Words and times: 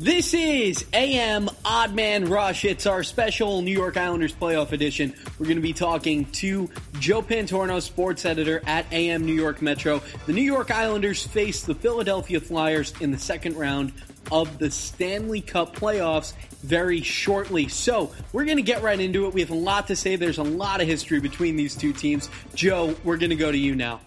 This 0.00 0.32
is 0.32 0.84
AM 0.92 1.50
Odd 1.64 1.92
Man 1.92 2.26
Rush. 2.26 2.64
It's 2.64 2.86
our 2.86 3.02
special 3.02 3.62
New 3.62 3.72
York 3.72 3.96
Islanders 3.96 4.32
playoff 4.32 4.70
edition. 4.70 5.12
We're 5.40 5.46
going 5.46 5.56
to 5.56 5.60
be 5.60 5.72
talking 5.72 6.26
to 6.26 6.70
Joe 7.00 7.20
Pantorno, 7.20 7.82
sports 7.82 8.24
editor 8.24 8.62
at 8.64 8.86
AM 8.92 9.26
New 9.26 9.34
York 9.34 9.60
Metro. 9.60 10.00
The 10.26 10.34
New 10.34 10.42
York 10.42 10.70
Islanders 10.70 11.26
face 11.26 11.64
the 11.64 11.74
Philadelphia 11.74 12.38
Flyers 12.38 12.94
in 13.00 13.10
the 13.10 13.18
second 13.18 13.56
round 13.56 13.92
of 14.30 14.60
the 14.60 14.70
Stanley 14.70 15.40
Cup 15.40 15.74
playoffs 15.74 16.32
very 16.62 17.00
shortly. 17.00 17.66
So, 17.66 18.12
we're 18.32 18.44
going 18.44 18.58
to 18.58 18.62
get 18.62 18.84
right 18.84 19.00
into 19.00 19.26
it. 19.26 19.34
We 19.34 19.40
have 19.40 19.50
a 19.50 19.54
lot 19.56 19.88
to 19.88 19.96
say. 19.96 20.14
There's 20.14 20.38
a 20.38 20.44
lot 20.44 20.80
of 20.80 20.86
history 20.86 21.18
between 21.18 21.56
these 21.56 21.74
two 21.74 21.92
teams. 21.92 22.30
Joe, 22.54 22.94
we're 23.02 23.16
going 23.16 23.30
to 23.30 23.36
go 23.36 23.50
to 23.50 23.58
you 23.58 23.74
now. 23.74 24.00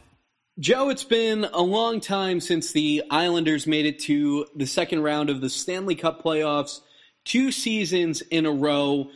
Joe, 0.59 0.89
it's 0.89 1.05
been 1.05 1.45
a 1.45 1.61
long 1.61 2.01
time 2.01 2.41
since 2.41 2.73
the 2.73 3.03
Islanders 3.09 3.65
made 3.65 3.85
it 3.85 3.99
to 4.01 4.45
the 4.53 4.67
second 4.67 5.01
round 5.01 5.29
of 5.29 5.39
the 5.39 5.49
Stanley 5.49 5.95
Cup 5.95 6.21
playoffs, 6.21 6.81
two 7.23 7.53
seasons 7.53 8.19
in 8.19 8.45
a 8.45 8.51
row. 8.51 9.09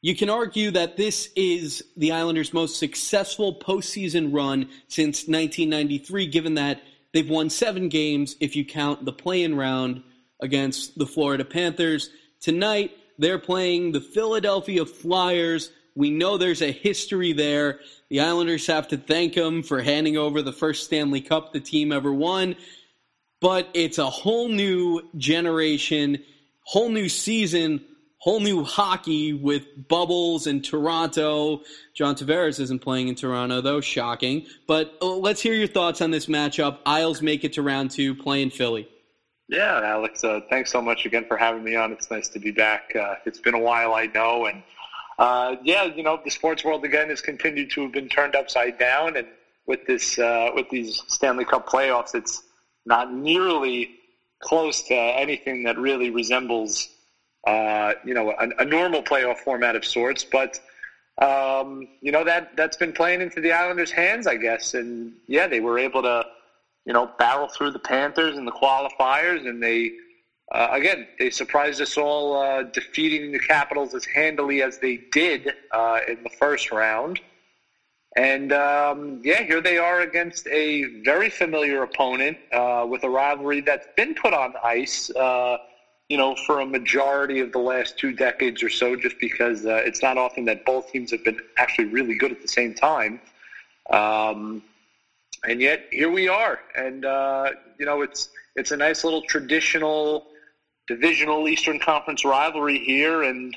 You 0.00 0.16
can 0.16 0.30
argue 0.30 0.70
that 0.70 0.96
this 0.96 1.28
is 1.36 1.84
the 1.98 2.12
Islanders' 2.12 2.54
most 2.54 2.78
successful 2.78 3.60
postseason 3.60 4.32
run 4.34 4.70
since 4.88 5.28
1993, 5.28 6.26
given 6.28 6.54
that 6.54 6.80
they've 7.12 7.28
won 7.28 7.50
seven 7.50 7.90
games 7.90 8.36
if 8.40 8.56
you 8.56 8.64
count 8.64 9.04
the 9.04 9.12
play 9.12 9.42
in 9.42 9.56
round 9.56 10.02
against 10.40 10.96
the 10.96 11.06
Florida 11.06 11.44
Panthers. 11.44 12.08
Tonight, 12.40 12.92
they're 13.18 13.38
playing 13.38 13.92
the 13.92 14.00
Philadelphia 14.00 14.86
Flyers. 14.86 15.70
We 15.94 16.10
know 16.10 16.38
there's 16.38 16.62
a 16.62 16.72
history 16.72 17.32
there. 17.32 17.80
The 18.08 18.20
Islanders 18.20 18.66
have 18.66 18.88
to 18.88 18.96
thank 18.96 19.34
him 19.34 19.62
for 19.62 19.82
handing 19.82 20.16
over 20.16 20.42
the 20.42 20.52
first 20.52 20.84
Stanley 20.84 21.20
Cup 21.20 21.52
the 21.52 21.60
team 21.60 21.92
ever 21.92 22.12
won. 22.12 22.56
But 23.40 23.68
it's 23.74 23.98
a 23.98 24.08
whole 24.08 24.48
new 24.48 25.02
generation, 25.16 26.22
whole 26.64 26.90
new 26.90 27.08
season, 27.08 27.84
whole 28.18 28.40
new 28.40 28.64
hockey 28.64 29.32
with 29.32 29.88
Bubbles 29.88 30.46
in 30.46 30.60
Toronto. 30.60 31.62
John 31.94 32.14
Tavares 32.14 32.60
isn't 32.60 32.80
playing 32.80 33.08
in 33.08 33.14
Toronto, 33.14 33.62
though, 33.62 33.80
shocking. 33.80 34.46
But 34.66 34.94
uh, 35.00 35.16
let's 35.16 35.40
hear 35.40 35.54
your 35.54 35.68
thoughts 35.68 36.02
on 36.02 36.10
this 36.10 36.26
matchup. 36.26 36.78
Isles 36.84 37.22
make 37.22 37.44
it 37.44 37.54
to 37.54 37.62
round 37.62 37.90
two, 37.90 38.14
playing 38.14 38.50
Philly. 38.50 38.88
Yeah, 39.48 39.80
Alex, 39.82 40.22
uh, 40.22 40.40
thanks 40.48 40.70
so 40.70 40.80
much 40.80 41.06
again 41.06 41.24
for 41.26 41.36
having 41.36 41.64
me 41.64 41.74
on. 41.74 41.90
It's 41.92 42.08
nice 42.10 42.28
to 42.28 42.38
be 42.38 42.52
back. 42.52 42.94
Uh, 42.94 43.16
it's 43.26 43.40
been 43.40 43.54
a 43.54 43.58
while, 43.58 43.94
I 43.94 44.06
know, 44.06 44.46
and 44.46 44.62
uh, 45.20 45.54
yeah, 45.60 45.84
you 45.84 46.02
know, 46.02 46.18
the 46.24 46.30
sports 46.30 46.64
world 46.64 46.82
again 46.82 47.10
has 47.10 47.20
continued 47.20 47.70
to 47.70 47.82
have 47.82 47.92
been 47.92 48.08
turned 48.08 48.34
upside 48.34 48.78
down, 48.78 49.16
and 49.16 49.28
with 49.66 49.84
this, 49.86 50.18
uh, 50.18 50.48
with 50.54 50.66
these 50.70 51.02
Stanley 51.08 51.44
Cup 51.44 51.66
playoffs, 51.66 52.14
it's 52.14 52.42
not 52.86 53.12
nearly 53.12 53.90
close 54.42 54.82
to 54.84 54.94
anything 54.94 55.64
that 55.64 55.76
really 55.76 56.08
resembles, 56.08 56.88
uh, 57.46 57.92
you 58.02 58.14
know, 58.14 58.30
a, 58.30 58.48
a, 58.62 58.64
normal 58.64 59.02
playoff 59.02 59.36
format 59.36 59.76
of 59.76 59.84
sorts. 59.84 60.24
But 60.24 60.58
um, 61.20 61.86
you 62.00 62.12
know 62.12 62.24
that 62.24 62.48
that's 62.56 62.78
been 62.78 62.94
playing 62.94 63.20
into 63.20 63.42
the 63.42 63.52
Islanders' 63.52 63.90
hands, 63.90 64.26
I 64.26 64.36
guess, 64.36 64.72
and 64.72 65.12
yeah, 65.26 65.46
they 65.46 65.60
were 65.60 65.78
able 65.78 66.00
to, 66.00 66.24
you 66.86 66.94
know, 66.94 67.10
barrel 67.18 67.48
through 67.48 67.72
the 67.72 67.78
Panthers 67.78 68.38
in 68.38 68.46
the 68.46 68.52
qualifiers, 68.52 69.46
and 69.46 69.62
they 69.62 69.92
uh, 70.52 70.68
again, 70.72 71.06
they 71.18 71.30
surprised 71.30 71.80
us 71.80 71.96
all, 71.96 72.36
uh, 72.36 72.64
defeating 72.64 73.30
the 73.30 73.38
Capitals 73.38 73.94
as 73.94 74.04
handily 74.04 74.62
as 74.62 74.78
they 74.78 75.00
did 75.12 75.52
uh, 75.70 76.00
in 76.08 76.22
the 76.22 76.30
first 76.30 76.72
round. 76.72 77.20
And 78.16 78.52
um, 78.52 79.20
yeah, 79.22 79.42
here 79.42 79.60
they 79.60 79.78
are 79.78 80.00
against 80.00 80.48
a 80.48 80.86
very 81.04 81.30
familiar 81.30 81.82
opponent 81.84 82.38
uh, 82.50 82.84
with 82.88 83.04
a 83.04 83.08
rivalry 83.08 83.60
that's 83.60 83.86
been 83.96 84.14
put 84.14 84.34
on 84.34 84.54
ice, 84.64 85.08
uh, 85.10 85.58
you 86.08 86.16
know, 86.16 86.34
for 86.34 86.58
a 86.58 86.66
majority 86.66 87.38
of 87.38 87.52
the 87.52 87.60
last 87.60 87.96
two 87.96 88.12
decades 88.12 88.64
or 88.64 88.68
so, 88.68 88.96
just 88.96 89.16
because 89.20 89.64
uh, 89.64 89.76
it's 89.86 90.02
not 90.02 90.18
often 90.18 90.44
that 90.46 90.64
both 90.64 90.88
teams 90.90 91.12
have 91.12 91.22
been 91.22 91.38
actually 91.56 91.84
really 91.84 92.16
good 92.16 92.32
at 92.32 92.42
the 92.42 92.48
same 92.48 92.74
time. 92.74 93.20
Um, 93.90 94.64
and 95.46 95.60
yet 95.60 95.80
here 95.92 96.10
we 96.10 96.26
are, 96.26 96.58
and 96.74 97.04
you 97.78 97.86
know, 97.86 98.02
it's 98.02 98.28
it's 98.56 98.72
a 98.72 98.76
nice 98.76 99.04
little 99.04 99.22
traditional 99.22 100.24
divisional 100.90 101.48
Eastern 101.48 101.78
Conference 101.78 102.24
rivalry 102.24 102.78
here, 102.78 103.22
and 103.22 103.56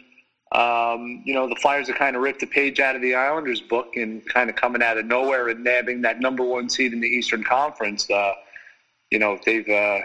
um, 0.51 1.23
you 1.25 1.33
know 1.33 1.49
the 1.49 1.55
Flyers 1.55 1.87
have 1.87 1.97
kind 1.97 2.15
of 2.15 2.21
ripped 2.21 2.43
a 2.43 2.47
page 2.47 2.79
out 2.79 2.95
of 2.95 3.01
the 3.01 3.15
Islanders' 3.15 3.59
book 3.59 3.95
and 3.95 4.23
kind 4.29 4.51
of 4.51 4.55
coming 4.55 4.83
out 4.83 4.97
of 4.97 5.05
nowhere 5.05 5.49
and 5.49 5.63
nabbing 5.63 6.01
that 6.03 6.19
number 6.19 6.43
one 6.43 6.69
seed 6.69 6.93
in 6.93 7.01
the 7.01 7.07
Eastern 7.07 7.43
Conference. 7.43 8.09
Uh, 8.09 8.33
you 9.11 9.19
know 9.19 9.39
they've. 9.45 9.67
Uh, 9.67 9.99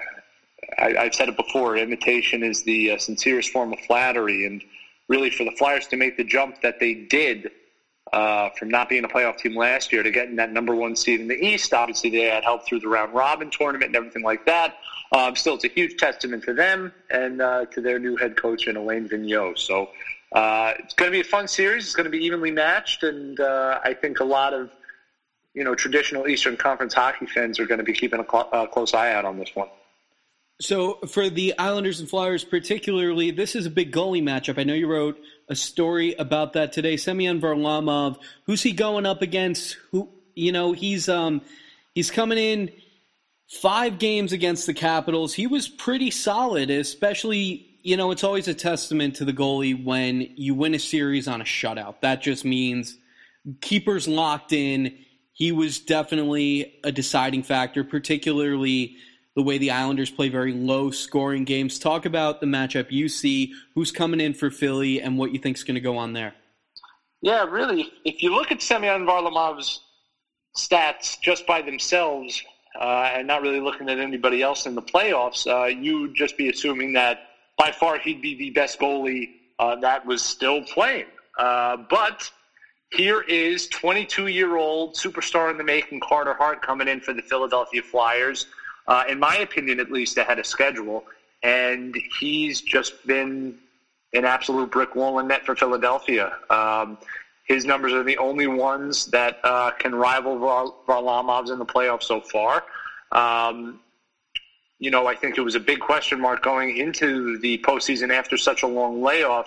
I, 0.78 1.04
have 1.04 1.14
said 1.14 1.28
it 1.28 1.36
before. 1.36 1.76
Imitation 1.76 2.42
is 2.42 2.62
the 2.64 2.92
uh, 2.92 2.98
sincerest 2.98 3.50
form 3.50 3.72
of 3.72 3.78
flattery, 3.80 4.46
and 4.46 4.62
really 5.08 5.30
for 5.30 5.44
the 5.44 5.52
Flyers 5.52 5.86
to 5.88 5.96
make 5.96 6.16
the 6.16 6.24
jump 6.24 6.60
that 6.62 6.80
they 6.80 6.94
did 6.94 7.50
uh, 8.12 8.50
from 8.58 8.68
not 8.68 8.88
being 8.88 9.04
a 9.04 9.08
playoff 9.08 9.36
team 9.36 9.54
last 9.54 9.92
year 9.92 10.02
to 10.02 10.10
getting 10.10 10.36
that 10.36 10.52
number 10.52 10.74
one 10.74 10.96
seed 10.96 11.20
in 11.20 11.28
the 11.28 11.34
East. 11.34 11.72
Obviously, 11.74 12.10
they 12.10 12.22
had 12.22 12.42
help 12.42 12.66
through 12.66 12.80
the 12.80 12.88
round 12.88 13.14
robin 13.14 13.50
tournament 13.50 13.88
and 13.88 13.96
everything 13.96 14.22
like 14.22 14.44
that. 14.46 14.76
Um, 15.12 15.34
still, 15.36 15.54
it's 15.54 15.64
a 15.64 15.68
huge 15.68 15.96
testament 15.96 16.44
to 16.44 16.54
them 16.54 16.92
and 17.10 17.40
uh, 17.40 17.64
to 17.72 17.80
their 17.80 17.98
new 17.98 18.16
head 18.16 18.36
coach 18.36 18.66
in 18.66 18.76
Alain 18.76 19.08
Vigneault. 19.08 19.58
So 19.58 19.88
uh, 20.32 20.74
it's 20.78 20.94
going 20.94 21.10
to 21.10 21.16
be 21.16 21.20
a 21.20 21.24
fun 21.24 21.48
series. 21.48 21.84
It's 21.84 21.94
going 21.94 22.04
to 22.04 22.10
be 22.10 22.24
evenly 22.24 22.50
matched, 22.50 23.02
and 23.02 23.38
uh, 23.40 23.80
I 23.82 23.94
think 23.94 24.20
a 24.20 24.24
lot 24.24 24.52
of 24.52 24.70
you 25.54 25.64
know 25.64 25.74
traditional 25.74 26.28
Eastern 26.28 26.56
Conference 26.56 26.92
hockey 26.92 27.26
fans 27.26 27.58
are 27.58 27.66
going 27.66 27.78
to 27.78 27.84
be 27.84 27.94
keeping 27.94 28.20
a 28.20 28.26
cl- 28.30 28.48
uh, 28.52 28.66
close 28.66 28.92
eye 28.92 29.12
out 29.12 29.24
on 29.24 29.38
this 29.38 29.50
one. 29.54 29.68
So 30.60 30.94
for 31.06 31.30
the 31.30 31.56
Islanders 31.56 32.00
and 32.00 32.08
Flyers, 32.08 32.44
particularly, 32.44 33.30
this 33.30 33.54
is 33.54 33.64
a 33.66 33.70
big 33.70 33.92
goalie 33.92 34.22
matchup. 34.22 34.58
I 34.58 34.64
know 34.64 34.74
you 34.74 34.88
wrote 34.88 35.16
a 35.48 35.54
story 35.54 36.14
about 36.18 36.54
that 36.54 36.72
today. 36.72 36.96
Semyon 36.96 37.40
Varlamov, 37.40 38.16
who's 38.44 38.62
he 38.62 38.72
going 38.72 39.06
up 39.06 39.22
against? 39.22 39.78
Who 39.92 40.10
you 40.34 40.52
know 40.52 40.72
he's 40.72 41.08
um 41.08 41.40
he's 41.94 42.10
coming 42.10 42.38
in 42.38 42.70
five 43.48 43.98
games 43.98 44.32
against 44.32 44.66
the 44.66 44.74
Capitals. 44.74 45.34
He 45.34 45.46
was 45.46 45.68
pretty 45.68 46.10
solid, 46.10 46.70
especially, 46.70 47.78
you 47.82 47.96
know, 47.96 48.10
it's 48.10 48.24
always 48.24 48.48
a 48.48 48.54
testament 48.54 49.16
to 49.16 49.24
the 49.24 49.32
goalie 49.32 49.82
when 49.84 50.20
you 50.36 50.54
win 50.54 50.74
a 50.74 50.78
series 50.78 51.26
on 51.26 51.40
a 51.40 51.44
shutout. 51.44 52.00
That 52.02 52.22
just 52.22 52.44
means 52.44 52.98
keepers 53.60 54.06
locked 54.06 54.52
in. 54.52 54.96
He 55.32 55.52
was 55.52 55.78
definitely 55.78 56.80
a 56.84 56.92
deciding 56.92 57.44
factor, 57.44 57.84
particularly 57.84 58.96
the 59.34 59.42
way 59.42 59.56
the 59.56 59.70
Islanders 59.70 60.10
play 60.10 60.28
very 60.28 60.52
low 60.52 60.90
scoring 60.90 61.44
games. 61.44 61.78
Talk 61.78 62.06
about 62.06 62.40
the 62.40 62.46
matchup 62.46 62.90
you 62.90 63.08
see, 63.08 63.54
who's 63.74 63.92
coming 63.92 64.20
in 64.20 64.34
for 64.34 64.50
Philly, 64.50 65.00
and 65.00 65.16
what 65.16 65.32
you 65.32 65.38
think 65.38 65.56
is 65.56 65.64
going 65.64 65.76
to 65.76 65.80
go 65.80 65.96
on 65.96 66.12
there. 66.12 66.34
Yeah, 67.22 67.44
really. 67.44 67.88
If 68.04 68.22
you 68.22 68.34
look 68.34 68.50
at 68.50 68.60
Semyon 68.60 69.06
Varlamov's 69.06 69.80
stats 70.56 71.20
just 71.20 71.46
by 71.46 71.62
themselves, 71.62 72.42
uh, 72.80 73.10
and 73.12 73.26
not 73.26 73.42
really 73.42 73.60
looking 73.60 73.88
at 73.88 73.98
anybody 73.98 74.42
else 74.42 74.66
in 74.66 74.74
the 74.74 74.82
playoffs, 74.82 75.46
uh, 75.46 75.66
you 75.66 76.00
would 76.00 76.14
just 76.14 76.36
be 76.36 76.48
assuming 76.48 76.92
that 76.92 77.20
by 77.56 77.70
far 77.72 77.98
he'd 77.98 78.22
be 78.22 78.34
the 78.36 78.50
best 78.50 78.78
goalie 78.78 79.30
uh, 79.58 79.76
that 79.76 80.04
was 80.06 80.22
still 80.22 80.62
playing. 80.62 81.06
Uh, 81.38 81.76
but 81.88 82.30
here 82.92 83.22
is 83.22 83.68
22 83.68 84.28
year 84.28 84.56
old 84.56 84.94
superstar 84.94 85.50
in 85.50 85.58
the 85.58 85.64
making 85.64 86.00
Carter 86.00 86.34
Hart 86.34 86.62
coming 86.62 86.88
in 86.88 87.00
for 87.00 87.12
the 87.12 87.22
Philadelphia 87.22 87.82
Flyers, 87.82 88.46
uh, 88.86 89.04
in 89.08 89.18
my 89.18 89.36
opinion, 89.38 89.80
at 89.80 89.90
least 89.90 90.16
ahead 90.16 90.38
of 90.38 90.46
schedule. 90.46 91.04
And 91.42 91.96
he's 92.18 92.60
just 92.60 93.06
been 93.06 93.56
an 94.14 94.24
absolute 94.24 94.70
brick 94.70 94.94
wall 94.94 95.18
in 95.18 95.28
net 95.28 95.44
for 95.44 95.54
Philadelphia. 95.54 96.36
Um, 96.50 96.98
his 97.48 97.64
numbers 97.64 97.94
are 97.94 98.04
the 98.04 98.18
only 98.18 98.46
ones 98.46 99.06
that 99.06 99.40
uh, 99.42 99.70
can 99.72 99.94
rival 99.94 100.38
Varlamov's 100.86 101.50
in 101.50 101.58
the 101.58 101.66
playoffs 101.66 102.04
so 102.04 102.20
far. 102.20 102.64
Um, 103.10 103.80
you 104.78 104.90
know, 104.90 105.06
I 105.06 105.14
think 105.16 105.38
it 105.38 105.40
was 105.40 105.54
a 105.54 105.60
big 105.60 105.80
question 105.80 106.20
mark 106.20 106.42
going 106.42 106.76
into 106.76 107.38
the 107.38 107.58
postseason 107.58 108.12
after 108.12 108.36
such 108.36 108.62
a 108.62 108.66
long 108.66 109.02
layoff, 109.02 109.46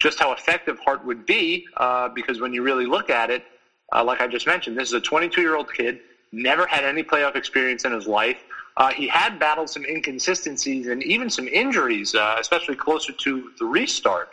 just 0.00 0.18
how 0.18 0.32
effective 0.32 0.78
Hart 0.84 1.04
would 1.04 1.26
be. 1.26 1.66
Uh, 1.76 2.08
because 2.08 2.40
when 2.40 2.54
you 2.54 2.62
really 2.62 2.86
look 2.86 3.10
at 3.10 3.30
it, 3.30 3.44
uh, 3.92 4.02
like 4.02 4.22
I 4.22 4.26
just 4.26 4.46
mentioned, 4.46 4.76
this 4.76 4.88
is 4.88 4.94
a 4.94 5.00
22 5.00 5.40
year 5.42 5.54
old 5.54 5.72
kid, 5.72 6.00
never 6.32 6.66
had 6.66 6.82
any 6.82 7.04
playoff 7.04 7.36
experience 7.36 7.84
in 7.84 7.92
his 7.92 8.06
life. 8.06 8.38
Uh, 8.78 8.90
he 8.90 9.06
had 9.06 9.38
battled 9.38 9.70
some 9.70 9.84
inconsistencies 9.84 10.88
and 10.88 11.02
even 11.04 11.28
some 11.30 11.46
injuries, 11.46 12.14
uh, 12.14 12.36
especially 12.40 12.74
closer 12.74 13.12
to 13.12 13.52
the 13.58 13.64
restart. 13.64 14.30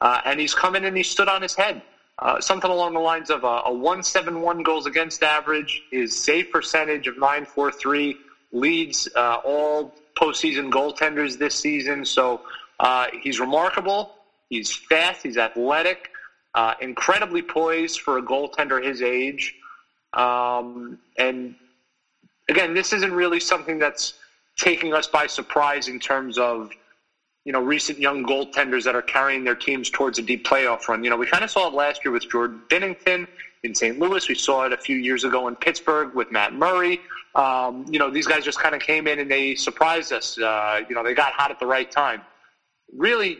Uh, 0.00 0.22
and 0.24 0.40
he's 0.40 0.54
come 0.54 0.74
in 0.74 0.84
and 0.84 0.96
he 0.96 1.02
stood 1.02 1.28
on 1.28 1.42
his 1.42 1.54
head. 1.54 1.82
Uh, 2.18 2.40
something 2.40 2.70
along 2.70 2.94
the 2.94 3.00
lines 3.00 3.28
of 3.28 3.44
a, 3.44 3.62
a 3.66 3.72
171 3.72 4.62
goals 4.62 4.86
against 4.86 5.22
average, 5.22 5.82
his 5.90 6.16
save 6.16 6.50
percentage 6.50 7.06
of 7.06 7.14
943 7.18 8.16
leads 8.52 9.08
uh, 9.14 9.36
all 9.44 9.94
postseason 10.18 10.70
goaltenders 10.70 11.38
this 11.38 11.54
season. 11.54 12.04
So 12.04 12.40
uh, 12.80 13.08
he's 13.22 13.38
remarkable. 13.38 14.14
He's 14.48 14.72
fast. 14.74 15.22
He's 15.24 15.36
athletic. 15.36 16.10
Uh, 16.54 16.74
incredibly 16.80 17.42
poised 17.42 18.00
for 18.00 18.16
a 18.16 18.22
goaltender 18.22 18.82
his 18.82 19.02
age. 19.02 19.54
Um, 20.14 20.98
and 21.18 21.54
again, 22.48 22.72
this 22.72 22.94
isn't 22.94 23.12
really 23.12 23.40
something 23.40 23.78
that's 23.78 24.14
taking 24.56 24.94
us 24.94 25.06
by 25.06 25.26
surprise 25.26 25.88
in 25.88 26.00
terms 26.00 26.38
of 26.38 26.70
you 27.46 27.52
know, 27.52 27.60
recent 27.60 28.00
young 28.00 28.24
goaltenders 28.24 28.82
that 28.82 28.96
are 28.96 29.02
carrying 29.02 29.44
their 29.44 29.54
teams 29.54 29.88
towards 29.88 30.18
a 30.18 30.22
deep 30.22 30.44
playoff 30.44 30.88
run. 30.88 31.04
You 31.04 31.10
know, 31.10 31.16
we 31.16 31.26
kind 31.26 31.44
of 31.44 31.50
saw 31.50 31.68
it 31.68 31.74
last 31.74 32.04
year 32.04 32.10
with 32.10 32.28
Jordan 32.28 32.60
Binnington 32.68 33.28
in 33.62 33.72
St. 33.72 33.96
Louis. 34.00 34.28
We 34.28 34.34
saw 34.34 34.64
it 34.64 34.72
a 34.72 34.76
few 34.76 34.96
years 34.96 35.22
ago 35.22 35.46
in 35.46 35.54
Pittsburgh 35.54 36.12
with 36.12 36.32
Matt 36.32 36.54
Murray. 36.54 37.00
Um, 37.36 37.86
you 37.88 38.00
know, 38.00 38.10
these 38.10 38.26
guys 38.26 38.44
just 38.44 38.58
kind 38.58 38.74
of 38.74 38.80
came 38.80 39.06
in 39.06 39.20
and 39.20 39.30
they 39.30 39.54
surprised 39.54 40.12
us. 40.12 40.36
Uh, 40.36 40.80
you 40.88 40.96
know, 40.96 41.04
they 41.04 41.14
got 41.14 41.34
hot 41.34 41.52
at 41.52 41.60
the 41.60 41.66
right 41.66 41.88
time. 41.88 42.22
Really, 42.92 43.38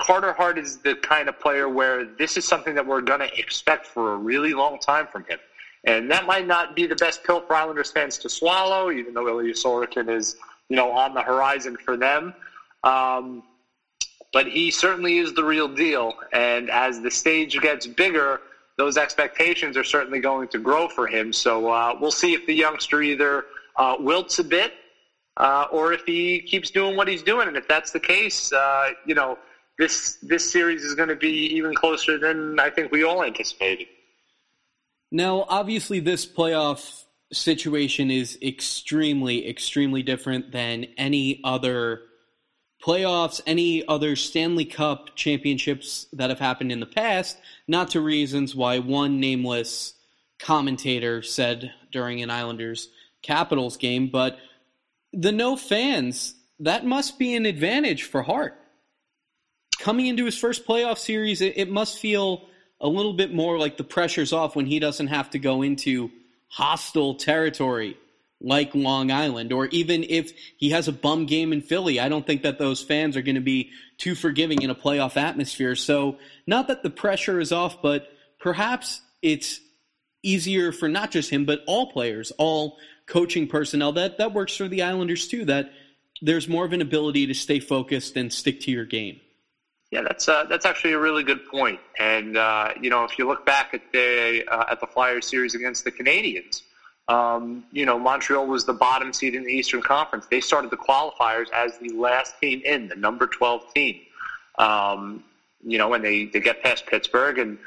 Carter 0.00 0.32
Hart 0.32 0.56
is 0.56 0.76
the 0.78 0.94
kind 0.94 1.28
of 1.28 1.40
player 1.40 1.68
where 1.68 2.04
this 2.04 2.36
is 2.36 2.44
something 2.44 2.76
that 2.76 2.86
we're 2.86 3.00
going 3.00 3.20
to 3.20 3.36
expect 3.36 3.88
for 3.88 4.14
a 4.14 4.16
really 4.16 4.54
long 4.54 4.78
time 4.78 5.08
from 5.08 5.24
him. 5.24 5.40
And 5.82 6.08
that 6.12 6.24
might 6.24 6.46
not 6.46 6.76
be 6.76 6.86
the 6.86 6.94
best 6.94 7.24
pill 7.24 7.40
for 7.40 7.54
Islanders 7.54 7.90
fans 7.90 8.16
to 8.18 8.28
swallow, 8.28 8.92
even 8.92 9.12
though 9.12 9.28
Ilya 9.28 9.54
Sorokin 9.54 10.08
is, 10.08 10.36
you 10.68 10.76
know, 10.76 10.92
on 10.92 11.14
the 11.14 11.22
horizon 11.22 11.76
for 11.84 11.96
them. 11.96 12.32
Um, 12.84 13.42
but 14.32 14.46
he 14.46 14.70
certainly 14.70 15.18
is 15.18 15.32
the 15.34 15.44
real 15.44 15.68
deal. 15.68 16.14
And 16.32 16.70
as 16.70 17.00
the 17.00 17.10
stage 17.10 17.58
gets 17.60 17.86
bigger, 17.86 18.40
those 18.76 18.96
expectations 18.96 19.76
are 19.76 19.84
certainly 19.84 20.20
going 20.20 20.48
to 20.48 20.58
grow 20.58 20.88
for 20.88 21.06
him. 21.06 21.32
So 21.32 21.70
uh, 21.70 21.96
we'll 22.00 22.10
see 22.10 22.34
if 22.34 22.46
the 22.46 22.54
youngster 22.54 23.02
either 23.02 23.46
uh, 23.76 23.96
wilts 23.98 24.38
a 24.38 24.44
bit 24.44 24.74
uh, 25.36 25.66
or 25.70 25.92
if 25.92 26.04
he 26.04 26.40
keeps 26.40 26.70
doing 26.70 26.96
what 26.96 27.08
he's 27.08 27.22
doing. 27.22 27.48
And 27.48 27.56
if 27.56 27.66
that's 27.68 27.92
the 27.92 28.00
case, 28.00 28.52
uh, 28.52 28.90
you 29.06 29.14
know, 29.14 29.38
this 29.78 30.18
this 30.22 30.50
series 30.50 30.84
is 30.84 30.94
going 30.94 31.08
to 31.08 31.16
be 31.16 31.46
even 31.56 31.74
closer 31.74 32.18
than 32.18 32.60
I 32.60 32.70
think 32.70 32.92
we 32.92 33.02
all 33.02 33.24
anticipated. 33.24 33.88
Now, 35.10 35.46
obviously, 35.48 36.00
this 36.00 36.26
playoff 36.26 37.04
situation 37.32 38.10
is 38.10 38.38
extremely, 38.42 39.48
extremely 39.48 40.02
different 40.02 40.52
than 40.52 40.86
any 40.96 41.40
other 41.44 42.02
playoffs, 42.84 43.40
any 43.46 43.86
other 43.86 44.14
Stanley 44.14 44.66
Cup 44.66 45.16
championships 45.16 46.06
that 46.12 46.28
have 46.28 46.38
happened 46.38 46.70
in 46.70 46.80
the 46.80 46.86
past, 46.86 47.38
not 47.66 47.90
to 47.90 48.00
reasons 48.00 48.54
why 48.54 48.78
one 48.78 49.20
nameless 49.20 49.94
commentator 50.38 51.22
said 51.22 51.72
during 51.92 52.22
an 52.22 52.30
Islanders 52.30 52.90
Capitals 53.22 53.78
game, 53.78 54.08
but 54.08 54.38
the 55.12 55.32
no 55.32 55.56
fans, 55.56 56.34
that 56.60 56.84
must 56.84 57.18
be 57.18 57.34
an 57.34 57.46
advantage 57.46 58.02
for 58.02 58.22
Hart. 58.22 58.60
Coming 59.78 60.06
into 60.06 60.26
his 60.26 60.36
first 60.36 60.66
playoff 60.66 60.98
series, 60.98 61.40
it, 61.40 61.56
it 61.56 61.70
must 61.70 61.98
feel 61.98 62.46
a 62.80 62.88
little 62.88 63.14
bit 63.14 63.32
more 63.32 63.58
like 63.58 63.78
the 63.78 63.84
pressure's 63.84 64.32
off 64.32 64.54
when 64.54 64.66
he 64.66 64.78
doesn't 64.78 65.06
have 65.06 65.30
to 65.30 65.38
go 65.38 65.62
into 65.62 66.10
hostile 66.48 67.14
territory 67.14 67.96
like 68.44 68.74
Long 68.74 69.10
Island, 69.10 69.52
or 69.52 69.66
even 69.66 70.04
if 70.04 70.32
he 70.56 70.70
has 70.70 70.86
a 70.86 70.92
bum 70.92 71.26
game 71.26 71.52
in 71.52 71.62
Philly, 71.62 71.98
I 71.98 72.08
don't 72.08 72.26
think 72.26 72.42
that 72.42 72.58
those 72.58 72.82
fans 72.82 73.16
are 73.16 73.22
going 73.22 73.36
to 73.36 73.40
be 73.40 73.70
too 73.96 74.14
forgiving 74.14 74.62
in 74.62 74.70
a 74.70 74.74
playoff 74.74 75.16
atmosphere. 75.16 75.74
So, 75.74 76.18
not 76.46 76.68
that 76.68 76.82
the 76.82 76.90
pressure 76.90 77.40
is 77.40 77.52
off, 77.52 77.80
but 77.80 78.08
perhaps 78.38 79.00
it's 79.22 79.60
easier 80.22 80.72
for 80.72 80.88
not 80.88 81.10
just 81.10 81.30
him, 81.30 81.46
but 81.46 81.62
all 81.66 81.90
players, 81.90 82.32
all 82.32 82.76
coaching 83.06 83.48
personnel. 83.48 83.92
That 83.92 84.18
that 84.18 84.34
works 84.34 84.54
for 84.56 84.68
the 84.68 84.82
Islanders 84.82 85.26
too. 85.26 85.46
That 85.46 85.72
there's 86.20 86.46
more 86.46 86.66
of 86.66 86.72
an 86.74 86.82
ability 86.82 87.26
to 87.26 87.34
stay 87.34 87.60
focused 87.60 88.16
and 88.16 88.30
stick 88.30 88.60
to 88.60 88.70
your 88.70 88.84
game. 88.84 89.20
Yeah, 89.90 90.02
that's 90.02 90.28
uh, 90.28 90.44
that's 90.44 90.66
actually 90.66 90.92
a 90.92 90.98
really 90.98 91.22
good 91.22 91.46
point. 91.46 91.80
And 91.98 92.36
uh, 92.36 92.72
you 92.78 92.90
know, 92.90 93.04
if 93.04 93.18
you 93.18 93.26
look 93.26 93.46
back 93.46 93.72
at 93.72 93.90
the 93.92 94.44
uh, 94.50 94.66
at 94.70 94.80
the 94.80 94.86
Flyers 94.86 95.26
series 95.26 95.54
against 95.54 95.84
the 95.84 95.92
Canadiens 95.92 96.60
um, 97.08 97.64
you 97.70 97.84
know, 97.84 97.98
Montreal 97.98 98.46
was 98.46 98.64
the 98.64 98.72
bottom 98.72 99.12
seed 99.12 99.34
in 99.34 99.44
the 99.44 99.52
Eastern 99.52 99.82
Conference. 99.82 100.26
They 100.30 100.40
started 100.40 100.70
the 100.70 100.76
qualifiers 100.76 101.50
as 101.52 101.78
the 101.78 101.90
last 101.90 102.34
team 102.40 102.62
in, 102.64 102.88
the 102.88 102.96
number 102.96 103.26
12 103.26 103.74
team. 103.74 104.00
Um, 104.58 105.24
you 105.62 105.78
know, 105.78 105.92
and 105.94 106.04
they, 106.04 106.26
they 106.26 106.40
get 106.40 106.62
past 106.62 106.86
Pittsburgh 106.86 107.38
and, 107.38 107.58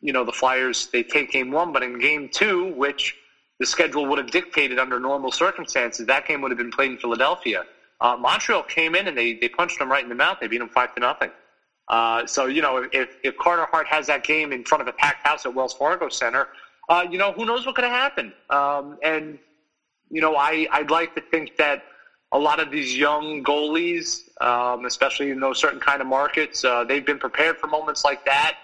you 0.00 0.12
know, 0.12 0.24
the 0.24 0.32
Flyers, 0.32 0.88
they 0.92 1.02
take 1.02 1.32
game 1.32 1.50
one, 1.50 1.72
but 1.72 1.82
in 1.82 1.98
game 1.98 2.28
two, 2.32 2.72
which 2.74 3.16
the 3.58 3.66
schedule 3.66 4.06
would 4.06 4.18
have 4.18 4.30
dictated 4.30 4.78
under 4.78 5.00
normal 5.00 5.32
circumstances, 5.32 6.06
that 6.06 6.26
game 6.26 6.42
would 6.42 6.50
have 6.50 6.58
been 6.58 6.70
played 6.70 6.92
in 6.92 6.98
Philadelphia. 6.98 7.64
Uh, 8.00 8.16
Montreal 8.16 8.62
came 8.62 8.94
in 8.94 9.08
and 9.08 9.16
they, 9.16 9.34
they 9.34 9.48
punched 9.48 9.78
them 9.78 9.90
right 9.90 10.02
in 10.02 10.08
the 10.08 10.14
mouth. 10.14 10.38
They 10.40 10.46
beat 10.46 10.58
them 10.58 10.68
five 10.68 10.94
to 10.94 11.00
nothing. 11.00 11.30
Uh, 11.88 12.26
so, 12.26 12.46
you 12.46 12.62
know, 12.62 12.88
if, 12.92 13.16
if 13.22 13.36
Carter 13.38 13.66
Hart 13.70 13.86
has 13.86 14.06
that 14.08 14.24
game 14.24 14.52
in 14.52 14.64
front 14.64 14.82
of 14.82 14.88
a 14.88 14.92
packed 14.92 15.26
house 15.26 15.46
at 15.46 15.54
Wells 15.54 15.72
Fargo 15.72 16.08
Center, 16.08 16.48
uh, 16.88 17.04
you 17.08 17.18
know, 17.18 17.32
who 17.32 17.44
knows 17.44 17.66
what 17.66 17.74
could 17.74 17.84
have 17.84 17.92
happened? 17.92 18.32
Um, 18.50 18.96
and, 19.02 19.38
you 20.10 20.20
know, 20.20 20.36
I, 20.36 20.66
I'd 20.70 20.90
like 20.90 21.14
to 21.14 21.20
think 21.20 21.56
that 21.56 21.82
a 22.32 22.38
lot 22.38 22.60
of 22.60 22.70
these 22.70 22.96
young 22.96 23.42
goalies, 23.42 24.22
um, 24.40 24.84
especially 24.84 25.30
in 25.30 25.40
those 25.40 25.58
certain 25.58 25.80
kind 25.80 26.00
of 26.00 26.06
markets, 26.06 26.64
uh, 26.64 26.84
they've 26.84 27.04
been 27.04 27.18
prepared 27.18 27.58
for 27.58 27.66
moments 27.66 28.04
like 28.04 28.24
that. 28.24 28.54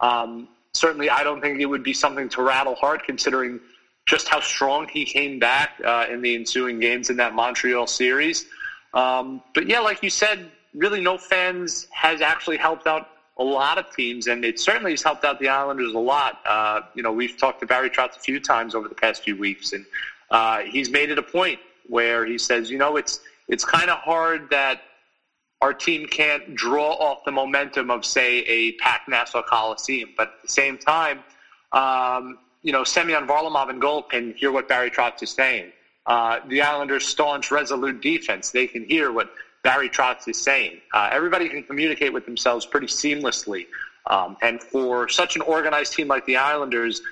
Um, 0.00 0.48
certainly, 0.74 1.10
I 1.10 1.24
don't 1.24 1.40
think 1.40 1.60
it 1.60 1.66
would 1.66 1.82
be 1.82 1.92
something 1.92 2.28
to 2.30 2.42
rattle 2.42 2.74
Hart 2.74 3.02
considering 3.04 3.60
just 4.06 4.28
how 4.28 4.40
strong 4.40 4.88
he 4.88 5.04
came 5.04 5.38
back 5.38 5.72
uh, 5.84 6.06
in 6.10 6.22
the 6.22 6.34
ensuing 6.34 6.80
games 6.80 7.10
in 7.10 7.16
that 7.16 7.34
Montreal 7.34 7.86
series. 7.86 8.46
Um, 8.94 9.42
but 9.54 9.68
yeah, 9.68 9.80
like 9.80 10.02
you 10.02 10.10
said, 10.10 10.50
really 10.74 11.00
no 11.00 11.18
fans 11.18 11.86
has 11.90 12.20
actually 12.22 12.56
helped 12.56 12.86
out 12.86 13.06
a 13.38 13.44
lot 13.44 13.78
of 13.78 13.84
teams, 13.94 14.26
and 14.26 14.44
it 14.44 14.58
certainly 14.58 14.90
has 14.90 15.02
helped 15.02 15.24
out 15.24 15.38
the 15.38 15.48
Islanders 15.48 15.94
a 15.94 15.98
lot. 15.98 16.38
Uh, 16.44 16.80
you 16.94 17.02
know, 17.02 17.12
we've 17.12 17.36
talked 17.36 17.60
to 17.60 17.66
Barry 17.66 17.88
Trotz 17.88 18.16
a 18.16 18.20
few 18.20 18.40
times 18.40 18.74
over 18.74 18.88
the 18.88 18.94
past 18.94 19.22
few 19.22 19.36
weeks, 19.36 19.72
and 19.72 19.84
uh, 20.30 20.58
he's 20.60 20.90
made 20.90 21.10
it 21.10 21.18
a 21.18 21.22
point 21.22 21.60
where 21.86 22.26
he 22.26 22.36
says, 22.38 22.70
you 22.70 22.78
know, 22.78 22.96
it's 22.96 23.20
it's 23.48 23.64
kind 23.64 23.90
of 23.90 23.98
hard 23.98 24.50
that 24.50 24.80
our 25.60 25.72
team 25.72 26.06
can't 26.06 26.54
draw 26.54 26.92
off 26.92 27.24
the 27.24 27.32
momentum 27.32 27.90
of, 27.90 28.04
say, 28.04 28.38
a 28.40 28.72
packed 28.72 29.08
Nassau 29.08 29.42
Coliseum, 29.42 30.10
but 30.16 30.28
at 30.28 30.42
the 30.42 30.48
same 30.48 30.78
time, 30.78 31.24
um, 31.72 32.38
you 32.62 32.72
know, 32.72 32.84
Semyon 32.84 33.26
Varlamov 33.26 33.68
and 33.70 33.80
goal 33.80 34.02
can 34.02 34.34
hear 34.34 34.52
what 34.52 34.68
Barry 34.68 34.90
Trotz 34.90 35.22
is 35.22 35.30
saying. 35.30 35.72
Uh, 36.06 36.40
the 36.48 36.62
Islanders' 36.62 37.06
staunch, 37.06 37.50
resolute 37.50 38.00
defense, 38.00 38.50
they 38.50 38.66
can 38.66 38.84
hear 38.84 39.12
what 39.12 39.30
Barry 39.64 39.88
Trotz 39.88 40.28
is 40.28 40.40
saying. 40.40 40.80
Uh, 40.94 41.08
everybody 41.12 41.48
can 41.48 41.62
communicate 41.62 42.12
with 42.12 42.24
themselves 42.24 42.64
pretty 42.64 42.86
seamlessly. 42.86 43.66
Um, 44.06 44.36
and 44.40 44.62
for 44.62 45.08
such 45.08 45.36
an 45.36 45.42
organized 45.42 45.92
team 45.92 46.08
like 46.08 46.24
the 46.26 46.36
Islanders, 46.36 47.02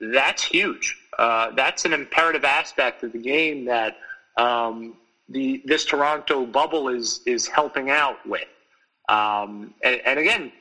that's 0.00 0.42
huge. 0.42 0.96
Uh, 1.18 1.50
that's 1.52 1.84
an 1.84 1.92
imperative 1.92 2.44
aspect 2.44 3.02
of 3.02 3.12
the 3.12 3.18
game 3.18 3.64
that 3.66 3.96
um, 4.36 4.96
the 5.28 5.62
this 5.64 5.84
Toronto 5.84 6.46
bubble 6.46 6.88
is 6.88 7.20
is 7.26 7.46
helping 7.46 7.90
out 7.90 8.24
with. 8.26 8.48
Um, 9.08 9.74
and, 9.84 10.00
and, 10.04 10.18
again, 10.18 10.52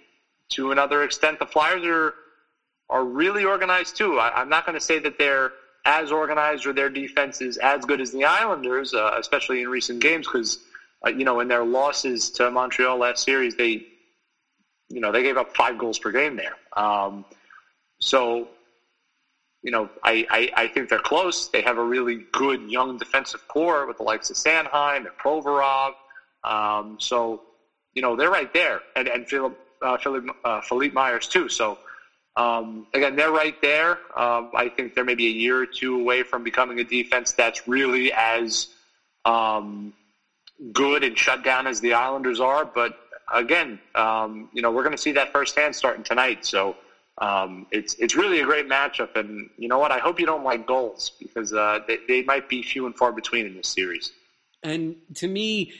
to 0.50 0.72
another 0.72 1.04
extent, 1.04 1.40
the 1.40 1.46
Flyers 1.46 1.84
are 1.86 2.14
are 2.90 3.04
really 3.04 3.44
organized 3.44 3.98
too. 3.98 4.20
I, 4.20 4.42
am 4.42 4.50
not 4.50 4.66
going 4.66 4.78
to 4.78 4.84
say 4.84 5.00
that 5.00 5.18
they're 5.18 5.54
as 5.86 6.12
organized 6.12 6.66
or 6.66 6.74
their 6.74 6.90
defense 6.90 7.42
is 7.42 7.58
as 7.58 7.86
good 7.86 8.02
as 8.02 8.12
the 8.12 8.26
Islanders, 8.26 8.94
uh, 8.94 9.16
especially 9.18 9.62
in 9.62 9.70
recent 9.70 10.02
games, 10.02 10.28
because 10.28 10.60
uh, 11.06 11.10
you 11.10 11.26
know, 11.26 11.40
in 11.40 11.48
their 11.48 11.64
losses 11.64 12.30
to 12.32 12.50
Montreal 12.50 12.98
last 12.98 13.24
series, 13.24 13.56
they, 13.56 13.86
you 14.90 15.00
know, 15.02 15.12
they 15.12 15.24
gave 15.24 15.38
up 15.38 15.56
five 15.56 15.78
goals 15.78 16.00
per 16.00 16.12
game 16.12 16.36
there. 16.36 16.56
Um, 16.76 17.26
so, 18.00 18.48
you 19.62 19.72
know, 19.72 19.90
I, 20.04 20.26
I, 20.30 20.52
I, 20.64 20.68
think 20.68 20.90
they're 20.90 21.00
close. 21.00 21.48
They 21.48 21.62
have 21.62 21.78
a 21.78 21.84
really 21.84 22.26
good 22.34 22.70
young 22.70 22.98
defensive 22.98 23.48
core 23.48 23.88
with 23.88 23.98
the 23.98 24.04
likes 24.04 24.30
of 24.30 24.36
Sanheim 24.36 24.98
and 24.98 25.18
Provorov. 25.18 25.94
Um, 26.44 26.98
so, 27.00 27.42
you 27.94 28.02
know, 28.02 28.16
they're 28.16 28.30
right 28.30 28.54
there. 28.54 28.82
And, 28.96 29.08
and 29.08 29.28
Philip, 29.28 29.58
uh, 29.82 29.98
Philip, 29.98 30.26
uh, 30.44 30.62
Philippe 30.62 30.94
Myers, 30.94 31.28
too. 31.28 31.50
So, 31.50 31.80
um, 32.36 32.86
again, 32.94 33.16
they're 33.16 33.32
right 33.32 33.60
there. 33.62 34.00
Um, 34.16 34.52
I 34.54 34.70
think 34.76 34.94
they're 34.94 35.06
maybe 35.06 35.28
a 35.28 35.32
year 35.32 35.62
or 35.62 35.66
two 35.66 36.00
away 36.00 36.22
from 36.24 36.44
becoming 36.44 36.80
a 36.80 36.84
defense 36.84 37.32
that's 37.32 37.68
really 37.68 38.12
as 38.12 38.68
um, 39.24 39.94
good 40.72 41.04
and 41.04 41.18
shut 41.18 41.44
down 41.44 41.68
as 41.68 41.82
the 41.82 41.94
Islanders 41.94 42.40
are. 42.40 42.66
But 42.66 42.98
again, 43.34 43.80
um, 43.96 44.50
you 44.54 44.62
know, 44.62 44.72
we're 44.72 44.84
going 44.84 44.96
to 44.96 45.02
see 45.02 45.12
that 45.14 45.32
firsthand 45.32 45.76
starting 45.76 46.04
tonight. 46.04 46.46
So 46.46 46.76
um, 47.20 47.68
it's 47.72 47.96
it's 47.96 48.16
really 48.16 48.42
a 48.42 48.46
great 48.46 48.68
matchup. 48.68 49.16
And 49.16 49.50
you 49.58 49.68
know 49.68 49.80
what? 49.80 49.92
I 49.92 50.00
hope 50.00 50.20
you 50.20 50.26
don't 50.26 50.44
like 50.44 50.68
goals 50.68 51.12
because 51.20 51.54
uh, 51.54 51.80
they, 51.88 52.00
they 52.08 52.24
might 52.24 52.50
be 52.50 52.62
few 52.62 52.86
and 52.86 52.96
far 52.96 53.12
between 53.12 53.46
in 53.46 53.56
this 53.56 53.68
series. 53.68 54.12
And 54.64 54.96
to 55.16 55.28
me, 55.28 55.74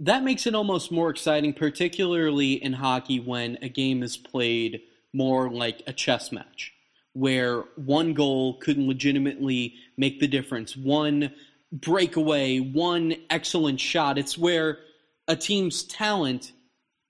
that 0.00 0.22
makes 0.22 0.46
it 0.46 0.54
almost 0.54 0.92
more 0.92 1.10
exciting, 1.10 1.52
particularly 1.52 2.52
in 2.62 2.74
hockey 2.74 3.18
when 3.18 3.58
a 3.62 3.68
game 3.68 4.02
is 4.02 4.16
played 4.16 4.82
more 5.12 5.50
like 5.50 5.82
a 5.86 5.92
chess 5.92 6.30
match, 6.30 6.72
where 7.14 7.62
one 7.76 8.12
goal 8.14 8.58
could 8.58 8.78
legitimately 8.78 9.74
make 9.96 10.20
the 10.20 10.28
difference. 10.28 10.76
One 10.76 11.32
breakaway, 11.72 12.58
one 12.58 13.14
excellent 13.30 13.80
shot. 13.80 14.18
It's 14.18 14.38
where 14.38 14.78
a 15.26 15.36
team's 15.36 15.82
talent 15.82 16.52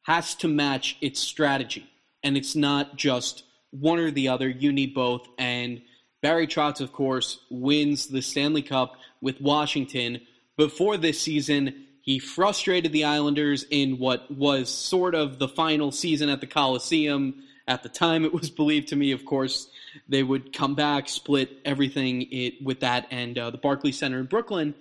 has 0.02 0.34
to 0.36 0.48
match 0.48 0.96
its 1.00 1.20
strategy. 1.20 1.88
And 2.24 2.36
it's 2.36 2.56
not 2.56 2.96
just 2.96 3.44
one 3.70 3.98
or 3.98 4.10
the 4.10 4.28
other. 4.28 4.48
You 4.48 4.72
need 4.72 4.94
both. 4.94 5.28
And 5.38 5.82
Barry 6.20 6.46
Trotz, 6.48 6.80
of 6.80 6.92
course, 6.92 7.38
wins 7.50 8.08
the 8.08 8.22
Stanley 8.22 8.62
Cup 8.62 8.96
with 9.20 9.40
Washington. 9.40 10.20
Before 10.56 10.96
this 10.96 11.20
season, 11.20 11.86
He 12.08 12.18
frustrated 12.18 12.90
the 12.90 13.04
Islanders 13.04 13.66
in 13.68 13.98
what 13.98 14.30
was 14.30 14.70
sort 14.70 15.14
of 15.14 15.38
the 15.38 15.46
final 15.46 15.92
season 15.92 16.30
at 16.30 16.40
the 16.40 16.46
Coliseum. 16.46 17.42
At 17.68 17.82
the 17.82 17.90
time, 17.90 18.24
it 18.24 18.32
was 18.32 18.48
believed 18.48 18.88
to 18.88 18.96
me, 18.96 19.12
of 19.12 19.26
course, 19.26 19.68
they 20.08 20.22
would 20.22 20.54
come 20.54 20.74
back, 20.74 21.08
split 21.08 21.58
everything 21.66 22.22
it, 22.32 22.54
with 22.64 22.80
that 22.80 23.06
and 23.10 23.38
uh, 23.38 23.50
the 23.50 23.58
Barclays 23.58 23.98
Center 23.98 24.18
in 24.18 24.26
Brooklyn. 24.26 24.74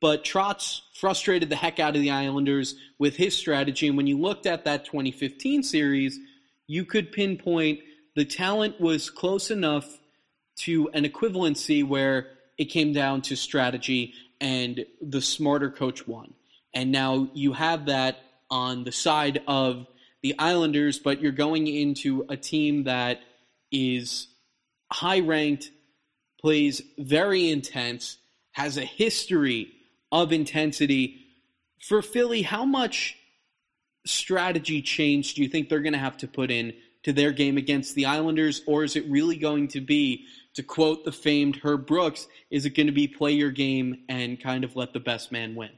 But 0.00 0.24
Trotz 0.24 0.80
frustrated 0.94 1.48
the 1.48 1.56
heck 1.56 1.78
out 1.78 1.94
of 1.94 2.02
the 2.02 2.10
Islanders 2.10 2.74
with 2.98 3.16
his 3.16 3.38
strategy. 3.38 3.86
And 3.86 3.96
when 3.96 4.08
you 4.08 4.20
looked 4.20 4.46
at 4.46 4.64
that 4.64 4.84
2015 4.84 5.62
series, 5.62 6.18
you 6.66 6.84
could 6.84 7.12
pinpoint 7.12 7.80
the 8.16 8.24
talent 8.24 8.80
was 8.80 9.10
close 9.10 9.52
enough 9.52 9.86
to 10.56 10.90
an 10.92 11.04
equivalency 11.04 11.86
where 11.86 12.30
it 12.58 12.66
came 12.66 12.92
down 12.92 13.22
to 13.22 13.36
strategy 13.36 14.12
and 14.40 14.84
the 15.00 15.22
smarter 15.22 15.70
coach 15.70 16.06
won. 16.06 16.34
And 16.74 16.90
now 16.90 17.28
you 17.32 17.52
have 17.52 17.86
that 17.86 18.18
on 18.50 18.82
the 18.82 18.92
side 18.92 19.42
of 19.46 19.86
the 20.24 20.34
Islanders, 20.38 20.98
but 20.98 21.20
you're 21.20 21.32
going 21.32 21.66
into 21.66 22.24
a 22.30 22.36
team 22.36 22.84
that 22.84 23.20
is 23.70 24.26
high 24.90 25.20
ranked, 25.20 25.70
plays 26.40 26.80
very 26.96 27.50
intense, 27.50 28.16
has 28.52 28.78
a 28.78 28.84
history 28.86 29.70
of 30.10 30.32
intensity. 30.32 31.26
For 31.86 32.00
Philly, 32.00 32.40
how 32.40 32.64
much 32.64 33.18
strategy 34.06 34.80
change 34.80 35.34
do 35.34 35.42
you 35.42 35.48
think 35.48 35.68
they're 35.68 35.80
going 35.80 35.92
to 35.92 35.98
have 35.98 36.16
to 36.16 36.26
put 36.26 36.50
in 36.50 36.72
to 37.02 37.12
their 37.12 37.32
game 37.32 37.58
against 37.58 37.94
the 37.94 38.06
Islanders, 38.06 38.62
or 38.66 38.82
is 38.82 38.96
it 38.96 39.04
really 39.10 39.36
going 39.36 39.68
to 39.68 39.82
be, 39.82 40.24
to 40.54 40.62
quote 40.62 41.04
the 41.04 41.12
famed 41.12 41.56
Herb 41.56 41.86
Brooks, 41.86 42.26
is 42.50 42.64
it 42.64 42.70
going 42.70 42.86
to 42.86 42.94
be 42.94 43.08
play 43.08 43.32
your 43.32 43.50
game 43.50 44.04
and 44.08 44.40
kind 44.40 44.64
of 44.64 44.74
let 44.74 44.94
the 44.94 45.00
best 45.00 45.32
man 45.32 45.54
win? 45.54 45.72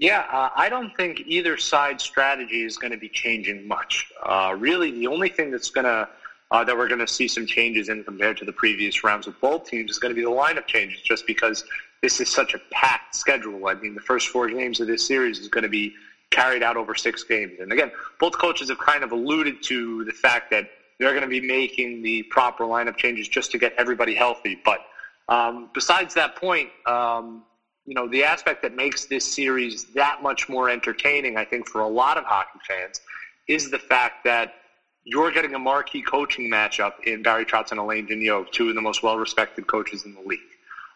Yeah, 0.00 0.24
uh, 0.32 0.48
I 0.56 0.70
don't 0.70 0.96
think 0.96 1.22
either 1.26 1.58
side's 1.58 2.02
strategy 2.02 2.64
is 2.64 2.78
going 2.78 2.90
to 2.90 2.96
be 2.96 3.10
changing 3.10 3.68
much. 3.68 4.06
Uh, 4.24 4.56
really, 4.58 4.90
the 4.90 5.06
only 5.06 5.28
thing 5.28 5.50
that's 5.50 5.68
going 5.68 5.84
to 5.84 6.08
uh, 6.50 6.64
that 6.64 6.76
we're 6.76 6.88
going 6.88 7.00
to 7.00 7.06
see 7.06 7.28
some 7.28 7.46
changes 7.46 7.90
in 7.90 8.02
compared 8.02 8.38
to 8.38 8.46
the 8.46 8.52
previous 8.52 9.04
rounds 9.04 9.26
with 9.26 9.38
both 9.40 9.64
teams 9.66 9.90
is 9.90 9.98
going 9.98 10.10
to 10.10 10.14
be 10.14 10.24
the 10.24 10.30
lineup 10.30 10.66
changes, 10.66 11.00
just 11.02 11.26
because 11.26 11.62
this 12.00 12.18
is 12.18 12.30
such 12.30 12.54
a 12.54 12.58
packed 12.72 13.14
schedule. 13.14 13.68
I 13.68 13.74
mean, 13.74 13.94
the 13.94 14.00
first 14.00 14.28
four 14.28 14.48
games 14.48 14.80
of 14.80 14.86
this 14.86 15.06
series 15.06 15.38
is 15.38 15.48
going 15.48 15.64
to 15.64 15.68
be 15.68 15.92
carried 16.30 16.62
out 16.62 16.78
over 16.78 16.94
six 16.94 17.22
games. 17.22 17.60
And 17.60 17.70
again, 17.70 17.92
both 18.18 18.38
coaches 18.38 18.70
have 18.70 18.78
kind 18.78 19.04
of 19.04 19.12
alluded 19.12 19.62
to 19.64 20.04
the 20.04 20.12
fact 20.12 20.50
that 20.50 20.66
they're 20.98 21.12
going 21.12 21.22
to 21.22 21.28
be 21.28 21.40
making 21.40 22.02
the 22.02 22.22
proper 22.24 22.64
lineup 22.64 22.96
changes 22.96 23.28
just 23.28 23.50
to 23.50 23.58
get 23.58 23.74
everybody 23.76 24.14
healthy. 24.14 24.58
But 24.64 24.80
um, 25.28 25.68
besides 25.74 26.14
that 26.14 26.36
point, 26.36 26.70
um, 26.86 27.44
you 27.90 27.96
know, 27.96 28.06
the 28.06 28.22
aspect 28.22 28.62
that 28.62 28.76
makes 28.76 29.06
this 29.06 29.24
series 29.24 29.86
that 29.96 30.22
much 30.22 30.48
more 30.48 30.70
entertaining, 30.70 31.36
I 31.36 31.44
think, 31.44 31.68
for 31.68 31.80
a 31.80 31.88
lot 31.88 32.16
of 32.16 32.24
hockey 32.24 32.60
fans, 32.68 33.00
is 33.48 33.68
the 33.68 33.80
fact 33.80 34.22
that 34.22 34.54
you're 35.02 35.32
getting 35.32 35.56
a 35.56 35.58
marquee 35.58 36.00
coaching 36.00 36.48
matchup 36.48 36.92
in 37.04 37.20
Barry 37.20 37.44
Trotz 37.44 37.72
and 37.72 37.80
Alain 37.80 38.06
Vigneault, 38.06 38.52
two 38.52 38.68
of 38.68 38.76
the 38.76 38.80
most 38.80 39.02
well-respected 39.02 39.66
coaches 39.66 40.04
in 40.04 40.14
the 40.14 40.20
league. 40.20 40.38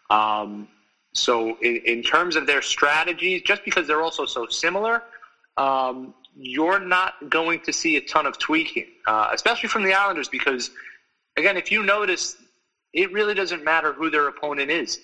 Um, 0.09 0.69
so 1.11 1.57
in, 1.61 1.81
in, 1.83 2.01
terms 2.01 2.37
of 2.37 2.47
their 2.47 2.61
strategies, 2.61 3.41
just 3.41 3.65
because 3.65 3.87
they're 3.87 4.01
also 4.01 4.25
so 4.25 4.47
similar, 4.47 5.03
um, 5.57 6.13
you're 6.37 6.79
not 6.79 7.15
going 7.27 7.59
to 7.65 7.73
see 7.73 7.97
a 7.97 8.01
ton 8.01 8.25
of 8.25 8.37
tweaking, 8.37 8.87
uh, 9.05 9.31
especially 9.33 9.67
from 9.67 9.83
the 9.83 9.93
Islanders, 9.93 10.29
because, 10.29 10.71
again, 11.35 11.57
if 11.57 11.73
you 11.73 11.83
notice, 11.83 12.37
it 12.93 13.11
really 13.11 13.33
doesn't 13.33 13.65
matter 13.65 13.91
who 13.91 14.09
their 14.09 14.29
opponent 14.29 14.71
is. 14.71 14.97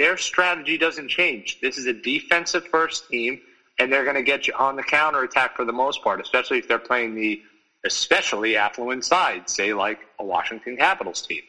Their 0.00 0.16
strategy 0.16 0.78
doesn't 0.78 1.08
change. 1.08 1.60
This 1.60 1.76
is 1.76 1.84
a 1.84 1.92
defensive 1.92 2.66
first 2.68 3.10
team, 3.10 3.38
and 3.78 3.92
they're 3.92 4.04
going 4.04 4.16
to 4.16 4.22
get 4.22 4.46
you 4.46 4.54
on 4.58 4.74
the 4.74 4.82
counter 4.82 5.22
attack 5.24 5.54
for 5.54 5.66
the 5.66 5.74
most 5.74 6.02
part, 6.02 6.22
especially 6.22 6.56
if 6.56 6.66
they're 6.66 6.78
playing 6.78 7.14
the 7.14 7.42
especially 7.84 8.56
affluent 8.56 9.04
side, 9.04 9.50
say 9.50 9.74
like 9.74 9.98
a 10.18 10.24
Washington 10.24 10.78
Capitals 10.78 11.20
team. 11.20 11.42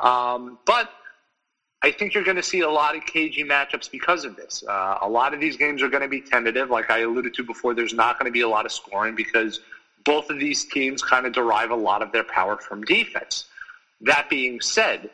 Um, 0.00 0.58
but 0.66 0.90
I 1.82 1.92
think 1.92 2.14
you're 2.14 2.24
going 2.24 2.36
to 2.36 2.42
see 2.42 2.62
a 2.62 2.68
lot 2.68 2.96
of 2.96 3.06
cagey 3.06 3.44
matchups 3.44 3.88
because 3.88 4.24
of 4.24 4.34
this. 4.34 4.64
Uh, 4.68 4.98
a 5.00 5.08
lot 5.08 5.32
of 5.32 5.38
these 5.38 5.56
games 5.56 5.80
are 5.80 5.88
going 5.88 6.02
to 6.02 6.08
be 6.08 6.20
tentative. 6.20 6.70
Like 6.70 6.90
I 6.90 7.02
alluded 7.02 7.32
to 7.34 7.44
before, 7.44 7.74
there's 7.74 7.94
not 7.94 8.18
going 8.18 8.26
to 8.26 8.32
be 8.32 8.40
a 8.40 8.48
lot 8.48 8.66
of 8.66 8.72
scoring 8.72 9.14
because 9.14 9.60
both 10.04 10.30
of 10.30 10.40
these 10.40 10.64
teams 10.64 11.00
kind 11.00 11.26
of 11.26 11.32
derive 11.32 11.70
a 11.70 11.76
lot 11.76 12.02
of 12.02 12.10
their 12.10 12.24
power 12.24 12.56
from 12.56 12.82
defense. 12.82 13.44
That 14.00 14.28
being 14.28 14.60
said, 14.60 15.10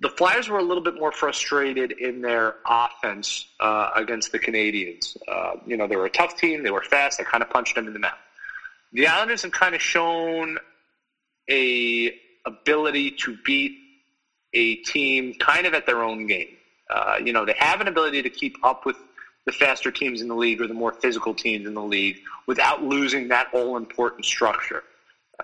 the 0.00 0.10
Flyers 0.10 0.48
were 0.48 0.58
a 0.58 0.62
little 0.62 0.82
bit 0.82 0.94
more 0.96 1.10
frustrated 1.10 1.92
in 1.92 2.20
their 2.20 2.56
offense 2.66 3.46
uh, 3.60 3.90
against 3.94 4.30
the 4.30 4.38
Canadiens. 4.38 5.16
Uh, 5.26 5.54
you 5.66 5.76
know, 5.76 5.86
they 5.86 5.96
were 5.96 6.06
a 6.06 6.10
tough 6.10 6.36
team. 6.36 6.62
They 6.62 6.70
were 6.70 6.82
fast. 6.82 7.18
They 7.18 7.24
kind 7.24 7.42
of 7.42 7.48
punched 7.48 7.74
them 7.74 7.86
in 7.86 7.92
the 7.94 7.98
mouth. 7.98 8.18
The 8.92 9.06
Islanders 9.06 9.42
have 9.42 9.52
kind 9.52 9.74
of 9.74 9.80
shown 9.80 10.58
a 11.50 12.12
ability 12.44 13.12
to 13.12 13.36
beat 13.44 13.78
a 14.52 14.76
team 14.76 15.34
kind 15.34 15.66
of 15.66 15.74
at 15.74 15.86
their 15.86 16.02
own 16.02 16.26
game. 16.26 16.56
Uh, 16.88 17.16
you 17.22 17.32
know, 17.32 17.44
they 17.44 17.54
have 17.58 17.80
an 17.80 17.88
ability 17.88 18.22
to 18.22 18.30
keep 18.30 18.56
up 18.62 18.86
with 18.86 18.96
the 19.44 19.52
faster 19.52 19.90
teams 19.90 20.20
in 20.20 20.28
the 20.28 20.34
league 20.34 20.60
or 20.60 20.66
the 20.66 20.74
more 20.74 20.92
physical 20.92 21.34
teams 21.34 21.66
in 21.66 21.74
the 21.74 21.82
league 21.82 22.18
without 22.46 22.82
losing 22.82 23.28
that 23.28 23.48
all 23.52 23.76
important 23.76 24.24
structure. 24.24 24.82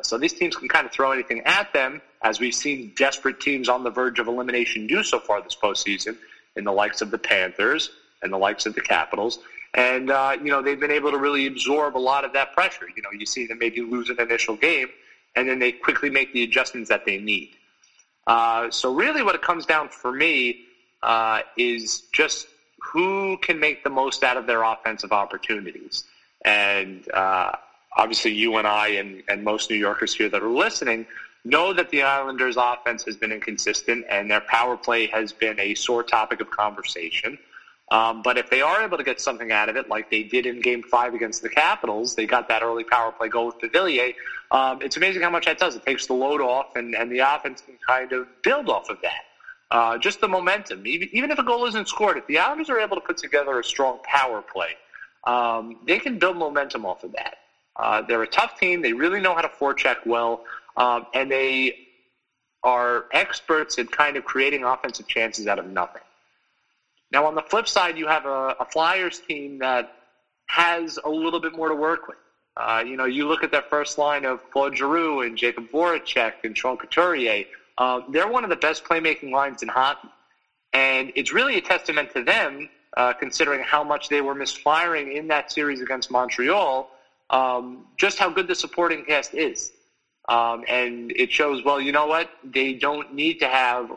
So 0.01 0.19
these 0.19 0.33
teams 0.33 0.57
can 0.57 0.69
kind 0.69 0.87
of 0.87 0.93
throw 0.93 1.13
anything 1.13 1.43
at 1.43 1.73
them, 1.73 2.01
as 2.23 2.41
we've 2.41 2.55
seen 2.55 2.93
desperate 2.97 3.41
teams 3.41 3.69
on 3.69 3.85
the 3.85 3.91
verge 3.91 4.19
of 4.19 4.27
elimination 4.27 4.87
do 4.87 5.03
so 5.03 5.21
far 5.21 5.43
this 5.43 5.55
postseason, 5.55 6.17
in 6.57 6.65
the 6.65 6.73
likes 6.73 7.03
of 7.03 7.11
the 7.11 7.19
Panthers 7.19 7.91
and 8.23 8.33
the 8.33 8.39
likes 8.39 8.67
of 8.67 8.75
the 8.75 8.81
Capitals. 8.81 9.39
And, 9.75 10.11
uh, 10.11 10.37
you 10.43 10.51
know, 10.51 10.63
they've 10.63 10.79
been 10.79 10.91
able 10.91 11.11
to 11.11 11.19
really 11.19 11.47
absorb 11.47 11.97
a 11.97 11.99
lot 11.99 12.25
of 12.25 12.33
that 12.35 12.53
pressure. 12.53 12.87
You 12.95 13.03
know, 13.03 13.11
you 13.19 13.27
see 13.27 13.47
them 13.47 13.59
maybe 13.59 13.81
lose 13.81 14.11
an 14.11 14.21
initial 14.21 14.57
game, 14.57 14.89
and 15.35 15.49
then 15.49 15.59
they 15.59 15.73
quickly 15.73 16.11
make 16.11 16.33
the 16.33 16.43
adjustments 16.43 16.89
that 16.91 17.05
they 17.05 17.19
need. 17.19 17.51
Uh, 18.27 18.71
so 18.71 18.95
really 18.95 19.23
what 19.23 19.35
it 19.35 19.43
comes 19.43 19.67
down 19.67 19.89
for 19.89 20.13
me 20.13 20.61
uh, 21.03 21.41
is 21.57 22.03
just 22.13 22.47
who 22.93 23.39
can 23.39 23.59
make 23.59 23.83
the 23.83 23.91
most 23.91 24.23
out 24.23 24.37
of 24.37 24.47
their 24.47 24.63
offensive 24.63 25.13
opportunities. 25.13 26.05
And 26.45 27.11
uh, 27.13 27.53
obviously 27.97 28.33
you 28.33 28.57
and 28.57 28.67
I 28.67 28.89
and, 28.89 29.23
and 29.29 29.45
most 29.45 29.71
New 29.71 29.77
Yorkers 29.77 30.15
here 30.15 30.29
that 30.29 30.43
are 30.43 30.51
listening 30.51 31.07
know 31.45 31.73
that 31.73 31.91
the 31.91 32.03
Islanders' 32.03 32.57
offense 32.57 33.05
has 33.05 33.17
been 33.17 33.33
inconsistent 33.33 34.05
and 34.09 34.31
their 34.31 34.43
power 34.43 34.77
play 34.77 35.07
has 35.09 35.33
been 35.33 35.59
a 35.59 35.75
sore 35.75 36.03
topic 36.03 36.41
of 36.41 36.51
conversation. 36.51 37.39
Um, 37.91 38.23
but 38.23 38.39
if 38.39 38.49
they 38.49 38.63
are 38.63 38.83
able 38.83 38.97
to 38.97 39.03
get 39.03 39.21
something 39.21 39.53
out 39.53 39.69
of 39.69 39.77
it, 39.77 39.89
like 39.89 40.09
they 40.09 40.23
did 40.23 40.47
in 40.47 40.61
Game 40.61 40.83
Five 40.83 41.13
against 41.13 41.43
the 41.43 41.51
Capitals, 41.51 42.15
they 42.15 42.27
got 42.27 42.49
that 42.49 42.63
early 42.63 42.85
power 42.85 43.13
play 43.13 43.29
goal 43.29 43.47
with 43.47 43.59
Beauvillier. 43.59 44.15
Um, 44.51 44.81
it's 44.81 44.97
amazing 44.97 45.21
how 45.21 45.31
much 45.31 45.45
that 45.45 45.59
does. 45.59 45.75
It 45.77 45.85
takes 45.85 46.07
the 46.07 46.15
load 46.15 46.41
off, 46.41 46.75
and, 46.75 46.95
and 46.95 47.13
the 47.13 47.19
offense 47.19 47.61
can 47.61 47.77
kind 47.87 48.13
of 48.13 48.29
build 48.43 48.71
off 48.71 48.89
of 48.89 48.99
that. 49.03 49.25
Uh, 49.71 49.99
just 49.99 50.21
the 50.21 50.29
momentum. 50.29 50.87
Even, 50.87 51.09
even 51.13 51.31
if 51.31 51.39
a 51.39 51.43
goal 51.43 51.67
isn't 51.67 51.89
scored, 51.89 52.17
if 52.17 52.27
the 52.27 52.39
Islanders 52.39 52.71
are 52.71 52.79
able 52.79 52.97
to 52.97 53.03
put 53.03 53.19
together 53.19 53.59
a 53.59 53.65
strong 53.65 53.99
power 54.05 54.43
play, 54.43 54.77
um, 55.25 55.77
they 55.87 55.99
can 55.99 56.19
build 56.19 56.37
momentum 56.37 56.87
off 56.87 57.05
of 57.05 57.13
that. 57.13 57.37
Uh, 57.77 58.03
they're 58.03 58.23
a 58.23 58.27
tough 58.27 58.59
team. 58.59 58.83
They 58.83 58.93
really 58.93 59.21
know 59.21 59.35
how 59.35 59.43
to 59.43 59.49
forecheck 59.49 60.07
well, 60.07 60.45
um, 60.77 61.07
and 61.15 61.31
they 61.31 61.77
are 62.63 63.07
experts 63.13 63.79
at 63.79 63.91
kind 63.91 64.17
of 64.17 64.25
creating 64.25 64.65
offensive 64.65 65.09
chances 65.09 65.47
out 65.47 65.59
of 65.59 65.67
nothing. 65.67 66.03
Now, 67.11 67.27
on 67.27 67.35
the 67.35 67.43
flip 67.43 67.69
side, 67.69 67.99
you 67.99 68.07
have 68.07 68.25
a, 68.25 68.57
a 68.61 68.65
Flyers 68.65 69.21
team 69.21 69.59
that 69.59 69.93
has 70.47 70.99
a 71.05 71.09
little 71.09 71.41
bit 71.41 71.57
more 71.57 71.69
to 71.69 71.75
work 71.75 72.09
with. 72.09 72.17
Uh, 72.57 72.85
you 72.87 72.97
know, 72.97 73.07
you 73.07 73.27
look 73.27 73.43
at 73.43 73.51
that 73.53 73.71
first 73.71 73.99
line 73.99 74.25
of 74.25 74.49
Claude 74.51 74.77
Giroux 74.77 75.23
and 75.23 75.37
Jakub 75.37 75.71
Voracek 75.71 76.35
and 76.45 76.57
Sean 76.57 76.77
Couturier. 76.77 77.45
Uh, 77.79 78.01
they're 78.11 78.29
one 78.29 78.45
of 78.45 78.51
the 78.51 78.57
best 78.57 78.85
playmaking 78.85 79.31
lines 79.31 79.63
in 79.63 79.69
hockey. 79.69 80.09
And 80.73 81.13
it's 81.15 81.33
really 81.33 81.57
a 81.57 81.61
testament 81.61 82.13
to 82.15 82.23
them, 82.23 82.69
uh, 82.97 83.13
considering 83.15 83.63
how 83.63 83.83
much 83.83 84.09
they 84.09 84.21
were 84.21 84.35
misfiring 84.35 85.17
in 85.17 85.29
that 85.29 85.51
series 85.51 85.81
against 85.81 86.11
Montreal, 86.11 86.91
um, 87.33 87.87
just 87.97 88.19
how 88.19 88.31
good 88.31 88.47
the 88.47 88.55
supporting 88.55 89.05
cast 89.05 89.35
is. 89.35 89.73
Um, 90.29 90.65
and 90.69 91.11
it 91.13 91.33
shows, 91.33 91.65
well, 91.65 91.81
you 91.81 91.91
know 91.91 92.07
what? 92.07 92.31
They 92.45 92.75
don't 92.75 93.13
need 93.13 93.41
to 93.41 93.49
have 93.49 93.91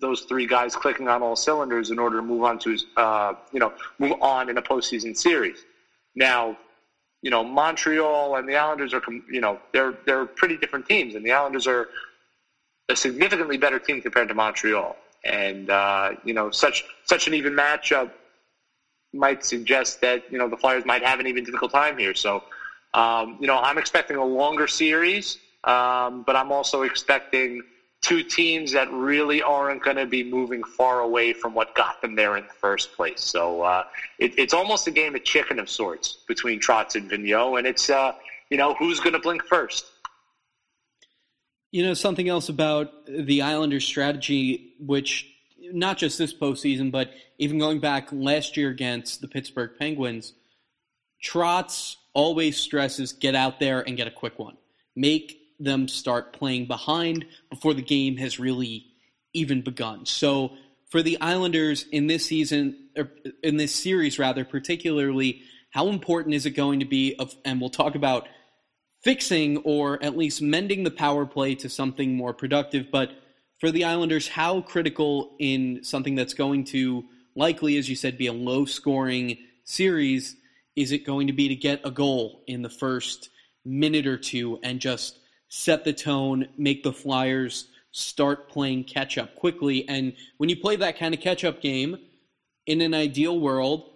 those 0.00 0.22
three 0.22 0.46
guys 0.46 0.76
clicking 0.76 1.08
on 1.08 1.22
all 1.22 1.36
cylinders 1.36 1.90
in 1.90 1.98
order 1.98 2.16
to 2.16 2.22
move 2.22 2.44
on 2.44 2.58
to 2.60 2.78
uh, 2.96 3.34
you 3.52 3.58
know 3.58 3.72
move 3.98 4.14
on 4.20 4.48
in 4.48 4.56
a 4.56 4.62
postseason 4.62 5.16
series. 5.16 5.64
Now, 6.14 6.56
you 7.22 7.30
know 7.30 7.42
Montreal 7.42 8.36
and 8.36 8.48
the 8.48 8.56
Islanders 8.56 8.94
are 8.94 9.02
you 9.30 9.40
know 9.40 9.58
they're 9.72 9.98
they're 10.06 10.26
pretty 10.26 10.56
different 10.56 10.86
teams, 10.86 11.14
and 11.14 11.24
the 11.24 11.32
Islanders 11.32 11.66
are 11.66 11.88
a 12.88 12.96
significantly 12.96 13.56
better 13.56 13.78
team 13.78 14.00
compared 14.00 14.28
to 14.28 14.34
Montreal. 14.34 14.96
And 15.24 15.68
uh, 15.68 16.12
you 16.24 16.32
know 16.32 16.50
such 16.50 16.84
such 17.04 17.26
an 17.26 17.34
even 17.34 17.52
matchup 17.54 18.12
might 19.12 19.44
suggest 19.44 20.00
that 20.02 20.30
you 20.30 20.38
know 20.38 20.48
the 20.48 20.56
Flyers 20.56 20.84
might 20.84 21.02
have 21.02 21.18
an 21.18 21.26
even 21.26 21.42
difficult 21.42 21.72
time 21.72 21.98
here. 21.98 22.14
So 22.14 22.44
um, 22.94 23.38
you 23.40 23.46
know 23.46 23.58
I'm 23.58 23.78
expecting 23.78 24.16
a 24.16 24.24
longer 24.24 24.66
series, 24.66 25.38
um, 25.64 26.22
but 26.22 26.36
I'm 26.36 26.52
also 26.52 26.82
expecting 26.82 27.62
two 28.00 28.22
teams 28.22 28.72
that 28.72 28.90
really 28.92 29.42
aren't 29.42 29.82
going 29.82 29.96
to 29.96 30.06
be 30.06 30.22
moving 30.22 30.62
far 30.62 31.00
away 31.00 31.32
from 31.32 31.52
what 31.54 31.74
got 31.74 32.00
them 32.00 32.14
there 32.14 32.36
in 32.36 32.44
the 32.44 32.52
first 32.52 32.92
place. 32.92 33.20
So 33.20 33.62
uh, 33.62 33.84
it, 34.18 34.38
it's 34.38 34.54
almost 34.54 34.86
a 34.86 34.90
game 34.90 35.14
of 35.16 35.24
chicken 35.24 35.58
of 35.58 35.68
sorts 35.68 36.18
between 36.28 36.60
Trotz 36.60 36.94
and 36.94 37.10
Vigneault, 37.10 37.58
and 37.58 37.66
it's 37.66 37.90
uh, 37.90 38.12
you 38.50 38.56
know 38.56 38.74
who's 38.74 39.00
going 39.00 39.14
to 39.14 39.18
blink 39.18 39.44
first. 39.44 39.84
You 41.70 41.84
know 41.84 41.94
something 41.94 42.28
else 42.28 42.48
about 42.48 42.92
the 43.06 43.42
Islanders' 43.42 43.84
strategy, 43.84 44.74
which 44.80 45.26
not 45.72 45.98
just 45.98 46.18
this 46.18 46.32
postseason, 46.32 46.90
but 46.90 47.10
even 47.38 47.58
going 47.58 47.80
back 47.80 48.08
last 48.12 48.56
year 48.56 48.70
against 48.70 49.20
the 49.20 49.28
Pittsburgh 49.28 49.72
Penguins, 49.78 50.32
Trotz 51.22 51.96
always 52.18 52.56
stresses 52.56 53.12
get 53.12 53.36
out 53.36 53.60
there 53.60 53.80
and 53.80 53.96
get 53.96 54.08
a 54.08 54.10
quick 54.10 54.40
one. 54.40 54.56
Make 54.96 55.38
them 55.60 55.86
start 55.86 56.32
playing 56.32 56.66
behind 56.66 57.24
before 57.48 57.74
the 57.74 57.82
game 57.82 58.16
has 58.16 58.40
really 58.40 58.86
even 59.34 59.62
begun. 59.62 60.04
So 60.04 60.50
for 60.90 61.00
the 61.00 61.20
Islanders 61.20 61.86
in 61.92 62.08
this 62.08 62.26
season, 62.26 62.88
or 62.96 63.12
in 63.44 63.56
this 63.56 63.72
series 63.72 64.18
rather, 64.18 64.44
particularly, 64.44 65.42
how 65.70 65.90
important 65.90 66.34
is 66.34 66.44
it 66.44 66.50
going 66.50 66.80
to 66.80 66.86
be? 66.86 67.14
Of, 67.20 67.36
and 67.44 67.60
we'll 67.60 67.70
talk 67.70 67.94
about 67.94 68.26
fixing 69.04 69.58
or 69.58 70.02
at 70.02 70.16
least 70.16 70.42
mending 70.42 70.82
the 70.82 70.90
power 70.90 71.24
play 71.24 71.54
to 71.54 71.68
something 71.68 72.16
more 72.16 72.34
productive. 72.34 72.90
But 72.90 73.12
for 73.60 73.70
the 73.70 73.84
Islanders, 73.84 74.26
how 74.26 74.62
critical 74.62 75.36
in 75.38 75.84
something 75.84 76.16
that's 76.16 76.34
going 76.34 76.64
to 76.64 77.04
likely, 77.36 77.78
as 77.78 77.88
you 77.88 77.94
said, 77.94 78.18
be 78.18 78.26
a 78.26 78.32
low 78.32 78.64
scoring 78.64 79.38
series 79.62 80.34
is 80.78 80.92
it 80.92 81.04
going 81.04 81.26
to 81.26 81.32
be 81.32 81.48
to 81.48 81.56
get 81.56 81.80
a 81.84 81.90
goal 81.90 82.44
in 82.46 82.62
the 82.62 82.70
first 82.70 83.30
minute 83.64 84.06
or 84.06 84.16
two 84.16 84.60
and 84.62 84.78
just 84.78 85.18
set 85.48 85.84
the 85.84 85.92
tone, 85.92 86.46
make 86.56 86.84
the 86.84 86.92
Flyers 86.92 87.66
start 87.90 88.48
playing 88.48 88.84
catch 88.84 89.18
up 89.18 89.34
quickly. 89.34 89.88
And 89.88 90.14
when 90.36 90.48
you 90.48 90.56
play 90.56 90.76
that 90.76 90.96
kind 90.96 91.14
of 91.14 91.20
catch 91.20 91.44
up 91.44 91.60
game, 91.60 91.98
in 92.64 92.80
an 92.80 92.94
ideal 92.94 93.40
world, 93.40 93.90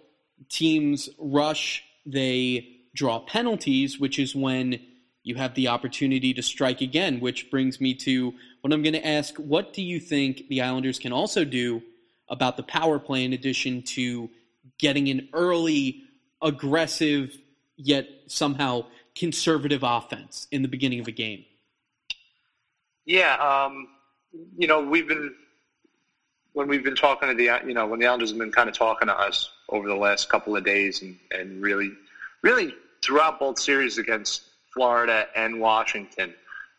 teams 0.49 1.07
rush, 1.17 1.83
they 2.05 2.67
draw 2.93 3.19
penalties, 3.19 3.97
which 3.97 4.19
is 4.19 4.35
when 4.35 4.79
you 5.23 5.35
have 5.35 5.55
the 5.55 5.69
opportunity 5.69 6.33
to 6.33 6.41
strike 6.41 6.81
again, 6.81 7.21
which 7.21 7.49
brings 7.49 7.79
me 7.79 7.93
to 7.93 8.33
what 8.59 8.73
I'm 8.73 8.83
going 8.83 8.93
to 8.93 9.07
ask 9.07 9.35
what 9.37 9.73
do 9.73 9.81
you 9.81 10.01
think 10.01 10.49
the 10.49 10.61
Islanders 10.61 10.99
can 10.99 11.13
also 11.13 11.45
do 11.45 11.81
about 12.27 12.57
the 12.57 12.63
power 12.63 12.99
play 12.99 13.23
in 13.23 13.31
addition 13.31 13.83
to 13.83 14.29
getting 14.79 15.07
an 15.09 15.29
early, 15.33 16.03
aggressive, 16.43 17.37
yet 17.77 18.07
somehow 18.27 18.85
conservative 19.15 19.81
offense 19.83 20.47
in 20.51 20.61
the 20.61 20.67
beginning 20.67 20.99
of 20.99 21.07
a 21.07 21.11
game? 21.11 21.45
Yeah, 23.05 23.35
um, 23.35 23.87
you 24.57 24.67
know, 24.67 24.81
we've 24.81 25.07
been 25.07 25.33
when 26.53 26.67
we've 26.67 26.83
been 26.83 26.95
talking 26.95 27.29
to 27.29 27.35
the 27.35 27.59
you 27.67 27.73
know 27.73 27.85
when 27.85 27.99
the 27.99 28.05
Islanders 28.05 28.29
have 28.29 28.39
been 28.39 28.51
kind 28.51 28.69
of 28.69 28.75
talking 28.75 29.07
to 29.07 29.19
us 29.19 29.49
over 29.69 29.87
the 29.87 29.95
last 29.95 30.29
couple 30.29 30.55
of 30.55 30.63
days 30.63 31.01
and, 31.01 31.17
and 31.31 31.61
really 31.61 31.91
really 32.41 32.73
throughout 33.03 33.39
both 33.39 33.59
series 33.59 33.97
against 33.97 34.43
Florida 34.73 35.27
and 35.35 35.59
Washington. 35.59 36.33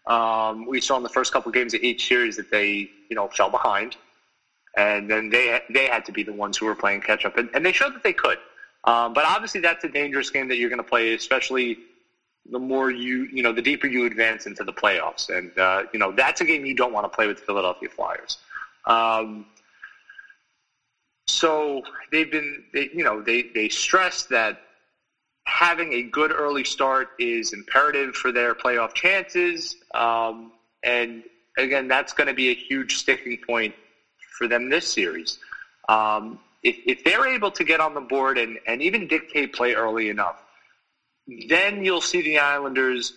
Um, 0.06 0.66
we 0.66 0.80
saw 0.80 0.96
in 0.96 1.02
the 1.02 1.08
first 1.08 1.32
couple 1.32 1.48
of 1.48 1.54
games 1.54 1.74
of 1.74 1.82
each 1.82 2.06
series 2.08 2.36
that 2.36 2.50
they 2.50 2.90
you 3.08 3.16
know 3.16 3.28
fell 3.28 3.50
behind, 3.50 3.96
and 4.76 5.10
then 5.10 5.28
they 5.28 5.60
they 5.70 5.86
had 5.86 6.04
to 6.06 6.12
be 6.12 6.22
the 6.22 6.32
ones 6.32 6.56
who 6.56 6.66
were 6.66 6.74
playing 6.74 7.00
catch 7.00 7.24
up, 7.24 7.36
and, 7.36 7.50
and 7.54 7.64
they 7.64 7.72
showed 7.72 7.94
that 7.94 8.02
they 8.02 8.12
could. 8.12 8.38
Um, 8.84 9.12
but 9.14 9.24
obviously, 9.24 9.60
that's 9.60 9.84
a 9.84 9.88
dangerous 9.88 10.30
game 10.30 10.48
that 10.48 10.56
you're 10.56 10.68
going 10.68 10.82
to 10.82 10.88
play, 10.88 11.14
especially 11.14 11.78
the 12.50 12.58
more 12.58 12.90
you, 12.90 13.24
you 13.32 13.42
know, 13.42 13.52
the 13.52 13.62
deeper 13.62 13.86
you 13.86 14.04
advance 14.04 14.46
into 14.46 14.64
the 14.64 14.72
playoffs. 14.72 15.30
And, 15.30 15.56
uh, 15.58 15.84
you 15.92 15.98
know, 15.98 16.12
that's 16.12 16.40
a 16.42 16.44
game 16.44 16.66
you 16.66 16.74
don't 16.74 16.92
want 16.92 17.04
to 17.04 17.08
play 17.08 17.26
with 17.26 17.38
the 17.38 17.44
Philadelphia 17.44 17.88
Flyers. 17.88 18.38
Um, 18.84 19.46
so 21.26 21.82
they've 22.12 22.30
been, 22.30 22.64
they, 22.74 22.90
you 22.92 23.02
know, 23.02 23.22
they, 23.22 23.46
they 23.54 23.70
stress 23.70 24.24
that 24.24 24.60
having 25.44 25.94
a 25.94 26.02
good 26.02 26.32
early 26.32 26.64
start 26.64 27.08
is 27.18 27.52
imperative 27.52 28.14
for 28.14 28.32
their 28.32 28.54
playoff 28.54 28.92
chances. 28.92 29.76
Um, 29.94 30.52
and 30.82 31.22
again, 31.56 31.88
that's 31.88 32.12
going 32.12 32.26
to 32.26 32.34
be 32.34 32.50
a 32.50 32.54
huge 32.54 32.96
sticking 32.96 33.38
point 33.46 33.74
for 34.36 34.48
them 34.48 34.68
this 34.68 34.86
series. 34.86 35.38
Um, 35.88 36.38
if, 36.64 36.76
if 36.86 37.04
they're 37.04 37.26
able 37.26 37.50
to 37.52 37.62
get 37.62 37.80
on 37.80 37.94
the 37.94 38.00
board 38.00 38.38
and, 38.38 38.58
and 38.66 38.82
even 38.82 39.06
dictate 39.06 39.52
play 39.52 39.74
early 39.74 40.08
enough, 40.08 40.42
then 41.48 41.84
you'll 41.84 42.00
see 42.00 42.22
the 42.22 42.38
Islanders 42.38 43.12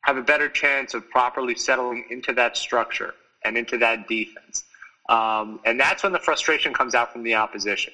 have 0.00 0.16
a 0.16 0.22
better 0.22 0.48
chance 0.48 0.94
of 0.94 1.08
properly 1.10 1.54
settling 1.54 2.04
into 2.10 2.32
that 2.32 2.56
structure 2.56 3.14
and 3.44 3.56
into 3.56 3.78
that 3.78 4.08
defense. 4.08 4.64
Um, 5.08 5.60
and 5.64 5.78
that's 5.78 6.02
when 6.02 6.12
the 6.12 6.18
frustration 6.18 6.72
comes 6.72 6.94
out 6.94 7.12
from 7.12 7.22
the 7.22 7.34
opposition. 7.34 7.92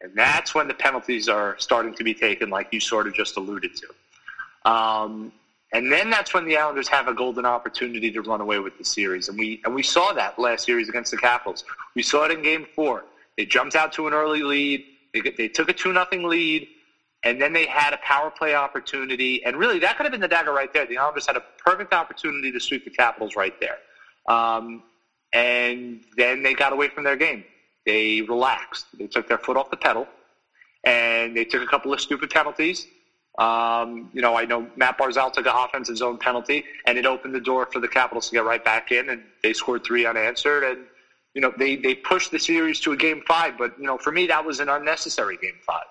And 0.00 0.12
that's 0.14 0.54
when 0.54 0.68
the 0.68 0.74
penalties 0.74 1.28
are 1.28 1.56
starting 1.58 1.94
to 1.94 2.04
be 2.04 2.14
taken, 2.14 2.50
like 2.50 2.68
you 2.70 2.80
sort 2.80 3.06
of 3.06 3.14
just 3.14 3.36
alluded 3.36 3.72
to. 3.76 4.70
Um, 4.70 5.32
and 5.72 5.92
then 5.92 6.08
that's 6.08 6.32
when 6.32 6.46
the 6.46 6.56
Islanders 6.56 6.88
have 6.88 7.08
a 7.08 7.14
golden 7.14 7.44
opportunity 7.44 8.10
to 8.12 8.22
run 8.22 8.40
away 8.40 8.58
with 8.58 8.78
the 8.78 8.84
series. 8.84 9.28
And 9.28 9.38
we, 9.38 9.60
and 9.64 9.74
we 9.74 9.82
saw 9.82 10.12
that 10.12 10.38
last 10.38 10.64
series 10.64 10.88
against 10.88 11.10
the 11.10 11.18
Capitals. 11.18 11.64
We 11.94 12.02
saw 12.02 12.24
it 12.24 12.30
in 12.30 12.42
game 12.42 12.66
four. 12.74 13.04
They 13.38 13.46
jumped 13.46 13.74
out 13.74 13.94
to 13.94 14.06
an 14.06 14.12
early 14.12 14.42
lead. 14.42 14.84
They, 15.14 15.20
they 15.20 15.48
took 15.48 15.70
a 15.70 15.72
2 15.72 15.94
nothing 15.94 16.24
lead 16.24 16.68
and 17.24 17.40
then 17.40 17.52
they 17.52 17.66
had 17.66 17.92
a 17.92 17.96
power 17.98 18.30
play 18.30 18.54
opportunity, 18.54 19.44
and 19.44 19.56
really 19.56 19.78
that 19.80 19.96
could 19.96 20.04
have 20.04 20.12
been 20.12 20.20
the 20.20 20.28
dagger 20.28 20.52
right 20.52 20.72
there. 20.72 20.86
The 20.86 20.98
Islanders 20.98 21.26
had 21.26 21.36
a 21.36 21.42
perfect 21.64 21.92
opportunity 21.92 22.52
to 22.52 22.60
sweep 22.60 22.84
the 22.84 22.90
Capitals 22.90 23.34
right 23.34 23.54
there, 23.60 23.78
um, 24.28 24.82
and 25.32 26.02
then 26.16 26.42
they 26.42 26.54
got 26.54 26.72
away 26.72 26.88
from 26.88 27.04
their 27.04 27.16
game. 27.16 27.44
They 27.86 28.22
relaxed. 28.22 28.86
They 28.96 29.06
took 29.06 29.26
their 29.26 29.38
foot 29.38 29.56
off 29.56 29.70
the 29.70 29.76
pedal, 29.76 30.06
and 30.84 31.36
they 31.36 31.44
took 31.44 31.62
a 31.62 31.66
couple 31.66 31.92
of 31.92 32.00
stupid 32.00 32.30
penalties. 32.30 32.86
Um, 33.38 34.10
you 34.12 34.20
know, 34.20 34.36
I 34.36 34.44
know 34.44 34.68
Matt 34.76 34.98
Barzal 34.98 35.32
took 35.32 35.46
an 35.46 35.52
offensive 35.54 35.96
zone 35.96 36.18
penalty, 36.18 36.64
and 36.86 36.98
it 36.98 37.06
opened 37.06 37.34
the 37.34 37.40
door 37.40 37.66
for 37.72 37.80
the 37.80 37.88
Capitals 37.88 38.28
to 38.28 38.34
get 38.34 38.44
right 38.44 38.64
back 38.64 38.92
in, 38.92 39.08
and 39.08 39.22
they 39.42 39.52
scored 39.52 39.82
three 39.84 40.06
unanswered, 40.06 40.62
and 40.64 40.86
you 41.38 41.42
know 41.42 41.52
they 41.56 41.76
they 41.76 41.94
pushed 41.94 42.32
the 42.32 42.38
series 42.40 42.80
to 42.80 42.90
a 42.90 42.96
game 42.96 43.22
five. 43.24 43.56
But 43.56 43.78
you 43.78 43.86
know, 43.86 43.96
for 43.96 44.10
me, 44.10 44.26
that 44.26 44.44
was 44.44 44.58
an 44.58 44.68
unnecessary 44.68 45.36
game 45.36 45.60
five. 45.64 45.86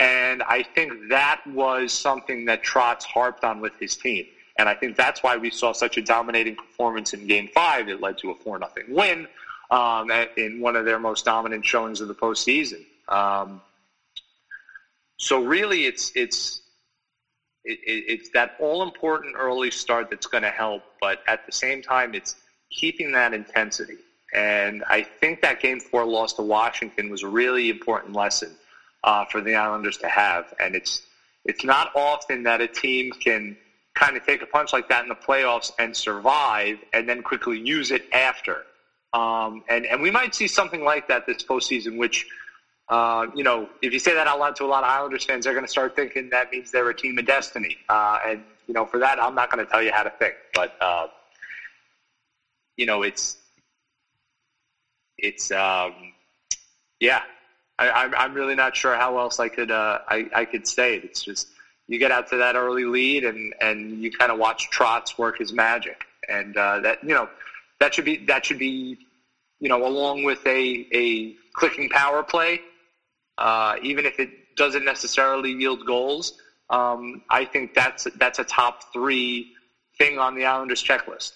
And 0.00 0.42
I 0.44 0.62
think 0.62 1.10
that 1.10 1.42
was 1.46 1.92
something 1.92 2.46
that 2.46 2.64
Trotz 2.64 3.02
harped 3.04 3.44
on 3.44 3.60
with 3.60 3.74
his 3.78 3.96
team. 3.96 4.24
And 4.58 4.70
I 4.70 4.74
think 4.74 4.96
that's 4.96 5.22
why 5.22 5.36
we 5.36 5.50
saw 5.50 5.72
such 5.72 5.98
a 5.98 6.00
dominating 6.00 6.56
performance 6.56 7.12
in 7.12 7.26
Game 7.26 7.50
Five. 7.54 7.90
It 7.90 8.00
led 8.00 8.16
to 8.18 8.30
a 8.30 8.34
four 8.34 8.58
nothing 8.58 8.84
win 8.88 9.28
um, 9.70 10.10
in 10.38 10.58
one 10.58 10.74
of 10.74 10.86
their 10.86 10.98
most 10.98 11.26
dominant 11.26 11.66
showings 11.66 12.00
of 12.00 12.08
the 12.08 12.14
postseason. 12.14 12.86
Um, 13.08 13.60
so 15.18 15.44
really, 15.44 15.84
it's 15.84 16.12
it's 16.14 16.62
it, 17.66 17.78
it's 17.84 18.30
that 18.32 18.52
all 18.58 18.82
important 18.82 19.34
early 19.38 19.70
start 19.70 20.08
that's 20.08 20.28
going 20.28 20.44
to 20.44 20.50
help. 20.50 20.82
But 20.98 21.18
at 21.26 21.44
the 21.44 21.52
same 21.52 21.82
time, 21.82 22.14
it's 22.14 22.36
keeping 22.70 23.12
that 23.12 23.34
intensity. 23.34 23.98
And 24.32 24.82
I 24.88 25.02
think 25.02 25.42
that 25.42 25.60
Game 25.60 25.80
Four 25.80 26.04
loss 26.04 26.32
to 26.34 26.42
Washington 26.42 27.10
was 27.10 27.22
a 27.22 27.28
really 27.28 27.68
important 27.68 28.14
lesson 28.14 28.56
uh, 29.04 29.24
for 29.26 29.40
the 29.40 29.54
Islanders 29.54 29.98
to 29.98 30.08
have. 30.08 30.52
And 30.58 30.74
it's 30.74 31.02
it's 31.44 31.64
not 31.64 31.90
often 31.94 32.44
that 32.44 32.60
a 32.60 32.68
team 32.68 33.12
can 33.12 33.56
kind 33.94 34.16
of 34.16 34.24
take 34.24 34.42
a 34.42 34.46
punch 34.46 34.72
like 34.72 34.88
that 34.88 35.02
in 35.02 35.08
the 35.08 35.14
playoffs 35.14 35.72
and 35.78 35.94
survive, 35.94 36.78
and 36.92 37.08
then 37.08 37.22
quickly 37.22 37.58
use 37.58 37.90
it 37.90 38.04
after. 38.12 38.64
Um, 39.12 39.62
and 39.68 39.84
and 39.84 40.00
we 40.00 40.10
might 40.10 40.34
see 40.34 40.46
something 40.46 40.82
like 40.82 41.08
that 41.08 41.26
this 41.26 41.42
postseason, 41.42 41.98
which. 41.98 42.26
Uh, 42.88 43.26
you 43.34 43.42
know, 43.42 43.70
if 43.80 43.90
you 43.92 43.98
say 43.98 44.12
that 44.12 44.26
out 44.26 44.38
loud 44.38 44.54
to 44.54 44.64
a 44.64 44.66
lot 44.66 44.82
of 44.82 44.90
Islanders 44.90 45.24
fans, 45.24 45.44
they're 45.44 45.54
going 45.54 45.64
to 45.64 45.70
start 45.70 45.96
thinking 45.96 46.28
that 46.28 46.50
means 46.50 46.70
they're 46.70 46.90
a 46.90 46.94
team 46.94 47.16
of 47.16 47.24
destiny. 47.24 47.78
Uh, 47.88 48.18
and 48.26 48.42
you 48.66 48.74
know, 48.74 48.84
for 48.84 48.98
that, 48.98 49.22
I'm 49.22 49.34
not 49.34 49.50
going 49.50 49.64
to 49.64 49.70
tell 49.70 49.82
you 49.82 49.92
how 49.92 50.02
to 50.02 50.10
think. 50.10 50.34
But 50.52 50.74
uh, 50.80 51.06
you 52.76 52.84
know, 52.84 53.02
it's 53.02 53.38
it's 55.18 55.50
um, 55.50 55.94
yeah, 57.00 57.20
I, 57.78 58.04
am 58.04 58.14
I'm 58.14 58.34
really 58.34 58.54
not 58.54 58.76
sure 58.76 58.94
how 58.96 59.18
else 59.18 59.40
I 59.40 59.48
could 59.48 59.70
uh, 59.70 59.98
I, 60.08 60.26
I 60.34 60.44
could 60.44 60.66
say 60.66 60.96
it. 60.96 61.04
It's 61.04 61.22
just 61.22 61.48
you 61.88 61.98
get 61.98 62.10
out 62.10 62.28
to 62.28 62.36
that 62.38 62.54
early 62.54 62.84
lead 62.84 63.24
and 63.24 63.54
and 63.60 64.02
you 64.02 64.10
kind 64.10 64.30
of 64.30 64.38
watch 64.38 64.68
Trotz 64.70 65.18
work 65.18 65.38
his 65.38 65.52
magic, 65.52 66.04
and 66.28 66.56
uh, 66.56 66.80
that 66.80 66.98
you 67.02 67.14
know 67.14 67.28
that 67.80 67.94
should 67.94 68.04
be 68.04 68.18
that 68.26 68.46
should 68.46 68.58
be 68.58 68.98
you 69.60 69.68
know 69.68 69.86
along 69.86 70.24
with 70.24 70.44
a 70.46 70.86
a 70.92 71.34
clicking 71.54 71.88
power 71.88 72.22
play, 72.22 72.60
uh, 73.38 73.74
even 73.82 74.06
if 74.06 74.18
it 74.18 74.30
doesn't 74.56 74.84
necessarily 74.84 75.52
yield 75.52 75.84
goals. 75.86 76.32
Um, 76.70 77.20
I 77.28 77.44
think 77.44 77.74
that's 77.74 78.06
that's 78.16 78.38
a 78.38 78.44
top 78.44 78.92
three 78.92 79.48
thing 79.98 80.18
on 80.18 80.34
the 80.34 80.46
Islanders 80.46 80.82
checklist. 80.82 81.32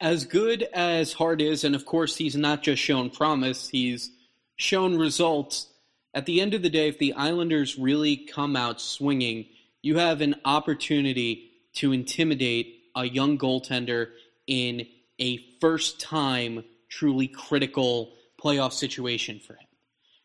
As 0.00 0.24
good 0.24 0.62
as 0.72 1.12
Hart 1.12 1.42
is, 1.42 1.62
and 1.62 1.74
of 1.74 1.84
course 1.84 2.16
he's 2.16 2.34
not 2.34 2.62
just 2.62 2.80
shown 2.80 3.10
promise; 3.10 3.68
he's 3.68 4.10
shown 4.56 4.96
results. 4.96 5.66
At 6.14 6.24
the 6.24 6.40
end 6.40 6.54
of 6.54 6.62
the 6.62 6.70
day, 6.70 6.88
if 6.88 6.98
the 6.98 7.12
Islanders 7.12 7.78
really 7.78 8.16
come 8.16 8.56
out 8.56 8.80
swinging, 8.80 9.46
you 9.82 9.98
have 9.98 10.22
an 10.22 10.36
opportunity 10.44 11.50
to 11.74 11.92
intimidate 11.92 12.80
a 12.96 13.04
young 13.04 13.36
goaltender 13.36 14.08
in 14.46 14.86
a 15.18 15.38
first 15.60 16.00
time 16.00 16.64
truly 16.88 17.28
critical 17.28 18.14
playoff 18.42 18.72
situation 18.72 19.38
for 19.38 19.52
him. 19.52 19.66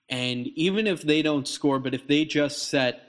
And 0.07 0.47
even 0.55 0.87
if 0.87 1.01
they 1.01 1.21
don't 1.21 1.47
score, 1.47 1.79
but 1.79 1.93
if 1.93 2.07
they 2.07 2.23
just 2.25 2.69
set 2.69 3.01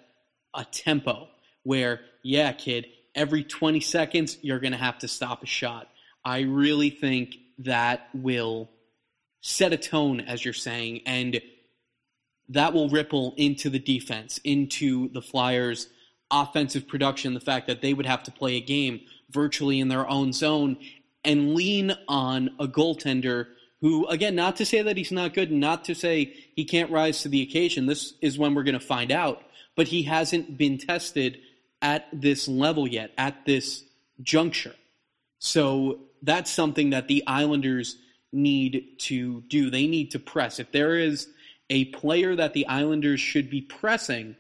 a 0.53 0.65
tempo 0.65 1.29
where, 1.63 2.01
yeah, 2.23 2.53
kid, 2.53 2.87
every 3.15 3.45
20 3.45 3.81
seconds 3.81 4.37
you're 4.43 4.61
going 4.61 4.73
to 4.73 4.79
have 4.79 4.99
to 4.99 5.09
stop 5.09 5.43
a 5.43 5.47
shot, 5.47 5.89
I 6.27 6.41
really 6.41 6.91
think 6.91 7.37
that 7.59 8.09
will 8.13 8.69
set 9.43 9.73
a 9.73 9.77
tone, 9.77 10.21
as 10.21 10.45
you're 10.45 10.53
saying, 10.53 11.03
and 11.07 11.41
that 12.49 12.73
will 12.73 12.89
ripple 12.89 13.33
into 13.37 13.71
the 13.71 13.79
defense, 13.79 14.41
into 14.43 15.09
the 15.13 15.23
Flyers' 15.23 15.89
offensive 16.31 16.89
production, 16.89 17.33
the 17.33 17.41
fact 17.41 17.69
that 17.69 17.81
they 17.81 17.95
would 17.95 18.07
have 18.07 18.25
to 18.25 18.33
play 18.33 18.57
a 18.57 18.61
game 18.61 19.03
virtually 19.31 19.79
in 19.79 19.87
their 19.87 20.09
own 20.09 20.33
zone 20.33 20.77
and 21.25 21.55
lean 21.55 21.97
on 22.09 22.51
a 22.59 22.67
goaltender 22.67 23.47
who, 23.81 24.05
again, 24.09 24.35
not 24.35 24.57
to 24.57 24.67
say 24.67 24.83
that 24.83 24.97
he's 24.97 25.13
not 25.13 25.33
good, 25.33 25.53
not 25.53 25.85
to 25.85 25.95
say 25.95 26.35
he 26.57 26.65
can't 26.65 26.91
rise 26.91 27.23
to 27.23 27.29
the 27.29 27.43
occasion. 27.43 27.87
This 27.87 28.15
is 28.21 28.37
when 28.37 28.55
we're 28.55 28.65
going 28.65 28.79
to 28.79 28.81
find 28.81 29.13
out. 29.13 29.43
But 29.77 29.87
he 29.87 30.03
hasn't 30.03 30.59
been 30.59 30.79
tested 30.79 31.39
at 31.81 32.09
this 32.13 32.49
level 32.49 32.89
yet, 32.89 33.13
at 33.17 33.45
this 33.47 33.85
juncture. 34.23 34.75
So 35.39 36.01
that's 36.27 36.51
something 36.51 36.91
that 36.91 37.09
the 37.09 37.25
Islanders 37.27 37.97
need 38.33 38.99
to 38.99 39.43
do. 39.43 39.71
They 39.71 39.87
need 39.87 40.11
to 40.11 40.19
press. 40.19 40.59
If 40.59 40.73
there 40.73 40.97
is 40.97 41.29
a 41.71 41.87
player 41.87 42.37
that 42.37 42.53
the 42.53 42.67
Islanders 42.67 43.21
should 43.21 43.49
be 43.49 43.63
pressing, 43.63 44.37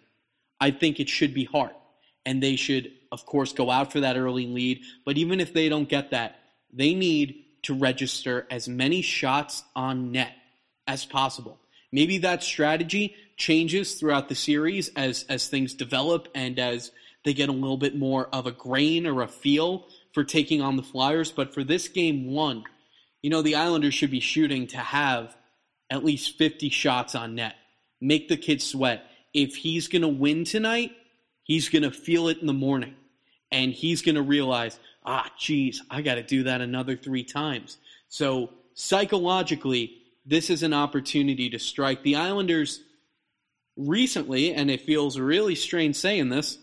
I 0.60 0.70
think 0.72 1.00
it 1.00 1.08
should 1.08 1.32
be 1.32 1.44
Hart. 1.44 1.76
And 2.24 2.42
they 2.42 2.56
should, 2.56 2.92
of 3.12 3.24
course, 3.24 3.52
go 3.52 3.70
out 3.70 3.92
for 3.92 4.00
that 4.00 4.16
early 4.16 4.46
lead. 4.46 4.82
But 5.04 5.16
even 5.16 5.40
if 5.40 5.54
they 5.54 5.68
don't 5.68 5.88
get 5.88 6.10
that, 6.10 6.40
they 6.72 6.92
need 6.92 7.44
to 7.62 7.74
register 7.74 8.46
as 8.50 8.68
many 8.68 9.00
shots 9.00 9.62
on 9.74 10.12
net 10.12 10.32
as 10.86 11.04
possible. 11.04 11.58
Maybe 11.92 12.18
that 12.18 12.42
strategy 12.42 13.14
changes 13.36 13.94
throughout 13.94 14.28
the 14.28 14.34
series 14.34 14.88
as, 14.96 15.24
as 15.28 15.48
things 15.48 15.74
develop 15.74 16.28
and 16.34 16.58
as 16.58 16.90
they 17.24 17.32
get 17.32 17.48
a 17.48 17.52
little 17.52 17.76
bit 17.76 17.96
more 17.96 18.28
of 18.32 18.46
a 18.46 18.52
grain 18.52 19.06
or 19.06 19.22
a 19.22 19.28
feel 19.28 19.86
for 20.16 20.24
taking 20.24 20.62
on 20.62 20.76
the 20.76 20.82
Flyers. 20.82 21.30
But 21.30 21.52
for 21.52 21.62
this 21.62 21.88
game 21.88 22.32
one, 22.32 22.64
you 23.20 23.28
know, 23.28 23.42
the 23.42 23.56
Islanders 23.56 23.92
should 23.92 24.10
be 24.10 24.20
shooting 24.20 24.66
to 24.68 24.78
have 24.78 25.36
at 25.90 26.06
least 26.06 26.38
50 26.38 26.70
shots 26.70 27.14
on 27.14 27.34
net. 27.34 27.54
Make 28.00 28.30
the 28.30 28.38
kid 28.38 28.62
sweat. 28.62 29.04
If 29.34 29.56
he's 29.56 29.88
going 29.88 30.00
to 30.00 30.08
win 30.08 30.44
tonight, 30.44 30.92
he's 31.42 31.68
going 31.68 31.82
to 31.82 31.90
feel 31.90 32.28
it 32.28 32.38
in 32.38 32.46
the 32.46 32.54
morning. 32.54 32.94
And 33.52 33.74
he's 33.74 34.00
going 34.00 34.14
to 34.14 34.22
realize, 34.22 34.80
ah, 35.04 35.30
geez, 35.38 35.82
I 35.90 36.00
got 36.00 36.14
to 36.14 36.22
do 36.22 36.44
that 36.44 36.62
another 36.62 36.96
three 36.96 37.22
times. 37.22 37.76
So 38.08 38.48
psychologically, 38.72 39.98
this 40.24 40.48
is 40.48 40.62
an 40.62 40.72
opportunity 40.72 41.50
to 41.50 41.58
strike. 41.58 42.02
The 42.02 42.16
Islanders 42.16 42.80
recently, 43.76 44.54
and 44.54 44.70
it 44.70 44.80
feels 44.80 45.18
really 45.18 45.56
strange 45.56 45.96
saying 45.96 46.30
this, 46.30 46.56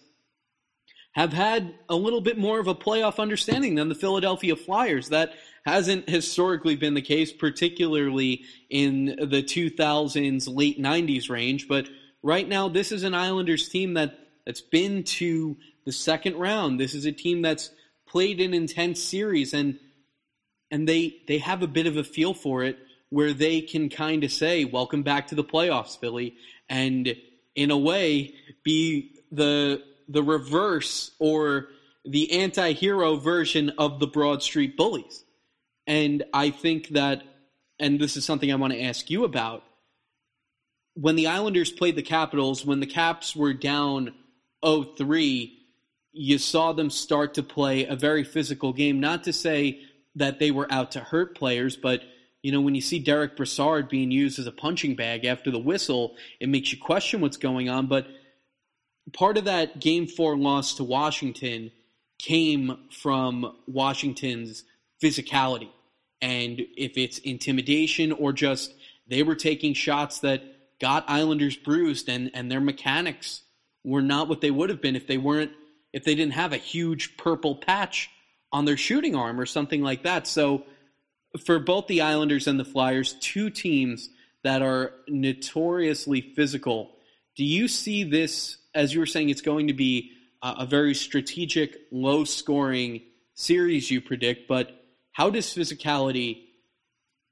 have 1.14 1.34
had 1.34 1.74
a 1.90 1.96
little 1.96 2.22
bit 2.22 2.38
more 2.38 2.60
of 2.60 2.68
a 2.68 2.76
playoff 2.76 3.20
understanding 3.20 3.76
than 3.76 3.90
the 3.90 3.96
Philadelphia 3.96 4.56
Flyers. 4.56 5.10
That 5.10 5.34
hasn't 5.66 6.10
historically 6.10 6.76
been 6.76 6.96
the 6.96 7.02
case, 7.02 7.32
particularly 7.32 8.44
in 8.70 9.06
the 9.06 9.44
2000s, 9.44 10.54
late 10.54 10.82
90s 10.82 11.30
range. 11.30 11.68
But 11.68 11.88
right 12.22 12.48
now, 12.48 12.68
this 12.68 12.92
is 12.92 13.04
an 13.04 13.14
Islanders 13.14 13.70
team 13.70 13.94
that, 13.94 14.18
that's 14.46 14.62
been 14.62 15.04
to 15.04 15.56
the 15.86 15.92
second 15.92 16.36
round. 16.36 16.80
This 16.80 16.96
is 16.96 17.06
a 17.06 17.12
team 17.12 17.42
that's 17.42 17.70
played 18.08 18.42
an 18.42 18.54
intense 18.54 19.02
series 19.02 19.54
and 19.54 19.80
and 20.70 20.88
they 20.88 21.22
they 21.28 21.40
have 21.40 21.64
a 21.64 21.68
bit 21.68 21.88
of 21.88 21.98
a 21.98 22.04
feel 22.04 22.36
for 22.36 22.64
it 22.64 22.78
where 23.10 23.34
they 23.34 23.60
can 23.62 23.90
kind 23.90 24.24
of 24.24 24.32
say 24.32 24.66
welcome 24.66 25.02
back 25.02 25.28
to 25.28 25.36
the 25.36 25.44
playoffs 25.44 26.00
Philly 26.00 26.36
and 26.70 27.16
in 27.56 27.72
a 27.72 27.78
way 27.78 28.36
be 28.64 29.16
the 29.32 29.82
the 30.08 30.24
reverse 30.24 31.12
or 31.20 31.68
the 32.06 32.40
anti-hero 32.40 33.16
version 33.16 33.72
of 33.78 34.00
the 34.00 34.08
Broad 34.08 34.44
Street 34.44 34.76
Bullies. 34.78 35.24
And 35.88 36.24
I 36.34 36.50
think 36.50 36.90
that 36.90 37.24
and 37.80 38.00
this 38.00 38.16
is 38.16 38.24
something 38.24 38.52
I 38.52 38.56
want 38.56 38.74
to 38.74 38.82
ask 38.82 39.10
you 39.10 39.24
about 39.24 39.64
when 40.94 41.16
the 41.16 41.28
Islanders 41.28 41.72
played 41.72 41.96
the 41.96 42.04
Capitals 42.04 42.66
when 42.66 42.80
the 42.80 42.86
Caps 42.86 43.36
were 43.36 43.54
down 43.54 44.14
0-3 44.64 45.52
you 46.14 46.38
saw 46.38 46.72
them 46.72 46.92
start 46.92 47.34
to 47.34 47.44
play 47.44 47.86
a 47.86 47.96
very 47.96 48.24
physical 48.24 48.72
game. 48.72 49.00
Not 49.00 49.24
to 49.24 49.34
say 49.34 49.82
that 50.16 50.38
they 50.40 50.52
were 50.52 50.72
out 50.72 50.92
to 50.92 51.00
hurt 51.00 51.36
players, 51.36 51.76
but 51.76 52.02
you 52.44 52.52
know 52.52 52.62
when 52.62 52.76
you 52.76 52.82
see 52.82 53.00
Derick 53.00 53.36
Brassard 53.36 53.90
being 53.90 54.12
used 54.12 54.38
as 54.38 54.46
a 54.46 54.52
punching 54.52 54.96
bag 54.96 55.26
after 55.26 55.50
the 55.50 55.60
whistle, 55.60 56.16
it 56.40 56.50
makes 56.50 56.72
you 56.72 56.78
question 56.78 57.20
what's 57.20 57.38
going 57.38 57.68
on. 57.68 57.88
But 57.88 58.08
part 59.12 59.38
of 59.38 59.46
that 59.46 59.80
Game 59.80 60.08
Four 60.08 60.38
loss 60.38 60.76
to 60.76 60.84
Washington 60.84 61.72
came 62.20 62.78
from 62.90 63.56
Washington's 63.68 64.64
physicality, 65.02 65.70
and 66.22 66.62
if 66.78 66.98
it's 66.98 67.18
intimidation 67.20 68.12
or 68.12 68.32
just 68.32 68.74
they 69.08 69.24
were 69.24 69.36
taking 69.36 69.74
shots 69.74 70.20
that 70.20 70.42
got 70.80 71.10
Islanders 71.10 71.58
bruised, 71.58 72.08
and 72.08 72.32
and 72.34 72.50
their 72.50 72.62
mechanics 72.62 73.42
were 73.84 74.02
not 74.02 74.30
what 74.30 74.42
they 74.42 74.52
would 74.52 74.70
have 74.70 74.82
been 74.82 74.96
if 74.96 75.08
they 75.08 75.18
weren't 75.18 75.52
if 75.92 76.04
they 76.04 76.16
didn't 76.16 76.34
have 76.34 76.54
a 76.54 76.58
huge 76.58 77.18
purple 77.18 77.56
patch 77.56 78.10
on 78.52 78.66
their 78.66 78.78
shooting 78.78 79.16
arm 79.16 79.40
or 79.40 79.46
something 79.46 79.82
like 79.82 80.04
that. 80.04 80.28
So 80.28 80.64
for 81.46 81.60
both 81.60 81.88
the 81.88 82.02
Islanders 82.02 82.48
and 82.48 82.60
the 82.60 82.66
Flyers, 82.66 83.14
two 83.20 83.50
teams 83.50 84.10
that 84.44 84.62
are 84.62 84.94
notoriously 85.08 86.22
physical, 86.36 86.92
do 87.36 87.44
you 87.44 87.68
see 87.68 88.04
this 88.04 88.58
as 88.74 88.94
you 88.94 89.00
were 89.00 89.06
saying 89.06 89.30
it's 89.30 89.42
going 89.42 89.68
to 89.68 89.74
be 89.74 90.12
a 90.42 90.66
very 90.66 90.94
strategic, 90.94 91.78
low 91.92 92.26
scoring 92.26 93.02
series 93.34 93.90
you 93.90 94.02
predict, 94.02 94.48
but 94.48 94.72
how 95.14 95.30
does 95.30 95.46
physicality 95.46 96.44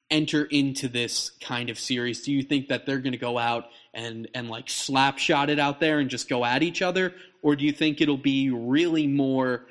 enter 0.09 0.45
into 0.45 0.87
this 0.87 1.31
kind 1.41 1.69
of 1.69 1.79
series? 1.79 2.21
Do 2.21 2.31
you 2.31 2.43
think 2.43 2.69
that 2.69 2.85
they're 2.85 2.99
going 2.99 3.11
to 3.13 3.17
go 3.17 3.37
out 3.37 3.65
and 3.93 4.29
and 4.33 4.49
like 4.49 4.69
slap 4.69 5.17
shot 5.17 5.49
it 5.49 5.59
out 5.59 5.79
there 5.79 5.99
and 5.99 6.09
just 6.09 6.29
go 6.29 6.45
at 6.45 6.63
each 6.63 6.81
other, 6.81 7.13
or 7.41 7.55
do 7.55 7.65
you 7.65 7.71
think 7.71 7.99
it'll 7.99 8.17
be 8.17 8.49
really 8.49 9.07
more, 9.07 9.65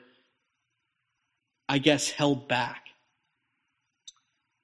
I 1.69 1.79
guess, 1.79 2.11
held 2.11 2.49
back? 2.49 2.90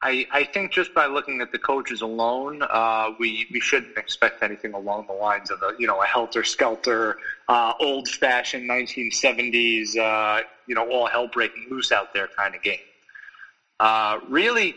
I, 0.02 0.26
I 0.30 0.44
think 0.44 0.72
just 0.72 0.92
by 0.92 1.06
looking 1.06 1.40
at 1.40 1.50
the 1.52 1.58
coaches 1.58 2.02
alone, 2.02 2.62
uh, 2.68 3.10
we 3.18 3.46
we 3.50 3.60
shouldn't 3.60 3.96
expect 3.96 4.42
anything 4.42 4.74
along 4.74 5.06
the 5.08 5.14
lines 5.14 5.50
of 5.50 5.62
a 5.62 5.72
you 5.78 5.86
know 5.86 6.02
a 6.02 6.06
helter 6.06 6.44
skelter, 6.44 7.16
uh, 7.48 7.72
old 7.80 8.08
fashioned 8.08 8.68
1970s, 8.68 9.96
uh, 9.96 10.42
you 10.66 10.74
know 10.74 10.86
all 10.88 11.06
hell 11.06 11.28
breaking 11.28 11.66
loose 11.70 11.92
out 11.92 12.12
there 12.12 12.28
kind 12.36 12.54
of 12.54 12.62
game. 12.62 12.78
Uh, 13.80 14.18
really, 14.28 14.76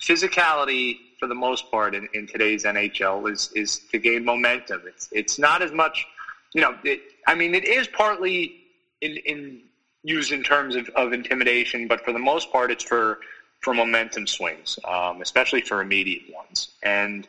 physicality 0.00 0.98
for 1.18 1.26
the 1.26 1.34
most 1.34 1.70
part 1.70 1.94
in, 1.94 2.08
in 2.14 2.26
today's 2.26 2.64
NHL 2.64 3.30
is 3.30 3.50
is 3.54 3.80
to 3.90 3.98
gain 3.98 4.24
momentum. 4.24 4.82
It's 4.86 5.08
it's 5.12 5.38
not 5.38 5.60
as 5.60 5.70
much, 5.70 6.06
you 6.54 6.62
know. 6.62 6.74
It, 6.82 7.00
I 7.26 7.34
mean, 7.34 7.54
it 7.54 7.64
is 7.64 7.86
partly 7.88 8.54
in, 9.02 9.16
in 9.26 9.60
used 10.02 10.32
in 10.32 10.42
terms 10.42 10.76
of, 10.76 10.88
of 10.96 11.12
intimidation, 11.12 11.86
but 11.86 12.02
for 12.02 12.12
the 12.12 12.18
most 12.18 12.50
part, 12.50 12.70
it's 12.70 12.84
for 12.84 13.18
for 13.60 13.74
momentum 13.74 14.26
swings, 14.26 14.78
um, 14.84 15.20
especially 15.20 15.60
for 15.60 15.80
immediate 15.80 16.22
ones. 16.32 16.68
And 16.82 17.26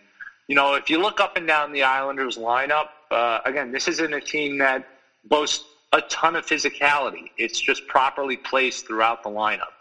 you 0.47 0.55
know, 0.55 0.73
if 0.73 0.89
you 0.89 1.01
look 1.01 1.19
up 1.19 1.37
and 1.37 1.47
down 1.47 1.71
the 1.71 1.83
Islanders 1.83 2.37
lineup, 2.37 2.87
uh, 3.09 3.39
again, 3.45 3.71
this 3.71 3.87
isn't 3.87 4.13
a 4.13 4.19
team 4.19 4.57
that 4.57 4.83
boasts 5.25 5.63
a 5.93 6.01
ton 6.03 6.35
of 6.35 6.45
physicality. 6.45 7.31
It's 7.37 7.59
just 7.59 7.85
properly 7.87 8.37
placed 8.37 8.87
throughout 8.87 9.23
the 9.23 9.29
lineup. 9.29 9.73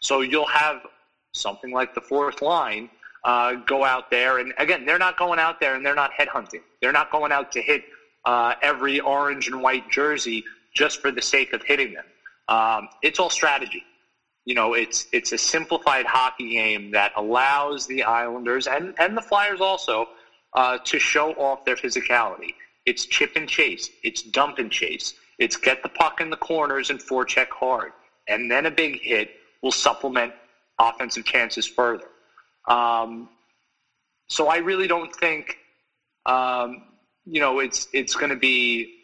So 0.00 0.20
you'll 0.20 0.46
have 0.46 0.80
something 1.32 1.70
like 1.72 1.94
the 1.94 2.00
fourth 2.00 2.42
line 2.42 2.88
uh, 3.24 3.54
go 3.66 3.84
out 3.84 4.10
there. 4.10 4.38
And 4.38 4.52
again, 4.58 4.84
they're 4.86 4.98
not 4.98 5.16
going 5.16 5.38
out 5.38 5.60
there 5.60 5.74
and 5.74 5.84
they're 5.84 5.94
not 5.94 6.12
headhunting. 6.18 6.62
They're 6.80 6.92
not 6.92 7.10
going 7.10 7.32
out 7.32 7.52
to 7.52 7.62
hit 7.62 7.82
uh, 8.24 8.54
every 8.62 9.00
orange 9.00 9.48
and 9.48 9.60
white 9.62 9.88
jersey 9.90 10.44
just 10.74 11.00
for 11.00 11.10
the 11.10 11.22
sake 11.22 11.52
of 11.52 11.62
hitting 11.62 11.94
them. 11.94 12.04
Um, 12.48 12.88
it's 13.02 13.18
all 13.18 13.30
strategy. 13.30 13.82
You 14.46 14.54
know, 14.54 14.72
it's 14.74 15.06
it's 15.12 15.32
a 15.32 15.38
simplified 15.38 16.06
hockey 16.06 16.50
game 16.50 16.92
that 16.92 17.12
allows 17.16 17.86
the 17.86 18.04
Islanders 18.04 18.66
and, 18.66 18.94
and 18.98 19.16
the 19.16 19.20
Flyers 19.20 19.60
also 19.60 20.06
uh, 20.54 20.78
to 20.84 20.98
show 20.98 21.32
off 21.32 21.64
their 21.64 21.76
physicality. 21.76 22.54
It's 22.86 23.04
chip 23.04 23.32
and 23.36 23.48
chase. 23.48 23.90
It's 24.02 24.22
dump 24.22 24.58
and 24.58 24.70
chase. 24.70 25.14
It's 25.38 25.56
get 25.56 25.82
the 25.82 25.88
puck 25.90 26.20
in 26.20 26.30
the 26.30 26.36
corners 26.36 26.90
and 26.90 27.00
forecheck 27.00 27.48
hard. 27.50 27.92
And 28.28 28.50
then 28.50 28.66
a 28.66 28.70
big 28.70 29.00
hit 29.02 29.30
will 29.62 29.72
supplement 29.72 30.32
offensive 30.78 31.24
chances 31.24 31.66
further. 31.66 32.06
Um, 32.68 33.28
so 34.28 34.48
I 34.48 34.58
really 34.58 34.86
don't 34.86 35.14
think, 35.14 35.58
um, 36.24 36.82
you 37.24 37.40
know, 37.40 37.58
it's 37.58 37.88
it's 37.92 38.14
going 38.14 38.30
to 38.30 38.36
be, 38.36 38.94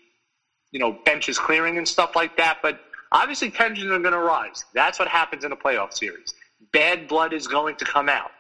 you 0.71 0.79
know, 0.79 0.97
benches 1.05 1.39
clearing 1.39 1.79
and 1.79 1.87
stuff 1.87 2.15
like 2.17 2.37
that. 2.37 2.59
But 2.63 2.81
obviously 3.12 3.51
tensions 3.51 3.90
are 3.90 3.98
going 3.98 4.12
to 4.12 4.18
rise. 4.18 4.64
That's 4.75 4.98
what 4.98 5.09
happens 5.09 5.44
in 5.44 5.53
a 5.53 5.57
playoff 5.57 5.92
series. 5.92 6.35
bad 6.72 7.07
blood 7.07 7.33
is 7.33 7.46
going 7.46 7.77
to 7.77 7.85
come 7.85 8.09
out. 8.09 8.33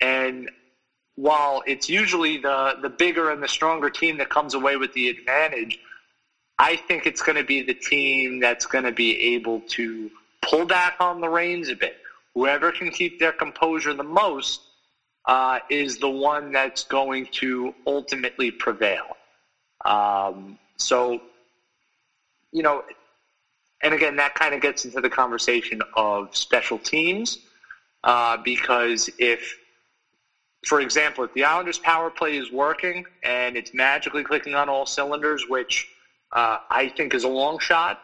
And 0.00 0.50
while 1.16 1.62
it's 1.66 1.88
usually 1.88 2.38
the, 2.38 2.76
the 2.80 2.88
bigger 2.88 3.30
and 3.30 3.42
the 3.42 3.48
stronger 3.48 3.90
team 3.90 4.18
that 4.18 4.28
comes 4.28 4.54
away 4.54 4.76
with 4.76 4.92
the 4.92 5.08
advantage, 5.08 5.78
I 6.58 6.76
think 6.76 7.06
it's 7.06 7.22
going 7.22 7.36
to 7.36 7.44
be 7.44 7.62
the 7.62 7.74
team 7.74 8.40
that's 8.40 8.66
going 8.66 8.84
to 8.84 8.92
be 8.92 9.34
able 9.34 9.60
to 9.70 10.10
pull 10.42 10.64
back 10.64 10.96
on 11.00 11.20
the 11.20 11.28
reins 11.28 11.68
a 11.68 11.74
bit. 11.74 11.96
Whoever 12.34 12.70
can 12.70 12.90
keep 12.90 13.18
their 13.18 13.32
composure 13.32 13.94
the 13.94 14.04
most 14.04 14.60
uh, 15.24 15.58
is 15.68 15.98
the 15.98 16.08
one 16.08 16.52
that's 16.52 16.84
going 16.84 17.26
to 17.32 17.74
ultimately 17.86 18.50
prevail. 18.50 19.16
Um, 19.84 20.58
so, 20.76 21.20
you 22.52 22.62
know, 22.62 22.82
and 23.82 23.94
again, 23.94 24.16
that 24.16 24.34
kind 24.34 24.54
of 24.54 24.60
gets 24.60 24.84
into 24.84 25.00
the 25.00 25.10
conversation 25.10 25.80
of 25.94 26.28
special 26.34 26.78
teams 26.78 27.38
uh, 28.04 28.36
because 28.44 29.08
if, 29.18 29.58
for 30.66 30.80
example, 30.80 31.24
if 31.24 31.32
the 31.34 31.44
Islanders' 31.44 31.78
power 31.78 32.10
play 32.10 32.36
is 32.36 32.50
working 32.50 33.04
and 33.22 33.56
it's 33.56 33.72
magically 33.74 34.24
clicking 34.24 34.54
on 34.54 34.68
all 34.68 34.86
cylinders, 34.86 35.44
which 35.48 35.88
uh, 36.32 36.58
I 36.70 36.88
think 36.90 37.14
is 37.14 37.24
a 37.24 37.28
long 37.28 37.58
shot, 37.58 37.98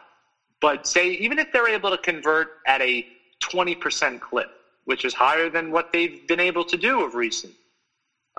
but 0.61 0.85
say 0.87 1.09
even 1.11 1.39
if 1.39 1.47
they're 1.51 1.69
able 1.69 1.91
to 1.91 1.97
convert 1.97 2.49
at 2.65 2.81
a 2.81 3.05
20% 3.43 4.19
clip, 4.21 4.49
which 4.85 5.05
is 5.05 5.13
higher 5.13 5.49
than 5.49 5.71
what 5.71 5.87
they've 5.91 6.25
been 6.27 6.39
able 6.39 6.63
to 6.65 6.77
do 6.77 7.03
of 7.03 7.15
recent, 7.15 7.55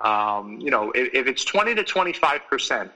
um, 0.02 0.58
you 0.60 0.70
know, 0.70 0.90
if, 0.94 1.10
if 1.12 1.26
it's 1.26 1.44
20 1.44 1.74
to 1.76 1.84
25%, 1.84 2.90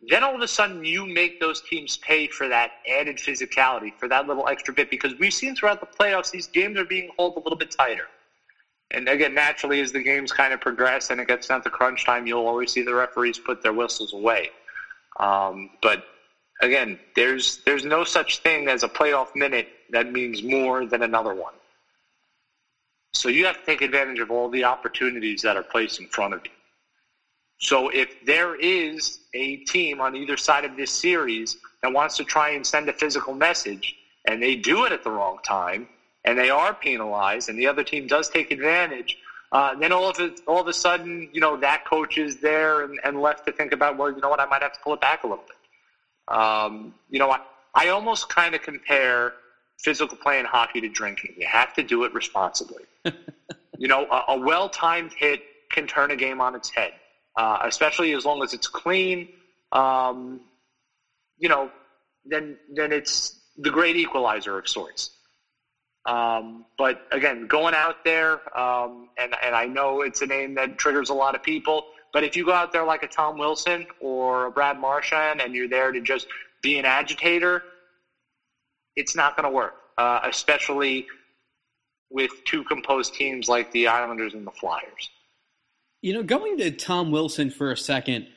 then 0.00 0.22
all 0.22 0.34
of 0.34 0.40
a 0.42 0.48
sudden 0.48 0.84
you 0.84 1.06
make 1.06 1.40
those 1.40 1.60
teams 1.62 1.96
pay 1.96 2.28
for 2.28 2.48
that 2.48 2.70
added 2.88 3.16
physicality, 3.16 3.92
for 3.98 4.08
that 4.08 4.26
little 4.26 4.46
extra 4.48 4.74
bit, 4.74 4.90
because 4.90 5.14
we've 5.18 5.32
seen 5.32 5.54
throughout 5.54 5.80
the 5.80 5.86
playoffs 5.86 6.30
these 6.30 6.46
games 6.48 6.78
are 6.78 6.84
being 6.84 7.08
held 7.18 7.34
a 7.36 7.40
little 7.40 7.56
bit 7.56 7.70
tighter. 7.76 8.08
And 8.92 9.08
again, 9.08 9.34
naturally, 9.34 9.80
as 9.80 9.92
the 9.92 10.00
games 10.00 10.32
kind 10.32 10.52
of 10.52 10.60
progress 10.60 11.10
and 11.10 11.20
it 11.20 11.26
gets 11.26 11.48
down 11.48 11.62
to 11.62 11.70
crunch 11.70 12.04
time, 12.04 12.26
you'll 12.26 12.46
always 12.46 12.72
see 12.72 12.82
the 12.82 12.94
referees 12.94 13.38
put 13.38 13.62
their 13.62 13.72
whistles 13.72 14.12
away. 14.12 14.48
Um, 15.18 15.70
but 15.82 16.04
again, 16.60 16.98
there's 17.16 17.58
there's 17.66 17.84
no 17.84 18.04
such 18.04 18.38
thing 18.42 18.68
as 18.68 18.82
a 18.82 18.88
playoff 18.88 19.28
minute 19.34 19.66
that 19.90 20.06
means 20.12 20.42
more 20.42 20.86
than 20.86 21.02
another 21.02 21.34
one. 21.34 21.54
So 23.12 23.28
you 23.28 23.46
have 23.46 23.58
to 23.58 23.64
take 23.64 23.80
advantage 23.80 24.20
of 24.20 24.30
all 24.30 24.48
the 24.48 24.64
opportunities 24.64 25.42
that 25.42 25.56
are 25.56 25.62
placed 25.62 26.00
in 26.00 26.06
front 26.08 26.34
of 26.34 26.40
you. 26.44 26.52
So 27.58 27.88
if 27.88 28.24
there 28.24 28.54
is 28.54 29.18
a 29.32 29.56
team 29.58 30.00
on 30.00 30.14
either 30.14 30.36
side 30.36 30.64
of 30.64 30.76
this 30.76 30.90
series 30.90 31.56
that 31.82 31.92
wants 31.92 32.16
to 32.18 32.24
try 32.24 32.50
and 32.50 32.66
send 32.66 32.88
a 32.88 32.92
physical 32.92 33.34
message, 33.34 33.96
and 34.26 34.42
they 34.42 34.56
do 34.56 34.84
it 34.84 34.92
at 34.92 35.02
the 35.04 35.10
wrong 35.10 35.38
time, 35.42 35.88
and 36.24 36.38
they 36.38 36.50
are 36.50 36.74
penalized, 36.74 37.48
and 37.48 37.58
the 37.58 37.66
other 37.66 37.82
team 37.84 38.06
does 38.06 38.28
take 38.28 38.50
advantage, 38.50 39.16
uh, 39.52 39.74
then 39.76 39.92
all 39.92 40.08
of 40.08 40.18
it, 40.18 40.40
all 40.46 40.60
of 40.60 40.66
a 40.66 40.72
sudden, 40.72 41.28
you 41.32 41.40
know, 41.40 41.56
that 41.56 41.84
coach 41.84 42.18
is 42.18 42.36
there 42.36 42.82
and, 42.82 42.98
and 43.04 43.20
left 43.20 43.46
to 43.46 43.52
think 43.52 43.72
about, 43.72 43.96
well, 43.96 44.10
you 44.10 44.20
know 44.20 44.28
what, 44.28 44.40
I 44.40 44.46
might 44.46 44.62
have 44.62 44.72
to 44.72 44.80
pull 44.82 44.94
it 44.94 45.00
back 45.00 45.22
a 45.22 45.26
little 45.26 45.44
bit. 45.46 46.36
Um, 46.36 46.92
you 47.08 47.18
know, 47.18 47.30
I, 47.30 47.38
I 47.74 47.88
almost 47.88 48.28
kind 48.28 48.54
of 48.54 48.62
compare 48.62 49.34
physical 49.78 50.16
play 50.16 50.40
in 50.40 50.46
hockey 50.46 50.80
to 50.80 50.88
drinking. 50.88 51.34
You 51.38 51.46
have 51.46 51.72
to 51.74 51.82
do 51.82 52.02
it 52.04 52.12
responsibly. 52.12 52.82
you 53.78 53.86
know, 53.86 54.06
a, 54.10 54.32
a 54.32 54.38
well-timed 54.38 55.12
hit 55.16 55.40
can 55.70 55.86
turn 55.86 56.10
a 56.10 56.16
game 56.16 56.40
on 56.40 56.54
its 56.56 56.68
head 56.68 56.92
uh, 57.36 57.58
especially 57.64 58.12
as 58.12 58.24
long 58.24 58.42
as 58.42 58.52
it's 58.52 58.66
clean. 58.66 59.28
Um, 59.72 60.40
you 61.38 61.48
know, 61.48 61.70
then 62.24 62.56
then 62.74 62.92
it's 62.92 63.34
the 63.56 63.70
great 63.70 63.96
equalizer 63.96 64.58
of 64.58 64.68
sorts. 64.68 65.10
Um, 66.06 66.64
but 66.78 67.00
again, 67.10 67.46
going 67.46 67.74
out 67.74 67.96
there, 68.04 68.34
um, 68.58 69.08
and 69.18 69.34
and 69.42 69.54
I 69.54 69.66
know 69.66 70.02
it's 70.02 70.22
a 70.22 70.26
name 70.26 70.54
that 70.54 70.78
triggers 70.78 71.10
a 71.10 71.14
lot 71.14 71.34
of 71.34 71.42
people. 71.42 71.84
But 72.12 72.24
if 72.24 72.36
you 72.36 72.44
go 72.44 72.52
out 72.52 72.72
there 72.72 72.84
like 72.84 73.02
a 73.02 73.08
Tom 73.08 73.36
Wilson 73.36 73.86
or 74.00 74.46
a 74.46 74.50
Brad 74.50 74.78
Marchand, 74.78 75.40
and 75.40 75.54
you're 75.54 75.68
there 75.68 75.92
to 75.92 76.00
just 76.00 76.26
be 76.62 76.78
an 76.78 76.84
agitator, 76.84 77.62
it's 78.94 79.14
not 79.14 79.36
going 79.36 79.44
to 79.44 79.50
work. 79.50 79.74
Uh, 79.98 80.20
especially 80.24 81.06
with 82.10 82.30
two 82.44 82.62
composed 82.64 83.14
teams 83.14 83.48
like 83.48 83.70
the 83.72 83.88
Islanders 83.88 84.34
and 84.34 84.46
the 84.46 84.50
Flyers. 84.52 85.10
You 86.02 86.14
know, 86.14 86.22
going 86.22 86.58
to 86.58 86.70
Tom 86.70 87.10
Wilson 87.10 87.50
for 87.50 87.72
a 87.72 87.76
second, 87.76 88.28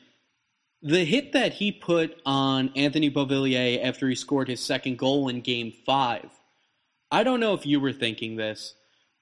the 0.82 1.04
hit 1.04 1.32
that 1.32 1.52
he 1.52 1.72
put 1.72 2.16
on 2.24 2.72
Anthony 2.74 3.10
Beauvillier 3.10 3.84
after 3.84 4.08
he 4.08 4.14
scored 4.14 4.48
his 4.48 4.60
second 4.60 4.98
goal 4.98 5.28
in 5.28 5.42
game 5.42 5.72
five, 5.84 6.30
I 7.10 7.22
don't 7.22 7.40
know 7.40 7.54
if 7.54 7.66
you 7.66 7.80
were 7.80 7.92
thinking 7.92 8.36
this, 8.36 8.74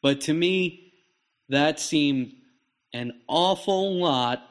but 0.03 0.23
to 0.23 0.35
me, 0.35 0.93
that 1.49 1.81
seemed 1.81 2.33
an 2.93 3.21
awful 3.27 3.99
lot 3.99 4.43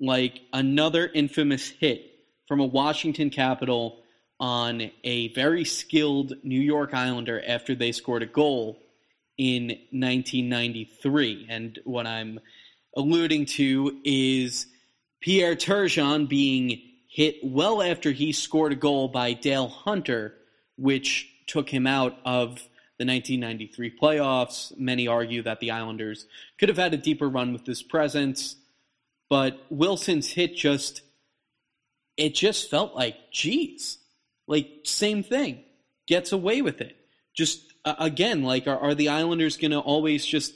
like 0.00 0.40
another 0.52 1.06
infamous 1.06 1.68
hit 1.68 2.10
from 2.48 2.60
a 2.60 2.66
Washington 2.66 3.30
Capital 3.30 4.02
on 4.40 4.90
a 5.04 5.32
very 5.34 5.64
skilled 5.64 6.34
New 6.42 6.60
York 6.60 6.92
Islander 6.92 7.42
after 7.46 7.74
they 7.76 7.92
scored 7.92 8.24
a 8.24 8.26
goal 8.26 8.82
in 9.38 9.68
1993. 9.90 11.46
And 11.48 11.78
what 11.84 12.06
I'm 12.06 12.40
alluding 12.96 13.46
to 13.46 14.00
is 14.04 14.66
Pierre 15.20 15.56
Turgeon 15.56 16.28
being 16.28 16.82
hit 17.08 17.36
well 17.42 17.82
after 17.82 18.10
he 18.10 18.32
scored 18.32 18.72
a 18.72 18.76
goal 18.76 19.08
by 19.08 19.32
Dale 19.32 19.68
Hunter, 19.68 20.34
which 20.76 21.28
took 21.46 21.68
him 21.68 21.86
out 21.86 22.18
of 22.24 22.56
the 22.98 23.06
1993 23.06 23.98
playoffs. 24.00 24.76
Many 24.78 25.08
argue 25.08 25.42
that 25.42 25.60
the 25.60 25.70
Islanders 25.70 26.26
could 26.58 26.68
have 26.68 26.78
had 26.78 26.94
a 26.94 26.98
deeper 26.98 27.28
run 27.28 27.52
with 27.52 27.64
this 27.64 27.82
presence, 27.82 28.56
but 29.28 29.60
Wilson's 29.70 30.30
hit 30.30 30.56
just 30.56 31.02
it 32.16 32.34
just 32.34 32.70
felt 32.70 32.94
like, 32.94 33.30
geez, 33.30 33.98
like 34.46 34.68
same 34.84 35.22
thing, 35.22 35.64
gets 36.06 36.32
away 36.32 36.62
with 36.62 36.80
it. 36.80 36.96
Just 37.34 37.72
uh, 37.84 37.94
again, 37.98 38.42
like 38.42 38.66
are, 38.66 38.78
are 38.78 38.94
the 38.94 39.08
Islanders 39.08 39.56
going 39.56 39.70
to 39.70 39.80
always 39.80 40.24
just 40.24 40.54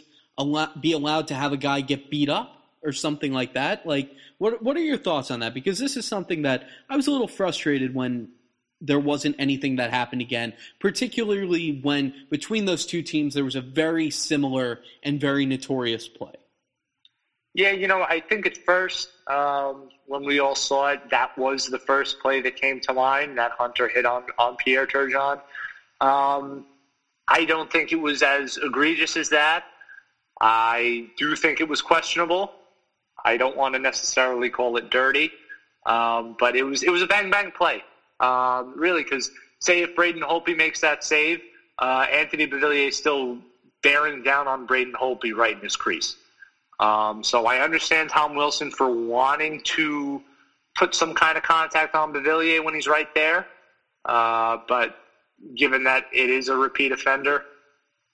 be 0.80 0.92
allowed 0.92 1.28
to 1.28 1.34
have 1.34 1.52
a 1.52 1.56
guy 1.56 1.80
get 1.80 2.10
beat 2.10 2.28
up 2.28 2.52
or 2.82 2.92
something 2.92 3.32
like 3.32 3.54
that? 3.54 3.86
Like, 3.86 4.12
what 4.38 4.62
what 4.62 4.76
are 4.76 4.80
your 4.80 4.98
thoughts 4.98 5.30
on 5.30 5.40
that? 5.40 5.54
Because 5.54 5.78
this 5.78 5.96
is 5.96 6.06
something 6.06 6.42
that 6.42 6.68
I 6.88 6.96
was 6.96 7.06
a 7.06 7.10
little 7.10 7.28
frustrated 7.28 7.94
when 7.94 8.28
there 8.80 9.00
wasn't 9.00 9.36
anything 9.38 9.76
that 9.76 9.90
happened 9.90 10.20
again, 10.20 10.52
particularly 10.80 11.80
when 11.82 12.12
between 12.30 12.66
those 12.66 12.84
two 12.84 13.02
teams 13.02 13.34
there 13.34 13.44
was 13.44 13.56
a 13.56 13.60
very 13.60 14.10
similar 14.10 14.80
and 15.02 15.20
very 15.20 15.46
notorious 15.46 16.08
play. 16.08 16.34
Yeah, 17.54 17.70
you 17.70 17.88
know, 17.88 18.02
I 18.02 18.20
think 18.20 18.46
at 18.46 18.58
first 18.58 19.08
um, 19.28 19.88
when 20.06 20.24
we 20.24 20.40
all 20.40 20.54
saw 20.54 20.88
it, 20.88 21.08
that 21.08 21.36
was 21.38 21.66
the 21.66 21.78
first 21.78 22.20
play 22.20 22.42
that 22.42 22.56
came 22.56 22.80
to 22.80 22.92
mind. 22.92 23.38
That 23.38 23.52
Hunter 23.52 23.88
hit 23.88 24.04
on 24.04 24.24
on 24.38 24.56
Pierre 24.56 24.86
Turgeon. 24.86 25.40
Um, 26.00 26.66
I 27.26 27.46
don't 27.46 27.72
think 27.72 27.92
it 27.92 28.00
was 28.00 28.22
as 28.22 28.58
egregious 28.58 29.16
as 29.16 29.30
that. 29.30 29.64
I 30.40 31.06
do 31.16 31.34
think 31.36 31.60
it 31.60 31.68
was 31.68 31.80
questionable. 31.80 32.52
I 33.24 33.36
don't 33.36 33.56
want 33.56 33.74
to 33.74 33.78
necessarily 33.78 34.50
call 34.50 34.76
it 34.76 34.90
dirty, 34.90 35.30
um, 35.86 36.36
but 36.38 36.54
it 36.56 36.62
was 36.62 36.82
it 36.82 36.90
was 36.90 37.02
a 37.02 37.06
bang 37.06 37.30
bang 37.30 37.50
play, 37.50 37.82
um, 38.20 38.74
really. 38.76 39.02
Because 39.02 39.30
say 39.60 39.82
if 39.82 39.94
Braden 39.94 40.22
Holtby 40.22 40.56
makes 40.56 40.80
that 40.80 41.02
save, 41.02 41.40
uh, 41.78 42.06
Anthony 42.10 42.46
Beauvillier 42.46 42.88
is 42.88 42.96
still 42.96 43.38
bearing 43.82 44.22
down 44.22 44.46
on 44.46 44.66
Braden 44.66 44.94
Holtby 44.94 45.34
right 45.34 45.56
in 45.56 45.62
his 45.62 45.76
crease. 45.76 46.16
Um, 46.78 47.22
so 47.22 47.46
I 47.46 47.60
understand 47.60 48.10
Tom 48.10 48.34
Wilson 48.34 48.70
for 48.70 48.90
wanting 48.90 49.60
to 49.60 50.22
put 50.74 50.94
some 50.94 51.14
kind 51.14 51.38
of 51.38 51.42
contact 51.42 51.94
on 51.94 52.12
Beauvillier 52.12 52.62
when 52.62 52.74
he's 52.74 52.86
right 52.86 53.08
there, 53.14 53.46
uh, 54.04 54.58
but 54.68 54.94
given 55.54 55.84
that 55.84 56.04
it 56.12 56.28
is 56.28 56.48
a 56.48 56.56
repeat 56.56 56.92
offender, 56.92 57.44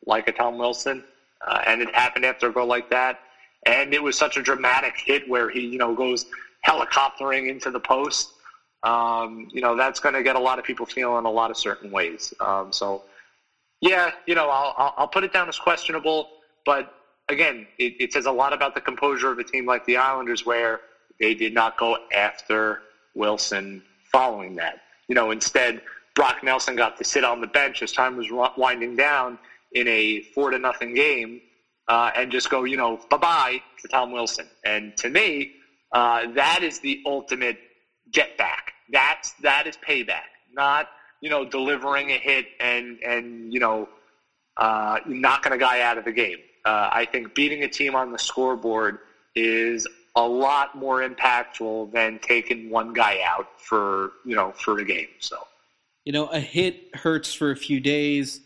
like 0.07 0.29
a 0.29 0.33
Tom 0.33 0.59
Wilson, 0.59 1.03
uh, 1.47 1.61
and 1.67 1.83
it 1.83 1.95
happened 1.95 2.25
after 2.25 2.49
a 2.49 2.53
goal 2.53 2.67
like 2.67 2.89
that. 2.91 3.19
And 3.65 3.95
it 3.95 4.03
was 4.03 4.17
such 4.17 4.37
a 4.37 4.43
dramatic 4.43 4.95
hit 4.97 5.29
where 5.29 5.49
he, 5.49 5.61
you 5.61 5.79
know, 5.79 5.95
goes 5.95 6.27
helicoptering 6.67 7.49
into 7.49 7.71
the 7.71 7.81
post. 7.81 8.31
Um, 8.83 9.49
you 9.53 9.61
know, 9.61 9.77
that's 9.77 10.01
going 10.01 10.15
to 10.15 10.23
get 10.23 10.35
a 10.35 10.41
lot 10.41 10.59
of 10.59 10.65
people 10.65 10.87
feeling 10.87 11.25
a 11.25 11.31
lot 11.31 11.51
of 11.51 11.57
certain 11.57 11.91
ways. 11.91 12.35
Um, 12.41 12.73
so, 12.73 13.03
yeah, 13.81 14.11
you 14.27 14.35
know, 14.35 14.49
I'll, 14.51 14.95
I'll 14.97 15.09
put 15.09 15.23
it 15.23 15.33
down 15.33 15.49
as 15.49 15.59
questionable. 15.59 16.29
But 16.65 16.93
again, 17.29 17.67
it, 17.79 17.95
it 18.01 18.13
says 18.13 18.27
a 18.27 18.33
lot 18.33 18.53
about 18.53 18.75
the 18.75 18.81
composure 18.81 19.31
of 19.31 19.39
a 19.39 19.45
team 19.45 19.67
like 19.67 19.85
the 19.85 19.97
Islanders 19.97 20.45
where 20.45 20.81
they 21.21 21.35
did 21.35 21.55
not 21.55 21.79
go 21.79 21.97
after 22.13 22.83
Wilson 23.15 23.83
following 24.11 24.57
that. 24.57 24.81
You 25.09 25.15
know, 25.15 25.31
instead, 25.31 25.81
Brock 26.15 26.43
Nelson 26.43 26.77
got 26.77 26.97
to 26.99 27.05
sit 27.05 27.25
on 27.25 27.41
the 27.41 27.47
bench 27.47 27.83
as 27.83 27.93
time 27.93 28.17
was 28.17 28.27
winding 28.57 28.97
down 28.97 29.39
in 29.75 29.89
a 29.89 30.23
four 30.35 30.51
to 30.51 30.59
nothing 30.59 30.95
game 30.95 31.41
uh, 31.89 32.11
and 32.17 32.31
just 32.31 32.51
go, 32.51 32.65
you 32.65 32.77
know, 32.77 33.01
bye 33.11 33.17
bye 33.17 33.63
to 33.81 33.89
Tom 33.89 34.13
Wilson. 34.13 34.47
And 34.65 34.97
to 34.99 35.09
me, 35.09 35.53
uh, 35.93 36.33
that 36.33 36.63
is 36.63 36.81
the 36.81 37.03
ultimate 37.07 37.59
get 38.11 38.37
back. 38.39 38.73
That's 38.91 39.33
that 39.43 39.67
is 39.67 39.77
payback, 39.77 40.31
not 40.53 40.89
you 41.21 41.31
know 41.31 41.45
delivering 41.45 42.11
a 42.11 42.19
hit 42.19 42.47
and 42.61 42.99
and 43.03 43.53
you 43.53 43.61
know 43.61 43.89
uh, 44.57 44.99
knocking 45.07 45.53
a 45.53 45.59
guy 45.59 45.81
out 45.81 45.99
of 45.99 46.05
the 46.05 46.13
game. 46.13 46.39
Uh, 46.65 46.89
I 46.93 47.07
think 47.07 47.35
beating 47.35 47.63
a 47.65 47.69
team 47.69 47.95
on 47.95 48.13
the 48.13 48.19
scoreboard 48.19 48.99
is 49.35 49.89
a 50.15 50.23
lot 50.23 50.77
more 50.77 51.07
impactful 51.07 51.93
than 51.93 52.19
taking 52.21 52.71
one 52.71 52.93
guy 52.93 53.21
out 53.25 53.49
for 53.59 54.13
you 54.25 54.37
know 54.37 54.53
for 54.53 54.79
a 54.79 54.85
game. 54.85 55.09
So, 55.21 55.39
you 56.05 56.13
know, 56.13 56.27
a 56.27 56.41
hit 56.41 56.95
hurts 56.95 57.33
for 57.33 57.51
a 57.51 57.57
few 57.57 57.81
days. 57.81 58.41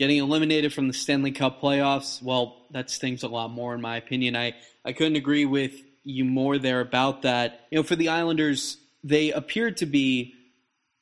Getting 0.00 0.16
eliminated 0.16 0.72
from 0.72 0.88
the 0.88 0.94
Stanley 0.94 1.30
Cup 1.30 1.60
playoffs, 1.60 2.22
well, 2.22 2.64
that 2.70 2.88
stings 2.88 3.22
a 3.22 3.28
lot 3.28 3.50
more, 3.50 3.74
in 3.74 3.82
my 3.82 3.98
opinion. 3.98 4.34
I, 4.34 4.54
I 4.82 4.94
couldn't 4.94 5.16
agree 5.16 5.44
with 5.44 5.74
you 6.04 6.24
more 6.24 6.56
there 6.56 6.80
about 6.80 7.20
that. 7.20 7.66
You 7.70 7.76
know, 7.76 7.82
for 7.82 7.96
the 7.96 8.08
Islanders, 8.08 8.78
they 9.04 9.30
appeared 9.30 9.76
to 9.76 9.84
be 9.84 10.32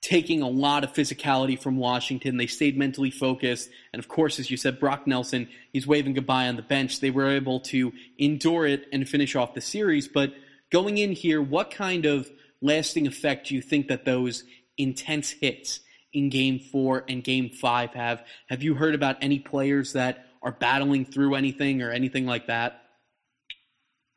taking 0.03 0.43
a 0.43 0.49
lot 0.49 0.83
of 0.83 0.95
physicality 0.95 1.57
from 1.57 1.77
Washington. 1.77 2.39
They 2.39 2.49
stayed 2.49 2.77
mentally 2.77 3.13
focused. 3.13 3.71
And 3.93 4.01
of 4.01 4.09
course, 4.09 4.41
as 4.41 4.51
you 4.51 4.57
said, 4.57 4.81
Brock 4.81 5.07
Nelson, 5.07 5.49
he's 5.73 5.87
waving 5.87 6.15
goodbye 6.15 6.49
on 6.49 6.57
the 6.57 6.63
bench. 6.63 6.99
They 6.99 7.13
were 7.13 7.31
able 7.31 7.61
to 7.61 7.93
endure 8.19 8.67
it 8.67 8.89
and 8.93 9.09
finish 9.09 9.37
off 9.37 9.55
the 9.55 9.61
series. 9.61 10.09
But 10.09 10.35
going 10.71 10.99
in 10.99 11.13
here, 11.13 11.41
what 11.41 11.71
kind 11.71 12.05
of 12.05 12.29
lasting 12.61 13.07
effect 13.07 13.47
do 13.47 13.55
you 13.55 13.63
think 13.63 13.87
that 13.87 14.05
those 14.05 14.43
intense 14.77 15.31
hits 15.31 15.83
in 16.13 16.31
game 16.31 16.59
four 16.59 17.05
and 17.09 17.23
game 17.23 17.51
five 17.51 17.93
have? 17.95 18.25
Have 18.49 18.63
you 18.63 18.75
heard 18.75 18.95
about 18.95 19.17
any 19.21 19.39
players 19.39 19.93
that 19.93 20.27
are 20.43 20.53
battling 20.53 21.05
through 21.05 21.35
anything 21.35 21.83
or 21.83 21.91
anything 21.91 22.27
like 22.27 22.47
that? 22.47 22.83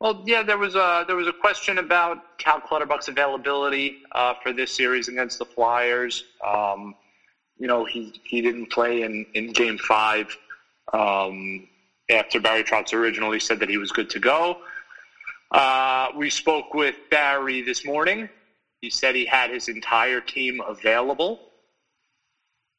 Well, 0.00 0.24
yeah, 0.26 0.42
there 0.42 0.58
was 0.58 0.74
a 0.74 1.04
there 1.06 1.14
was 1.14 1.28
a 1.28 1.32
question 1.32 1.78
about 1.78 2.38
Cal 2.38 2.60
Clutterbuck's 2.60 3.06
availability 3.06 3.98
uh, 4.10 4.34
for 4.42 4.52
this 4.52 4.74
series 4.74 5.06
against 5.06 5.38
the 5.38 5.44
Flyers. 5.44 6.24
Um, 6.44 6.96
you 7.56 7.68
know, 7.68 7.84
he 7.84 8.20
he 8.24 8.40
didn't 8.40 8.72
play 8.72 9.02
in 9.02 9.24
in 9.34 9.52
Game 9.52 9.78
Five 9.78 10.36
um, 10.92 11.68
after 12.10 12.40
Barry 12.40 12.64
Trotz 12.64 12.92
originally 12.92 13.38
said 13.38 13.60
that 13.60 13.68
he 13.68 13.78
was 13.78 13.92
good 13.92 14.10
to 14.10 14.18
go. 14.18 14.58
Uh, 15.52 16.08
we 16.16 16.30
spoke 16.30 16.74
with 16.74 16.96
Barry 17.10 17.62
this 17.62 17.84
morning. 17.84 18.28
He 18.80 18.90
said 18.90 19.14
he 19.14 19.24
had 19.24 19.50
his 19.50 19.68
entire 19.68 20.20
team 20.20 20.60
available, 20.66 21.51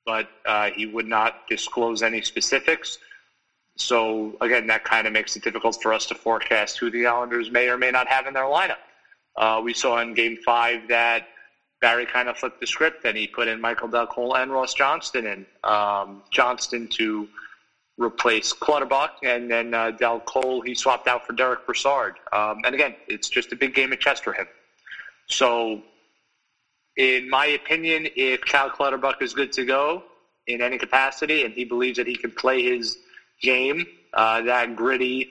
but 0.06 0.28
uh, 0.46 0.70
he 0.76 0.86
would 0.86 1.08
not 1.08 1.36
disclose 1.48 2.02
any 2.04 2.22
specifics. 2.22 2.98
So 3.78 4.36
again, 4.42 4.68
that 4.68 4.84
kind 4.84 5.08
of 5.08 5.13
makes 5.13 5.36
it 5.36 5.44
difficult 5.44 5.78
for 5.82 5.94
us 5.94 6.06
to 6.08 6.16
forecast 6.16 6.78
who 6.78 6.92
the 6.92 7.06
Islanders 7.06 7.50
may 7.50 7.70
or 7.70 7.78
may 7.78 7.92
not 7.92 8.08
have 8.08 8.28
in 8.28 8.34
their 8.34 8.44
lineup. 8.44 8.78
Uh, 9.36 9.62
we 9.63 9.74
saw 9.74 10.00
in 10.00 10.13
Game 10.13 10.38
Five 10.46 10.88
that 10.89 11.24
Barry 11.82 12.06
kind 12.06 12.30
of 12.30 12.38
flipped 12.38 12.60
the 12.60 12.68
script 12.68 13.04
and 13.04 13.18
he 13.18 13.28
put 13.28 13.48
in 13.48 13.60
Michael 13.60 13.89
Colle 14.08 14.36
and 14.36 14.52
Ross 14.52 14.74
Johnston 14.74 15.26
in 15.26 15.46
um, 15.63 16.22
Johnston 16.32 16.88
to 16.89 17.28
replace 17.98 18.54
Clutterbuck, 18.54 19.12
and 19.24 19.50
then 19.50 19.74
uh, 19.74 19.92
Dal 19.92 20.20
Colle 20.22 20.62
he 20.62 20.74
swapped 20.74 21.08
out 21.08 21.26
for 21.26 21.34
Derick 21.34 21.66
Brassard. 21.66 22.16
Um, 22.32 22.60
and 22.66 22.74
again, 22.74 22.96
it's 23.08 23.30
just 23.30 23.52
a 23.52 23.56
big 23.56 23.74
game 23.74 23.92
of 23.92 24.00
chess 24.00 24.20
for 24.20 24.34
him. 24.34 24.48
So, 25.28 25.82
in 26.97 27.29
my 27.29 27.47
opinion, 27.47 28.08
if 28.15 28.41
Cal 28.41 28.69
Clutterbuck 28.69 29.21
is 29.21 29.34
good 29.34 29.51
to 29.53 29.65
go 29.65 30.03
in 30.47 30.62
any 30.62 30.77
capacity, 30.77 31.43
and 31.43 31.53
he 31.53 31.63
believes 31.63 31.97
that 31.97 32.08
he 32.08 32.15
can 32.15 32.32
play 32.32 32.62
his 32.63 32.97
game, 33.41 33.86
uh, 34.13 34.41
that 34.41 34.75
gritty, 34.75 35.29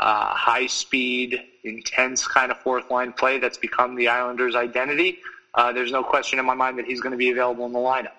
uh, 0.00 0.34
high 0.34 0.66
speed, 0.66 1.40
intense 1.62 2.26
kind 2.26 2.50
of 2.50 2.58
fourth 2.58 2.90
line 2.90 3.12
play 3.12 3.38
that's 3.38 3.58
become 3.58 3.94
the 3.94 4.08
Islanders' 4.08 4.54
identity. 4.56 5.18
Uh, 5.54 5.72
there's 5.72 5.92
no 5.92 6.02
question 6.02 6.38
in 6.38 6.46
my 6.46 6.54
mind 6.54 6.78
that 6.78 6.86
he's 6.86 7.00
going 7.00 7.12
to 7.12 7.18
be 7.18 7.30
available 7.30 7.66
in 7.66 7.72
the 7.72 7.78
lineup. 7.78 8.16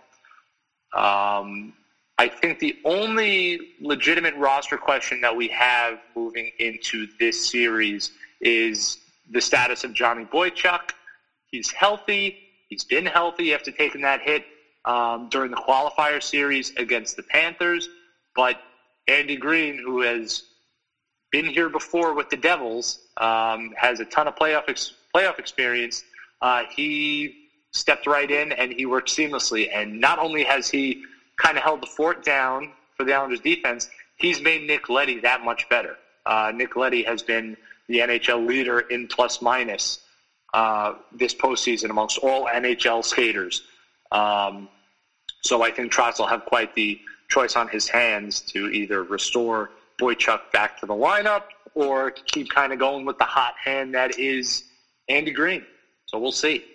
Um, 0.94 1.74
I 2.18 2.28
think 2.28 2.60
the 2.60 2.76
only 2.86 3.60
legitimate 3.80 4.36
roster 4.36 4.78
question 4.78 5.22
that 5.22 5.36
we 5.36 5.48
have 5.48 5.98
moving 6.16 6.52
into 6.60 7.08
this 7.20 7.50
series 7.50 8.12
is 8.42 8.98
the 9.30 9.42
status 9.42 9.84
of 9.84 9.94
Johnny 9.94 10.26
Boychuk. 10.26 10.92
He's 11.48 11.72
healthy. 11.72 12.36
He's 12.72 12.86
been 12.86 13.06
healthy 13.06 13.54
after 13.54 13.70
taking 13.70 14.02
that 14.02 14.22
hit 14.22 14.46
um, 14.86 15.28
during 15.28 15.52
the 15.52 15.58
qualifier 15.58 16.24
series 16.24 16.72
against 16.78 17.18
the 17.18 17.24
Panthers, 17.24 17.90
but 18.34 18.56
Andy 19.10 19.36
Greene, 19.36 19.78
who 19.78 20.00
has 20.02 20.44
been 21.34 21.46
here 21.46 21.68
before 21.68 22.14
with 22.14 22.30
the 22.30 22.38
Devils, 22.38 23.00
um, 23.18 23.74
has 23.76 24.00
a 24.00 24.06
ton 24.06 24.30
of 24.30 24.36
playoff 24.36 24.64
ex- 24.70 24.94
playoff 25.14 25.38
experience. 25.38 26.02
Uh, 26.42 26.64
he 26.74 27.36
stepped 27.74 28.08
right 28.08 28.32
in 28.32 28.54
and 28.54 28.72
he 28.72 28.86
worked 28.86 29.10
seamlessly. 29.10 29.68
And 29.74 30.00
not 30.00 30.18
only 30.18 30.46
has 30.46 30.70
he 30.70 31.04
kind 31.38 31.58
of 31.58 31.64
held 31.64 31.82
the 31.82 31.88
fort 31.88 32.24
down 32.24 32.72
for 32.96 33.04
the 33.04 33.14
Islanders 33.14 33.42
defense, 33.42 33.90
he's 34.16 34.42
made 34.42 34.66
Nick 34.66 34.88
Leddy 34.88 35.20
that 35.20 35.44
much 35.44 35.68
better. 35.68 35.98
Uh, 36.26 36.54
Nick 36.56 36.78
Leddy 36.78 37.04
has 37.04 37.22
been 37.22 37.58
the 37.90 38.00
NHL 38.00 38.48
leader 38.48 38.80
in 38.80 39.08
plus 39.08 39.42
minus 39.42 40.00
uh, 40.54 40.94
this 41.14 41.34
postseason 41.34 41.90
amongst 41.90 42.18
all 42.20 42.46
NHL 42.46 43.04
skaters. 43.04 43.64
Um, 44.12 44.68
so 45.42 45.64
I 45.64 45.72
think 45.72 45.92
Trotz 45.92 46.20
will 46.20 46.28
have 46.28 46.46
quite 46.46 46.76
the 46.76 47.00
choice 47.30 47.56
on 47.56 47.68
his 47.68 47.88
hands 47.88 48.42
to 48.42 48.68
either 48.68 49.04
restore 49.04 49.72
Boychuk 50.00 50.52
back 50.52 50.80
to 50.80 50.86
the 50.86 50.94
lineup 50.94 51.44
or 51.74 52.12
keep 52.12 52.50
kind 52.50 52.74
of 52.74 52.80
going 52.80 53.06
with 53.06 53.18
the 53.18 53.24
hot 53.24 53.54
hand 53.64 53.94
that 53.94 54.20
is 54.20 54.66
Andy 55.08 55.32
Greene. 55.32 55.66
So 56.08 56.20
we'll 56.20 56.32
see. 56.32 56.66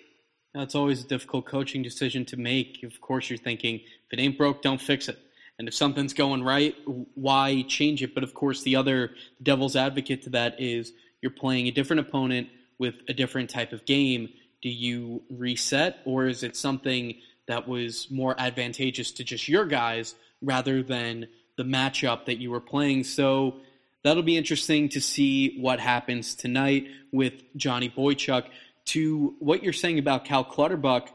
That's 0.53 0.73
always 0.73 1.03
a 1.03 1.07
difficult 1.07 1.45
coaching 1.45 1.83
decision 1.83 2.25
to 2.25 2.37
make. 2.37 2.81
Of 2.83 2.99
course, 2.99 3.29
you're 3.29 3.37
thinking, 3.37 3.75
if 3.75 4.13
it 4.17 4.19
ain't 4.19 4.37
broke, 4.37 4.63
don't 4.63 4.81
fix 4.81 5.07
it. 5.07 5.19
And 5.59 5.67
if 5.67 5.73
something's 5.73 6.13
going 6.13 6.43
right, 6.43 6.75
why 7.15 7.63
change 7.67 8.01
it? 8.01 8.13
But 8.15 8.23
of 8.23 8.33
course, 8.33 8.63
the 8.63 8.75
other 8.75 9.11
devil's 9.41 9.75
advocate 9.75 10.23
to 10.23 10.29
that 10.31 10.59
is 10.59 10.93
you're 11.21 11.31
playing 11.31 11.67
a 11.67 11.71
different 11.71 11.99
opponent 11.99 12.47
with 12.79 12.95
a 13.07 13.13
different 13.13 13.49
type 13.49 13.73
of 13.73 13.85
game. 13.85 14.29
Do 14.61 14.69
you 14.69 15.23
reset, 15.29 15.99
or 16.05 16.27
is 16.27 16.43
it 16.43 16.55
something 16.55 17.15
that 17.47 17.67
was 17.67 18.09
more 18.11 18.35
advantageous 18.39 19.11
to 19.13 19.23
just 19.23 19.47
your 19.47 19.65
guys 19.65 20.15
rather 20.41 20.83
than 20.83 21.27
the 21.57 21.63
matchup 21.63 22.25
that 22.25 22.37
you 22.37 22.51
were 22.51 22.61
playing. 22.61 23.03
So 23.03 23.57
that'll 24.03 24.23
be 24.23 24.37
interesting 24.37 24.89
to 24.89 25.01
see 25.01 25.59
what 25.59 25.79
happens 25.79 26.35
tonight 26.35 26.87
with 27.11 27.33
Johnny 27.55 27.89
Boychuk. 27.89 28.45
To 28.87 29.35
what 29.39 29.63
you're 29.63 29.73
saying 29.73 29.99
about 29.99 30.23
Cal 30.23 30.45
Clutterbuck, 30.45 31.09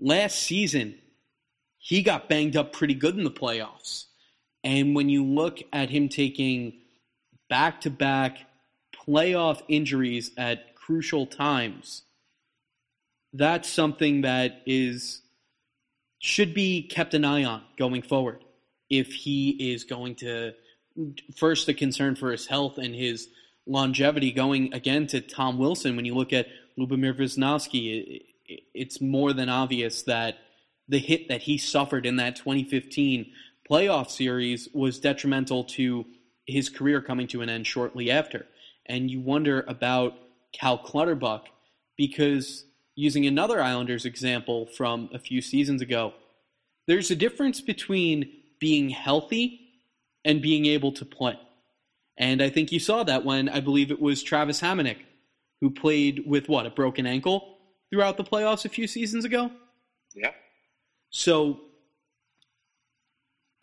last 0.00 0.40
season, 0.40 0.96
he 1.78 2.02
got 2.02 2.28
banged 2.28 2.56
up 2.56 2.72
pretty 2.72 2.94
good 2.94 3.16
in 3.16 3.22
the 3.22 3.30
playoffs. 3.30 4.06
And 4.64 4.96
when 4.96 5.08
you 5.08 5.24
look 5.24 5.60
at 5.72 5.90
him 5.90 6.08
taking 6.08 6.80
back 7.48 7.82
to 7.82 7.90
back 7.90 8.38
playoff 9.08 9.62
injuries 9.68 10.32
at 10.36 10.74
crucial 10.74 11.26
times, 11.26 12.02
that's 13.32 13.68
something 13.68 14.22
that 14.22 14.62
is 14.66 15.22
should 16.18 16.54
be 16.54 16.82
kept 16.82 17.14
an 17.14 17.24
eye 17.24 17.44
on 17.44 17.62
going 17.76 18.02
forward. 18.02 18.42
If 18.88 19.12
he 19.12 19.72
is 19.72 19.84
going 19.84 20.16
to, 20.16 20.52
first, 21.36 21.66
the 21.66 21.74
concern 21.74 22.16
for 22.16 22.30
his 22.30 22.46
health 22.46 22.78
and 22.78 22.94
his 22.94 23.28
longevity, 23.66 24.32
going 24.32 24.72
again 24.72 25.06
to 25.08 25.20
Tom 25.20 25.58
Wilson, 25.58 25.96
when 25.96 26.04
you 26.04 26.14
look 26.14 26.32
at 26.32 26.46
Lubomir 26.78 27.16
Visnovsky, 27.16 28.22
it's 28.74 29.00
more 29.00 29.32
than 29.32 29.48
obvious 29.48 30.02
that 30.04 30.38
the 30.88 30.98
hit 30.98 31.28
that 31.28 31.42
he 31.42 31.58
suffered 31.58 32.06
in 32.06 32.16
that 32.16 32.36
2015 32.36 33.26
playoff 33.68 34.10
series 34.10 34.68
was 34.72 35.00
detrimental 35.00 35.64
to 35.64 36.06
his 36.46 36.68
career 36.68 37.02
coming 37.02 37.26
to 37.26 37.42
an 37.42 37.48
end 37.48 37.66
shortly 37.66 38.10
after. 38.10 38.46
And 38.86 39.10
you 39.10 39.20
wonder 39.20 39.64
about 39.68 40.14
Cal 40.52 40.78
Clutterbuck 40.78 41.46
because 41.96 42.64
using 42.94 43.26
another 43.26 43.60
Islanders 43.60 44.04
example 44.04 44.66
from 44.66 45.10
a 45.12 45.18
few 45.18 45.40
seasons 45.40 45.82
ago, 45.82 46.14
there's 46.86 47.10
a 47.10 47.16
difference 47.16 47.60
between 47.60 48.30
being 48.58 48.90
healthy 48.90 49.60
and 50.24 50.40
being 50.40 50.66
able 50.66 50.92
to 50.92 51.04
play. 51.04 51.38
And 52.18 52.42
I 52.42 52.48
think 52.48 52.72
you 52.72 52.80
saw 52.80 53.02
that 53.04 53.24
when 53.24 53.48
I 53.48 53.60
believe 53.60 53.90
it 53.90 54.00
was 54.00 54.22
Travis 54.22 54.60
Hamonic 54.60 54.98
who 55.60 55.70
played 55.70 56.22
with 56.26 56.48
what, 56.48 56.66
a 56.66 56.70
broken 56.70 57.06
ankle 57.06 57.58
throughout 57.90 58.16
the 58.16 58.24
playoffs 58.24 58.64
a 58.64 58.68
few 58.68 58.86
seasons 58.86 59.24
ago? 59.24 59.50
Yeah. 60.14 60.32
So 61.10 61.60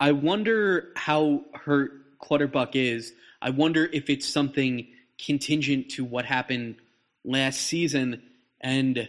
I 0.00 0.12
wonder 0.12 0.92
how 0.96 1.42
hurt 1.54 2.18
Clutterbuck 2.20 2.74
is. 2.74 3.12
I 3.42 3.50
wonder 3.50 3.88
if 3.92 4.08
it's 4.08 4.26
something 4.26 4.88
contingent 5.18 5.90
to 5.90 6.04
what 6.04 6.24
happened 6.24 6.76
last 7.24 7.60
season. 7.60 8.22
And 8.60 9.08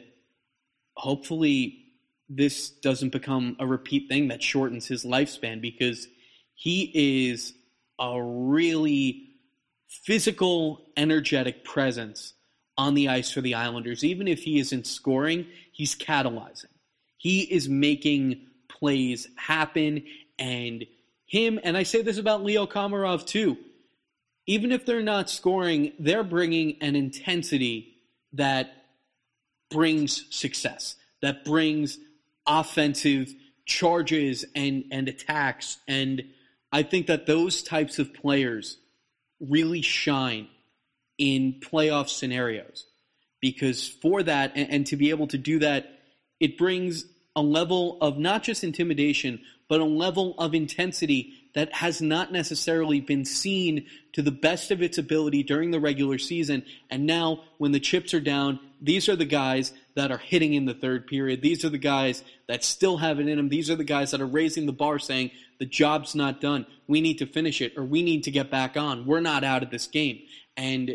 hopefully 0.95 1.85
this 2.29 2.69
doesn't 2.69 3.11
become 3.11 3.55
a 3.59 3.67
repeat 3.67 4.07
thing 4.09 4.29
that 4.29 4.41
shortens 4.41 4.87
his 4.87 5.03
lifespan 5.05 5.61
because 5.61 6.07
he 6.53 7.29
is 7.29 7.53
a 7.99 8.21
really 8.21 9.29
physical, 9.87 10.81
energetic 10.97 11.63
presence 11.63 12.33
on 12.77 12.93
the 12.93 13.09
ice 13.09 13.31
for 13.31 13.41
the 13.41 13.55
Islanders. 13.55 14.03
Even 14.03 14.27
if 14.27 14.43
he 14.43 14.59
isn't 14.59 14.87
scoring, 14.87 15.47
he's 15.71 15.95
catalyzing. 15.95 16.65
He 17.17 17.41
is 17.41 17.69
making 17.69 18.47
plays 18.67 19.27
happen, 19.37 20.03
and 20.37 20.85
him, 21.25 21.59
and 21.63 21.77
I 21.77 21.83
say 21.83 22.01
this 22.01 22.17
about 22.17 22.43
Leo 22.43 22.67
Komarov 22.67 23.25
too, 23.25 23.57
even 24.47 24.71
if 24.71 24.85
they're 24.85 25.01
not 25.01 25.29
scoring, 25.29 25.93
they're 25.99 26.23
bringing 26.23 26.77
an 26.81 26.95
intensity 26.95 27.95
that 28.33 28.71
brings 29.71 30.25
success, 30.29 30.95
that 31.21 31.43
brings 31.43 31.97
offensive 32.45 33.33
charges 33.65 34.45
and, 34.55 34.85
and 34.91 35.07
attacks. 35.07 35.79
And 35.87 36.23
I 36.71 36.83
think 36.83 37.07
that 37.07 37.25
those 37.25 37.63
types 37.63 37.97
of 37.97 38.13
players 38.13 38.77
really 39.39 39.81
shine 39.81 40.47
in 41.17 41.59
playoff 41.61 42.09
scenarios 42.09 42.85
because 43.41 43.87
for 43.87 44.21
that, 44.23 44.51
and, 44.55 44.69
and 44.69 44.87
to 44.87 44.95
be 44.95 45.09
able 45.09 45.27
to 45.27 45.37
do 45.37 45.59
that, 45.59 45.99
it 46.39 46.57
brings 46.57 47.05
a 47.35 47.41
level 47.41 47.97
of 48.01 48.17
not 48.17 48.43
just 48.43 48.63
intimidation, 48.63 49.41
but 49.67 49.81
a 49.81 49.85
level 49.85 50.35
of 50.37 50.53
intensity 50.53 51.33
that 51.55 51.73
has 51.73 52.01
not 52.01 52.31
necessarily 52.31 53.01
been 53.01 53.25
seen 53.25 53.87
to 54.13 54.21
the 54.21 54.31
best 54.31 54.71
of 54.71 54.81
its 54.81 54.97
ability 54.97 55.41
during 55.41 55.71
the 55.71 55.79
regular 55.79 56.17
season. 56.17 56.63
And 56.89 57.05
now, 57.05 57.43
when 57.57 57.71
the 57.71 57.79
chips 57.79 58.13
are 58.13 58.19
down, 58.19 58.59
these 58.81 59.09
are 59.09 59.15
the 59.15 59.25
guys 59.25 59.73
that 59.95 60.11
are 60.11 60.17
hitting 60.17 60.53
in 60.53 60.65
the 60.65 60.73
third 60.73 61.07
period. 61.07 61.41
These 61.41 61.65
are 61.65 61.69
the 61.69 61.77
guys 61.77 62.23
that 62.47 62.63
still 62.63 62.97
have 62.97 63.19
it 63.19 63.27
in 63.27 63.37
them. 63.37 63.49
These 63.49 63.69
are 63.69 63.75
the 63.75 63.83
guys 63.83 64.11
that 64.11 64.21
are 64.21 64.27
raising 64.27 64.65
the 64.65 64.73
bar 64.73 64.99
saying, 64.99 65.31
the 65.57 65.65
job's 65.65 66.13
not 66.13 66.41
done. 66.41 66.65
We 66.87 66.99
need 66.99 67.19
to 67.19 67.25
finish 67.25 67.61
it, 67.61 67.77
or 67.77 67.85
we 67.85 68.03
need 68.03 68.25
to 68.25 68.31
get 68.31 68.51
back 68.51 68.75
on. 68.75 69.05
We're 69.05 69.21
not 69.21 69.43
out 69.43 69.63
of 69.63 69.71
this 69.71 69.87
game. 69.87 70.19
And 70.57 70.91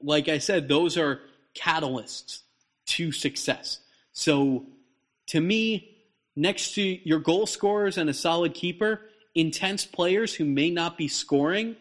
like 0.00 0.28
I 0.28 0.38
said, 0.38 0.68
those 0.68 0.96
are 0.96 1.20
catalysts 1.56 2.42
to 2.86 3.10
success. 3.10 3.80
So 4.12 4.66
to 5.28 5.40
me, 5.40 5.96
next 6.36 6.74
to 6.74 6.82
your 6.82 7.18
goal 7.18 7.46
scorers 7.46 7.98
and 7.98 8.08
a 8.08 8.14
solid 8.14 8.54
keeper, 8.54 9.00
intense 9.34 9.84
players 9.84 10.34
who 10.34 10.44
may 10.44 10.70
not 10.70 10.96
be 10.96 11.08
scoring 11.08 11.76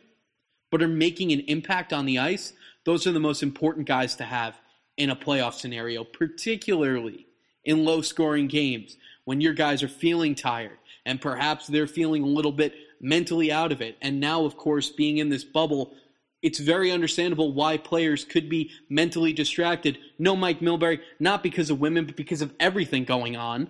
but 0.72 0.82
are 0.82 0.88
making 0.88 1.32
an 1.32 1.42
impact 1.42 1.94
on 1.94 2.06
the 2.06 2.18
ice, 2.18 2.54
those 2.86 3.06
are 3.06 3.12
the 3.12 3.20
most 3.20 3.44
important 3.44 3.88
guys 3.88 4.16
to 4.16 4.24
have 4.24 4.60
in 4.98 5.10
a 5.10 5.16
playoff 5.16 5.54
scenario, 5.54 6.04
particularly 6.04 7.28
in 7.64 7.86
low 7.86 8.02
scoring 8.02 8.48
games 8.48 8.98
when 9.26 9.40
your 9.40 9.54
guys 9.54 9.84
are 9.84 9.88
feeling 9.88 10.36
tired 10.36 10.78
and 11.06 11.22
perhaps 11.22 11.68
they're 11.68 11.88
feeling 11.88 12.24
a 12.24 12.28
little 12.28 12.52
bit 12.52 12.74
mentally 13.00 13.52
out 13.52 13.72
of 13.72 13.82
it. 13.82 13.98
And 14.02 14.20
now, 14.20 14.46
of 14.46 14.58
course, 14.58 14.90
being 14.90 15.18
in 15.18 15.30
this 15.30 15.44
bubble, 15.44 15.94
it's 16.42 16.60
very 16.60 16.92
understandable 16.92 17.54
why 17.54 17.78
players 17.78 18.26
could 18.26 18.50
be 18.50 18.72
mentally 18.90 19.34
distracted. 19.34 19.98
No 20.20 20.36
Mike 20.36 20.60
Milbury, 20.60 21.00
not 21.20 21.44
because 21.44 21.70
of 21.70 21.80
women, 21.80 22.06
but 22.06 22.16
because 22.16 22.42
of 22.42 22.54
everything 22.60 23.04
going 23.04 23.36
on. 23.36 23.70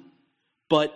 But 0.69 0.93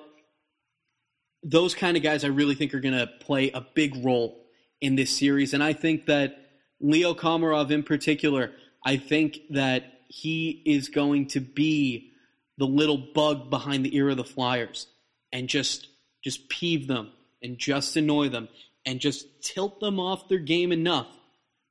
those 1.43 1.75
kind 1.75 1.97
of 1.97 2.03
guys 2.03 2.23
I 2.23 2.27
really 2.27 2.55
think 2.55 2.73
are 2.73 2.79
going 2.79 2.97
to 2.97 3.07
play 3.07 3.51
a 3.51 3.61
big 3.61 4.03
role 4.03 4.45
in 4.81 4.95
this 4.95 5.15
series. 5.15 5.53
And 5.53 5.63
I 5.63 5.73
think 5.73 6.05
that 6.07 6.37
Leo 6.79 7.13
Komarov 7.13 7.71
in 7.71 7.83
particular, 7.83 8.51
I 8.85 8.97
think 8.97 9.39
that 9.51 9.83
he 10.07 10.61
is 10.65 10.89
going 10.89 11.27
to 11.29 11.39
be 11.39 12.11
the 12.57 12.67
little 12.67 12.97
bug 12.97 13.49
behind 13.49 13.85
the 13.85 13.95
ear 13.95 14.09
of 14.09 14.17
the 14.17 14.23
Flyers 14.23 14.87
and 15.31 15.47
just 15.47 15.87
just 16.23 16.49
peeve 16.49 16.87
them 16.87 17.11
and 17.41 17.57
just 17.57 17.95
annoy 17.95 18.29
them 18.29 18.49
and 18.85 18.99
just 18.99 19.43
tilt 19.43 19.79
them 19.79 19.99
off 19.99 20.27
their 20.27 20.39
game 20.39 20.71
enough 20.71 21.07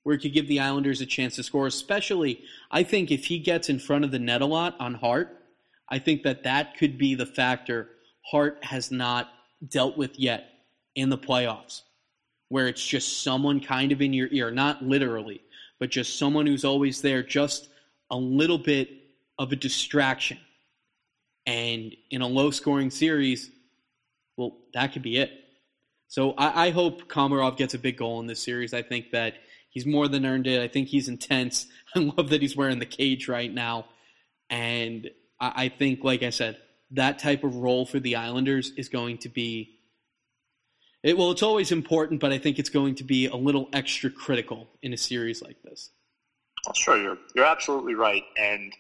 where 0.03 0.14
it 0.14 0.21
could 0.21 0.33
give 0.33 0.47
the 0.47 0.61
Islanders 0.61 1.01
a 1.01 1.07
chance 1.07 1.35
to 1.37 1.43
score. 1.43 1.67
Especially, 1.67 2.45
I 2.71 2.85
think 2.85 3.11
if 3.11 3.25
he 3.25 3.39
gets 3.39 3.69
in 3.69 3.81
front 3.81 4.05
of 4.05 4.12
the 4.12 4.19
net 4.19 4.41
a 4.41 4.47
lot 4.47 4.77
on 4.79 4.95
Hart, 4.95 5.37
I 5.89 5.99
think 5.99 6.23
that 6.23 6.45
that 6.45 6.77
could 6.77 6.97
be 6.97 7.14
the 7.14 7.27
factor 7.27 7.89
Hart 8.31 8.59
has 8.62 8.91
not 8.91 9.29
dealt 9.67 9.97
with 9.97 10.19
yet 10.19 10.49
in 10.95 11.11
the 11.11 11.19
playoffs, 11.19 11.83
where 12.49 12.69
it's 12.69 12.85
just 12.85 13.23
someone 13.23 13.61
kind 13.61 13.93
of 13.93 14.01
in 14.01 14.13
your 14.13 14.29
ear, 14.31 14.51
not 14.51 14.83
literally, 14.83 15.41
but 15.79 15.91
just 15.91 16.19
someone 16.19 16.47
who's 16.47 16.65
always 16.65 17.03
there, 17.03 17.23
just 17.23 17.69
a 18.11 18.17
little 18.17 18.59
bit 18.59 18.91
of 19.39 19.53
a 19.53 19.57
distraction. 19.57 20.39
And 21.47 21.95
in 22.11 22.23
a 22.23 22.27
low 22.27 22.51
scoring 22.51 22.91
series, 22.91 23.51
well, 24.37 24.57
that 24.75 24.93
could 24.93 25.03
be 25.03 25.19
it. 25.19 25.31
So 26.09 26.33
I, 26.33 26.67
I, 26.67 26.71
hope 26.71 27.09
Komarov 27.09 27.57
gets 27.57 27.75
a 27.75 27.79
big 27.79 27.97
goal 27.97 28.21
in 28.21 28.27
this 28.27 28.43
series. 28.43 28.73
I 28.75 28.83
think 28.83 29.11
that 29.11 29.35
he's 29.71 29.87
more 29.87 30.09
than 30.09 30.25
earned 30.25 30.47
it. 30.47 30.63
I 30.63 30.69
think 30.69 30.89
he's 30.89 31.09
intense. 31.09 31.67
I 31.95 32.01
love 32.01 32.31
that 32.31 32.43
he's 32.43 32.57
wearing 32.57 32.79
the 32.79 32.87
cage 32.87 33.29
right 33.29 33.53
now. 33.53 33.87
And 34.51 35.11
I, 35.41 35.65
I 35.65 35.69
think, 35.69 36.05
like 36.05 36.23
I 36.23 36.31
said, 36.31 36.59
that 36.93 37.18
type 37.18 37.45
of 37.45 37.57
role 37.57 37.84
for 37.87 38.01
the 38.01 38.16
Islanders 38.16 38.72
is 38.76 38.89
going 38.89 39.18
to 39.18 39.28
be 39.28 39.76
it, 41.03 41.16
well, 41.16 41.30
it's 41.30 41.45
always 41.45 41.70
important, 41.70 42.20
but 42.20 42.32
I 42.32 42.39
think 42.39 42.59
it's 42.59 42.68
going 42.68 42.97
to 42.97 43.05
be 43.05 43.26
a 43.26 43.37
little 43.37 43.68
extra 43.72 44.11
critical 44.11 44.68
in 44.82 44.93
a 44.93 44.97
series 44.97 45.41
like 45.41 45.62
this. 45.62 45.91
Sure, 46.74 47.01
you're 47.01 47.18
you're 47.34 47.45
absolutely 47.45 47.95
right. 47.95 48.24
And 48.37 48.72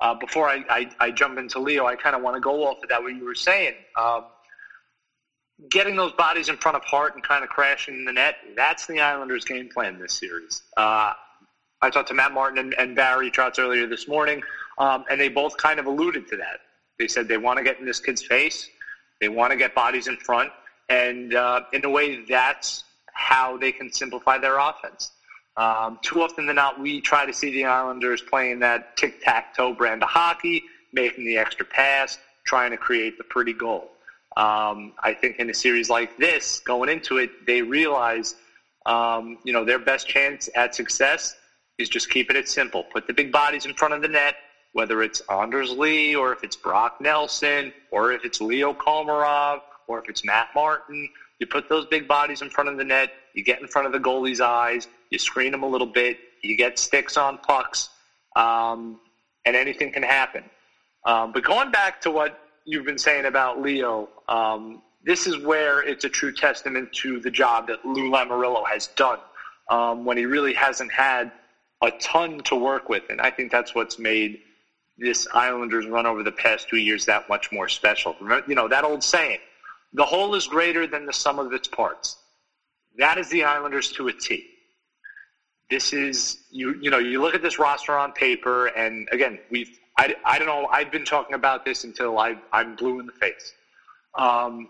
uh, 0.00 0.14
before 0.14 0.48
I, 0.48 0.64
I, 0.68 0.90
I, 0.98 1.10
jump 1.12 1.38
into 1.38 1.60
Leo, 1.60 1.86
I 1.86 1.94
kind 1.94 2.16
of 2.16 2.22
want 2.22 2.34
to 2.34 2.40
go 2.40 2.66
off 2.66 2.82
of 2.82 2.88
that 2.88 3.00
what 3.02 3.14
you 3.14 3.24
were 3.24 3.36
saying. 3.36 3.74
Um, 3.96 4.24
getting 5.68 5.94
those 5.94 6.12
bodies 6.12 6.48
in 6.48 6.56
front 6.56 6.76
of 6.76 6.82
Hart 6.84 7.14
and 7.14 7.22
kind 7.22 7.44
of 7.44 7.50
crashing 7.50 7.94
in 7.94 8.04
the 8.04 8.12
net, 8.12 8.36
that's 8.56 8.86
the 8.86 9.00
Islanders' 9.00 9.44
game 9.44 9.68
plan 9.68 9.98
this 10.00 10.14
series. 10.14 10.62
Uh, 10.76 11.12
I 11.82 11.90
talked 11.90 12.08
to 12.08 12.14
Matt 12.14 12.32
Martin 12.32 12.58
and, 12.58 12.74
and 12.78 12.96
Barry 12.96 13.30
Trotz 13.30 13.58
earlier 13.60 13.86
this 13.86 14.08
morning, 14.08 14.42
um, 14.78 15.04
and 15.08 15.20
they 15.20 15.28
both 15.28 15.56
kind 15.56 15.78
of 15.78 15.86
alluded 15.86 16.26
to 16.28 16.36
that. 16.38 16.60
They 17.00 17.08
said 17.08 17.28
they 17.28 17.38
want 17.38 17.56
to 17.56 17.64
get 17.64 17.80
in 17.80 17.86
this 17.86 17.98
kid's 17.98 18.22
face. 18.22 18.68
They 19.22 19.30
want 19.30 19.52
to 19.52 19.56
get 19.56 19.74
bodies 19.74 20.06
in 20.06 20.18
front. 20.18 20.52
And 20.90 21.34
uh, 21.34 21.62
in 21.72 21.82
a 21.82 21.88
way, 21.88 22.24
that's 22.28 22.84
how 23.14 23.56
they 23.56 23.72
can 23.72 23.90
simplify 23.90 24.36
their 24.36 24.58
offense. 24.58 25.12
Um, 25.56 25.98
too 26.02 26.22
often 26.22 26.46
than 26.46 26.56
not, 26.56 26.78
we 26.78 27.00
try 27.00 27.24
to 27.24 27.32
see 27.32 27.50
the 27.52 27.64
Islanders 27.64 28.20
playing 28.20 28.58
that 28.60 28.98
tic 28.98 29.22
tac 29.22 29.56
toe 29.56 29.72
brand 29.72 30.02
of 30.02 30.10
hockey, 30.10 30.62
making 30.92 31.24
the 31.24 31.38
extra 31.38 31.64
pass, 31.64 32.18
trying 32.44 32.70
to 32.70 32.76
create 32.76 33.16
the 33.16 33.24
pretty 33.24 33.54
goal. 33.54 33.90
Um, 34.36 34.92
I 35.02 35.14
think 35.18 35.38
in 35.38 35.48
a 35.48 35.54
series 35.54 35.88
like 35.88 36.18
this, 36.18 36.60
going 36.60 36.90
into 36.90 37.16
it, 37.16 37.30
they 37.46 37.62
realize, 37.62 38.34
um, 38.84 39.38
you 39.42 39.54
know, 39.54 39.64
their 39.64 39.78
best 39.78 40.06
chance 40.06 40.50
at 40.54 40.74
success 40.74 41.34
is 41.78 41.88
just 41.88 42.10
keeping 42.10 42.36
it 42.36 42.46
simple. 42.46 42.82
Put 42.84 43.06
the 43.06 43.14
big 43.14 43.32
bodies 43.32 43.64
in 43.64 43.72
front 43.72 43.94
of 43.94 44.02
the 44.02 44.08
net, 44.08 44.34
whether 44.72 45.02
it's 45.02 45.20
Anders 45.30 45.70
Lee 45.70 46.14
or 46.14 46.32
if 46.32 46.44
it's 46.44 46.56
Brock 46.56 46.94
Nelson 47.00 47.72
or 47.90 48.12
if 48.12 48.24
it's 48.24 48.40
Leo 48.40 48.72
Komarov 48.72 49.60
or 49.86 49.98
if 49.98 50.08
it's 50.08 50.24
Matt 50.24 50.48
Martin. 50.54 51.08
You 51.38 51.46
put 51.46 51.68
those 51.68 51.86
big 51.86 52.06
bodies 52.06 52.42
in 52.42 52.50
front 52.50 52.68
of 52.68 52.76
the 52.76 52.84
net, 52.84 53.10
you 53.34 53.42
get 53.42 53.60
in 53.60 53.66
front 53.66 53.86
of 53.86 53.92
the 53.92 53.98
goalie's 53.98 54.40
eyes, 54.40 54.86
you 55.10 55.18
screen 55.18 55.52
them 55.52 55.62
a 55.62 55.66
little 55.68 55.86
bit, 55.86 56.18
you 56.42 56.56
get 56.56 56.78
sticks 56.78 57.16
on 57.16 57.38
pucks, 57.38 57.88
um, 58.36 59.00
and 59.44 59.56
anything 59.56 59.90
can 59.90 60.02
happen. 60.02 60.44
Um, 61.04 61.32
but 61.32 61.42
going 61.42 61.70
back 61.70 62.00
to 62.02 62.10
what 62.10 62.38
you've 62.64 62.84
been 62.84 62.98
saying 62.98 63.24
about 63.24 63.60
Leo, 63.60 64.08
um, 64.28 64.82
this 65.02 65.26
is 65.26 65.38
where 65.38 65.80
it's 65.80 66.04
a 66.04 66.08
true 66.08 66.32
testament 66.32 66.92
to 66.92 67.20
the 67.20 67.30
job 67.30 67.66
that 67.68 67.84
Lou 67.84 68.10
Lamoriello 68.10 68.66
has 68.68 68.88
done 68.88 69.18
um, 69.70 70.04
when 70.04 70.16
he 70.16 70.26
really 70.26 70.52
hasn't 70.52 70.92
had 70.92 71.30
a 71.82 71.90
ton 72.02 72.40
to 72.40 72.54
work 72.54 72.88
with. 72.88 73.04
And 73.08 73.20
I 73.20 73.30
think 73.30 73.50
that's 73.50 73.74
what's 73.74 73.98
made 73.98 74.38
this 75.00 75.26
Islanders 75.34 75.86
run 75.86 76.06
over 76.06 76.22
the 76.22 76.32
past 76.32 76.68
two 76.68 76.76
years 76.76 77.06
that 77.06 77.28
much 77.28 77.50
more 77.50 77.68
special. 77.68 78.16
Remember, 78.20 78.44
You 78.48 78.54
know, 78.54 78.68
that 78.68 78.84
old 78.84 79.02
saying, 79.02 79.38
the 79.94 80.04
whole 80.04 80.34
is 80.36 80.46
greater 80.46 80.86
than 80.86 81.06
the 81.06 81.12
sum 81.12 81.40
of 81.40 81.52
its 81.52 81.68
parts. 81.68 82.18
That 82.98 83.18
is 83.18 83.30
the 83.30 83.44
Islanders 83.44 83.90
to 83.92 84.08
a 84.08 84.12
T. 84.12 84.44
This 85.70 85.92
is 85.92 86.38
you. 86.50 86.76
You 86.80 86.90
know, 86.90 86.98
you 86.98 87.22
look 87.22 87.34
at 87.34 87.42
this 87.42 87.58
roster 87.58 87.96
on 87.96 88.12
paper, 88.12 88.66
and 88.68 89.08
again, 89.12 89.38
we've. 89.50 89.70
I, 89.98 90.14
I 90.24 90.38
don't 90.38 90.48
know. 90.48 90.68
I've 90.72 90.90
been 90.90 91.04
talking 91.04 91.34
about 91.34 91.64
this 91.64 91.84
until 91.84 92.18
I, 92.18 92.34
I'm 92.52 92.74
blue 92.74 93.00
in 93.00 93.06
the 93.06 93.12
face. 93.12 93.52
Um, 94.16 94.68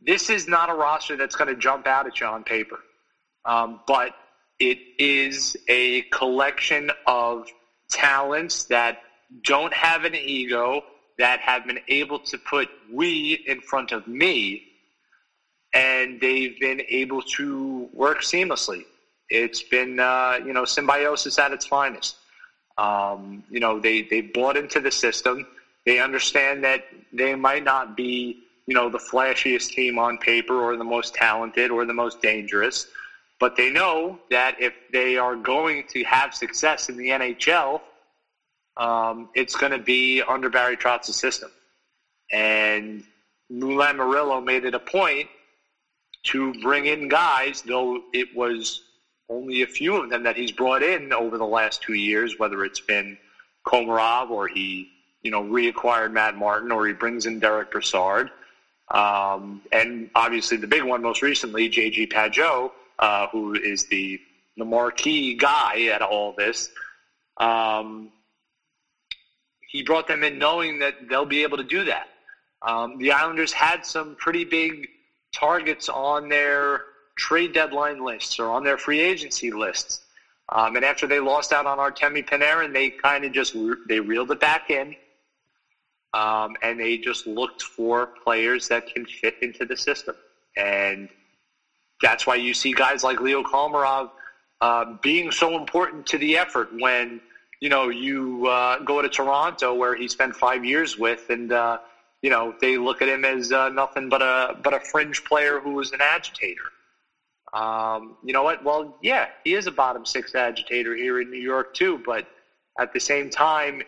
this 0.00 0.30
is 0.30 0.48
not 0.48 0.70
a 0.70 0.74
roster 0.74 1.16
that's 1.16 1.36
going 1.36 1.48
to 1.48 1.56
jump 1.56 1.86
out 1.86 2.06
at 2.06 2.20
you 2.20 2.26
on 2.26 2.44
paper, 2.44 2.80
um, 3.44 3.80
but 3.86 4.12
it 4.58 4.78
is 4.98 5.56
a 5.68 6.02
collection 6.12 6.90
of 7.06 7.46
talents 7.90 8.64
that 8.64 8.98
don't 9.42 9.72
have 9.72 10.04
an 10.04 10.14
ego, 10.14 10.82
that 11.20 11.40
have 11.40 11.66
been 11.66 11.80
able 11.88 12.18
to 12.18 12.38
put 12.38 12.68
we 12.90 13.44
in 13.46 13.60
front 13.60 13.92
of 13.92 14.06
me, 14.08 14.62
and 15.74 16.18
they've 16.20 16.58
been 16.58 16.80
able 16.88 17.22
to 17.22 17.88
work 17.92 18.22
seamlessly. 18.22 18.84
It's 19.28 19.62
been, 19.62 20.00
uh, 20.00 20.38
you 20.44 20.52
know, 20.52 20.64
symbiosis 20.64 21.38
at 21.38 21.52
its 21.52 21.66
finest. 21.66 22.16
Um, 22.78 23.44
you 23.50 23.60
know, 23.60 23.78
they, 23.78 24.02
they 24.02 24.22
bought 24.22 24.56
into 24.56 24.80
the 24.80 24.90
system. 24.90 25.46
They 25.84 26.00
understand 26.00 26.64
that 26.64 26.84
they 27.12 27.34
might 27.34 27.64
not 27.64 27.96
be, 27.96 28.38
you 28.66 28.74
know, 28.74 28.88
the 28.88 28.98
flashiest 28.98 29.68
team 29.68 29.98
on 29.98 30.16
paper 30.18 30.60
or 30.60 30.76
the 30.76 30.84
most 30.84 31.14
talented 31.14 31.70
or 31.70 31.84
the 31.84 31.94
most 31.94 32.22
dangerous, 32.22 32.86
but 33.38 33.56
they 33.56 33.70
know 33.70 34.18
that 34.30 34.60
if 34.60 34.72
they 34.92 35.16
are 35.16 35.36
going 35.36 35.84
to 35.90 36.02
have 36.04 36.34
success 36.34 36.88
in 36.88 36.96
the 36.96 37.08
NHL, 37.08 37.82
um, 38.80 39.28
it's 39.34 39.54
going 39.54 39.72
to 39.72 39.78
be 39.78 40.22
under 40.26 40.48
Barry 40.48 40.76
Trotz's 40.76 41.16
system. 41.16 41.50
And 42.32 43.04
Lou 43.50 43.76
Lamoriello 43.76 44.42
made 44.42 44.64
it 44.64 44.74
a 44.74 44.78
point 44.78 45.28
to 46.24 46.54
bring 46.62 46.86
in 46.86 47.08
guys, 47.08 47.62
though 47.62 48.00
it 48.14 48.34
was 48.34 48.80
only 49.28 49.62
a 49.62 49.66
few 49.66 49.96
of 49.96 50.08
them 50.08 50.22
that 50.22 50.34
he's 50.34 50.50
brought 50.50 50.82
in 50.82 51.12
over 51.12 51.36
the 51.36 51.46
last 51.46 51.82
two 51.82 51.92
years, 51.92 52.38
whether 52.38 52.64
it's 52.64 52.80
been 52.80 53.18
Komarov 53.66 54.30
or 54.30 54.48
he, 54.48 54.88
you 55.22 55.30
know, 55.30 55.42
reacquired 55.42 56.10
Matt 56.10 56.34
Martin 56.34 56.72
or 56.72 56.86
he 56.86 56.94
brings 56.94 57.26
in 57.26 57.38
Derick 57.38 57.70
Brassard. 57.70 58.30
Um, 58.90 59.60
and 59.72 60.10
obviously 60.14 60.56
the 60.56 60.66
big 60.66 60.82
one 60.82 61.02
most 61.02 61.20
recently, 61.20 61.68
J.G. 61.68 62.06
Pageau, 62.06 62.72
uh, 62.98 63.26
who 63.28 63.54
is 63.54 63.84
the, 63.86 64.18
the 64.56 64.64
marquee 64.64 65.34
guy 65.34 65.90
at 65.92 66.00
all 66.00 66.32
this. 66.32 66.70
Um, 67.36 68.10
he 69.70 69.82
brought 69.82 70.08
them 70.08 70.24
in 70.24 70.36
knowing 70.36 70.80
that 70.80 70.94
they'll 71.08 71.24
be 71.24 71.42
able 71.42 71.56
to 71.56 71.64
do 71.64 71.84
that. 71.84 72.08
Um, 72.62 72.98
the 72.98 73.12
Islanders 73.12 73.52
had 73.52 73.84
some 73.84 74.16
pretty 74.16 74.44
big 74.44 74.88
targets 75.32 75.88
on 75.88 76.28
their 76.28 76.82
trade 77.16 77.52
deadline 77.52 78.04
lists 78.04 78.38
or 78.38 78.50
on 78.50 78.64
their 78.64 78.76
free 78.76 79.00
agency 79.00 79.52
lists. 79.52 80.00
Um, 80.52 80.74
and 80.74 80.84
after 80.84 81.06
they 81.06 81.20
lost 81.20 81.52
out 81.52 81.66
on 81.66 81.78
Artemi 81.78 82.24
Panarin, 82.24 82.72
they 82.72 82.90
kind 82.90 83.24
of 83.24 83.30
just 83.32 83.54
they 83.86 84.00
reeled 84.00 84.32
it 84.32 84.40
back 84.40 84.68
in, 84.68 84.96
um, 86.12 86.56
and 86.62 86.80
they 86.80 86.98
just 86.98 87.24
looked 87.28 87.62
for 87.62 88.08
players 88.24 88.66
that 88.68 88.84
can 88.86 89.06
fit 89.06 89.34
into 89.40 89.64
the 89.64 89.76
system. 89.76 90.16
And 90.56 91.08
that's 92.02 92.26
why 92.26 92.34
you 92.34 92.54
see 92.54 92.72
guys 92.72 93.04
like 93.04 93.20
Leo 93.20 93.44
Komarov 93.44 94.08
uh, 94.60 94.86
being 95.00 95.30
so 95.30 95.56
important 95.56 96.06
to 96.06 96.18
the 96.18 96.36
effort 96.36 96.68
when 96.72 97.20
you 97.60 97.68
know 97.68 97.88
you 97.88 98.46
uh, 98.46 98.78
go 98.80 99.02
to 99.02 99.08
Toronto 99.08 99.74
where 99.74 99.94
he 99.96 100.08
spent 100.08 100.36
five 100.36 100.64
years 100.64 100.98
with, 100.98 101.24
and 101.30 101.52
uh, 101.52 101.78
you 102.22 102.30
know 102.30 102.54
they 102.60 102.78
look 102.78 103.02
at 103.02 103.08
him 103.08 103.24
as 103.24 103.52
uh, 103.52 103.68
nothing 103.70 104.08
but 104.08 104.22
a 104.22 104.54
but 104.62 104.74
a 104.74 104.80
fringe 104.80 105.24
player 105.24 105.60
who 105.60 105.72
was 105.74 105.92
an 105.92 106.00
agitator. 106.02 106.72
Um, 107.52 108.16
you 108.24 108.32
know 108.32 108.42
what? 108.44 108.62
Well, 108.64 108.94
yeah, 109.02 109.28
he 109.44 109.54
is 109.54 109.66
a 109.66 109.72
bottom 109.72 110.06
six 110.06 110.34
agitator 110.34 110.96
here 110.96 111.20
in 111.20 111.30
New 111.30 111.40
York 111.40 111.74
too, 111.74 112.00
but 112.04 112.26
at 112.78 112.92
the 112.92 113.00
same 113.00 113.30
time, 113.30 113.82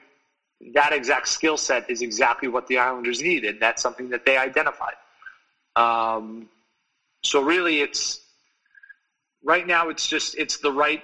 that 0.74 0.92
exact 0.92 1.28
skill 1.28 1.56
set 1.56 1.84
is 1.88 2.02
exactly 2.02 2.48
what 2.48 2.66
the 2.66 2.78
Islanders 2.78 3.22
need, 3.22 3.44
and 3.44 3.60
That's 3.60 3.82
something 3.82 4.10
that 4.10 4.24
they 4.26 4.36
identified. 4.36 4.94
Um, 5.76 6.48
so 7.24 7.42
really, 7.42 7.80
it's 7.80 8.20
right 9.44 9.66
now. 9.66 9.88
It's 9.90 10.08
just 10.08 10.36
it's 10.36 10.58
the 10.58 10.72
right 10.72 11.02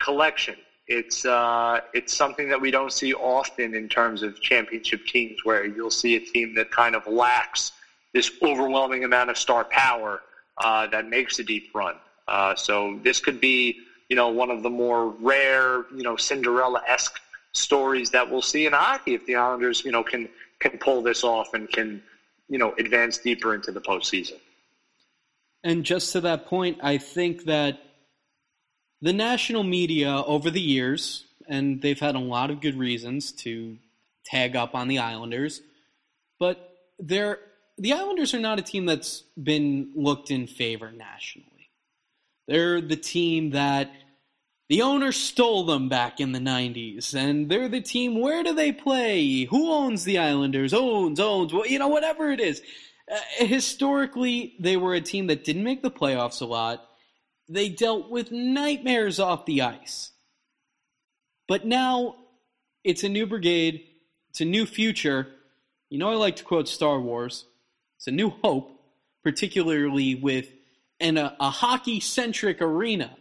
collection. 0.00 0.56
It's 0.88 1.26
uh, 1.26 1.80
it's 1.92 2.16
something 2.16 2.48
that 2.48 2.60
we 2.60 2.70
don't 2.70 2.92
see 2.92 3.12
often 3.12 3.74
in 3.74 3.88
terms 3.88 4.22
of 4.22 4.40
championship 4.40 5.04
teams, 5.06 5.44
where 5.44 5.66
you'll 5.66 5.90
see 5.90 6.16
a 6.16 6.20
team 6.20 6.54
that 6.54 6.70
kind 6.70 6.94
of 6.94 7.06
lacks 7.06 7.72
this 8.14 8.30
overwhelming 8.42 9.04
amount 9.04 9.28
of 9.28 9.36
star 9.36 9.64
power 9.64 10.22
uh, 10.56 10.86
that 10.86 11.08
makes 11.08 11.38
a 11.38 11.44
deep 11.44 11.70
run. 11.74 11.96
Uh, 12.26 12.54
so 12.54 12.98
this 13.02 13.20
could 13.20 13.40
be, 13.40 13.80
you 14.08 14.16
know, 14.16 14.28
one 14.28 14.50
of 14.50 14.62
the 14.62 14.70
more 14.70 15.08
rare, 15.20 15.84
you 15.94 16.02
know, 16.02 16.16
Cinderella-esque 16.16 17.20
stories 17.52 18.10
that 18.10 18.30
we'll 18.30 18.42
see 18.42 18.66
in 18.66 18.72
hockey 18.72 19.14
if 19.14 19.26
the 19.26 19.36
Islanders, 19.36 19.84
you 19.84 19.92
know, 19.92 20.02
can 20.02 20.28
can 20.58 20.78
pull 20.78 21.02
this 21.02 21.22
off 21.22 21.52
and 21.54 21.68
can, 21.70 22.02
you 22.48 22.58
know, 22.58 22.74
advance 22.78 23.18
deeper 23.18 23.54
into 23.54 23.72
the 23.72 23.80
postseason. 23.80 24.38
And 25.64 25.84
just 25.84 26.12
to 26.12 26.20
that 26.22 26.46
point, 26.46 26.78
I 26.82 26.98
think 26.98 27.44
that 27.44 27.78
the 29.00 29.12
national 29.12 29.62
media 29.62 30.22
over 30.26 30.50
the 30.50 30.60
years, 30.60 31.24
and 31.48 31.80
they've 31.80 31.98
had 31.98 32.14
a 32.14 32.20
lot 32.20 32.50
of 32.50 32.60
good 32.60 32.76
reasons 32.76 33.32
to 33.32 33.76
tag 34.24 34.56
up 34.56 34.74
on 34.74 34.88
the 34.88 34.98
Islanders, 34.98 35.62
but 36.38 36.76
they're 36.98 37.38
the 37.78 37.92
Islanders 37.92 38.34
are 38.34 38.40
not 38.40 38.58
a 38.58 38.62
team 38.62 38.86
that's 38.86 39.22
been 39.40 39.92
looked 39.94 40.30
in 40.30 40.48
favor 40.48 40.90
nationally. 40.90 41.70
They're 42.48 42.80
the 42.80 42.96
team 42.96 43.50
that 43.50 43.92
the 44.68 44.82
owner 44.82 45.12
stole 45.12 45.64
them 45.64 45.88
back 45.88 46.18
in 46.18 46.32
the 46.32 46.40
90s, 46.40 47.14
and 47.14 47.48
they're 47.48 47.68
the 47.68 47.80
team. 47.80 48.20
Where 48.20 48.42
do 48.42 48.54
they 48.54 48.72
play? 48.72 49.44
Who 49.44 49.72
owns 49.72 50.04
the 50.04 50.18
Islanders? 50.18 50.74
Owns, 50.74 51.20
owns, 51.20 51.54
well, 51.54 51.66
you 51.66 51.78
know, 51.78 51.88
whatever 51.88 52.30
it 52.30 52.40
is. 52.40 52.62
Uh, 53.10 53.16
historically, 53.46 54.54
they 54.58 54.76
were 54.76 54.94
a 54.94 55.00
team 55.00 55.28
that 55.28 55.44
didn't 55.44 55.64
make 55.64 55.82
the 55.82 55.90
playoffs 55.90 56.42
a 56.42 56.44
lot. 56.44 56.87
They 57.48 57.68
dealt 57.68 58.10
with 58.10 58.30
nightmares 58.30 59.18
off 59.18 59.46
the 59.46 59.62
ice. 59.62 60.12
But 61.46 61.64
now 61.64 62.16
it's 62.84 63.04
a 63.04 63.08
new 63.08 63.26
brigade, 63.26 63.84
it's 64.30 64.40
a 64.40 64.44
new 64.44 64.66
future. 64.66 65.26
You 65.88 65.98
know, 65.98 66.10
I 66.10 66.14
like 66.14 66.36
to 66.36 66.44
quote 66.44 66.68
Star 66.68 67.00
Wars. 67.00 67.46
It's 67.96 68.06
a 68.06 68.12
new 68.12 68.30
hope, 68.30 68.70
particularly 69.24 70.14
with 70.14 70.52
an, 71.00 71.16
a, 71.16 71.34
a 71.40 71.50
hockey 71.50 72.00
centric 72.00 72.60
arena 72.60 73.16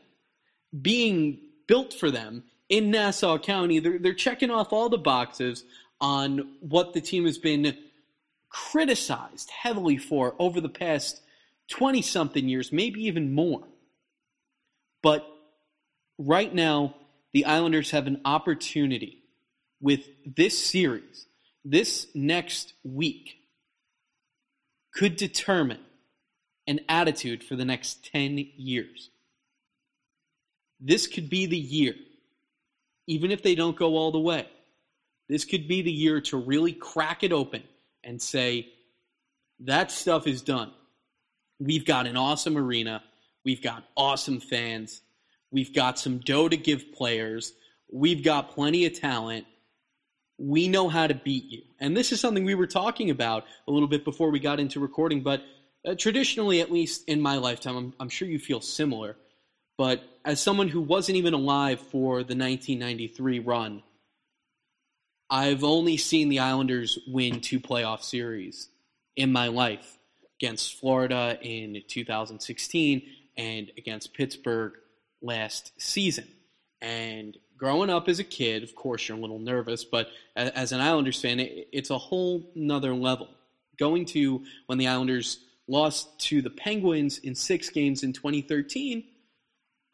being 0.80 1.40
built 1.68 1.94
for 1.94 2.12
them 2.12 2.44
in 2.70 2.92
Nassau 2.92 3.38
County. 3.38 3.80
They're, 3.80 3.98
they're 3.98 4.14
checking 4.14 4.52
off 4.52 4.74
all 4.74 4.90
the 4.90 4.98
boxes 4.98 5.64
on 6.02 6.56
what 6.60 6.94
the 6.94 7.02
team 7.02 7.26
has 7.26 7.38
been 7.38 7.78
criticized 8.50 9.50
heavily 9.50 9.98
for 9.98 10.36
over 10.40 10.62
the 10.62 10.70
past 10.70 11.22
20 11.70 12.02
something 12.02 12.48
years, 12.48 12.72
maybe 12.72 13.06
even 13.06 13.34
more. 13.34 13.64
But 15.02 15.26
right 16.18 16.54
now, 16.54 16.96
the 17.34 17.46
Islanders 17.46 17.92
have 17.92 18.08
an 18.08 18.22
opportunity 18.26 19.24
with 19.80 20.06
this 20.26 20.58
series, 20.58 21.28
this 21.64 22.08
next 22.16 22.74
week, 22.84 23.36
could 24.94 25.16
determine 25.16 25.80
an 26.66 26.80
attitude 26.90 27.44
for 27.44 27.56
the 27.56 27.66
next 27.66 28.06
10 28.12 28.38
years. 28.58 29.10
This 30.80 31.08
could 31.08 31.30
be 31.30 31.46
the 31.46 31.58
year, 31.58 31.96
even 33.08 33.32
if 33.32 33.44
they 33.44 33.56
don't 33.56 33.78
go 33.78 33.96
all 33.96 34.12
the 34.12 34.20
way. 34.20 34.48
This 35.30 35.46
could 35.46 35.68
be 35.68 35.82
the 35.82 35.92
year 35.92 36.22
to 36.22 36.38
really 36.38 36.74
crack 36.74 37.24
it 37.24 37.32
open 37.32 37.64
and 38.04 38.22
say, 38.22 38.70
that 39.62 39.92
stuff 39.92 40.28
is 40.28 40.42
done. 40.42 40.72
We've 41.60 41.86
got 41.86 42.06
an 42.06 42.16
awesome 42.16 42.58
arena. 42.58 43.04
We've 43.48 43.64
got 43.64 43.86
awesome 43.96 44.42
fans. 44.42 45.02
We've 45.52 45.74
got 45.74 45.98
some 45.98 46.20
dough 46.20 46.50
to 46.50 46.58
give 46.58 46.92
players. 46.92 47.54
We've 47.92 48.24
got 48.24 48.52
plenty 48.52 48.86
of 48.86 49.00
talent 49.00 49.46
we 50.38 50.68
know 50.68 50.88
how 50.88 51.08
to 51.08 51.16
beat 51.16 51.46
you. 51.46 51.64
And 51.80 51.98
this 51.98 52.12
is 52.12 52.22
something 52.22 52.44
we 52.44 52.56
were 52.56 52.68
talking 52.68 53.10
about 53.10 53.46
a 53.68 53.72
little 53.72 53.88
bit 53.88 54.06
before 54.06 54.30
we 54.30 54.40
got 54.40 54.60
into 54.60 54.80
recording, 54.80 55.22
but 55.22 55.42
uh, 55.86 55.96
traditionally, 55.96 56.62
at 56.62 56.72
least 56.72 57.06
in 57.08 57.22
my 57.22 57.38
lifetime, 57.38 57.76
I'm, 57.76 57.94
I'm, 58.00 58.10
sure 58.10 58.28
you 58.28 58.40
feel 58.40 58.62
similar. 58.62 59.16
But 59.78 60.04
as 60.26 60.40
someone 60.40 60.68
who 60.68 60.82
wasn't 60.82 61.18
even 61.18 61.34
alive 61.34 61.80
for 61.80 62.18
the 62.18 62.36
1993 62.36 63.40
run, 63.40 63.84
I've 65.30 65.64
only 65.64 65.98
seen 65.98 66.30
the 66.30 66.40
Islanders 66.40 67.00
win 67.08 67.42
two 67.42 67.60
playoff 67.60 68.04
series 68.04 68.70
in 69.16 69.32
my 69.32 69.48
life 69.48 69.98
against 70.40 70.80
Florida 70.80 71.38
in 71.42 71.82
2016 71.88 73.04
and 73.38 73.72
against 73.78 74.14
Pittsburgh 74.14 74.74
last 75.22 75.72
season. 75.78 76.28
And 76.82 77.38
growing 77.58 77.90
up 77.90 78.08
as 78.08 78.20
a 78.20 78.24
kid, 78.24 78.64
of 78.64 78.76
course, 78.76 79.08
you're 79.08 79.18
a 79.18 79.22
little 79.22 79.40
nervous, 79.40 79.84
but 79.84 80.10
as 80.36 80.72
an 80.72 80.82
Islanders 80.82 81.20
fan, 81.20 81.40
it's 81.40 81.90
a 81.90 81.98
whole 81.98 82.52
nother 82.56 82.94
level. 82.94 83.30
Going 83.80 84.06
to 84.06 84.44
when 84.66 84.78
the 84.78 84.88
Islanders 84.88 85.40
lost 85.68 86.20
to 86.20 86.42
the 86.42 86.50
Penguins 86.50 87.20
in 87.20 87.36
six 87.36 87.70
games 87.70 88.04
in 88.04 88.14
2013, 88.14 89.04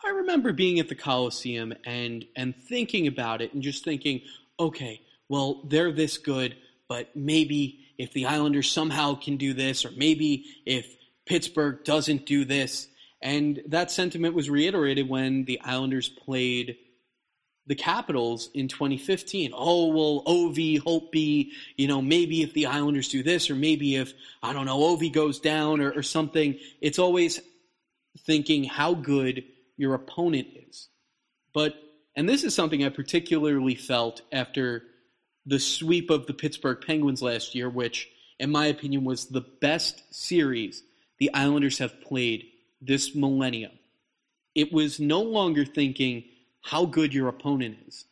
I 0.05 0.09
remember 0.09 0.51
being 0.51 0.79
at 0.79 0.89
the 0.89 0.95
Coliseum 0.95 1.73
and 1.85 2.25
and 2.35 2.53
thinking 2.55 3.07
about 3.07 3.41
it 3.41 3.53
and 3.53 3.63
just 3.63 3.83
thinking, 3.83 4.21
okay, 4.59 5.01
well, 5.29 5.63
they're 5.69 5.91
this 5.91 6.17
good, 6.17 6.55
but 6.89 7.15
maybe 7.15 7.79
if 7.97 8.11
the 8.13 8.25
Islanders 8.25 8.69
somehow 8.69 9.15
can 9.15 9.37
do 9.37 9.53
this, 9.53 9.85
or 9.85 9.91
maybe 9.95 10.45
if 10.65 10.93
Pittsburgh 11.25 11.83
doesn't 11.83 12.25
do 12.25 12.45
this. 12.45 12.87
And 13.23 13.63
that 13.67 13.89
sentiment 13.89 14.35
was 14.35 14.49
reiterated 14.49 15.07
when 15.07 15.45
the 15.45 15.61
Islanders 15.61 16.09
played 16.09 16.75
the 17.65 17.73
Capitals 17.73 18.49
in 18.53 18.67
2015. 18.67 19.53
Oh, 19.55 19.87
well, 19.87 20.23
Ovi, 20.27 20.77
Holtby, 20.77 21.51
you 21.77 21.87
know, 21.87 22.01
maybe 22.01 22.43
if 22.43 22.51
the 22.51 22.65
Islanders 22.65 23.07
do 23.07 23.23
this, 23.23 23.49
or 23.49 23.55
maybe 23.55 23.95
if, 23.95 24.13
I 24.43 24.51
don't 24.51 24.65
know, 24.65 24.77
Ovi 24.77 25.11
goes 25.11 25.39
down 25.39 25.79
or, 25.79 25.91
or 25.93 26.03
something. 26.03 26.59
It's 26.81 26.99
always 26.99 27.39
thinking 28.25 28.65
how 28.65 28.93
good 28.93 29.45
your 29.77 29.93
opponent 29.93 30.49
is. 30.67 30.89
But, 31.53 31.75
and 32.17 32.27
this 32.27 32.43
is 32.43 32.53
something 32.53 32.83
I 32.83 32.89
particularly 32.89 33.75
felt 33.75 34.21
after 34.33 34.83
the 35.45 35.59
sweep 35.59 36.09
of 36.09 36.27
the 36.27 36.33
Pittsburgh 36.33 36.83
Penguins 36.85 37.21
last 37.21 37.55
year, 37.55 37.69
which, 37.69 38.09
in 38.37 38.51
my 38.51 38.65
opinion, 38.65 39.05
was 39.05 39.27
the 39.27 39.45
best 39.61 40.03
series 40.13 40.83
the 41.19 41.33
Islanders 41.33 41.77
have 41.77 42.01
played 42.01 42.49
this 42.85 43.15
millennium. 43.15 43.71
It 44.55 44.71
was 44.71 44.99
no 44.99 45.21
longer 45.21 45.65
thinking, 45.65 46.25
how 46.61 46.85
good 46.85 47.13
your 47.13 47.27
opponent 47.27 47.77
is. 47.87 48.05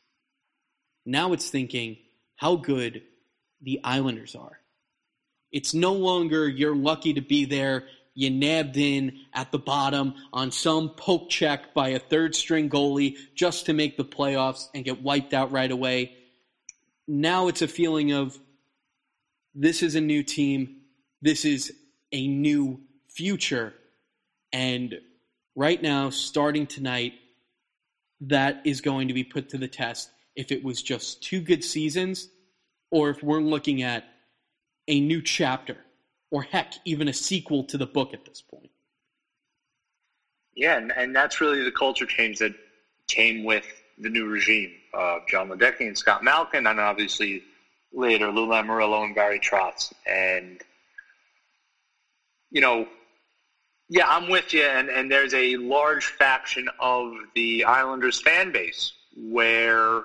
Now 1.05 1.33
it's 1.33 1.49
thinking 1.49 1.97
how 2.35 2.55
good 2.55 3.03
the 3.61 3.79
Islanders 3.83 4.35
are. 4.35 4.59
It's 5.51 5.73
no 5.73 5.93
longer 5.93 6.47
you're 6.47 6.75
lucky 6.75 7.13
to 7.13 7.21
be 7.21 7.45
there 7.45 7.85
you 8.13 8.29
nabbed 8.29 8.77
in 8.77 9.19
at 9.33 9.51
the 9.51 9.59
bottom 9.59 10.15
on 10.33 10.51
some 10.51 10.89
poke 10.89 11.29
check 11.29 11.73
by 11.73 11.89
a 11.89 11.99
third 11.99 12.35
string 12.35 12.69
goalie 12.69 13.15
just 13.35 13.67
to 13.67 13.73
make 13.73 13.97
the 13.97 14.05
playoffs 14.05 14.67
and 14.73 14.83
get 14.83 15.01
wiped 15.01 15.33
out 15.33 15.51
right 15.51 15.71
away. 15.71 16.15
Now 17.07 17.47
it's 17.47 17.61
a 17.61 17.67
feeling 17.67 18.11
of 18.11 18.37
this 19.55 19.81
is 19.81 19.95
a 19.95 20.01
new 20.01 20.23
team, 20.23 20.81
this 21.21 21.45
is 21.45 21.73
a 22.11 22.27
new 22.27 22.81
future. 23.07 23.73
And 24.53 24.99
right 25.55 25.81
now, 25.81 26.09
starting 26.09 26.67
tonight, 26.67 27.13
that 28.21 28.61
is 28.65 28.81
going 28.81 29.07
to 29.07 29.13
be 29.13 29.23
put 29.23 29.49
to 29.49 29.57
the 29.57 29.67
test 29.67 30.09
if 30.35 30.51
it 30.51 30.63
was 30.63 30.81
just 30.81 31.23
two 31.23 31.41
good 31.41 31.63
seasons 31.63 32.29
or 32.91 33.09
if 33.09 33.23
we're 33.23 33.41
looking 33.41 33.81
at 33.81 34.05
a 34.87 34.99
new 34.99 35.21
chapter 35.21 35.77
or 36.29 36.43
heck, 36.43 36.73
even 36.85 37.07
a 37.07 37.13
sequel 37.13 37.63
to 37.65 37.77
the 37.77 37.85
book 37.85 38.13
at 38.13 38.25
this 38.25 38.41
point. 38.41 38.69
Yeah, 40.55 40.77
and, 40.77 40.91
and 40.91 41.15
that's 41.15 41.41
really 41.41 41.63
the 41.63 41.71
culture 41.71 42.05
change 42.05 42.39
that 42.39 42.53
came 43.07 43.43
with 43.43 43.65
the 43.97 44.09
new 44.09 44.27
regime 44.27 44.71
of 44.93 45.27
Jon 45.27 45.49
Ledecky 45.49 45.87
and 45.87 45.97
Scott 45.97 46.23
Malkin, 46.23 46.67
and 46.67 46.79
obviously 46.79 47.43
later 47.93 48.31
Lou 48.31 48.47
Lamoriello 48.47 49.03
and 49.03 49.15
Barry 49.15 49.39
Trotz. 49.39 49.93
And, 50.05 50.61
you 52.49 52.61
know, 52.61 52.87
yeah, 53.91 54.07
I'm 54.07 54.29
with 54.29 54.53
you, 54.53 54.63
and, 54.63 54.89
and 54.89 55.11
there's 55.11 55.33
a 55.33 55.57
large 55.57 56.05
faction 56.05 56.69
of 56.79 57.11
the 57.35 57.65
Islanders 57.65 58.21
fan 58.21 58.53
base 58.53 58.93
where 59.17 60.03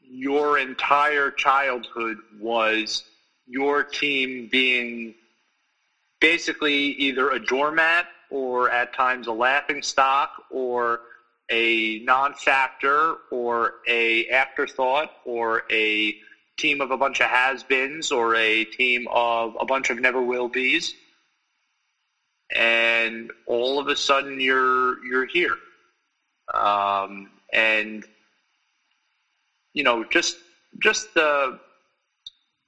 your 0.00 0.58
entire 0.58 1.30
childhood 1.30 2.16
was 2.40 3.04
your 3.46 3.84
team 3.84 4.48
being 4.50 5.14
basically 6.20 6.86
either 6.98 7.30
a 7.30 7.38
doormat 7.38 8.06
or 8.28 8.68
at 8.68 8.92
times 8.92 9.28
a 9.28 9.32
laughing 9.32 9.82
stock 9.82 10.30
or 10.50 10.98
a 11.48 12.00
non-factor 12.00 13.14
or 13.30 13.74
a 13.86 14.26
afterthought 14.30 15.10
or 15.24 15.62
a 15.70 16.12
team 16.56 16.80
of 16.80 16.90
a 16.90 16.96
bunch 16.96 17.20
of 17.20 17.28
has-beens 17.28 18.10
or 18.10 18.34
a 18.34 18.64
team 18.64 19.06
of 19.12 19.56
a 19.60 19.64
bunch 19.64 19.90
of 19.90 20.00
never-will-be's 20.00 20.92
and 22.54 23.30
all 23.46 23.78
of 23.78 23.88
a 23.88 23.96
sudden 23.96 24.40
you're 24.40 25.02
you're 25.04 25.26
here 25.26 25.56
um, 26.54 27.30
and 27.52 28.04
you 29.72 29.82
know 29.82 30.04
just 30.04 30.36
just 30.82 31.08
the 31.14 31.58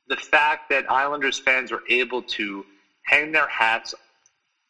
the 0.08 0.16
fact 0.16 0.68
that 0.68 0.90
Islanders 0.90 1.38
fans 1.38 1.72
are 1.72 1.82
able 1.88 2.22
to 2.22 2.64
hang 3.04 3.32
their 3.32 3.48
hats 3.48 3.94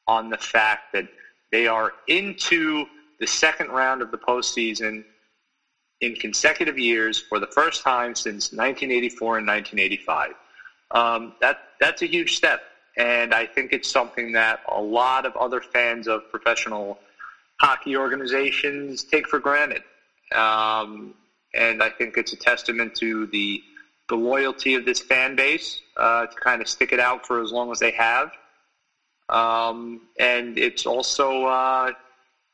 on 0.07 0.29
the 0.29 0.39
fact 0.39 0.93
that 0.93 1.07
they 1.51 1.67
are 1.67 1.93
into 2.07 2.85
the 3.19 3.27
second 3.27 3.69
round 3.69 4.03
of 4.03 4.11
the 4.11 4.19
postseason 4.19 5.05
in 6.01 6.15
consecutive 6.17 6.79
years 6.79 7.19
for 7.29 7.39
the 7.39 7.47
first 7.49 7.83
time 7.83 8.15
since 8.15 8.53
1984 8.53 9.39
and 9.39 9.47
1985. 9.47 10.33
Um, 10.91 11.33
that 11.41 11.59
that's 11.81 12.03
a 12.03 12.07
huge 12.07 12.35
step, 12.35 12.61
and 12.97 13.33
I 13.35 13.47
think 13.47 13.73
it's 13.73 13.89
something 13.89 14.33
that 14.33 14.61
a 14.69 14.81
lot 14.81 15.27
of 15.27 15.37
other 15.37 15.61
fans 15.61 16.07
of 16.09 16.29
professional 16.31 16.99
hockey 17.61 17.97
organizations 17.97 19.05
take 19.05 19.29
for 19.29 19.39
granted. 19.39 19.83
Um, 20.35 21.15
and 21.55 21.83
I 21.83 21.91
think 21.91 22.17
it's 22.17 22.33
a 22.33 22.37
testament 22.37 22.95
to 22.97 23.27
the 23.27 23.63
the 24.09 24.17
loyalty 24.17 24.75
of 24.75 24.85
this 24.85 25.01
fan 25.01 25.37
base 25.37 25.81
uh, 25.97 26.27
to 26.27 26.37
kind 26.41 26.61
of 26.61 26.69
stick 26.69 26.93
it 26.93 27.01
out 27.01 27.27
for 27.27 27.41
as 27.41 27.51
long 27.51 27.71
as 27.71 27.79
they 27.79 27.93
have. 27.93 28.31
Um, 29.29 30.03
and 30.19 30.59
it's 30.59 30.85
also, 30.85 31.45
uh, 31.47 31.93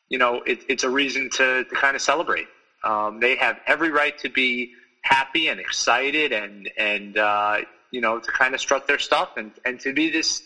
you 0.08 0.18
know, 0.18 0.42
it, 0.46 0.60
it's 0.68 0.84
a 0.84 0.90
reason 0.90 1.30
to, 1.30 1.64
to 1.64 1.74
kind 1.74 1.96
of 1.96 2.02
celebrate. 2.02 2.46
Um, 2.84 3.18
they 3.18 3.34
have 3.36 3.58
every 3.66 3.90
right 3.90 4.16
to 4.18 4.28
be 4.28 4.72
happy 5.02 5.48
and 5.48 5.58
excited 5.58 6.32
and, 6.32 6.70
and 6.76 7.16
uh, 7.18 7.58
you 7.90 8.00
know, 8.00 8.18
to 8.18 8.30
kind 8.32 8.54
of 8.54 8.60
strut 8.60 8.86
their 8.86 8.98
stuff 8.98 9.30
and, 9.36 9.52
and 9.64 9.80
to 9.80 9.92
be 9.92 10.10
this 10.10 10.42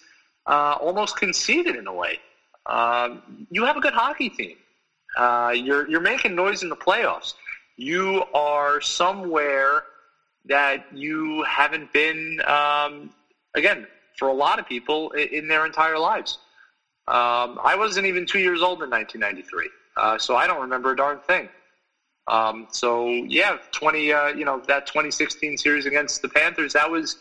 uh, 0.47 0.77
almost 0.81 1.17
conceited 1.17 1.77
in 1.77 1.87
a 1.87 1.93
way. 1.93 2.19
Um, 2.67 3.47
you 3.51 3.65
have 3.65 3.77
a 3.77 3.81
good 3.81 3.95
hockey 3.95 4.29
team. 4.29 4.57
Uh, 5.17 5.53
you're, 5.55 5.89
you're 5.89 6.01
making 6.01 6.35
noise 6.35 6.63
in 6.63 6.69
the 6.69 6.77
playoffs. 6.77 7.35
You 7.77 8.25
are 8.35 8.81
somewhere 8.81 9.85
that 10.47 10.85
you 10.93 11.43
haven't 11.45 11.93
been, 11.93 12.41
um, 12.47 13.11
again, 13.55 13.87
for 14.19 14.29
a 14.29 14.33
lot 14.33 14.59
of 14.59 14.67
people 14.67 15.11
in 15.13 15.49
their 15.49 15.67
entire 15.67 15.99
lives. 15.99 16.39
Um, 17.09 17.59
I 17.63 17.75
wasn't 17.77 18.07
even 18.07 18.27
two 18.27 18.39
years 18.39 18.63
old 18.63 18.83
in 18.83 18.91
1993, 18.91 19.71
uh, 19.97 20.19
so 20.19 20.37
I 20.37 20.47
don't 20.47 20.61
remember 20.61 20.93
a 20.93 20.97
darn 20.97 21.19
thing. 21.21 21.49
Um, 22.29 22.69
so 22.71 23.09
yeah, 23.09 23.59
20, 23.73 24.13
uh, 24.13 24.27
you 24.29 24.45
know, 24.45 24.63
that 24.69 24.87
2016 24.87 25.59
series 25.59 25.87
against 25.87 26.23
the 26.23 26.29
Panthers, 26.29 26.75
that 26.75 26.89
was 26.91 27.17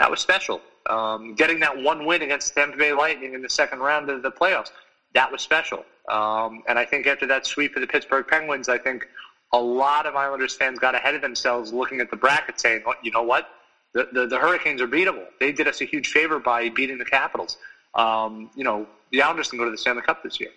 that 0.00 0.10
was 0.10 0.20
special. 0.20 0.62
Um, 0.88 1.34
getting 1.34 1.60
that 1.60 1.76
one 1.76 2.06
win 2.06 2.22
against 2.22 2.54
Tampa 2.54 2.78
Bay 2.78 2.94
Lightning 2.94 3.34
in 3.34 3.42
the 3.42 3.50
second 3.50 3.80
round 3.80 4.08
of 4.08 4.22
the 4.22 4.30
playoffs, 4.30 4.70
that 5.12 5.30
was 5.30 5.42
special. 5.42 5.84
Um, 6.08 6.62
and 6.68 6.78
I 6.78 6.86
think 6.86 7.06
after 7.06 7.26
that 7.26 7.44
sweep 7.44 7.76
of 7.76 7.82
the 7.82 7.86
Pittsburgh 7.86 8.26
Penguins, 8.26 8.70
I 8.70 8.78
think 8.78 9.06
a 9.52 9.60
lot 9.60 10.06
of 10.06 10.16
Islanders 10.16 10.56
fans 10.56 10.78
got 10.78 10.94
ahead 10.94 11.14
of 11.14 11.20
themselves 11.20 11.74
looking 11.74 12.00
at 12.00 12.10
the 12.10 12.16
bracket 12.16 12.58
saying, 12.58 12.82
oh, 12.86 12.94
you 13.02 13.10
know 13.10 13.22
what? 13.22 13.48
The, 13.92 14.08
the, 14.10 14.26
the, 14.26 14.38
Hurricanes 14.38 14.80
are 14.80 14.88
beatable. 14.88 15.26
They 15.38 15.52
did 15.52 15.68
us 15.68 15.82
a 15.82 15.84
huge 15.84 16.08
favor 16.08 16.38
by 16.38 16.70
beating 16.70 16.96
the 16.96 17.04
Capitals. 17.04 17.58
Um, 17.94 18.50
you 18.54 18.64
know, 18.64 18.86
the 19.12 19.20
Islanders 19.20 19.48
can 19.48 19.58
go 19.58 19.66
to 19.66 19.70
the 19.70 19.76
Stanley 19.76 20.02
Cup 20.02 20.22
this 20.22 20.40
year. 20.40 20.50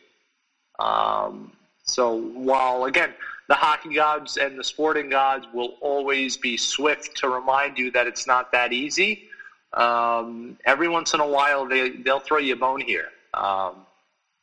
Um, 0.79 1.51
so 1.83 2.15
while, 2.15 2.85
again, 2.85 3.13
the 3.49 3.55
hockey 3.55 3.93
gods 3.93 4.37
and 4.37 4.57
the 4.57 4.63
sporting 4.63 5.09
gods 5.09 5.47
will 5.53 5.75
always 5.81 6.37
be 6.37 6.55
swift 6.55 7.17
to 7.17 7.27
remind 7.27 7.77
you 7.77 7.91
that 7.91 8.07
it's 8.07 8.25
not 8.25 8.51
that 8.53 8.71
easy, 8.71 9.27
um, 9.73 10.57
every 10.65 10.87
once 10.87 11.13
in 11.13 11.19
a 11.19 11.27
while 11.27 11.65
they, 11.65 11.91
they'll 11.91 12.19
throw 12.19 12.37
you 12.39 12.53
a 12.53 12.57
bone 12.57 12.81
here. 12.81 13.09
Um, 13.33 13.85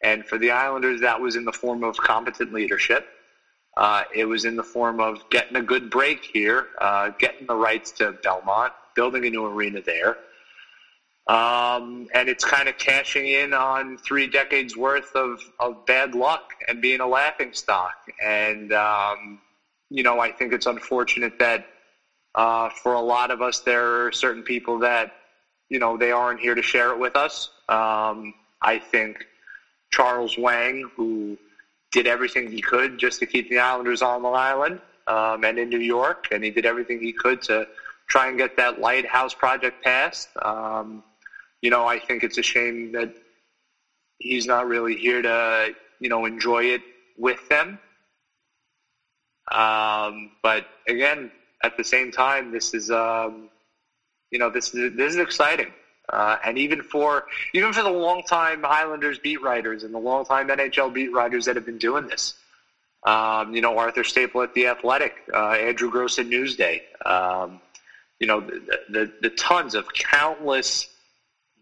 and 0.03 0.27
for 0.27 0.39
the 0.39 0.51
Islanders, 0.51 1.01
that 1.03 1.21
was 1.21 1.37
in 1.37 1.45
the 1.45 1.53
form 1.53 1.85
of 1.85 1.97
competent 1.97 2.53
leadership. 2.53 3.05
Uh, 3.77 4.03
it 4.15 4.25
was 4.25 4.45
in 4.45 4.57
the 4.57 4.63
form 4.63 5.01
of 5.01 5.19
getting 5.31 5.57
a 5.57 5.63
good 5.63 5.91
break 5.91 6.21
here, 6.33 6.69
uh, 6.81 7.11
getting 7.19 7.47
the 7.47 7.55
rights 7.55 7.93
to 7.93 8.13
Belmont, 8.23 8.73
building 8.95 9.25
a 9.27 9.31
new 9.31 9.45
arena 9.47 9.81
there. 9.85 10.17
Um, 11.27 12.09
and 12.13 12.29
it's 12.29 12.45
kind 12.45 12.69
of 12.69 12.77
cashing 12.79 13.27
in 13.29 13.55
on 13.55 13.99
three 13.99 14.27
decades 14.27 14.77
worth 14.77 15.15
of, 15.15 15.41
of 15.61 15.85
bad 15.87 16.15
luck 16.15 16.43
and 16.67 16.81
being 16.81 17.01
a 17.01 17.07
laughing 17.07 17.53
stock. 17.53 17.95
And, 18.21 18.73
um, 18.73 19.39
you 19.91 20.03
know, 20.03 20.19
I 20.19 20.33
think 20.33 20.53
it's 20.53 20.67
unfortunate 20.67 21.35
that 21.39 21.63
uh, 22.35 22.71
for 22.83 22.95
a 22.95 23.01
lot 23.01 23.31
of 23.31 23.43
us, 23.43 23.61
there 23.61 24.07
are 24.07 24.13
certain 24.13 24.43
people 24.43 24.81
that, 24.81 25.11
you 25.71 25.79
know, 25.79 25.97
they 25.97 26.11
aren't 26.11 26.41
here 26.41 26.55
to 26.55 26.63
share 26.63 26.91
it 26.91 26.99
with 26.99 27.17
us. 27.17 27.49
Um, 27.69 28.35
I 28.61 28.79
think 28.79 29.25
Charles 29.91 30.37
Wang, 30.37 30.91
who 30.97 31.39
did 31.93 32.07
everything 32.07 32.51
he 32.51 32.61
could 32.61 32.99
just 32.99 33.21
to 33.21 33.27
keep 33.27 33.49
the 33.49 33.59
Islanders 33.59 34.03
on 34.03 34.23
Long 34.23 34.35
Island 34.35 34.81
um, 35.07 35.45
and 35.45 35.59
in 35.59 35.69
New 35.69 35.79
York, 35.79 36.29
and 36.31 36.45
he 36.45 36.51
did 36.51 36.67
everything 36.67 37.01
he 37.01 37.13
could 37.13 37.41
to 37.43 37.67
try 38.09 38.29
and 38.29 38.37
get 38.37 38.57
that 38.57 38.79
lighthouse 38.79 39.33
project 39.33 39.83
passed. 39.83 40.29
Um, 40.43 41.03
you 41.63 41.71
know, 41.71 41.87
I 41.87 41.99
think 41.99 42.25
it's 42.25 42.39
a 42.39 42.43
shame 42.43 42.93
that 42.93 43.11
he's 44.19 44.47
not 44.47 44.67
really 44.67 44.97
here 44.97 45.23
to, 45.23 45.75
you 46.01 46.09
know, 46.09 46.25
enjoy 46.25 46.65
it 46.65 46.83
with 47.17 47.47
them. 47.49 47.79
Um, 49.53 50.31
but 50.43 50.65
again, 50.89 51.31
at 51.63 51.77
the 51.77 51.85
same 51.85 52.11
time, 52.11 52.51
this 52.51 52.75
is, 52.75 52.91
um, 52.91 53.51
you 54.31 54.39
know, 54.39 54.51
this 54.51 54.75
is 54.75 54.97
this 54.97 55.15
is 55.15 55.21
exciting. 55.21 55.73
Uh, 56.09 56.37
and 56.45 56.59
even 56.59 56.83
for 56.83 57.27
even 57.55 57.73
for 57.73 57.83
the 57.83 57.91
longtime 57.91 58.65
Islanders 58.65 59.19
beat 59.19 59.41
writers 59.43 59.85
and 59.85 59.95
the 59.95 59.99
longtime 59.99 60.49
NHL 60.49 60.93
beat 60.93 61.13
writers 61.13 61.45
that 61.45 61.57
have 61.57 61.67
been 61.67 61.79
doing 61.79 62.09
this, 62.09 62.35
um, 63.05 63.55
you 63.55 63.61
know 63.61 63.79
Arthur 63.79 64.03
Staple 64.03 64.43
at 64.43 64.53
the 64.55 64.67
Athletic, 64.67 65.15
uh, 65.33 65.53
Andrew 65.53 65.91
Gross 65.91 66.19
at 66.19 66.27
Newsday, 66.27 66.81
um, 67.07 67.61
you 68.19 68.27
know 68.27 68.41
the, 68.41 68.81
the, 68.89 69.13
the 69.23 69.31
tons 69.31 69.75
of 69.75 69.93
countless 69.93 70.89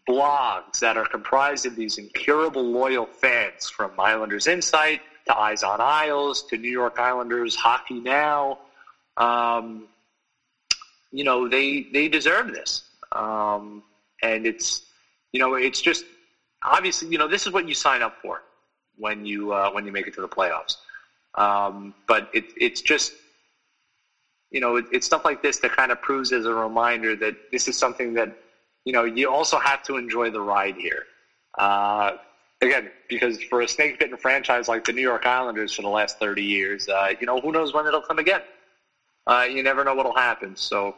blogs 0.09 0.81
that 0.81 0.97
are 0.97 1.05
comprised 1.05 1.67
of 1.67 1.77
these 1.77 1.99
incurable 1.99 2.63
loyal 2.63 3.05
fans 3.05 3.69
from 3.69 3.91
Islanders 3.99 4.47
Insight 4.47 5.03
to 5.27 5.37
Eyes 5.37 5.63
on 5.63 5.83
Isles 5.83 6.45
to 6.45 6.57
New 6.57 6.71
York 6.71 6.99
Islanders 6.99 7.55
Hockey 7.55 8.01
Now. 8.01 8.61
Um, 9.19 9.89
you 11.11 11.25
know 11.25 11.49
they 11.49 11.87
they 11.93 12.09
deserve 12.09 12.53
this. 12.53 12.83
Um, 13.13 13.83
and 14.23 14.47
it's 14.47 14.83
you 15.33 15.41
know 15.41 15.55
it's 15.55 15.81
just 15.81 16.05
obviously 16.65 17.09
you 17.09 17.19
know 17.19 17.29
this 17.29 17.47
is 17.47 17.53
what 17.53 17.67
you 17.67 17.75
sign 17.75 18.03
up 18.03 18.15
for 18.21 18.43
when 18.97 19.25
you 19.25 19.53
uh, 19.53 19.71
when 19.71 19.87
you 19.87 19.93
make 19.93 20.07
it 20.07 20.15
to 20.15 20.21
the 20.21 20.29
playoffs. 20.29 20.77
Um, 21.35 21.95
but 22.07 22.29
it, 22.33 22.45
it's 22.57 22.81
just 22.81 23.13
you 24.51 24.61
know 24.61 24.77
it, 24.77 24.87
it's 24.91 25.07
stuff 25.07 25.25
like 25.25 25.43
this 25.43 25.59
that 25.59 25.73
kind 25.77 25.93
of 25.93 26.01
proves 26.01 26.33
as 26.33 26.47
a 26.47 26.53
reminder 26.55 27.17
that 27.17 27.35
this 27.53 27.69
is 27.69 27.77
something 27.77 28.15
that 28.15 28.29
you 28.85 28.93
know 28.93 29.05
you 29.05 29.31
also 29.31 29.59
have 29.59 29.83
to 29.85 29.97
enjoy 29.97 30.31
the 30.31 30.41
ride 30.41 30.77
here. 30.77 31.05
Uh, 31.59 32.13
again, 32.61 32.91
because 33.09 33.43
for 33.43 33.61
a 33.61 33.69
snake 33.69 33.99
bitten 33.99 34.17
franchise 34.17 34.69
like 34.69 34.85
the 34.85 34.93
New 34.93 35.03
York 35.03 35.27
Islanders 35.27 35.75
for 35.75 35.83
the 35.83 35.89
last 35.89 36.19
30 36.19 36.43
years, 36.43 36.89
uh, 36.89 37.13
you 37.19 37.27
know, 37.27 37.41
who 37.41 37.53
knows 37.53 37.73
when 37.73 37.87
it'll 37.87 38.03
come 38.03 38.19
again? 38.19 38.43
Uh, 39.29 39.47
you 39.51 39.63
never 39.63 39.85
know 39.85 39.95
what'll 39.95 40.17
happen. 40.17 40.57
So, 40.57 40.97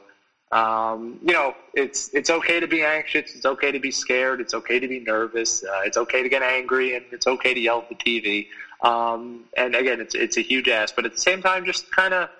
um, 0.53 1.19
you 1.23 1.35
know, 1.35 1.55
it's 1.75 2.11
it's 2.15 2.31
okay 2.31 2.61
to 2.61 2.69
be 2.69 2.85
anxious. 2.85 3.35
It's 3.35 3.47
okay 3.47 3.73
to 3.73 3.81
be 3.81 3.93
scared. 3.93 4.41
It's 4.41 4.55
okay 4.55 4.81
to 4.81 4.89
be 4.89 5.01
nervous. 5.01 5.65
Uh, 5.65 5.83
it's 5.85 5.99
okay 5.99 6.23
to 6.23 6.31
get 6.31 6.43
angry, 6.43 6.95
and 6.97 7.05
it's 7.13 7.27
okay 7.27 7.55
to 7.55 7.61
yell 7.61 7.81
at 7.81 7.91
the 7.91 7.97
TV. 7.97 8.47
Um, 8.83 9.45
and 9.57 9.77
again, 9.77 10.01
it's 10.01 10.15
it's 10.17 10.39
a 10.39 10.43
huge 10.43 10.69
ask, 10.69 10.97
but 10.97 11.07
at 11.07 11.15
the 11.15 11.21
same 11.21 11.43
time, 11.43 11.67
just 11.67 11.91
kind 11.93 12.15
of 12.15 12.31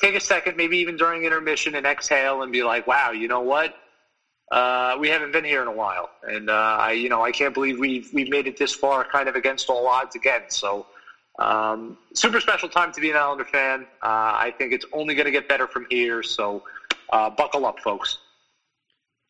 take 0.00 0.16
a 0.16 0.20
second, 0.20 0.56
maybe 0.56 0.78
even 0.78 0.96
during 0.96 1.24
intermission, 1.24 1.76
and 1.76 1.86
exhale 1.86 2.42
and 2.42 2.52
be 2.52 2.62
like, 2.64 2.86
"Wow, 2.86 3.12
you 3.12 3.28
know 3.28 3.42
what? 3.42 3.74
Uh, 4.52 4.96
we 5.00 5.08
haven't 5.08 5.32
been 5.32 5.44
here 5.44 5.62
in 5.62 5.68
a 5.68 5.72
while, 5.72 6.10
and 6.22 6.50
uh, 6.50 6.52
I, 6.80 6.92
you 6.92 7.08
know, 7.10 7.22
I 7.24 7.32
can't 7.32 7.54
believe 7.54 7.78
we've 7.78 8.08
we've 8.12 8.30
made 8.30 8.46
it 8.48 8.58
this 8.58 8.74
far, 8.74 9.04
kind 9.04 9.28
of 9.28 9.36
against 9.36 9.70
all 9.70 9.86
odds 9.86 10.14
again." 10.16 10.42
So, 10.48 10.86
um, 11.38 11.98
super 12.12 12.40
special 12.40 12.68
time 12.68 12.92
to 12.92 13.00
be 13.00 13.10
an 13.10 13.16
Islander 13.16 13.44
fan. 13.44 13.86
Uh, 14.02 14.06
I 14.06 14.54
think 14.56 14.72
it's 14.72 14.86
only 14.92 15.14
going 15.14 15.26
to 15.26 15.32
get 15.32 15.48
better 15.48 15.66
from 15.66 15.86
here. 15.90 16.22
So, 16.22 16.62
uh, 17.10 17.30
buckle 17.30 17.66
up, 17.66 17.80
folks. 17.80 18.18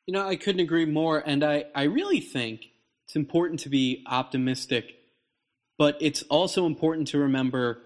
You 0.06 0.14
know, 0.14 0.26
I 0.26 0.36
couldn't 0.36 0.60
agree 0.60 0.84
more, 0.84 1.22
and 1.24 1.42
I 1.42 1.64
I 1.74 1.84
really 1.84 2.20
think 2.20 2.66
it's 3.06 3.16
important 3.16 3.60
to 3.60 3.70
be 3.70 4.04
optimistic, 4.06 4.94
but 5.78 5.96
it's 6.00 6.22
also 6.24 6.66
important 6.66 7.08
to 7.08 7.18
remember 7.18 7.80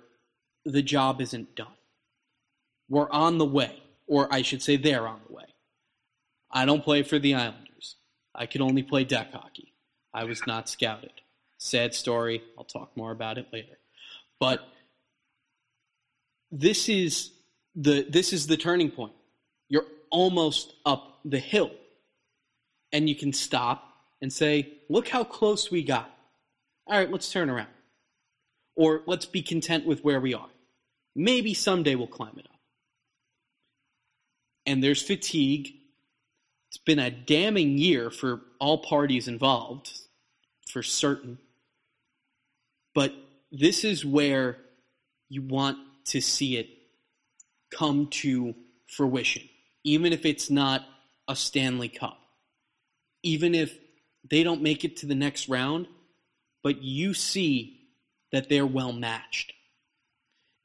the 0.64 0.82
job 0.82 1.20
isn't 1.20 1.54
done. 1.54 1.68
We're 2.88 3.10
on 3.10 3.38
the 3.38 3.44
way, 3.44 3.82
or 4.06 4.32
I 4.32 4.42
should 4.42 4.62
say, 4.62 4.76
they're 4.76 5.06
on 5.06 5.20
the 5.26 5.34
way. 5.34 5.44
I 6.50 6.64
don't 6.64 6.82
play 6.82 7.02
for 7.02 7.18
the 7.18 7.34
Islanders. 7.34 7.96
I 8.34 8.46
could 8.46 8.62
only 8.62 8.82
play 8.82 9.04
deck 9.04 9.32
hockey. 9.32 9.74
I 10.12 10.24
was 10.24 10.46
not 10.46 10.68
scouted. 10.68 11.12
Sad 11.58 11.94
story. 11.94 12.42
I'll 12.56 12.64
talk 12.64 12.96
more 12.96 13.10
about 13.10 13.38
it 13.38 13.48
later. 13.52 13.77
But 14.40 14.60
this 16.50 16.88
is 16.88 17.30
the 17.74 18.06
this 18.08 18.32
is 18.32 18.46
the 18.46 18.56
turning 18.56 18.90
point. 18.90 19.12
You're 19.68 19.86
almost 20.10 20.74
up 20.84 21.20
the 21.24 21.38
hill. 21.38 21.70
And 22.90 23.06
you 23.08 23.14
can 23.14 23.34
stop 23.34 23.92
and 24.22 24.32
say, 24.32 24.78
"Look 24.88 25.08
how 25.08 25.22
close 25.22 25.70
we 25.70 25.82
got." 25.82 26.10
All 26.86 26.98
right, 26.98 27.10
let's 27.10 27.30
turn 27.30 27.50
around. 27.50 27.68
Or 28.76 29.02
let's 29.06 29.26
be 29.26 29.42
content 29.42 29.84
with 29.84 30.02
where 30.02 30.20
we 30.20 30.32
are. 30.32 30.48
Maybe 31.14 31.52
someday 31.52 31.96
we'll 31.96 32.06
climb 32.06 32.38
it 32.38 32.46
up. 32.46 32.60
And 34.64 34.82
there's 34.82 35.02
fatigue 35.02 35.78
it's 36.68 36.78
been 36.78 36.98
a 36.98 37.10
damning 37.10 37.78
year 37.78 38.10
for 38.10 38.42
all 38.58 38.78
parties 38.78 39.26
involved, 39.26 39.90
for 40.70 40.82
certain. 40.82 41.38
But 42.94 43.14
this 43.50 43.84
is 43.84 44.04
where 44.04 44.58
you 45.28 45.42
want 45.42 45.78
to 46.06 46.20
see 46.20 46.56
it 46.56 46.68
come 47.74 48.08
to 48.08 48.54
fruition, 48.86 49.42
even 49.84 50.12
if 50.12 50.24
it's 50.24 50.50
not 50.50 50.84
a 51.26 51.36
Stanley 51.36 51.88
Cup. 51.88 52.18
Even 53.22 53.54
if 53.54 53.76
they 54.30 54.42
don't 54.42 54.62
make 54.62 54.84
it 54.84 54.98
to 54.98 55.06
the 55.06 55.14
next 55.14 55.48
round, 55.48 55.86
but 56.62 56.82
you 56.82 57.14
see 57.14 57.80
that 58.32 58.48
they're 58.48 58.66
well 58.66 58.92
matched. 58.92 59.52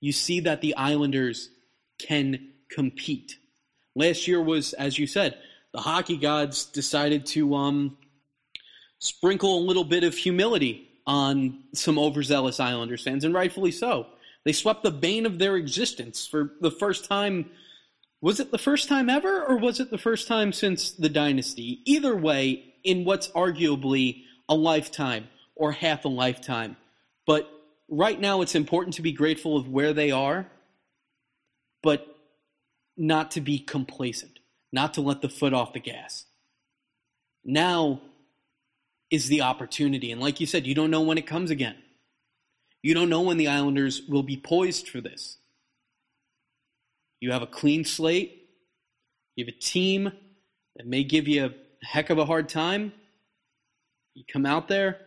You 0.02 0.12
see 0.12 0.42
that 0.42 0.62
the 0.62 0.76
Islanders 0.76 1.50
can 2.00 2.52
compete. 2.70 3.38
Last 3.96 4.28
year 4.28 4.42
was, 4.42 4.74
as 4.74 5.00
you 5.00 5.08
said, 5.08 5.38
the 5.74 5.82
hockey 5.82 6.18
gods 6.18 6.66
decided 6.66 7.26
to 7.28 7.56
um, 7.56 7.98
sprinkle 9.00 9.58
a 9.58 9.66
little 9.66 9.84
bit 9.84 10.04
of 10.04 10.16
humility 10.16 10.90
on 11.06 11.64
some 11.74 11.99
overzealous 11.99 12.60
Islanders 12.60 13.04
fans, 13.04 13.24
and 13.24 13.34
rightfully 13.34 13.72
so. 13.72 14.08
They 14.45 14.54
swept 14.54 14.84
the 14.84 14.91
bane 14.91 15.26
of 15.26 15.39
their 15.39 15.56
existence 15.56 16.28
for 16.28 16.51
the 16.62 16.72
first 16.72 17.06
time. 17.06 17.49
Was 18.22 18.39
it 18.39 18.51
the 18.51 18.58
first 18.58 18.89
time 18.89 19.10
ever, 19.10 19.43
or 19.43 19.58
was 19.58 19.80
it 19.80 19.89
the 19.89 19.97
first 19.97 20.28
time 20.28 20.54
since 20.54 20.91
the 20.91 21.10
dynasty? 21.10 21.82
Either 21.86 22.16
way, 22.16 22.74
in 22.84 23.06
what's 23.06 23.30
arguably 23.30 24.24
a 24.49 24.56
lifetime 24.56 25.28
or 25.56 25.72
half 25.72 26.06
a 26.06 26.10
lifetime. 26.10 26.76
But 27.26 27.49
right 27.89 28.20
now, 28.20 28.41
it's 28.41 28.56
important 28.56 28.95
to 28.95 29.01
be 29.01 29.14
grateful 29.14 29.56
of 29.56 29.70
where 29.70 29.93
they 29.93 30.12
are, 30.12 30.47
but 31.82 32.06
not 32.97 33.32
to 33.32 33.41
be 33.41 33.60
complacent 33.60 34.39
not 34.74 34.95
to 34.95 35.01
let 35.01 35.22
the 35.22 35.30
foot 35.30 35.54
off 35.54 35.72
the 35.72 35.80
gas. 35.80 36.26
Now 37.45 38.01
is 39.14 39.28
the 39.28 39.43
opportunity. 39.43 40.11
And 40.11 40.20
like 40.20 40.39
you 40.39 40.47
said, 40.47 40.66
you 40.66 40.74
don't 40.74 40.89
know 40.89 41.01
when 41.01 41.20
it 41.20 41.28
comes 41.28 41.51
again. 41.51 41.76
You 42.82 42.95
don't 42.95 43.11
know 43.11 43.22
when 43.22 43.38
the 43.38 43.47
Islanders 43.47 44.01
will 44.09 44.24
be 44.24 44.38
poised 44.38 44.89
for 44.89 45.01
this. 45.01 45.38
You 47.20 47.32
have 47.32 47.43
a 47.43 47.47
clean 47.47 47.86
slate. 47.86 48.49
You 49.36 49.45
have 49.45 49.53
a 49.53 49.59
team 49.59 50.11
that 50.76 50.88
may 50.88 51.03
give 51.03 51.28
you 51.28 51.45
a 51.45 51.86
heck 51.86 52.09
of 52.09 52.18
a 52.18 52.26
hard 52.26 52.49
time. 52.49 52.91
You 54.16 54.24
come 54.34 54.47
out 54.47 54.68
there, 54.68 54.97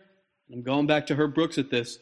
I'm 0.53 0.63
going 0.63 0.87
back 0.87 1.07
to 1.07 1.15
Herb 1.15 1.35
Brooks 1.35 1.57
at 1.57 1.69
this. 1.69 1.99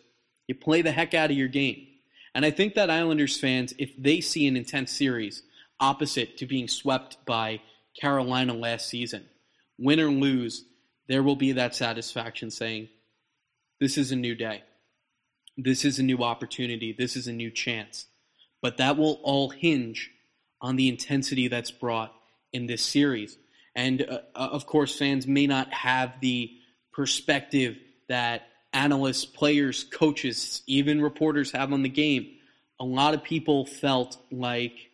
You 0.47 0.53
play 0.53 0.83
the 0.83 0.91
heck 0.91 1.15
out 1.15 1.31
of 1.31 1.37
your 1.37 1.47
game. 1.47 1.87
And 2.35 2.45
I 2.45 2.51
think 2.51 2.75
that 2.75 2.91
Islanders 2.91 3.39
fans, 3.39 3.73
if 3.79 3.91
they 3.97 4.21
see 4.21 4.47
an 4.47 4.55
intense 4.55 4.91
series, 4.91 5.41
opposite 5.79 6.37
to 6.37 6.45
being 6.45 6.67
swept 6.67 7.17
by 7.25 7.61
Carolina 7.99 8.53
last 8.53 8.89
season. 8.89 9.25
Win 9.79 9.99
or 9.99 10.11
lose, 10.11 10.65
there 11.07 11.23
will 11.23 11.35
be 11.35 11.53
that 11.53 11.75
satisfaction 11.75 12.51
saying, 12.51 12.89
This 13.79 13.97
is 13.97 14.11
a 14.11 14.15
new 14.15 14.35
day. 14.35 14.63
This 15.57 15.85
is 15.85 15.99
a 15.99 16.03
new 16.03 16.19
opportunity. 16.19 16.93
This 16.97 17.15
is 17.15 17.27
a 17.27 17.33
new 17.33 17.51
chance. 17.51 18.07
But 18.61 18.77
that 18.77 18.97
will 18.97 19.19
all 19.23 19.49
hinge 19.49 20.11
on 20.61 20.75
the 20.75 20.89
intensity 20.89 21.47
that's 21.47 21.71
brought 21.71 22.13
in 22.51 22.65
this 22.65 22.81
series. 22.81 23.37
And 23.75 24.01
uh, 24.01 24.19
uh 24.35 24.49
of 24.51 24.65
course, 24.65 24.97
fans 24.97 25.27
may 25.27 25.47
not 25.47 25.71
have 25.73 26.19
the 26.21 26.51
perspective 26.93 27.77
that 28.09 28.43
analysts, 28.73 29.25
players, 29.25 29.83
coaches, 29.83 30.61
even 30.67 31.01
reporters 31.01 31.51
have 31.51 31.73
on 31.73 31.81
the 31.81 31.89
game. 31.89 32.27
A 32.79 32.85
lot 32.85 33.13
of 33.13 33.23
people 33.23 33.65
felt 33.65 34.17
like 34.31 34.91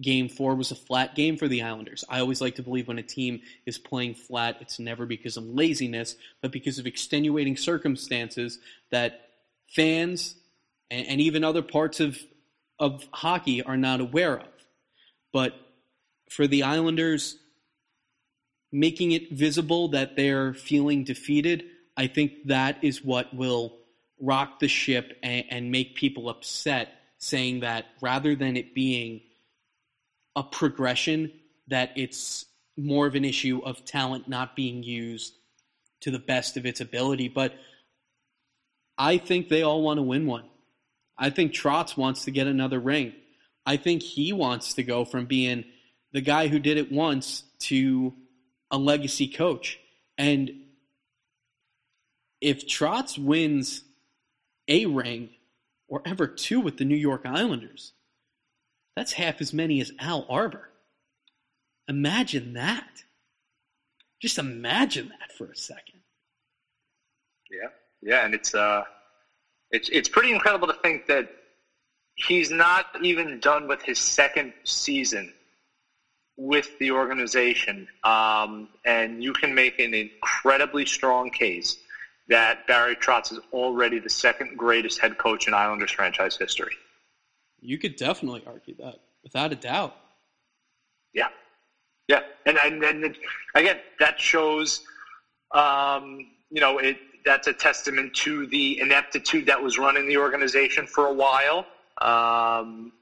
game 0.00 0.28
four 0.28 0.54
was 0.54 0.70
a 0.70 0.76
flat 0.76 1.14
game 1.14 1.36
for 1.36 1.48
the 1.48 1.62
Islanders. 1.62 2.04
I 2.08 2.20
always 2.20 2.40
like 2.40 2.56
to 2.56 2.62
believe 2.62 2.88
when 2.88 2.98
a 2.98 3.02
team 3.02 3.40
is 3.66 3.78
playing 3.78 4.14
flat, 4.14 4.58
it's 4.60 4.78
never 4.78 5.06
because 5.06 5.36
of 5.36 5.44
laziness, 5.44 6.16
but 6.40 6.52
because 6.52 6.78
of 6.78 6.86
extenuating 6.86 7.56
circumstances 7.56 8.58
that 8.90 9.30
fans 9.74 10.36
and, 10.90 11.06
and 11.06 11.20
even 11.20 11.44
other 11.44 11.62
parts 11.62 12.00
of, 12.00 12.18
of 12.78 13.04
hockey 13.12 13.62
are 13.62 13.76
not 13.76 14.00
aware 14.00 14.38
of. 14.38 14.46
But 15.32 15.54
for 16.30 16.46
the 16.46 16.62
Islanders, 16.62 17.36
making 18.70 19.12
it 19.12 19.32
visible 19.32 19.88
that 19.88 20.16
they're 20.16 20.54
feeling 20.54 21.04
defeated, 21.04 21.64
I 21.96 22.06
think 22.06 22.46
that 22.46 22.78
is 22.82 23.04
what 23.04 23.34
will 23.34 23.76
rock 24.20 24.60
the 24.60 24.68
ship 24.68 25.18
and, 25.22 25.44
and 25.50 25.72
make 25.72 25.96
people 25.96 26.28
upset, 26.28 26.88
saying 27.18 27.60
that 27.60 27.86
rather 28.00 28.36
than 28.36 28.56
it 28.56 28.74
being 28.74 29.22
a 30.38 30.42
progression 30.44 31.32
that 31.66 31.90
it's 31.96 32.46
more 32.76 33.08
of 33.08 33.16
an 33.16 33.24
issue 33.24 33.60
of 33.64 33.84
talent 33.84 34.28
not 34.28 34.54
being 34.54 34.84
used 34.84 35.34
to 36.00 36.12
the 36.12 36.18
best 36.20 36.56
of 36.56 36.64
its 36.64 36.80
ability. 36.80 37.26
But 37.26 37.54
I 38.96 39.18
think 39.18 39.48
they 39.48 39.62
all 39.62 39.82
want 39.82 39.98
to 39.98 40.02
win 40.02 40.26
one. 40.26 40.44
I 41.18 41.30
think 41.30 41.52
Trotz 41.52 41.96
wants 41.96 42.24
to 42.26 42.30
get 42.30 42.46
another 42.46 42.78
ring. 42.78 43.14
I 43.66 43.78
think 43.78 44.00
he 44.00 44.32
wants 44.32 44.74
to 44.74 44.84
go 44.84 45.04
from 45.04 45.26
being 45.26 45.64
the 46.12 46.20
guy 46.20 46.46
who 46.46 46.60
did 46.60 46.78
it 46.78 46.92
once 46.92 47.42
to 47.62 48.14
a 48.70 48.78
legacy 48.78 49.26
coach. 49.26 49.80
And 50.16 50.52
if 52.40 52.64
Trotz 52.68 53.18
wins 53.18 53.82
a 54.68 54.86
ring 54.86 55.30
or 55.88 56.00
ever 56.06 56.28
two 56.28 56.60
with 56.60 56.76
the 56.76 56.84
New 56.84 56.96
York 56.96 57.22
Islanders, 57.24 57.92
that's 58.98 59.12
half 59.12 59.40
as 59.40 59.52
many 59.52 59.80
as 59.80 59.92
Al 60.00 60.26
Arbour. 60.28 60.68
Imagine 61.86 62.54
that. 62.54 63.04
Just 64.20 64.38
imagine 64.38 65.10
that 65.20 65.30
for 65.38 65.46
a 65.46 65.56
second. 65.56 66.00
Yeah, 67.48 67.68
yeah, 68.02 68.24
and 68.24 68.34
it's 68.34 68.56
uh, 68.56 68.82
it's 69.70 69.88
it's 69.90 70.08
pretty 70.08 70.32
incredible 70.32 70.66
to 70.66 70.74
think 70.82 71.06
that 71.06 71.30
he's 72.16 72.50
not 72.50 72.86
even 73.00 73.38
done 73.38 73.68
with 73.68 73.80
his 73.82 74.00
second 74.00 74.52
season 74.64 75.32
with 76.36 76.76
the 76.80 76.90
organization, 76.90 77.86
um, 78.02 78.68
and 78.84 79.22
you 79.22 79.32
can 79.32 79.54
make 79.54 79.78
an 79.78 79.94
incredibly 79.94 80.84
strong 80.84 81.30
case 81.30 81.76
that 82.28 82.66
Barry 82.66 82.96
Trotz 82.96 83.30
is 83.30 83.38
already 83.52 84.00
the 84.00 84.10
second 84.10 84.58
greatest 84.58 84.98
head 84.98 85.18
coach 85.18 85.46
in 85.46 85.54
Islanders 85.54 85.92
franchise 85.92 86.36
history. 86.36 86.74
You 87.60 87.78
could 87.78 87.96
definitely 87.96 88.42
argue 88.46 88.74
that, 88.76 89.00
without 89.22 89.52
a 89.52 89.56
doubt. 89.56 89.96
Yeah, 91.14 91.28
yeah, 92.08 92.20
and 92.46 92.58
and, 92.58 92.82
and 92.82 93.16
again, 93.54 93.78
that 94.00 94.20
shows, 94.20 94.82
um, 95.52 96.26
you 96.50 96.60
know, 96.60 96.78
it 96.78 96.98
that's 97.24 97.46
a 97.46 97.52
testament 97.52 98.14
to 98.14 98.46
the 98.46 98.80
ineptitude 98.80 99.46
that 99.46 99.62
was 99.62 99.78
running 99.78 100.08
the 100.08 100.16
organization 100.16 100.86
for 100.86 101.06
a 101.06 101.12
while. 101.12 101.66
Um, 102.00 102.92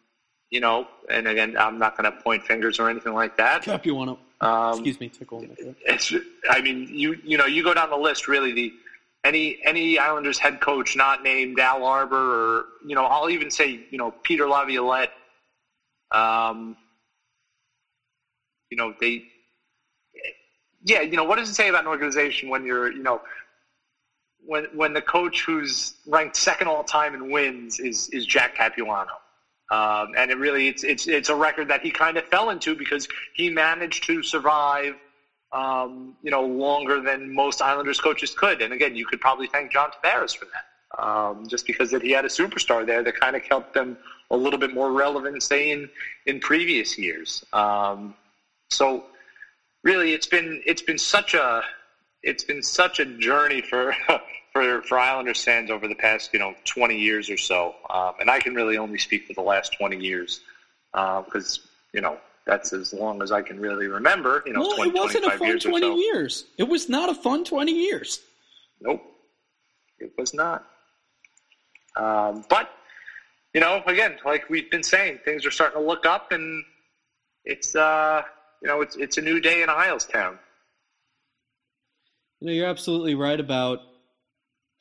you 0.51 0.61
know, 0.61 0.89
and 1.11 1.29
again, 1.29 1.57
I'm 1.59 1.79
not 1.79 1.97
going 1.97 2.11
to 2.11 2.23
point 2.23 2.45
fingers 2.45 2.79
or 2.79 2.89
anything 2.89 3.15
like 3.15 3.37
that. 3.37 3.63
Cup, 3.63 3.85
you 3.85 3.95
want 3.95 4.19
to? 4.41 4.47
Um, 4.47 4.75
excuse 4.75 5.01
me, 5.01 5.09
tickle. 5.09 5.45
I 6.51 6.61
mean, 6.61 6.89
you 6.91 7.19
you 7.25 7.39
know, 7.39 7.47
you 7.47 7.63
go 7.63 7.75
down 7.75 7.91
the 7.91 7.97
list. 7.97 8.29
Really, 8.29 8.53
the 8.53 8.73
any 9.27 9.59
any 9.65 9.99
Islanders 9.99 10.39
head 10.39 10.61
coach 10.61 10.97
not 10.97 11.23
named 11.23 11.59
Al 11.59 11.85
Arbour 11.85 12.17
or 12.17 12.65
you 12.87 12.95
know, 12.95 13.05
I'll 13.05 13.31
even 13.31 13.51
say 13.51 13.81
you 13.91 13.99
know 13.99 14.15
Peter 14.23 14.49
Laviolette. 14.49 15.11
Um, 16.13 16.77
you 18.71 18.77
know, 18.77 18.95
they. 19.01 19.23
Yeah, 20.85 21.01
you 21.01 21.17
know, 21.17 21.25
what 21.25 21.37
does 21.39 21.51
it 21.51 21.55
say 21.55 21.69
about 21.69 21.83
an 21.83 21.89
organization 21.89 22.49
when 22.49 22.65
you're, 22.65 22.93
you 22.93 23.03
know, 23.03 23.21
when 24.47 24.67
when 24.73 24.93
the 24.93 25.03
coach 25.03 25.43
who's 25.45 25.95
ranked 26.07 26.37
second 26.37 26.69
all 26.69 26.85
time 26.85 27.15
in 27.15 27.31
wins 27.31 27.81
is 27.81 28.09
is 28.13 28.25
Jack 28.25 28.55
Capuano. 28.57 29.11
Um, 29.71 30.13
and 30.17 30.31
it 30.31 30.39
really 30.39 30.69
it's 30.69 30.85
it's 30.85 31.09
it's 31.09 31.29
a 31.29 31.35
record 31.35 31.69
that 31.69 31.83
he 31.83 31.91
kind 31.91 32.17
of 32.17 32.25
fell 32.27 32.51
into 32.51 32.77
because 32.77 33.09
he 33.35 33.51
managed 33.51 34.05
to 34.05 34.23
survive 34.23 34.95
um, 35.53 36.17
you 36.23 36.31
know 36.31 36.43
longer 36.43 37.01
than 37.01 37.33
most 37.33 37.63
Islanders 37.63 38.01
coaches 38.01 38.35
could. 38.35 38.63
And 38.63 38.73
again, 38.73 38.95
you 38.95 39.07
could 39.07 39.21
probably 39.21 39.47
thank 39.47 39.73
John 39.73 39.91
Tavares 39.91 40.37
for 40.37 40.47
that, 40.47 41.03
um, 41.03 41.47
just 41.49 41.67
because 41.67 41.91
that 41.91 42.03
he 42.03 42.11
had 42.11 42.25
a 42.25 42.29
superstar 42.29 42.85
there 42.85 43.03
that 43.03 43.19
kind 43.19 43.37
of 43.37 43.43
kept 43.43 43.75
them 43.75 43.97
a 44.31 44.37
little 44.37 44.59
bit 44.59 44.73
more 44.73 44.93
relevant, 44.93 45.43
say 45.43 45.71
in 45.71 45.89
in 46.27 46.41
previous 46.41 46.99
years. 46.99 47.45
Um, 47.53 48.15
so 48.71 49.05
really, 49.83 50.13
it's 50.13 50.27
been 50.27 50.63
it's 50.67 50.83
been 50.83 50.99
such 50.99 51.35
a 51.35 51.63
it's 52.23 52.45
been 52.45 52.63
such 52.63 52.99
a 52.99 53.05
journey 53.05 53.61
for 53.61 53.95
for 54.53 54.83
for 54.83 54.99
Islanders 54.99 55.43
fans 55.43 55.71
over 55.71 55.87
the 55.87 55.95
past 55.95 56.31
you 56.33 56.39
know 56.39 56.55
20 56.65 56.99
years 56.99 57.31
or 57.31 57.37
so, 57.37 57.75
um, 57.91 58.15
and 58.19 58.31
I 58.31 58.41
can 58.41 58.55
really 58.55 58.77
only 58.77 58.99
speak 58.99 59.27
for 59.27 59.33
the 59.33 59.43
last 59.43 59.73
20 59.79 59.97
years 59.97 60.41
because 60.93 61.61
uh, 61.63 61.69
you 61.93 62.01
know 62.01 62.19
that's 62.47 62.73
as 62.73 62.93
long 62.93 63.23
as 63.23 63.33
I 63.33 63.43
can 63.43 63.59
really 63.61 63.89
remember. 63.89 64.43
You 64.47 64.53
know, 64.53 64.61
well, 64.61 64.77
20, 64.77 64.91
it 64.91 64.95
wasn't 64.95 65.25
a 65.27 65.31
fun 65.33 65.49
years 65.49 65.65
20 65.65 65.87
so. 65.87 65.97
years. 65.97 66.45
It 66.59 66.69
was 66.69 66.89
not 66.89 67.11
a 67.11 67.15
fun 67.15 67.45
20 67.45 67.73
years. 67.73 68.21
Nope, 68.81 69.03
it 69.99 70.13
was 70.17 70.33
not. 70.33 70.67
Um, 71.97 72.45
but 72.49 72.71
you 73.55 73.61
know, 73.61 73.83
again, 73.87 74.17
like 74.25 74.49
we've 74.51 74.71
been 74.71 74.83
saying, 74.83 75.21
things 75.25 75.47
are 75.47 75.51
starting 75.51 75.81
to 75.81 75.87
look 75.87 76.07
up, 76.07 76.31
and 76.31 76.63
it's 77.45 77.75
uh, 77.75 78.23
you 78.63 78.69
know, 78.69 78.81
it's 78.81 78.97
it's 78.97 79.19
a 79.19 79.23
new 79.23 79.41
day 79.41 79.63
in 79.63 79.69
Ilestown. 79.69 80.39
You 82.41 82.49
know, 82.49 82.53
you're 82.53 82.69
absolutely 82.69 83.15
right 83.15 83.41
about 83.41 83.81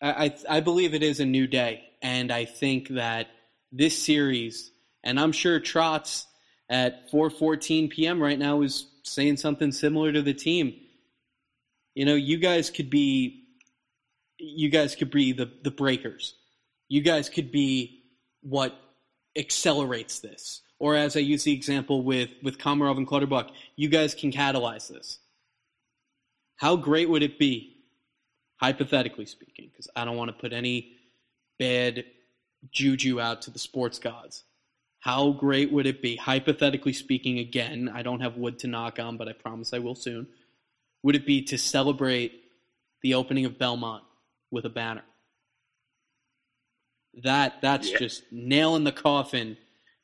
I, 0.02 0.36
I, 0.50 0.60
believe 0.60 0.94
it 0.94 1.04
is 1.04 1.22
a 1.22 1.26
new 1.26 1.48
day, 1.48 1.84
and 2.02 2.32
I 2.32 2.46
think 2.46 2.90
that 2.90 3.28
this 3.72 3.98
series, 3.98 4.72
and 5.04 5.20
I'm 5.20 5.32
sure 5.32 5.60
Trotz 5.60 6.26
at 6.70 7.12
4:14 7.12 7.90
p.m. 7.90 8.22
right 8.22 8.40
now 8.40 8.62
is 8.62 8.88
saying 9.04 9.38
something 9.38 9.72
similar 9.72 10.12
to 10.12 10.22
the 10.22 10.34
team. 10.34 10.76
You 11.94 12.06
know, 12.06 12.16
you 12.16 12.38
guys 12.38 12.70
could 12.70 12.90
be, 12.90 13.44
you 14.38 14.70
guys 14.70 14.96
could 14.96 15.12
be 15.12 15.32
the 15.32 15.52
the 15.64 15.72
breakers. 15.72 16.36
You 16.90 17.02
guys 17.02 17.30
could 17.30 17.52
be 17.52 18.04
what 18.42 18.76
accelerates 19.38 20.20
this. 20.20 20.62
Or 20.78 20.96
as 20.96 21.16
I 21.16 21.22
use 21.22 21.44
the 21.44 21.54
example 21.54 22.04
with 22.04 22.30
with 22.44 22.58
Komarov 22.58 22.98
and 22.98 23.08
Clutterbuck, 23.08 23.52
you 23.76 23.90
guys 23.90 24.14
can 24.14 24.32
catalyze 24.32 24.90
this. 24.90 25.20
How 26.58 26.76
great 26.76 27.10
would 27.10 27.24
it 27.24 27.38
be 27.38 27.76
hypothetically 28.58 29.26
speaking, 29.26 29.70
because 29.72 29.90
I 29.96 30.06
don't 30.06 30.18
want 30.18 30.30
to 30.30 30.38
put 30.38 30.54
any 30.54 30.94
bad 31.60 32.06
juju 32.72 33.20
out 33.20 33.44
to 33.44 33.52
the 33.52 33.60
sports 33.60 34.00
gods. 34.00 34.44
How 35.06 35.34
great 35.34 35.72
would 35.72 35.86
it 35.86 36.02
be, 36.02 36.16
hypothetically 36.16 36.92
speaking, 36.92 37.38
again, 37.38 37.92
I 37.94 38.02
don't 38.02 38.22
have 38.22 38.38
wood 38.38 38.58
to 38.60 38.68
knock 38.68 38.98
on, 38.98 39.18
but 39.18 39.28
I 39.28 39.34
promise 39.34 39.72
I 39.72 39.78
will 39.78 39.94
soon, 39.94 40.26
would 41.04 41.16
it 41.16 41.28
be 41.28 41.44
to 41.44 41.60
celebrate 41.60 42.42
the 43.04 43.14
opening 43.14 43.46
of 43.46 43.60
Belmont 43.60 44.04
with 44.50 44.66
a 44.66 44.70
banner? 44.70 45.04
That 47.22 47.62
that's 47.62 47.92
yeah. 47.92 48.00
just 48.00 48.24
nail 48.32 48.76
in 48.78 48.84
the 48.84 48.92
coffin. 48.92 49.58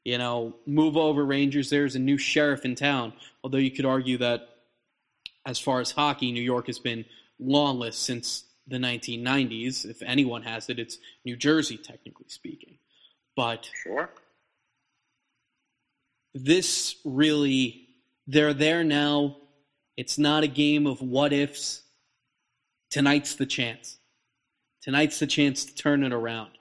You 0.04 0.20
know, 0.20 0.56
move 0.68 0.96
over 0.96 1.26
Rangers. 1.26 1.72
There's 1.72 1.96
a 1.96 2.00
new 2.00 2.20
sheriff 2.20 2.64
in 2.64 2.76
town. 2.76 3.14
Although 3.44 3.58
you 3.58 3.72
could 3.72 3.86
argue 3.86 4.20
that, 4.20 4.50
as 5.48 5.58
far 5.58 5.80
as 5.80 5.90
hockey, 5.90 6.32
New 6.32 6.44
York 6.44 6.68
has 6.68 6.78
been 6.78 7.06
lawless 7.40 7.98
since 7.98 8.44
the 8.68 8.78
1990s. 8.78 9.84
If 9.84 10.04
anyone 10.04 10.44
has 10.44 10.70
it, 10.70 10.78
it's 10.78 11.00
New 11.26 11.38
Jersey, 11.38 11.78
technically 11.78 12.30
speaking. 12.30 12.78
But 13.36 13.68
sure. 13.82 14.12
This 16.34 16.96
really, 17.06 17.88
they're 18.28 18.54
there 18.54 18.84
now. 18.84 19.38
It's 19.98 20.18
not 20.18 20.44
a 20.44 20.48
game 20.48 20.88
of 20.88 21.02
what 21.02 21.34
ifs. 21.34 21.84
Tonight's 22.90 23.36
the 23.36 23.46
chance. 23.46 23.98
Tonight's 24.82 25.20
the 25.20 25.28
chance 25.28 25.66
to 25.66 25.76
turn 25.76 26.04
it 26.04 26.14
around. 26.14 26.52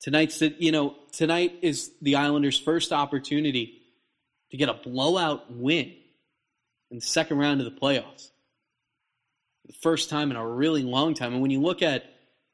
Tonight's 0.00 0.38
the, 0.38 0.54
you 0.58 0.72
know, 0.72 0.94
tonight 1.12 1.58
is 1.62 1.90
the 2.00 2.16
Islanders' 2.16 2.58
first 2.58 2.92
opportunity 2.92 3.82
to 4.50 4.56
get 4.56 4.68
a 4.68 4.74
blowout 4.74 5.52
win 5.52 5.92
in 6.90 6.98
the 6.98 7.04
second 7.04 7.38
round 7.38 7.60
of 7.60 7.64
the 7.64 7.78
playoffs 7.78 8.30
the 9.66 9.74
first 9.82 10.10
time 10.10 10.30
in 10.30 10.36
a 10.36 10.46
really 10.46 10.82
long 10.82 11.14
time. 11.14 11.32
And 11.32 11.42
when 11.42 11.50
you 11.50 11.60
look 11.60 11.82
at 11.82 12.04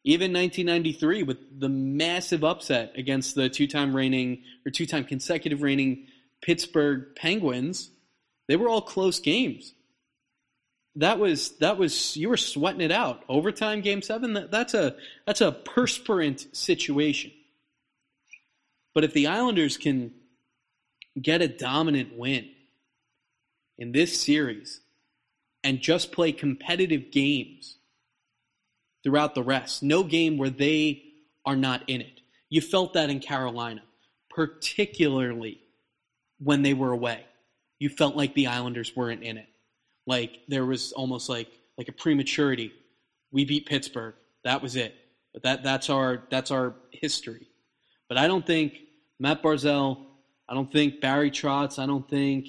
even 0.05 0.33
1993 0.33 1.23
with 1.23 1.61
the 1.61 1.69
massive 1.69 2.45
upset 2.45 2.93
against 2.97 3.35
the 3.35 3.49
two-time 3.49 3.95
reigning 3.95 4.43
or 4.67 4.71
two-time 4.71 5.05
consecutive 5.05 5.63
reigning 5.63 6.07
Pittsburgh 6.41 7.15
Penguins, 7.15 7.91
they 8.49 8.57
were 8.57 8.69
all 8.69 8.83
close 8.83 9.21
games. 9.21 9.75
That 10.97 11.19
was 11.19 11.57
that 11.59 11.79
was 11.79 12.17
you 12.17 12.29
were 12.29 12.37
sweating 12.37 12.83
it 12.83 12.93
out. 12.93 13.25
Overtime 13.29 13.81
game 13.81 14.03
7 14.03 14.35
that, 14.35 14.51
that's 14.51 14.75
a 14.75 14.95
that's 15.27 15.41
a 15.41 15.53
perspirant 15.53 16.55
situation. 16.55 17.31
But 18.95 19.05
if 19.05 19.15
the 19.15 19.29
Islanders 19.29 19.79
can 19.79 20.13
get 21.21 21.41
a 21.41 21.49
dominant 21.49 22.19
win 22.19 22.51
in 23.79 23.93
this 23.93 24.21
series, 24.21 24.83
and 25.65 25.81
just 25.81 26.13
play 26.13 26.33
competitive 26.33 27.11
games 27.11 27.77
throughout 29.03 29.35
the 29.35 29.43
rest. 29.43 29.83
No 29.83 30.03
game 30.03 30.39
where 30.39 30.51
they 30.51 31.03
are 31.45 31.57
not 31.57 31.89
in 31.89 32.01
it. 32.01 32.21
You 32.49 32.61
felt 32.61 32.95
that 32.95 33.11
in 33.11 33.21
Carolina, 33.21 33.83
particularly 34.31 35.61
when 36.39 36.63
they 36.63 36.75
were 36.75 36.93
away. 36.93 37.25
You 37.79 37.89
felt 37.89 38.17
like 38.17 38.35
the 38.35 38.49
Islanders 38.49 38.95
weren't 38.95 39.23
in 39.23 39.39
it. 39.39 39.49
Like 40.07 40.39
there 40.49 40.65
was 40.65 40.93
almost 40.93 41.29
like 41.29 41.49
like 41.79 41.89
a 41.89 41.93
prematurity. 41.93 42.73
We 43.31 43.45
beat 43.45 43.67
Pittsburgh. 43.67 44.15
That 44.45 44.63
was 44.63 44.77
it. 44.77 44.95
But 45.33 45.43
that 45.45 45.63
that's 45.63 45.91
our 45.91 46.25
that's 46.31 46.51
our 46.51 46.75
history. 46.91 47.49
But 48.09 48.19
I 48.19 48.27
don't 48.27 48.47
think 48.47 48.75
Matt 49.19 49.43
Barzal, 49.43 50.05
I 50.49 50.55
don't 50.55 50.71
think 50.71 51.01
Barry 51.01 51.31
Trotz, 51.31 51.79
I 51.79 51.87
don't 51.87 52.09
think 52.09 52.47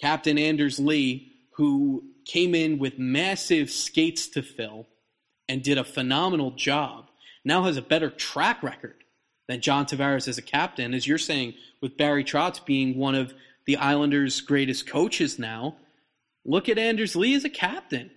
Captain 0.00 0.38
Anders 0.38 0.78
Lee, 0.78 1.32
who 1.56 2.02
came 2.24 2.54
in 2.54 2.78
with 2.78 2.98
massive 2.98 3.70
skates 3.70 4.28
to 4.30 4.42
fill 4.42 4.86
and 5.48 5.62
did 5.62 5.78
a 5.78 5.84
phenomenal 5.84 6.50
job. 6.52 7.08
Now 7.44 7.64
has 7.64 7.76
a 7.76 7.82
better 7.82 8.10
track 8.10 8.62
record 8.62 9.04
than 9.48 9.60
John 9.60 9.86
Tavares 9.86 10.28
as 10.28 10.38
a 10.38 10.42
captain, 10.42 10.94
as 10.94 11.06
you're 11.06 11.18
saying, 11.18 11.54
with 11.80 11.96
Barry 11.96 12.24
Trotz 12.24 12.64
being 12.64 12.96
one 12.96 13.14
of 13.14 13.32
the 13.66 13.76
Islanders' 13.76 14.40
greatest 14.40 14.88
coaches 14.88 15.38
now. 15.38 15.76
Look 16.44 16.68
at 16.68 16.78
Anders 16.78 17.16
Lee 17.16 17.34
as 17.34 17.44
a 17.44 17.50
captain. 17.50 18.10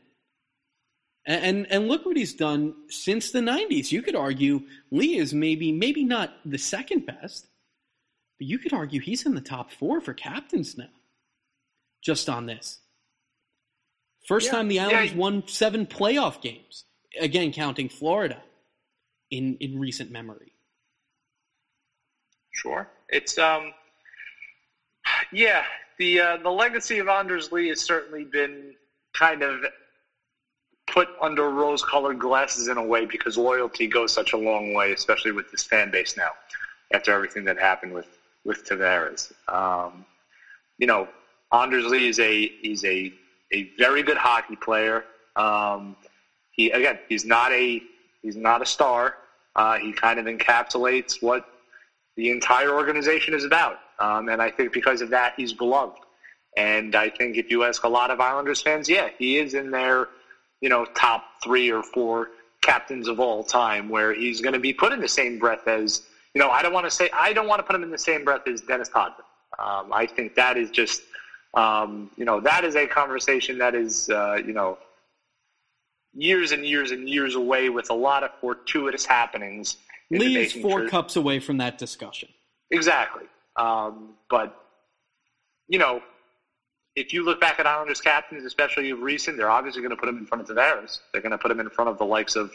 And, 1.26 1.44
and, 1.44 1.72
and 1.72 1.88
look 1.88 2.06
what 2.06 2.18
he's 2.18 2.34
done 2.34 2.74
since 2.90 3.32
the 3.32 3.40
90s. 3.40 3.92
You 3.92 4.02
could 4.02 4.16
argue 4.16 4.62
Lee 4.92 5.18
is 5.18 5.34
maybe 5.34 5.72
maybe 5.72 6.04
not 6.04 6.34
the 6.46 6.58
second 6.58 7.06
best, 7.06 7.48
but 8.40 8.48
you 8.48 8.58
could 8.58 8.74
argue 8.74 9.02
he's 9.02 9.26
in 9.26 9.36
the 9.36 9.42
top 9.42 9.72
four 9.72 10.02
for 10.02 10.14
captains 10.14 10.78
now. 10.78 10.90
Just 12.02 12.30
on 12.30 12.46
this. 12.46 12.80
First 14.28 14.48
yeah, 14.48 14.52
time 14.54 14.68
the 14.68 14.80
Islanders 14.80 15.12
yeah. 15.12 15.18
won 15.18 15.48
seven 15.48 15.86
playoff 15.86 16.42
games, 16.42 16.86
again 17.20 17.52
counting 17.52 17.90
Florida, 17.90 18.42
in 19.32 19.56
in 19.60 19.80
recent 19.80 20.12
memory. 20.12 20.54
Sure, 22.52 22.88
it's 23.10 23.38
um, 23.38 23.74
yeah, 25.32 25.64
the 25.98 26.20
uh, 26.20 26.38
the 26.38 26.50
legacy 26.50 27.00
of 27.00 27.08
Anders 27.08 27.52
Lee 27.52 27.70
has 27.70 27.80
certainly 27.80 28.24
been 28.24 28.74
kind 29.14 29.42
of 29.42 29.64
put 30.88 31.08
under 31.22 31.52
rose-colored 31.52 32.18
glasses 32.18 32.68
in 32.68 32.78
a 32.78 32.84
way 32.84 33.06
because 33.06 33.38
loyalty 33.38 33.86
goes 33.86 34.12
such 34.12 34.34
a 34.34 34.38
long 34.38 34.74
way, 34.74 34.92
especially 34.92 35.32
with 35.32 35.50
this 35.52 35.64
fan 35.64 35.92
base 35.92 36.18
now. 36.18 36.32
After 36.92 37.14
everything 37.14 37.46
that 37.46 37.58
happened 37.58 37.94
with 37.94 38.08
with 38.44 38.66
Tavares, 38.66 39.32
um, 39.48 40.06
you 40.80 40.88
know, 40.88 41.08
Anders 41.54 41.86
Lee 41.86 42.08
is 42.08 42.20
a 42.20 42.52
he's 42.62 42.84
a 42.84 43.14
a 43.54 43.70
very 43.78 44.04
good 44.04 44.18
hockey 44.18 44.56
player. 44.56 45.06
Um, 45.36 45.96
he 46.60 46.72
again, 46.72 47.00
he's 47.08 47.24
not 47.24 47.54
a 47.54 47.82
he's 48.22 48.36
not 48.36 48.62
a 48.62 48.66
star. 48.66 49.16
Uh, 49.56 49.78
he 49.78 49.94
kind 49.94 50.20
of 50.20 50.26
encapsulates 50.26 51.22
what 51.22 51.46
the 52.18 52.30
entire 52.30 52.72
organization 52.72 53.34
is 53.34 53.46
about, 53.46 53.80
um, 54.00 54.28
and 54.28 54.42
I 54.42 54.52
think 54.52 54.74
because 54.74 55.00
of 55.00 55.10
that, 55.12 55.34
he's 55.38 55.54
beloved. 55.54 55.98
And 56.58 56.96
I 56.96 57.10
think 57.12 57.38
if 57.38 57.50
you 57.50 57.64
ask 57.64 57.84
a 57.86 57.88
lot 57.88 58.12
of 58.12 58.20
Islanders 58.20 58.62
fans, 58.62 58.90
yeah, 58.90 59.08
he 59.18 59.38
is 59.38 59.54
in 59.54 59.72
their 59.72 60.10
you 60.60 60.68
know 60.68 60.84
top 60.84 61.24
three 61.42 61.72
or 61.72 61.82
four 61.82 62.32
captains 62.62 63.08
of 63.08 63.22
all 63.22 63.42
time, 63.42 63.88
where 63.88 64.14
he's 64.14 64.42
going 64.42 64.52
to 64.54 64.60
be 64.60 64.74
put 64.74 64.92
in 64.92 65.00
the 65.00 65.08
same 65.08 65.40
breath 65.40 65.66
as 65.66 66.02
you 66.34 66.42
know. 66.42 66.50
I 66.50 66.62
don't 66.62 66.74
want 66.74 66.88
to 66.88 66.92
say 66.92 67.10
I 67.14 67.32
don't 67.32 67.48
want 67.48 67.60
to 67.60 67.64
put 67.64 67.74
him 67.74 67.84
in 67.84 67.90
the 67.90 67.98
same 67.98 68.26
breath 68.26 68.46
as 68.48 68.60
Dennis 68.60 68.90
Rodman. 68.94 69.24
Um, 69.58 69.94
I 69.94 70.06
think 70.06 70.36
that 70.36 70.58
is 70.58 70.72
just 70.72 71.04
um, 71.54 72.12
you 72.18 72.26
know 72.26 72.42
that 72.42 72.66
is 72.66 72.76
a 72.76 72.86
conversation 72.86 73.58
that 73.60 73.76
is 73.76 74.10
uh, 74.10 74.40
you 74.46 74.52
know 74.52 74.78
years 76.20 76.52
and 76.52 76.66
years 76.66 76.92
and 76.92 77.08
years 77.08 77.36
away 77.36 77.70
with 77.70 77.90
a 77.90 77.94
lot 77.94 78.24
of 78.24 78.32
fortuitous 78.42 79.06
happenings. 79.06 79.78
Lee 80.12 80.38
is 80.38 80.54
four 80.54 80.82
sure. 80.82 80.90
cups 80.90 81.16
away 81.16 81.40
from 81.40 81.58
that 81.58 81.78
discussion. 81.78 82.30
Exactly. 82.72 83.24
Um, 83.56 84.16
but, 84.30 84.56
you 85.68 85.80
know, 85.80 86.02
if 86.96 87.14
you 87.14 87.24
look 87.24 87.40
back 87.40 87.60
at 87.60 87.68
Islanders 87.68 88.02
captains, 88.02 88.44
especially 88.44 88.90
of 88.90 89.02
recent, 89.02 89.38
they're 89.38 89.50
obviously 89.50 89.82
going 89.82 89.92
to 89.92 89.96
put 89.96 90.10
him 90.10 90.18
in 90.18 90.26
front 90.26 90.42
of 90.42 90.56
Tavares. 90.56 91.00
They're 91.12 91.22
going 91.22 91.32
to 91.32 91.38
put 91.38 91.52
him 91.52 91.60
in 91.60 91.70
front 91.70 91.90
of 91.90 91.98
the 91.98 92.06
likes 92.06 92.36
of, 92.36 92.52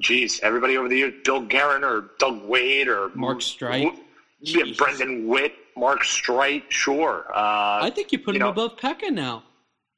geez, 0.00 0.40
everybody 0.42 0.76
over 0.76 0.88
the 0.88 0.96
years, 0.96 1.14
Bill 1.24 1.40
Guerin 1.40 1.84
or 1.84 2.10
Doug 2.18 2.44
Weight 2.44 2.88
or 2.88 3.10
Mark 3.14 3.38
Streit. 3.38 3.96
Yeah, 4.40 4.64
Brendan 4.76 5.28
Witt, 5.28 5.54
Mark 5.76 6.02
Streit, 6.02 6.64
sure. 6.68 7.26
Uh, 7.32 7.78
I 7.82 7.92
think 7.94 8.10
you 8.10 8.18
put 8.18 8.34
you 8.34 8.40
him 8.40 8.46
know, 8.46 8.50
above 8.50 8.76
Peca 8.76 9.10
now. 9.10 9.44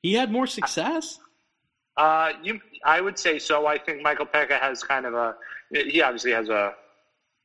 He 0.02 0.12
had 0.12 0.30
more 0.30 0.46
success. 0.46 1.18
Uh, 1.96 2.32
you, 2.42 2.60
I 2.84 3.00
would 3.00 3.18
say 3.18 3.38
so. 3.38 3.66
I 3.66 3.78
think 3.78 4.02
Michael 4.02 4.26
Peca 4.26 4.60
has 4.60 4.82
kind 4.82 5.06
of 5.06 5.14
a. 5.14 5.34
He 5.70 6.02
obviously 6.02 6.32
has 6.32 6.48
a 6.48 6.74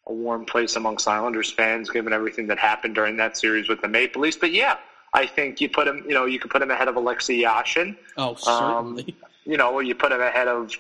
a 0.07 0.13
warm 0.13 0.45
place 0.45 0.75
amongst 0.75 1.07
Islanders 1.07 1.51
fans, 1.51 1.89
given 1.89 2.13
everything 2.13 2.47
that 2.47 2.57
happened 2.57 2.95
during 2.95 3.17
that 3.17 3.37
series 3.37 3.69
with 3.69 3.81
the 3.81 3.87
Maple 3.87 4.21
Leafs. 4.21 4.37
But 4.37 4.51
yeah, 4.51 4.75
I 5.13 5.25
think 5.25 5.61
you 5.61 5.69
put 5.69 5.87
him. 5.87 6.03
You 6.07 6.13
know, 6.13 6.25
you 6.25 6.39
could 6.39 6.51
put 6.51 6.61
him 6.61 6.71
ahead 6.71 6.87
of 6.87 6.95
Alexei 6.95 7.41
Yashin. 7.41 7.95
Oh, 8.17 8.35
certainly. 8.35 9.03
Um, 9.03 9.29
you 9.45 9.57
know, 9.57 9.73
or 9.73 9.81
you 9.81 9.95
put 9.95 10.11
him 10.11 10.21
ahead 10.21 10.47
of 10.47 10.71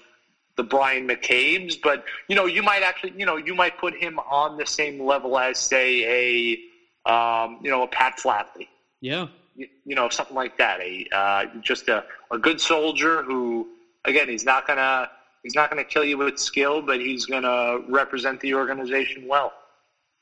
the 0.57 0.63
Bryan 0.63 1.07
McCabe's. 1.07 1.75
But 1.75 2.03
you 2.27 2.35
know, 2.35 2.45
you 2.45 2.61
might 2.61 2.83
actually, 2.83 3.13
you 3.17 3.25
know, 3.25 3.37
you 3.37 3.55
might 3.55 3.77
put 3.77 3.95
him 3.95 4.19
on 4.19 4.57
the 4.57 4.65
same 4.65 5.01
level 5.01 5.37
as, 5.39 5.57
say, 5.57 6.57
a, 7.05 7.11
um, 7.11 7.59
you 7.63 7.71
know, 7.71 7.83
a 7.83 7.87
Pat 7.87 8.17
Flatley. 8.17 8.67
Yeah 9.01 9.27
you 9.55 9.95
know, 9.95 10.09
something 10.09 10.35
like 10.35 10.57
that. 10.57 10.79
A 10.79 11.05
uh, 11.11 11.45
just 11.61 11.89
a, 11.89 12.03
a 12.31 12.37
good 12.37 12.61
soldier 12.61 13.23
who, 13.23 13.67
again, 14.05 14.29
he's 14.29 14.45
not 14.45 14.67
gonna 14.67 15.09
he's 15.43 15.55
not 15.55 15.69
gonna 15.69 15.83
kill 15.83 16.03
you 16.03 16.17
with 16.17 16.39
skill, 16.39 16.81
but 16.81 16.99
he's 16.99 17.25
gonna 17.25 17.79
represent 17.87 18.39
the 18.41 18.53
organization 18.53 19.27
well. 19.27 19.53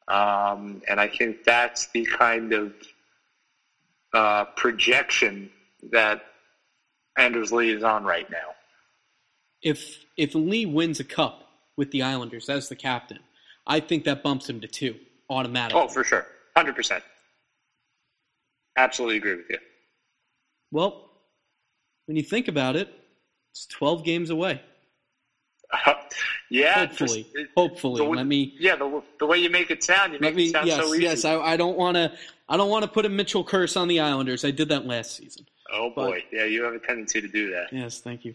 Um, 0.07 0.81
and 0.87 0.99
I 0.99 1.07
think 1.07 1.43
that's 1.43 1.87
the 1.87 2.05
kind 2.05 2.53
of 2.53 2.73
uh, 4.13 4.45
projection 4.55 5.49
that 5.91 6.21
Anders 7.17 7.51
Lee 7.51 7.71
is 7.71 7.83
on 7.83 8.03
right 8.03 8.29
now. 8.29 8.55
If 9.61 10.05
if 10.17 10.33
Lee 10.33 10.65
wins 10.65 10.99
a 10.99 11.03
cup 11.03 11.43
with 11.75 11.91
the 11.91 12.03
Islanders 12.03 12.49
as 12.49 12.69
the 12.69 12.75
captain, 12.75 13.19
I 13.65 13.79
think 13.79 14.05
that 14.05 14.23
bumps 14.23 14.49
him 14.49 14.61
to 14.61 14.67
two 14.67 14.95
automatically. 15.29 15.81
Oh, 15.81 15.87
for 15.87 16.03
sure, 16.03 16.25
hundred 16.55 16.75
percent. 16.75 17.03
Absolutely 18.77 19.17
agree 19.17 19.35
with 19.35 19.49
you. 19.49 19.57
Well, 20.71 21.09
when 22.05 22.15
you 22.15 22.23
think 22.23 22.47
about 22.47 22.75
it, 22.75 22.93
it's 23.57 23.65
12 23.67 24.03
games 24.03 24.29
away. 24.29 24.61
Uh, 25.71 25.93
yeah, 26.49 26.87
hopefully, 26.87 27.23
just, 27.23 27.35
it, 27.35 27.49
hopefully. 27.55 28.03
The, 28.03 28.09
let 28.09 28.25
me. 28.25 28.55
Yeah, 28.59 28.75
the, 28.75 29.01
the 29.19 29.25
way 29.25 29.37
you 29.37 29.49
make 29.49 29.71
it 29.71 29.83
sound, 29.83 30.13
you 30.13 30.19
make 30.19 30.35
me, 30.35 30.45
it 30.45 30.51
sound 30.51 30.67
yes, 30.67 30.79
so 30.79 30.93
easy. 30.93 31.03
Yes, 31.03 31.25
I, 31.25 31.35
I 31.35 31.57
don't 31.57 31.77
want 31.77 31.95
to. 31.95 32.11
I 32.49 32.55
don't 32.55 32.69
want 32.69 32.83
to 32.83 32.89
put 32.89 33.05
a 33.05 33.09
Mitchell 33.09 33.43
curse 33.43 33.75
on 33.75 33.87
the 33.87 33.99
Islanders. 33.99 34.45
I 34.45 34.51
did 34.51 34.69
that 34.69 34.85
last 34.85 35.17
season. 35.17 35.45
Oh 35.73 35.89
boy, 35.89 36.23
but, 36.31 36.37
yeah, 36.37 36.45
you 36.45 36.63
have 36.63 36.73
a 36.73 36.79
tendency 36.79 37.19
to 37.19 37.27
do 37.27 37.51
that. 37.51 37.73
Yes, 37.73 37.99
thank 37.99 38.23
you. 38.23 38.33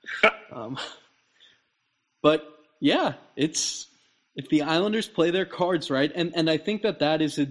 um, 0.52 0.76
but 2.22 2.58
yeah, 2.80 3.14
it's 3.36 3.86
if 4.34 4.48
the 4.48 4.62
Islanders 4.62 5.06
play 5.06 5.30
their 5.30 5.46
cards 5.46 5.90
right, 5.90 6.10
and 6.14 6.32
and 6.34 6.50
I 6.50 6.56
think 6.56 6.82
that 6.82 6.98
that 6.98 7.22
is 7.22 7.38
a 7.38 7.46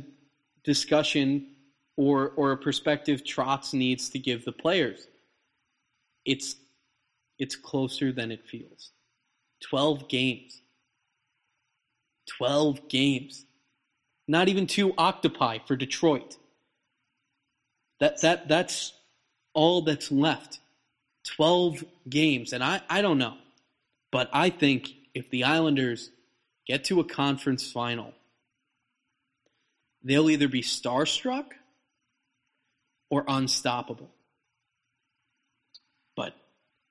discussion 0.66 1.48
or 1.96 2.34
or 2.36 2.52
a 2.52 2.58
perspective 2.58 3.24
Trotz 3.24 3.74
needs 3.74 4.10
to 4.10 4.20
give 4.20 4.44
the 4.44 4.52
players. 4.52 5.08
It's 6.26 6.56
it's 7.40 7.56
closer 7.56 8.12
than 8.12 8.32
it 8.32 8.48
feels. 8.48 8.92
12 9.70 10.08
games. 10.08 10.62
12 12.38 12.88
games. 12.90 13.46
Not 14.28 14.50
even 14.50 14.68
two 14.68 14.94
octopi 14.98 15.60
for 15.66 15.76
Detroit. 15.76 16.38
That 18.00 18.22
that 18.22 18.48
that's 18.48 18.94
all 19.54 19.82
that's 19.82 20.12
left. 20.12 20.60
12 21.36 21.84
games 22.08 22.54
and 22.54 22.64
I 22.64 22.82
I 22.90 23.02
don't 23.02 23.18
know. 23.18 23.36
But 24.12 24.30
I 24.34 24.50
think 24.50 24.90
if 25.14 25.30
the 25.30 25.46
Islanders 25.46 26.10
get 26.68 26.86
to 26.86 27.00
a 27.00 27.04
conference 27.04 27.72
final, 27.72 28.14
they'll 30.04 30.30
either 30.30 30.48
be 30.48 30.62
starstruck 30.62 31.46
or 33.10 33.24
unstoppable. 33.28 34.10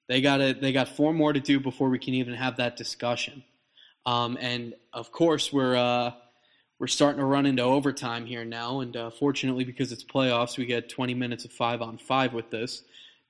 They 0.09 0.21
got 0.21 0.39
they 0.61 0.73
got 0.73 0.89
four 0.89 1.13
more 1.13 1.33
to 1.33 1.41
do 1.41 1.61
before 1.61 1.89
we 1.89 1.99
can 1.99 2.15
even 2.15 2.35
have 2.35 2.57
that 2.57 2.77
discussion. 2.77 3.43
Um, 4.05 4.39
and 4.41 4.75
of 4.93 5.11
course, 5.11 5.53
we're 5.53 5.77
uh, 5.77 6.13
we're 6.79 6.87
starting 6.87 7.19
to 7.19 7.25
run 7.25 7.47
into 7.47 7.63
overtime 7.63 8.27
here 8.27 8.45
now. 8.45 8.81
And 8.81 8.97
uh, 8.97 9.11
fortunately, 9.11 9.65
because 9.65 9.93
it's 9.93 10.05
playoffs, 10.05 10.59
we 10.59 10.67
get 10.67 10.89
20 10.89 11.15
minutes 11.15 11.45
of 11.45 11.53
five 11.53 11.83
on 11.83 11.99
five 11.99 12.33
with 12.33 12.51
this. 12.51 12.83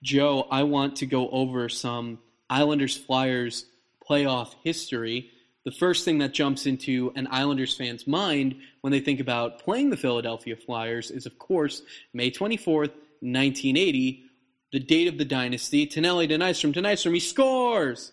Joe, 0.02 0.46
I 0.50 0.64
want 0.64 0.96
to 0.96 1.06
go 1.06 1.30
over 1.30 1.68
some 1.68 2.18
Islanders 2.50 2.96
Flyers 2.96 3.64
playoff 4.08 4.54
history 4.62 5.30
the 5.66 5.72
first 5.72 6.04
thing 6.04 6.18
that 6.18 6.32
jumps 6.32 6.66
into 6.66 7.12
an 7.16 7.26
Islanders 7.28 7.74
fan's 7.74 8.06
mind 8.06 8.54
when 8.82 8.92
they 8.92 9.00
think 9.00 9.18
about 9.18 9.58
playing 9.58 9.90
the 9.90 9.96
Philadelphia 9.96 10.54
Flyers 10.54 11.10
is, 11.10 11.26
of 11.26 11.40
course, 11.40 11.82
May 12.14 12.30
24th, 12.30 12.94
1980, 13.20 14.25
the 14.72 14.80
date 14.80 15.08
of 15.08 15.18
the 15.18 15.24
dynasty. 15.24 15.86
Tonelli 15.86 16.26
to 16.28 16.36
Nystrom 16.36 16.74
to 16.74 16.82
Nystrom, 16.82 17.14
he 17.14 17.20
scores! 17.20 18.12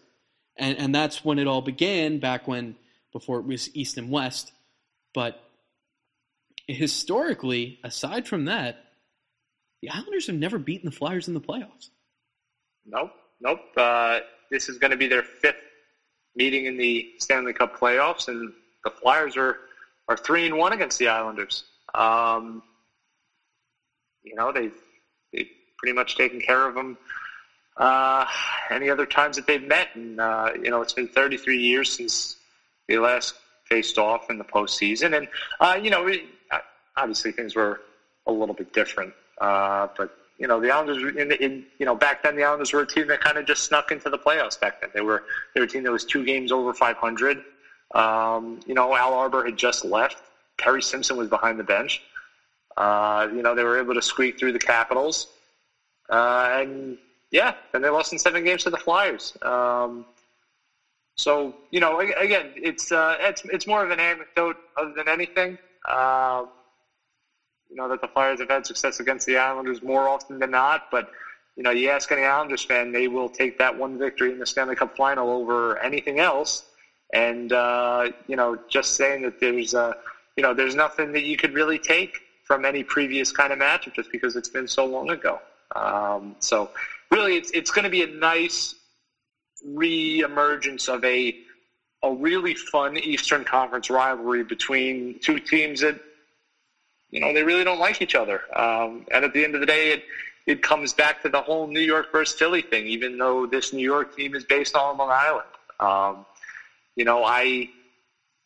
And, 0.56 0.78
and 0.78 0.94
that's 0.94 1.26
when 1.26 1.40
it 1.40 1.48
all 1.48 1.62
began, 1.62 2.20
back 2.20 2.48
when, 2.48 2.76
before 3.12 3.40
it 3.40 3.46
was 3.46 3.76
East 3.76 3.98
and 3.98 4.12
West. 4.12 4.52
But 5.14 5.42
historically, 6.68 7.80
aside 7.84 8.28
from 8.28 8.46
that, 8.46 8.78
the 9.82 9.90
Islanders 9.90 10.28
have 10.28 10.36
never 10.36 10.60
beaten 10.60 10.86
the 10.86 10.96
Flyers 10.96 11.28
in 11.28 11.34
the 11.34 11.42
playoffs. 11.42 11.90
Nope, 12.86 13.12
nope. 13.42 13.62
Uh, 13.76 14.20
this 14.52 14.70
is 14.70 14.78
going 14.78 14.92
to 14.92 14.98
be 14.98 15.08
their 15.08 15.24
fifth 15.24 15.58
meeting 16.36 16.66
in 16.66 16.78
the 16.78 17.12
Stanley 17.18 17.54
Cup 17.54 17.78
playoffs, 17.78 18.28
and 18.28 18.54
the 18.84 18.90
Flyers 18.90 19.36
are 19.38 19.58
are 20.08 20.18
three 20.18 20.46
and 20.46 20.58
one 20.58 20.74
against 20.74 21.00
the 21.00 21.08
Islanders. 21.08 21.64
Um, 21.96 22.62
you 24.22 24.36
know, 24.36 24.52
they've 24.52 24.76
they've 25.32 25.50
pretty 25.84 25.94
much 25.94 26.16
taken 26.16 26.40
care 26.40 26.66
of 26.66 26.76
them 26.76 26.98
uh, 27.76 28.26
any 28.70 28.90
other 28.90 29.06
times 29.06 29.36
that 29.36 29.46
they've 29.46 29.68
met, 29.68 29.90
and 29.96 30.18
uh, 30.18 30.50
you 30.56 30.70
know, 30.70 30.82
it's 30.82 30.94
been 30.94 31.10
33 31.10 31.58
years 31.58 31.92
since 31.92 32.38
they 32.88 32.98
last 32.98 33.34
faced 33.66 33.98
off 33.98 34.30
in 34.30 34.38
the 34.38 34.46
postseason, 34.46 35.18
and 35.18 35.28
uh, 35.60 35.78
you 35.82 35.90
know, 35.90 36.10
obviously 36.96 37.34
things 37.34 37.54
were 37.54 37.82
a 38.28 38.32
little 38.32 38.56
bit 38.56 38.72
different, 38.72 39.14
uh, 39.42 39.88
but 39.98 40.16
you 40.38 40.48
know, 40.48 40.62
the 40.62 40.72
Islanders, 40.72 41.16
in, 41.18 41.32
in, 41.34 41.66
you 41.80 41.86
know, 41.86 41.96
back 41.96 42.24
then 42.24 42.38
the 42.38 42.44
Islanders 42.44 42.72
were 42.72 42.82
a 42.82 42.88
team 42.88 43.08
that 43.08 43.20
kind 43.20 43.38
of 43.38 43.46
just 43.46 43.66
snuck 43.66 43.92
into 43.92 44.10
the 44.10 44.18
playoffs 44.18 44.60
back 44.60 44.80
then. 44.80 44.90
They 44.94 45.02
were, 45.02 45.24
they 45.54 45.60
were 45.60 45.66
a 45.66 45.70
team 45.70 45.84
that 45.84 45.92
was 45.92 46.06
two 46.06 46.26
games 46.26 46.52
over 46.52 46.74
500. 46.74 47.44
Um, 47.94 48.60
you 48.66 48.74
know, 48.74 48.96
Al 48.96 49.14
Arbour 49.14 49.46
had 49.46 49.58
just 49.58 49.86
left. 49.86 50.18
Terry 50.58 50.82
Simpson 50.82 51.18
was 51.18 51.30
behind 51.30 51.60
the 51.60 51.64
bench. 51.64 52.02
Uh, 52.76 53.28
you 53.32 53.44
know, 53.44 53.54
they 53.54 53.64
were 53.64 53.80
able 53.80 53.94
to 53.94 54.02
squeak 54.02 54.40
through 54.40 54.54
the 54.54 54.60
Capitals. 54.60 55.28
Uh, 56.14 56.60
and 56.62 56.98
yeah, 57.32 57.54
and 57.74 57.84
they 57.84 57.90
lost 57.90 58.14
in 58.14 58.20
seven 58.20 58.44
games 58.44 58.64
to 58.64 58.70
the 58.70 58.78
Flyers. 58.78 59.34
Um, 59.42 60.06
so, 61.16 61.54
you 61.72 61.80
know, 61.80 62.00
again, 62.00 62.54
it's, 62.56 62.92
uh, 62.92 63.16
it's, 63.20 63.42
it's 63.46 63.68
more 63.68 63.84
of 63.84 63.92
an 63.92 64.00
anecdote 64.00 64.58
other 64.78 64.94
than 64.96 65.08
anything. 65.08 65.58
Uh, 65.88 66.44
you 67.74 67.78
know 67.82 67.90
that 67.90 68.02
the 68.02 68.08
Flyers 68.08 68.40
have 68.40 68.50
had 68.50 68.66
success 68.68 69.00
against 69.00 69.26
the 69.26 69.38
Islanders 69.38 69.82
more 69.82 70.08
often 70.08 70.38
than 70.38 70.52
not. 70.52 70.84
But 70.92 71.08
you 71.56 71.64
know, 71.64 71.72
you 71.72 71.90
ask 71.90 72.12
any 72.12 72.24
Islanders 72.24 72.64
fan, 72.64 72.92
they 72.92 73.08
will 73.08 73.30
take 73.30 73.58
that 73.58 73.76
one 73.76 73.98
victory 73.98 74.32
in 74.32 74.38
the 74.38 74.46
Stanley 74.46 74.76
Cup 74.76 74.96
final 74.96 75.30
over 75.32 75.78
anything 75.80 76.20
else. 76.20 76.64
And 77.14 77.52
uh, 77.52 78.12
you 78.28 78.36
know, 78.36 78.58
just 78.70 78.96
saying 78.96 79.24
that 79.24 79.40
there's 79.40 79.74
uh, 79.74 79.94
you 80.38 80.44
know 80.44 80.54
there's 80.54 80.76
nothing 80.76 81.12
that 81.14 81.24
you 81.24 81.36
could 81.36 81.54
really 81.54 81.80
take 81.80 82.20
from 82.44 82.64
any 82.64 82.84
previous 82.84 83.32
kind 83.32 83.52
of 83.52 83.60
matchup 83.60 83.96
just 83.96 84.12
because 84.12 84.36
it's 84.36 84.50
been 84.50 84.68
so 84.68 84.86
long 84.86 85.10
ago. 85.10 85.40
Um, 85.76 86.36
so 86.40 86.70
really, 87.12 87.36
it's 87.36 87.52
it's 87.52 87.72
going 87.72 87.84
to 87.84 87.90
be 87.90 88.04
a 88.04 88.08
nice 88.08 88.76
re-emergence 89.66 90.88
of 90.88 91.04
a 91.04 91.36
a 92.04 92.12
really 92.12 92.54
fun 92.54 92.98
Eastern 92.98 93.46
Conference 93.46 93.90
rivalry 93.90 94.44
between 94.44 95.20
two 95.20 95.40
teams 95.40 95.80
that 95.82 96.00
you 97.10 97.22
know 97.22 97.34
they 97.34 97.44
really 97.44 97.64
don't 97.64 97.80
like 97.80 98.02
each 98.02 98.16
other. 98.16 98.42
Um, 98.56 99.06
and 99.12 99.24
at 99.26 99.34
the 99.34 99.44
end 99.44 99.56
of 99.56 99.62
the 99.62 99.68
day, 99.68 99.92
it 99.92 100.04
it 100.46 100.62
comes 100.62 100.94
back 100.94 101.22
to 101.24 101.30
the 101.30 101.42
whole 101.42 101.68
New 101.68 101.80
York 101.80 102.12
versus 102.12 102.38
Philly 102.38 102.62
thing. 102.62 102.88
Even 102.88 103.18
though 103.18 103.46
this 103.46 103.74
New 103.74 103.84
York 103.84 104.16
team 104.16 104.36
is 104.36 104.44
based 104.44 104.76
on 104.76 104.98
Long 104.98 105.10
Island, 105.12 105.48
um, 105.80 106.26
you 106.96 107.06
know 107.06 107.24
I 107.24 107.70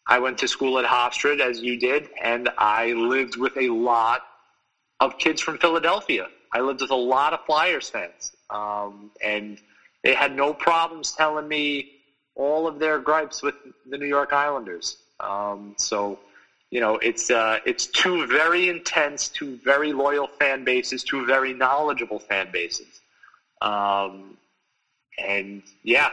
I 0.06 0.20
went 0.20 0.38
to 0.40 0.48
school 0.48 0.80
at 0.80 0.86
Hofstra 0.86 1.40
as 1.40 1.60
you 1.60 1.78
did, 1.78 2.08
and 2.22 2.50
I 2.58 2.94
lived 2.94 3.38
with 3.38 3.58
a 3.58 3.70
lot 3.70 4.22
of 5.00 5.18
kids 5.18 5.42
from 5.42 5.58
Philadelphia. 5.58 6.28
I 6.54 6.62
lived 6.62 6.82
with 6.82 6.92
a 6.92 6.96
lot 6.96 7.34
of 7.34 7.40
Flyers 7.46 7.90
fans, 7.90 8.32
um, 8.50 9.12
and 9.24 9.60
they 10.04 10.14
had 10.14 10.32
no 10.32 10.54
problems 10.54 11.12
telling 11.12 11.48
me 11.48 11.88
all 12.36 12.68
of 12.68 12.80
their 12.80 13.00
gripes 13.00 13.42
with 13.42 13.56
the 13.90 13.98
New 13.98 14.06
York 14.08 14.32
Islanders. 14.32 14.98
Um, 15.20 15.74
so, 15.78 16.20
you 16.70 16.80
know, 16.80 16.98
it's 16.98 17.30
uh, 17.30 17.60
it's 17.66 17.88
two 17.88 18.26
very 18.28 18.70
intense, 18.70 19.30
two 19.30 19.60
very 19.64 19.92
loyal 19.92 20.28
fan 20.40 20.64
bases, 20.64 21.04
two 21.04 21.26
very 21.26 21.54
knowledgeable 21.54 22.20
fan 22.20 22.50
bases, 22.52 23.02
um, 23.62 24.38
and 25.18 25.64
yeah, 25.84 26.10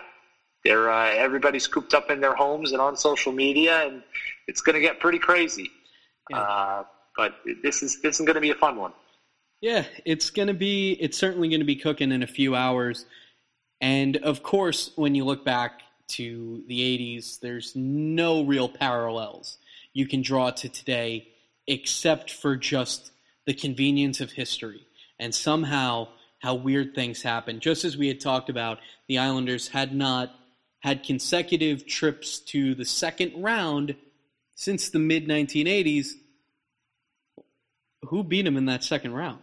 they're 0.65 0.91
uh, 0.91 1.11
everybody's 1.11 1.67
cooped 1.67 1.95
up 1.95 2.11
in 2.11 2.21
their 2.21 2.35
homes 2.35 2.73
and 2.73 2.81
on 2.81 2.97
social 2.97 3.33
media, 3.33 3.87
and 3.87 4.03
it's 4.49 4.61
going 4.61 4.75
to 4.75 4.81
get 4.81 4.99
pretty 4.99 5.19
crazy. 5.19 5.71
Yeah. 6.31 6.39
Uh, 6.41 6.85
but 7.17 7.35
this 7.63 7.83
is 7.83 7.99
this 8.03 8.19
is 8.19 8.27
going 8.27 8.35
to 8.35 8.41
be 8.41 8.51
a 8.51 8.55
fun 8.55 8.77
one. 8.77 8.93
Yeah, 9.65 9.87
it's 10.05 10.29
going 10.29 10.49
to 10.49 10.53
be. 10.53 10.93
It's 10.93 11.17
certainly 11.17 11.49
going 11.49 11.63
to 11.63 11.65
be 11.65 11.77
cooking 11.77 12.13
in 12.13 12.23
a 12.23 12.27
few 12.27 12.55
hours. 12.55 13.07
And 13.81 14.19
of 14.19 14.43
course, 14.43 14.91
when 14.95 15.15
you 15.15 15.25
look 15.25 15.43
back 15.43 15.81
to 16.09 16.63
the 16.69 16.81
80s, 16.81 17.41
there's 17.41 17.75
no 17.75 18.43
real 18.43 18.69
parallels 18.69 19.57
you 19.95 20.07
can 20.07 20.21
draw 20.21 20.51
to 20.51 20.69
today 20.69 21.29
except 21.67 22.31
for 22.31 22.57
just 22.57 23.11
the 23.47 23.55
convenience 23.55 24.21
of 24.21 24.33
history 24.33 24.87
and 25.19 25.35
somehow 25.35 26.09
how 26.41 26.57
weird 26.57 26.95
things 26.95 27.23
happen. 27.23 27.59
Just 27.59 27.87
as 27.87 27.97
we 27.97 28.09
had 28.09 28.21
talked 28.21 28.51
about, 28.51 28.81
the 29.09 29.17
Islanders 29.17 29.69
had 29.69 29.95
not 29.95 30.31
had 30.81 31.05
consecutive 31.05 31.87
trips 31.87 32.39
to 32.41 32.75
the 32.75 32.85
second 32.85 33.43
round 33.43 33.97
since 34.57 34.91
the 34.91 34.99
mid 34.99 35.27
1980s. 35.27 36.09
Who 38.11 38.23
beat 38.23 38.45
them 38.45 38.59
in 38.59 38.67
that 38.67 38.85
second 38.85 39.15
round? 39.15 39.41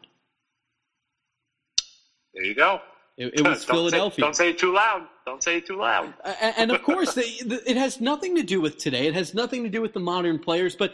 There 2.33 2.43
you 2.43 2.55
go. 2.55 2.81
It, 3.17 3.39
it 3.39 3.47
was 3.47 3.65
don't 3.65 3.75
Philadelphia. 3.75 4.15
Say, 4.15 4.21
don't 4.21 4.35
say 4.35 4.49
it 4.49 4.57
too 4.57 4.73
loud. 4.73 5.07
Don't 5.25 5.43
say 5.43 5.57
it 5.57 5.67
too 5.67 5.77
loud. 5.77 6.13
and, 6.23 6.55
and 6.57 6.71
of 6.71 6.83
course, 6.83 7.13
they, 7.13 7.23
it 7.23 7.77
has 7.77 8.01
nothing 8.01 8.35
to 8.35 8.43
do 8.43 8.61
with 8.61 8.77
today. 8.77 9.07
It 9.07 9.13
has 9.13 9.33
nothing 9.33 9.63
to 9.63 9.69
do 9.69 9.81
with 9.81 9.93
the 9.93 9.99
modern 9.99 10.39
players, 10.39 10.75
but 10.75 10.93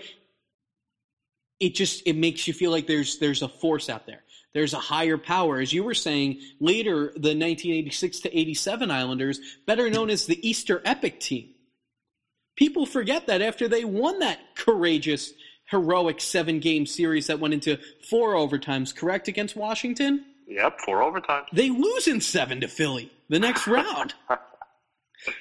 it 1.59 1.75
just 1.75 2.03
it 2.05 2.15
makes 2.15 2.47
you 2.47 2.53
feel 2.53 2.71
like 2.71 2.87
there's 2.87 3.17
there's 3.19 3.41
a 3.41 3.47
force 3.47 3.89
out 3.89 4.05
there. 4.05 4.23
There's 4.53 4.73
a 4.73 4.79
higher 4.79 5.17
power, 5.17 5.59
as 5.59 5.71
you 5.71 5.83
were 5.83 5.93
saying 5.93 6.41
later. 6.59 7.11
The 7.13 7.35
1986 7.35 8.21
to 8.21 8.37
87 8.37 8.91
Islanders, 8.91 9.39
better 9.65 9.89
known 9.89 10.09
as 10.09 10.25
the 10.25 10.47
Easter 10.47 10.81
Epic 10.83 11.19
team. 11.19 11.53
People 12.55 12.85
forget 12.85 13.27
that 13.27 13.41
after 13.41 13.67
they 13.67 13.85
won 13.85 14.19
that 14.19 14.39
courageous, 14.55 15.31
heroic 15.69 16.19
seven 16.19 16.59
game 16.59 16.85
series 16.85 17.27
that 17.27 17.39
went 17.39 17.53
into 17.53 17.77
four 18.09 18.33
overtimes, 18.33 18.95
correct, 18.95 19.27
against 19.27 19.55
Washington? 19.55 20.25
Yep, 20.47 20.81
four 20.81 21.03
overtime. 21.03 21.43
They 21.51 21.69
lose 21.69 22.07
in 22.07 22.21
seven 22.21 22.61
to 22.61 22.67
Philly 22.67 23.11
the 23.29 23.39
next 23.39 23.67
round. 23.67 24.13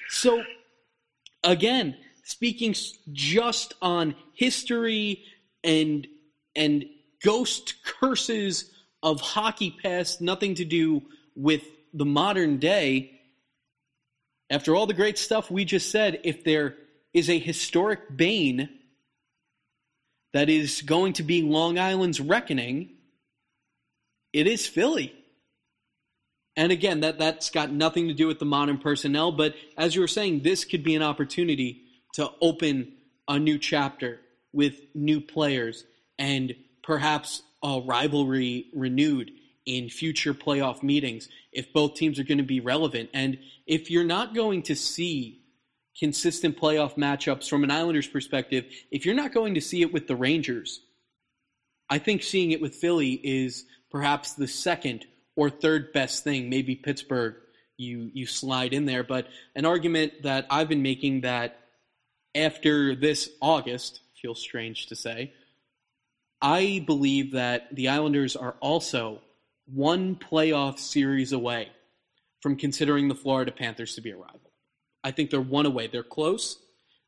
so, 0.09 0.43
again, 1.43 1.95
speaking 2.23 2.75
just 3.11 3.73
on 3.81 4.15
history 4.33 5.23
and 5.63 6.05
and 6.55 6.85
ghost 7.23 7.75
curses 7.85 8.71
of 9.01 9.21
hockey 9.21 9.75
past, 9.81 10.21
nothing 10.21 10.55
to 10.55 10.65
do 10.65 11.03
with 11.35 11.63
the 11.93 12.05
modern 12.05 12.57
day. 12.57 13.11
After 14.49 14.75
all 14.75 14.87
the 14.87 14.93
great 14.93 15.17
stuff 15.17 15.51
we 15.51 15.65
just 15.65 15.91
said, 15.91 16.19
if 16.23 16.43
there 16.43 16.75
is 17.13 17.29
a 17.29 17.37
historic 17.37 18.15
bane 18.15 18.69
that 20.33 20.49
is 20.49 20.81
going 20.81 21.13
to 21.13 21.23
be 21.23 21.41
Long 21.41 21.77
Island's 21.77 22.19
reckoning, 22.19 22.96
it 24.37 24.45
is 24.45 24.67
Philly. 24.67 25.15
And 26.55 26.71
again, 26.71 26.99
that, 26.99 27.17
that's 27.17 27.49
got 27.49 27.71
nothing 27.71 28.07
to 28.07 28.13
do 28.13 28.27
with 28.27 28.37
the 28.37 28.45
modern 28.45 28.77
personnel, 28.77 29.31
but 29.31 29.55
as 29.75 29.95
you 29.95 30.01
were 30.01 30.07
saying, 30.07 30.41
this 30.43 30.63
could 30.63 30.83
be 30.83 30.95
an 30.95 31.01
opportunity 31.01 31.81
to 32.13 32.29
open 32.39 32.93
a 33.27 33.39
new 33.39 33.57
chapter 33.57 34.19
with 34.53 34.79
new 34.93 35.21
players 35.21 35.85
and 36.19 36.53
perhaps 36.83 37.41
a 37.63 37.81
rivalry 37.83 38.67
renewed 38.75 39.31
in 39.65 39.89
future 39.89 40.35
playoff 40.35 40.83
meetings 40.83 41.29
if 41.51 41.73
both 41.73 41.95
teams 41.95 42.19
are 42.19 42.23
going 42.23 42.37
to 42.37 42.43
be 42.43 42.59
relevant. 42.59 43.09
And 43.15 43.39
if 43.65 43.89
you're 43.89 44.03
not 44.03 44.35
going 44.35 44.61
to 44.63 44.75
see 44.75 45.41
consistent 45.99 46.59
playoff 46.59 46.95
matchups 46.95 47.49
from 47.49 47.63
an 47.63 47.71
Islanders 47.71 48.07
perspective, 48.07 48.65
if 48.91 49.03
you're 49.03 49.15
not 49.15 49.33
going 49.33 49.55
to 49.55 49.61
see 49.61 49.81
it 49.81 49.91
with 49.91 50.05
the 50.05 50.15
Rangers, 50.15 50.79
I 51.89 51.97
think 51.97 52.21
seeing 52.21 52.51
it 52.51 52.61
with 52.61 52.75
Philly 52.75 53.13
is 53.13 53.65
perhaps 53.91 54.33
the 54.33 54.47
second 54.47 55.05
or 55.35 55.49
third 55.49 55.93
best 55.93 56.23
thing. 56.23 56.49
Maybe 56.49 56.75
Pittsburgh, 56.75 57.35
you 57.77 58.09
you 58.13 58.25
slide 58.25 58.73
in 58.73 58.85
there. 58.85 59.03
But 59.03 59.27
an 59.55 59.65
argument 59.65 60.23
that 60.23 60.47
I've 60.49 60.69
been 60.69 60.81
making 60.81 61.21
that 61.21 61.59
after 62.35 62.95
this 62.95 63.29
August 63.41 64.01
feels 64.21 64.41
strange 64.41 64.87
to 64.87 64.95
say. 64.95 65.33
I 66.41 66.83
believe 66.85 67.31
that 67.31 67.73
the 67.75 67.89
Islanders 67.89 68.35
are 68.35 68.55
also 68.59 69.21
one 69.65 70.15
playoff 70.15 70.79
series 70.79 71.31
away 71.31 71.69
from 72.41 72.55
considering 72.55 73.07
the 73.07 73.15
Florida 73.15 73.51
Panthers 73.51 73.95
to 73.95 74.01
be 74.01 74.11
a 74.11 74.15
rival. 74.15 74.51
I 75.03 75.11
think 75.11 75.29
they're 75.29 75.41
one 75.41 75.65
away. 75.65 75.87
They're 75.87 76.03
close. 76.03 76.59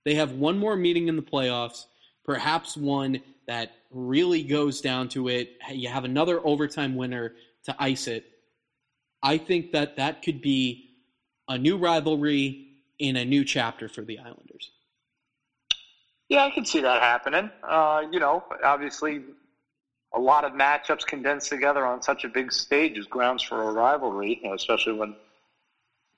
They 0.05 0.15
have 0.15 0.31
one 0.31 0.57
more 0.57 0.75
meeting 0.75 1.07
in 1.07 1.15
the 1.15 1.21
playoffs, 1.21 1.85
perhaps 2.25 2.75
one 2.75 3.21
that 3.47 3.71
really 3.91 4.43
goes 4.43 4.81
down 4.81 5.09
to 5.09 5.27
it. 5.27 5.57
You 5.71 5.89
have 5.89 6.05
another 6.05 6.39
overtime 6.45 6.95
winner 6.95 7.33
to 7.65 7.75
ice 7.79 8.07
it. 8.07 8.25
I 9.21 9.37
think 9.37 9.71
that 9.71 9.97
that 9.97 10.21
could 10.21 10.41
be 10.41 10.91
a 11.47 11.57
new 11.57 11.77
rivalry 11.77 12.67
in 12.99 13.15
a 13.15 13.25
new 13.25 13.43
chapter 13.43 13.89
for 13.89 14.01
the 14.01 14.19
Islanders. 14.19 14.71
Yeah, 16.29 16.43
I 16.43 16.51
can 16.51 16.65
see 16.65 16.81
that 16.81 17.01
happening. 17.01 17.49
Uh, 17.63 18.03
you 18.11 18.19
know, 18.19 18.43
obviously, 18.63 19.21
a 20.13 20.19
lot 20.19 20.45
of 20.45 20.53
matchups 20.53 21.05
condensed 21.05 21.49
together 21.49 21.85
on 21.85 22.01
such 22.01 22.23
a 22.23 22.29
big 22.29 22.51
stage 22.51 22.97
is 22.97 23.07
grounds 23.07 23.41
for 23.41 23.63
a 23.63 23.71
rivalry, 23.71 24.39
you 24.41 24.49
know, 24.49 24.55
especially 24.55 24.93
when, 24.93 25.15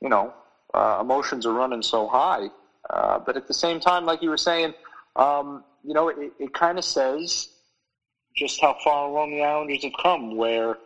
you 0.02 0.10
know, 0.10 0.34
uh, 0.74 0.98
emotions 1.02 1.46
are 1.46 1.54
running 1.54 1.82
so 1.82 2.08
high. 2.08 2.48
Uh, 2.90 3.20
but 3.20 3.38
at 3.38 3.48
the 3.48 3.54
same 3.54 3.80
time, 3.80 4.06
like 4.06 4.22
you 4.22 4.30
were 4.30 4.38
saying, 4.38 4.74
um, 5.16 5.64
you 5.84 5.94
know, 5.94 6.10
it, 6.10 6.34
it 6.40 6.54
kind 6.54 6.78
of 6.78 6.84
says 6.84 7.50
just 8.36 8.62
how 8.62 8.76
far 8.84 9.08
along 9.08 9.32
the 9.32 9.42
Islanders 9.42 9.84
have 9.84 9.94
come, 10.02 10.36
where, 10.36 10.78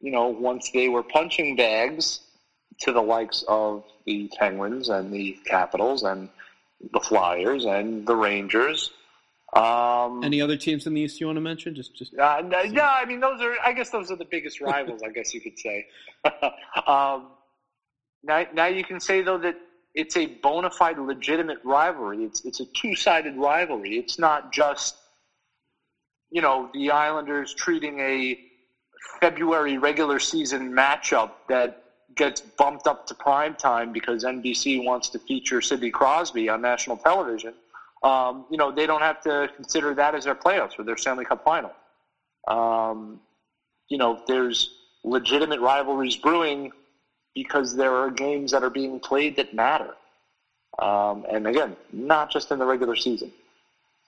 you 0.00 0.10
know, 0.10 0.28
once 0.28 0.70
they 0.70 0.88
were 0.88 1.02
punching 1.02 1.56
bags 1.56 2.20
to 2.80 2.92
the 2.92 3.02
likes 3.02 3.44
of 3.48 3.84
the 4.04 4.30
Penguins 4.38 4.88
and 4.88 5.12
the 5.12 5.36
Capitals 5.44 6.02
and 6.02 6.28
the 6.92 7.00
Flyers 7.00 7.64
and 7.64 8.06
the 8.06 8.14
Rangers. 8.14 8.90
Um, 9.54 10.22
Any 10.22 10.40
other 10.40 10.56
teams 10.56 10.86
in 10.86 10.94
the 10.94 11.00
East 11.00 11.20
you 11.20 11.26
want 11.26 11.36
to 11.36 11.40
mention? 11.40 11.74
Just, 11.74 11.96
just. 11.96 12.16
Uh, 12.18 12.42
no, 12.44 12.62
yeah, 12.62 12.90
I 12.90 13.04
mean, 13.06 13.20
those 13.20 13.40
are. 13.40 13.54
I 13.64 13.72
guess 13.72 13.90
those 13.90 14.10
are 14.10 14.16
the 14.16 14.26
biggest 14.26 14.60
rivals. 14.60 15.02
I 15.02 15.10
guess 15.10 15.32
you 15.32 15.40
could 15.40 15.58
say. 15.58 15.86
um, 16.86 17.28
now, 18.22 18.44
now 18.52 18.66
you 18.66 18.84
can 18.84 19.00
say 19.00 19.22
though 19.22 19.38
that 19.38 19.56
it's 19.94 20.16
a 20.16 20.26
bona 20.26 20.68
fide, 20.70 20.98
legitimate 20.98 21.58
rivalry. 21.64 22.24
It's 22.24 22.44
it's 22.44 22.60
a 22.60 22.66
two 22.66 22.94
sided 22.94 23.36
rivalry. 23.36 23.96
It's 23.96 24.18
not 24.18 24.52
just 24.52 24.96
you 26.36 26.42
know 26.42 26.68
the 26.74 26.90
Islanders 26.90 27.54
treating 27.54 27.98
a 27.98 28.38
February 29.22 29.78
regular 29.78 30.18
season 30.18 30.70
matchup 30.70 31.30
that 31.48 31.78
gets 32.14 32.42
bumped 32.58 32.86
up 32.86 33.06
to 33.06 33.14
prime 33.14 33.54
time 33.54 33.90
because 33.90 34.22
NBC 34.22 34.84
wants 34.84 35.08
to 35.08 35.18
feature 35.18 35.62
Sidney 35.62 35.90
Crosby 35.90 36.50
on 36.50 36.60
national 36.60 36.98
television. 36.98 37.54
Um, 38.02 38.44
you 38.50 38.58
know 38.58 38.70
they 38.70 38.84
don't 38.86 39.00
have 39.00 39.22
to 39.22 39.48
consider 39.56 39.94
that 39.94 40.14
as 40.14 40.24
their 40.24 40.34
playoffs 40.34 40.78
or 40.78 40.84
their 40.84 40.98
Stanley 40.98 41.24
Cup 41.24 41.42
final. 41.42 41.72
Um, 42.46 43.18
you 43.88 43.96
know 43.96 44.20
there's 44.28 44.68
legitimate 45.04 45.60
rivalries 45.60 46.16
brewing 46.16 46.70
because 47.34 47.74
there 47.74 47.94
are 47.94 48.10
games 48.10 48.50
that 48.50 48.62
are 48.62 48.70
being 48.82 49.00
played 49.00 49.36
that 49.36 49.54
matter. 49.54 49.94
Um, 50.78 51.24
and 51.32 51.46
again, 51.46 51.76
not 51.94 52.30
just 52.30 52.50
in 52.50 52.58
the 52.58 52.66
regular 52.66 52.94
season. 52.94 53.32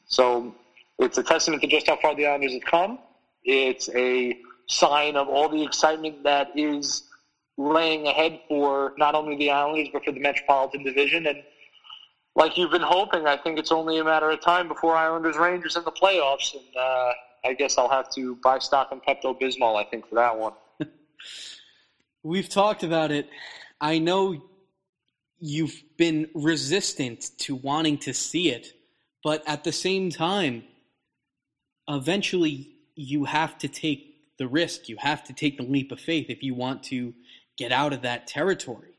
So 0.09 0.55
it's 0.99 1.19
a 1.19 1.23
testament 1.23 1.63
to 1.63 1.69
just 1.69 1.87
how 1.87 1.97
far 1.97 2.15
the 2.15 2.27
Islanders 2.27 2.55
have 2.55 2.65
come. 2.65 2.99
It's 3.45 3.89
a 3.95 4.39
sign 4.67 5.17
of 5.17 5.29
all 5.29 5.49
the 5.49 5.63
excitement 5.63 6.25
that 6.25 6.51
is 6.55 7.05
laying 7.57 8.07
ahead 8.07 8.41
for 8.49 8.95
not 8.99 9.15
only 9.15 9.37
the 9.37 9.51
Islanders 9.51 9.89
but 9.93 10.05
for 10.05 10.13
the 10.13 10.21
Metropolitan 10.21 10.85
Division. 10.85 11.27
And 11.27 11.43
like 12.35 12.57
you've 12.57 12.71
been 12.71 12.83
hoping, 12.83 13.27
I 13.27 13.37
think 13.37 13.59
it's 13.59 13.73
only 13.73 13.99
a 13.99 14.05
matter 14.05 14.31
of 14.31 14.41
time 14.41 14.69
before 14.69 14.95
Islanders 14.95 15.37
Rangers 15.37 15.77
in 15.77 15.85
the 15.85 15.93
playoffs. 15.93 16.55
And 16.55 16.77
uh, 16.77 17.13
I 17.45 17.55
guess 17.55 17.79
I'll 17.79 17.89
have 17.89 18.11
to 18.11 18.37
buy 18.37 18.59
stock 18.59 18.93
in 18.93 19.01
Pepto 19.01 19.39
Bismol. 19.39 19.77
I 19.77 19.85
think 19.89 20.09
for 20.09 20.17
that 20.17 20.37
one. 20.37 20.53
We've 22.23 22.49
talked 22.49 22.83
about 22.83 23.11
it. 23.11 23.29
I 23.81 23.99
know 23.99 24.43
you've 25.39 25.81
been 25.97 26.29
resistant 26.35 27.31
to 27.39 27.55
wanting 27.55 27.99
to 27.99 28.13
see 28.13 28.51
it, 28.51 28.73
but 29.23 29.43
at 29.47 29.65
the 29.65 29.73
same 29.73 30.11
time, 30.11 30.65
eventually 31.89 32.71
you 32.95 33.25
have 33.25 33.57
to 33.59 33.69
take 33.69 34.37
the 34.39 34.47
risk. 34.47 34.89
You 34.89 34.97
have 34.99 35.25
to 35.25 35.33
take 35.33 35.57
the 35.57 35.65
leap 35.65 35.93
of 35.93 36.01
faith 36.01 36.27
if 36.29 36.43
you 36.43 36.55
want 36.55 36.85
to 36.85 37.15
get 37.57 37.73
out 37.73 37.93
of 37.93 38.03
that 38.03 38.27
territory. 38.27 38.99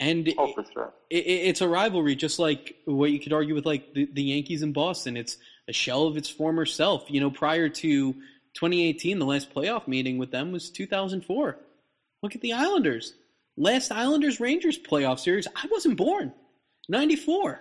And 0.00 0.32
oh, 0.36 0.52
sure. 0.72 0.92
It, 1.08 1.24
it, 1.24 1.48
it's 1.48 1.60
a 1.60 1.68
rivalry, 1.68 2.16
just 2.16 2.38
like 2.38 2.76
what 2.84 3.10
you 3.10 3.20
could 3.20 3.32
argue 3.32 3.54
with 3.54 3.64
like 3.64 3.94
the, 3.94 4.08
the 4.12 4.22
Yankees 4.22 4.62
in 4.62 4.72
Boston. 4.72 5.16
It's 5.16 5.38
a 5.68 5.72
shell 5.72 6.06
of 6.06 6.16
its 6.16 6.28
former 6.28 6.66
self. 6.66 7.04
You 7.08 7.20
know, 7.20 7.30
prior 7.30 7.68
to 7.68 8.12
2018, 8.12 9.18
the 9.18 9.24
last 9.24 9.54
playoff 9.54 9.86
meeting 9.88 10.18
with 10.18 10.30
them 10.30 10.52
was 10.52 10.70
2004. 10.70 11.56
Look 12.22 12.34
at 12.34 12.40
the 12.40 12.54
Islanders. 12.54 13.14
Last 13.56 13.92
Islanders 13.92 14.40
Rangers 14.40 14.78
playoff 14.78 15.20
series, 15.20 15.46
I 15.54 15.68
wasn't 15.70 15.96
born. 15.96 16.32
94. 16.88 17.60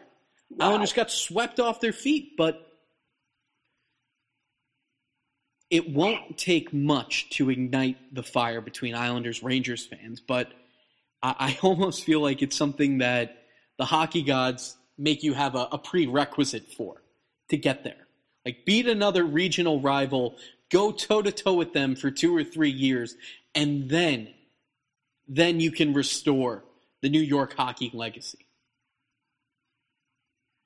Wow. 0.50 0.70
Islanders 0.70 0.94
got 0.94 1.12
swept 1.12 1.60
off 1.60 1.80
their 1.80 1.94
feet, 1.94 2.36
but 2.36 2.73
it 5.70 5.90
won't 5.90 6.38
take 6.38 6.74
much 6.74 7.30
to 7.32 7.50
ignite 7.50 7.98
the 8.14 8.24
fire 8.24 8.62
between 8.62 8.96
Islanders 8.96 9.42
Rangers 9.42 9.86
fans, 9.86 10.22
but 10.22 10.52
I, 11.22 11.36
I, 11.40 11.60
almost 11.64 12.04
feel 12.04 12.22
like 12.22 12.42
it's 12.42 12.56
something 12.56 13.00
that 13.00 13.44
the 13.78 13.86
hockey 13.86 14.22
gods 14.22 14.76
make 14.98 15.24
you 15.24 15.34
have 15.34 15.56
a, 15.56 15.68
a 15.72 15.78
prerequisite 15.78 16.72
for 16.74 17.02
to 17.50 17.58
get 17.58 17.84
there. 17.84 18.08
Like 18.46 18.66
beat 18.66 18.88
another 18.88 19.24
regional 19.24 19.80
rival, 19.80 20.38
go 20.70 20.92
toe 20.92 21.22
to 21.22 21.32
toe 21.32 21.54
with 21.54 21.74
them 21.74 21.96
for 21.96 22.12
two 22.12 22.36
or 22.36 22.44
three 22.44 22.72
years, 22.72 23.16
and 23.56 23.90
then 23.90 24.30
then 25.28 25.60
you 25.60 25.72
can 25.72 25.94
restore 25.94 26.64
the 27.02 27.10
New 27.10 27.22
York 27.22 27.54
hockey 27.54 27.90
legacy. 27.94 28.46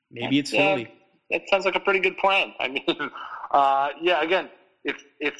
Maybe 0.09 0.39
it's 0.39 0.51
Philly. 0.51 0.87
Uh, 0.87 0.89
that 1.31 1.49
sounds 1.49 1.65
like 1.65 1.75
a 1.75 1.79
pretty 1.79 1.99
good 1.99 2.17
plan. 2.17 2.53
I 2.59 2.67
mean, 2.67 2.85
uh, 3.51 3.89
yeah, 4.01 4.21
again, 4.21 4.49
if 4.87 5.03
if 5.19 5.35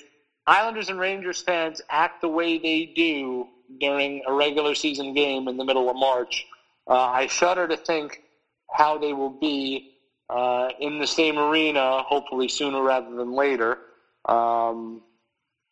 Islanders 0.45 0.89
and 0.89 0.99
Rangers 0.99 1.41
fans 1.41 1.81
act 1.89 2.21
the 2.21 2.29
way 2.29 2.57
they 2.57 2.85
do 2.95 3.47
during 3.79 4.21
a 4.27 4.33
regular 4.33 4.75
season 4.75 5.13
game 5.13 5.47
in 5.47 5.57
the 5.57 5.65
middle 5.65 5.89
of 5.89 5.95
March, 5.95 6.45
uh, 6.87 6.93
I 6.93 7.27
shudder 7.27 7.67
to 7.67 7.77
think 7.77 8.21
how 8.71 8.97
they 8.97 9.13
will 9.13 9.31
be 9.31 9.85
uh, 10.29 10.69
in 10.79 10.99
the 10.99 11.07
same 11.07 11.37
arena, 11.37 12.03
hopefully 12.03 12.47
sooner 12.47 12.81
rather 12.81 13.13
than 13.15 13.33
later. 13.33 13.77
Um, 14.25 15.01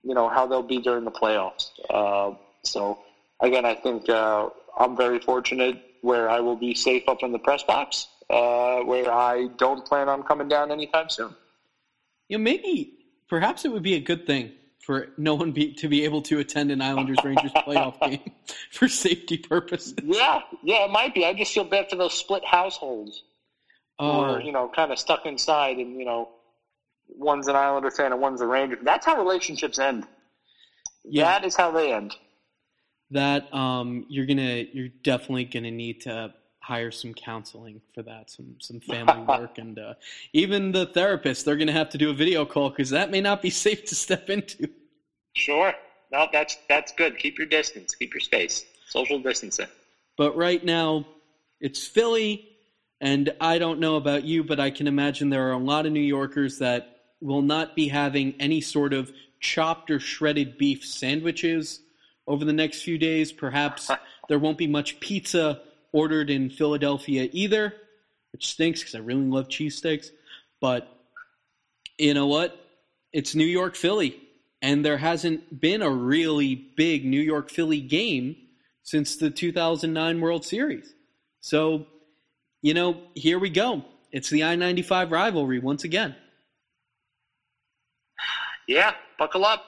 you 0.04 0.14
know 0.14 0.30
how 0.30 0.48
they'll 0.48 0.62
be 0.62 0.80
during 0.80 1.04
the 1.04 1.12
playoffs. 1.12 1.70
Uh, 1.90 2.36
so 2.64 2.98
again, 3.42 3.66
I 3.66 3.76
think 3.76 4.10
uh, 4.10 4.50
I'm 4.78 4.96
very 4.96 5.20
fortunate 5.20 5.82
where 6.02 6.30
I 6.30 6.40
will 6.40 6.56
be 6.56 6.76
safe 6.76 7.04
up 7.08 7.24
in 7.24 7.32
the 7.32 7.40
press 7.40 7.64
box, 7.64 8.08
uh, 8.30 8.80
where 8.82 9.12
I 9.12 9.48
don't 9.58 9.84
plan 9.86 10.08
on 10.08 10.24
coming 10.24 10.48
down 10.48 10.72
anytime 10.72 11.10
soon. 11.10 11.36
You 12.30 12.38
know, 12.38 12.44
maybe 12.44 12.92
perhaps 13.30 13.66
it 13.66 13.72
would 13.72 13.84
be 13.84 13.96
a 13.96 14.00
good 14.00 14.26
thing 14.26 14.52
for 14.86 15.08
no 15.18 15.34
one 15.34 15.52
be, 15.52 15.74
to 15.74 15.88
be 15.88 16.04
able 16.06 16.22
to 16.22 16.40
attend 16.40 16.72
an 16.72 16.82
Islanders 16.82 17.18
Rangers 17.24 17.52
playoff 17.56 18.00
game 18.00 18.32
for 18.72 18.88
safety 18.88 19.38
purposes. 19.38 19.96
Yeah, 20.04 20.42
yeah, 20.64 20.86
it 20.86 20.92
might 20.92 21.16
be. 21.16 21.26
I 21.26 21.34
just 21.34 21.54
feel 21.54 21.64
bad 21.64 21.90
for 21.90 21.96
those 21.96 22.14
split 22.14 22.46
households, 22.46 23.24
oh. 23.98 24.36
or 24.36 24.42
you 24.42 24.52
know, 24.52 24.70
kind 24.74 24.92
of 24.92 25.00
stuck 25.00 25.26
inside, 25.26 25.78
and 25.78 25.98
you 25.98 26.06
know, 26.06 26.30
one's 27.10 27.48
an 27.48 27.56
Islander 27.56 27.92
fan 27.92 28.12
and 28.12 28.22
one's 28.22 28.42
a 28.42 28.48
Ranger. 28.48 28.78
That's 28.82 29.06
how 29.06 29.18
relationships 29.18 29.80
end. 29.80 30.06
Yeah. 31.04 31.26
That 31.26 31.46
is 31.46 31.56
how 31.56 31.72
they 31.72 31.94
end. 31.94 32.16
That 33.12 33.54
um, 33.54 34.06
you're 34.10 34.26
gonna, 34.26 34.66
you're 34.72 34.90
definitely 35.04 35.46
gonna 35.46 35.72
need 35.72 36.02
to 36.02 36.34
hire 36.66 36.90
some 36.90 37.14
counseling 37.14 37.80
for 37.94 38.02
that, 38.02 38.32
some 38.32 38.56
some 38.60 38.80
family 38.80 39.22
work, 39.28 39.60
and 39.60 39.78
uh, 39.78 39.94
even 40.34 40.72
the 40.72 40.88
therapist. 40.88 41.46
They're 41.46 41.58
going 41.58 41.68
to 41.68 41.74
have 41.74 41.90
to 41.90 41.98
do 42.00 42.10
a 42.10 42.14
video 42.14 42.44
call 42.44 42.70
because 42.70 42.90
that 42.90 43.12
may 43.12 43.22
not 43.22 43.42
be 43.42 43.50
safe 43.66 43.86
to 43.86 43.96
step 43.96 44.30
into. 44.30 44.70
Sure, 45.34 45.74
no, 46.12 46.28
that's 46.34 46.58
that's 46.68 46.92
good. 46.94 47.18
Keep 47.18 47.38
your 47.38 47.48
distance, 47.48 47.94
keep 47.94 48.14
your 48.14 48.22
space, 48.22 48.66
social 48.88 49.20
distancing. 49.20 49.68
But 50.18 50.36
right 50.36 50.64
now, 50.64 51.06
it's 51.60 51.86
Philly, 51.86 52.50
and 53.00 53.32
I 53.40 53.60
don't 53.60 53.80
know 53.80 53.98
about 53.98 54.24
you, 54.24 54.44
but 54.44 54.60
I 54.60 54.72
can 54.72 54.88
imagine 54.88 55.30
there 55.30 55.50
are 55.50 55.54
a 55.54 55.58
lot 55.58 55.86
of 55.86 55.92
New 55.92 56.00
Yorkers 56.00 56.60
that 56.60 57.02
will 57.22 57.44
not 57.44 57.76
be 57.76 57.90
having 57.90 58.34
any 58.40 58.62
sort 58.62 58.94
of 58.94 59.12
chopped 59.40 59.92
or 59.92 60.00
shredded 60.00 60.58
beef 60.58 60.84
sandwiches 60.84 61.82
over 62.26 62.44
the 62.44 62.54
next 62.54 62.82
few 62.82 62.98
days. 62.98 63.32
Perhaps 63.32 63.92
there 64.30 64.40
won't 64.40 64.58
be 64.58 64.68
much 64.68 65.00
pizza 65.00 65.62
ordered 65.96 66.30
in 66.30 66.50
Philadelphia 66.50 67.30
either, 67.32 67.74
which 68.34 68.48
stinks 68.48 68.82
because 68.82 68.96
I 68.96 69.00
really 69.00 69.22
love 69.22 69.48
cheesesteaks. 69.48 70.08
But 70.60 70.94
you 71.98 72.14
know 72.14 72.28
what? 72.28 72.54
It's 73.14 73.34
New 73.34 73.46
York 73.46 73.78
Philly, 73.78 74.22
and 74.62 74.84
there 74.84 74.98
hasn't 74.98 75.62
been 75.62 75.82
a 75.82 75.90
really 75.90 76.54
big 76.54 77.06
New 77.06 77.22
York 77.22 77.50
Philly 77.50 77.80
game 77.80 78.36
since 78.84 79.16
the 79.16 79.30
2009 79.30 80.20
World 80.20 80.44
Series. 80.44 80.94
So, 81.40 81.88
you 82.62 82.74
know, 82.74 83.02
here 83.14 83.40
we 83.40 83.50
go. 83.50 83.86
It's 84.12 84.30
the 84.30 84.44
I 84.44 84.58
95 84.58 85.12
rivalry 85.12 85.60
once 85.60 85.86
again. 85.86 86.16
Yeah, 88.68 88.96
buckle 89.20 89.46
up. 89.46 89.64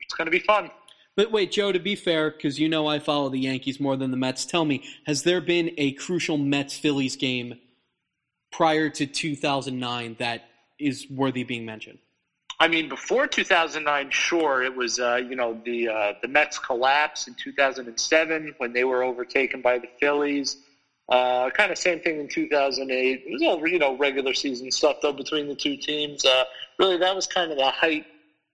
It's 0.00 0.14
going 0.14 0.24
to 0.24 0.30
be 0.30 0.38
fun. 0.38 0.70
But 1.20 1.32
wait, 1.32 1.52
Joe, 1.52 1.70
to 1.70 1.78
be 1.78 1.96
fair, 1.96 2.30
because 2.30 2.58
you 2.58 2.66
know 2.66 2.86
I 2.86 2.98
follow 2.98 3.28
the 3.28 3.40
Yankees 3.40 3.78
more 3.78 3.94
than 3.94 4.10
the 4.10 4.16
Mets, 4.16 4.46
tell 4.46 4.64
me, 4.64 4.82
has 5.04 5.22
there 5.22 5.42
been 5.42 5.70
a 5.76 5.92
crucial 5.92 6.38
Mets 6.38 6.78
Phillies 6.78 7.14
game 7.16 7.60
prior 8.50 8.88
to 8.88 9.04
2009 9.04 10.16
that 10.18 10.44
is 10.78 11.06
worthy 11.10 11.44
being 11.44 11.66
mentioned? 11.66 11.98
I 12.58 12.68
mean, 12.68 12.88
before 12.88 13.26
2009, 13.26 14.08
sure, 14.08 14.62
it 14.62 14.74
was 14.74 14.98
uh, 14.98 15.16
you 15.16 15.36
know 15.36 15.60
the 15.62 15.90
uh, 15.90 16.12
the 16.22 16.28
Mets 16.28 16.58
collapse 16.58 17.28
in 17.28 17.34
2007 17.34 18.54
when 18.56 18.72
they 18.72 18.84
were 18.84 19.02
overtaken 19.02 19.60
by 19.60 19.78
the 19.78 19.88
Phillies. 20.00 20.56
Uh, 21.10 21.50
kind 21.50 21.70
of 21.70 21.76
same 21.76 22.00
thing 22.00 22.18
in 22.18 22.28
2008. 22.28 23.24
It 23.26 23.30
was 23.30 23.42
all 23.42 23.68
you 23.68 23.78
know 23.78 23.94
regular 23.98 24.32
season 24.32 24.70
stuff 24.70 24.96
though 25.02 25.12
between 25.12 25.48
the 25.48 25.54
two 25.54 25.76
teams. 25.76 26.24
Uh, 26.24 26.44
really, 26.78 26.96
that 26.96 27.14
was 27.14 27.26
kind 27.26 27.52
of 27.52 27.58
the 27.58 27.70
height 27.70 28.06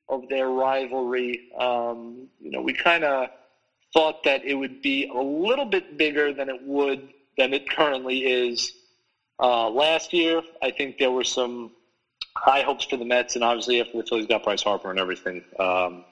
of 0.09 0.29
their 0.29 0.49
rivalry. 0.49 1.41
Um, 1.59 2.29
you 2.41 2.51
know, 2.51 2.61
we 2.61 2.73
kind 2.73 3.05
of 3.05 3.29
thought 3.93 4.23
that 4.25 4.45
it 4.45 4.55
would 4.55 4.81
be 4.81 5.07
a 5.07 5.21
little 5.21 5.65
bit 5.65 5.97
bigger 5.97 6.33
than 6.33 6.49
it 6.49 6.63
would 6.63 7.13
than 7.37 7.53
it 7.53 7.69
currently 7.69 8.25
is. 8.25 8.73
Uh, 9.39 9.69
last 9.69 10.13
year, 10.13 10.43
I 10.63 10.71
think 10.71 10.97
there 10.99 11.11
were 11.11 11.25
some 11.25 11.71
high 12.37 12.63
hopes 12.63 12.85
for 12.85 12.97
the 12.97 13.05
Mets, 13.05 13.35
and 13.35 13.45
obviously 13.45 13.81
after 13.81 13.99
the 13.99 14.05
Phillies 14.05 14.27
got 14.27 14.43
Bryce 14.43 14.63
Harper 14.63 14.91
and 14.91 14.99
everything, 14.99 15.43
um, 15.59 16.05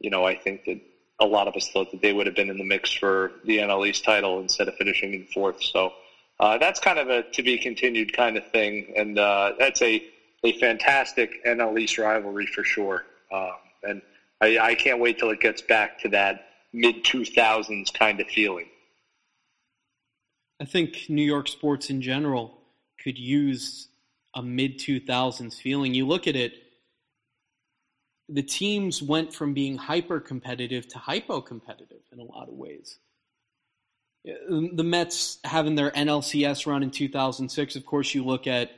you 0.00 0.10
know, 0.10 0.24
I 0.24 0.34
think 0.34 0.64
that 0.64 0.80
a 1.20 1.26
lot 1.26 1.48
of 1.48 1.56
us 1.56 1.68
thought 1.68 1.90
that 1.92 2.02
they 2.02 2.12
would 2.12 2.26
have 2.26 2.34
been 2.34 2.50
in 2.50 2.58
the 2.58 2.64
mix 2.64 2.92
for 2.92 3.32
the 3.44 3.58
NL 3.58 3.86
East 3.86 4.04
title 4.04 4.40
instead 4.40 4.68
of 4.68 4.74
finishing 4.74 5.14
in 5.14 5.24
fourth. 5.24 5.62
So 5.62 5.92
uh, 6.40 6.58
that's 6.58 6.80
kind 6.80 6.98
of 6.98 7.08
a 7.08 7.22
to 7.22 7.42
be 7.42 7.56
continued 7.58 8.12
kind 8.12 8.36
of 8.36 8.44
thing, 8.46 8.92
and 8.96 9.18
uh, 9.18 9.52
that's 9.58 9.80
a 9.82 10.02
a 10.44 10.52
fantastic 10.58 11.44
NL 11.44 11.78
East 11.78 11.98
rivalry 11.98 12.46
for 12.46 12.64
sure. 12.64 13.06
Um, 13.32 13.52
and 13.82 14.02
I, 14.40 14.58
I 14.58 14.74
can't 14.74 15.00
wait 15.00 15.18
till 15.18 15.30
it 15.30 15.40
gets 15.40 15.62
back 15.62 15.98
to 16.00 16.08
that 16.10 16.48
mid 16.72 17.04
2000s 17.04 17.92
kind 17.92 18.20
of 18.20 18.28
feeling. 18.28 18.66
I 20.60 20.64
think 20.64 21.06
New 21.08 21.22
York 21.22 21.48
sports 21.48 21.90
in 21.90 22.00
general 22.00 22.58
could 23.02 23.18
use 23.18 23.88
a 24.34 24.42
mid 24.42 24.78
2000s 24.78 25.60
feeling. 25.60 25.94
You 25.94 26.06
look 26.06 26.26
at 26.26 26.36
it, 26.36 26.54
the 28.28 28.42
teams 28.42 29.02
went 29.02 29.34
from 29.34 29.54
being 29.54 29.76
hyper 29.76 30.20
competitive 30.20 30.88
to 30.88 30.98
hypo 30.98 31.40
competitive 31.40 32.00
in 32.12 32.20
a 32.20 32.24
lot 32.24 32.48
of 32.48 32.54
ways. 32.54 32.98
The 34.24 34.82
Mets 34.82 35.38
having 35.44 35.74
their 35.74 35.90
NLCS 35.90 36.66
run 36.66 36.82
in 36.82 36.90
2006, 36.90 37.76
of 37.76 37.84
course, 37.84 38.14
you 38.14 38.24
look 38.24 38.46
at 38.46 38.70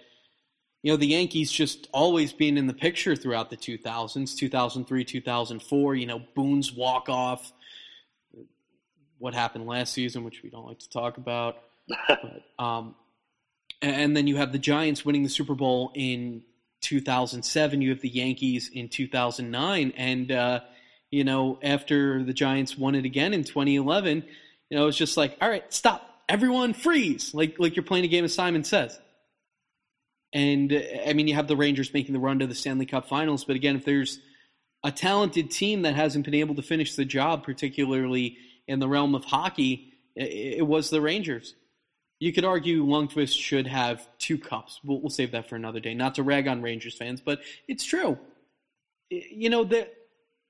you 0.86 0.92
know, 0.92 0.96
the 0.96 1.08
Yankees 1.08 1.50
just 1.50 1.88
always 1.92 2.32
being 2.32 2.56
in 2.56 2.68
the 2.68 2.72
picture 2.72 3.16
throughout 3.16 3.50
the 3.50 3.56
2000s, 3.56 4.36
2003, 4.36 5.04
2004, 5.04 5.94
you 5.96 6.06
know, 6.06 6.22
Boone's 6.36 6.72
walk 6.72 7.08
off, 7.08 7.52
what 9.18 9.34
happened 9.34 9.66
last 9.66 9.92
season, 9.92 10.22
which 10.22 10.44
we 10.44 10.48
don't 10.48 10.64
like 10.64 10.78
to 10.78 10.88
talk 10.88 11.16
about. 11.16 11.56
but, 12.08 12.64
um, 12.64 12.94
and 13.82 14.16
then 14.16 14.28
you 14.28 14.36
have 14.36 14.52
the 14.52 14.60
Giants 14.60 15.04
winning 15.04 15.24
the 15.24 15.28
Super 15.28 15.56
Bowl 15.56 15.90
in 15.96 16.44
2007. 16.82 17.82
You 17.82 17.90
have 17.90 18.00
the 18.00 18.08
Yankees 18.08 18.70
in 18.72 18.88
2009. 18.88 19.92
And 19.96 20.30
uh, 20.30 20.60
you 21.10 21.24
know, 21.24 21.58
after 21.64 22.22
the 22.22 22.32
Giants 22.32 22.78
won 22.78 22.94
it 22.94 23.04
again 23.04 23.34
in 23.34 23.42
2011, 23.42 24.22
you 24.70 24.78
know, 24.78 24.86
it's 24.86 24.96
just 24.96 25.16
like, 25.16 25.36
all 25.40 25.50
right, 25.50 25.64
stop, 25.74 26.22
everyone 26.28 26.74
freeze, 26.74 27.34
like 27.34 27.58
like 27.58 27.74
you're 27.74 27.82
playing 27.82 28.04
a 28.04 28.08
game 28.08 28.24
of 28.24 28.30
Simon 28.30 28.62
Says. 28.62 29.00
And 30.36 30.84
I 31.06 31.14
mean, 31.14 31.28
you 31.28 31.34
have 31.34 31.48
the 31.48 31.56
Rangers 31.56 31.94
making 31.94 32.12
the 32.12 32.20
run 32.20 32.40
to 32.40 32.46
the 32.46 32.54
Stanley 32.54 32.84
Cup 32.84 33.08
Finals, 33.08 33.46
but 33.46 33.56
again, 33.56 33.74
if 33.74 33.86
there's 33.86 34.20
a 34.84 34.92
talented 34.92 35.50
team 35.50 35.80
that 35.82 35.94
hasn't 35.94 36.26
been 36.26 36.34
able 36.34 36.54
to 36.56 36.62
finish 36.62 36.94
the 36.94 37.06
job, 37.06 37.42
particularly 37.42 38.36
in 38.68 38.78
the 38.78 38.86
realm 38.86 39.14
of 39.14 39.24
hockey, 39.24 39.94
it 40.14 40.66
was 40.66 40.90
the 40.90 41.00
Rangers. 41.00 41.54
You 42.20 42.34
could 42.34 42.44
argue 42.44 42.84
Lundqvist 42.84 43.34
should 43.34 43.66
have 43.66 44.06
two 44.18 44.36
cups. 44.36 44.78
We'll, 44.84 45.00
we'll 45.00 45.08
save 45.08 45.30
that 45.30 45.48
for 45.48 45.56
another 45.56 45.80
day. 45.80 45.94
Not 45.94 46.16
to 46.16 46.22
rag 46.22 46.48
on 46.48 46.60
Rangers 46.60 46.94
fans, 46.94 47.22
but 47.22 47.40
it's 47.66 47.84
true. 47.84 48.18
You 49.08 49.48
know 49.48 49.64
that 49.64 49.94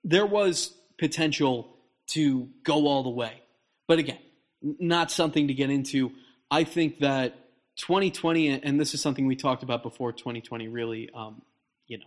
there 0.02 0.26
was 0.26 0.74
potential 0.98 1.76
to 2.08 2.48
go 2.64 2.88
all 2.88 3.04
the 3.04 3.10
way, 3.10 3.40
but 3.86 4.00
again, 4.00 4.18
not 4.60 5.12
something 5.12 5.46
to 5.46 5.54
get 5.54 5.70
into. 5.70 6.10
I 6.50 6.64
think 6.64 6.98
that 6.98 7.38
2020, 7.77 8.62
and 8.62 8.81
this 8.81 8.94
is 8.94 9.01
something 9.01 9.27
we 9.27 9.36
talked 9.36 9.62
about 9.62 9.82
before 9.82 10.12
2020 10.12 10.69
really, 10.69 11.11
um, 11.15 11.43
you 11.86 11.98
know, 11.98 12.07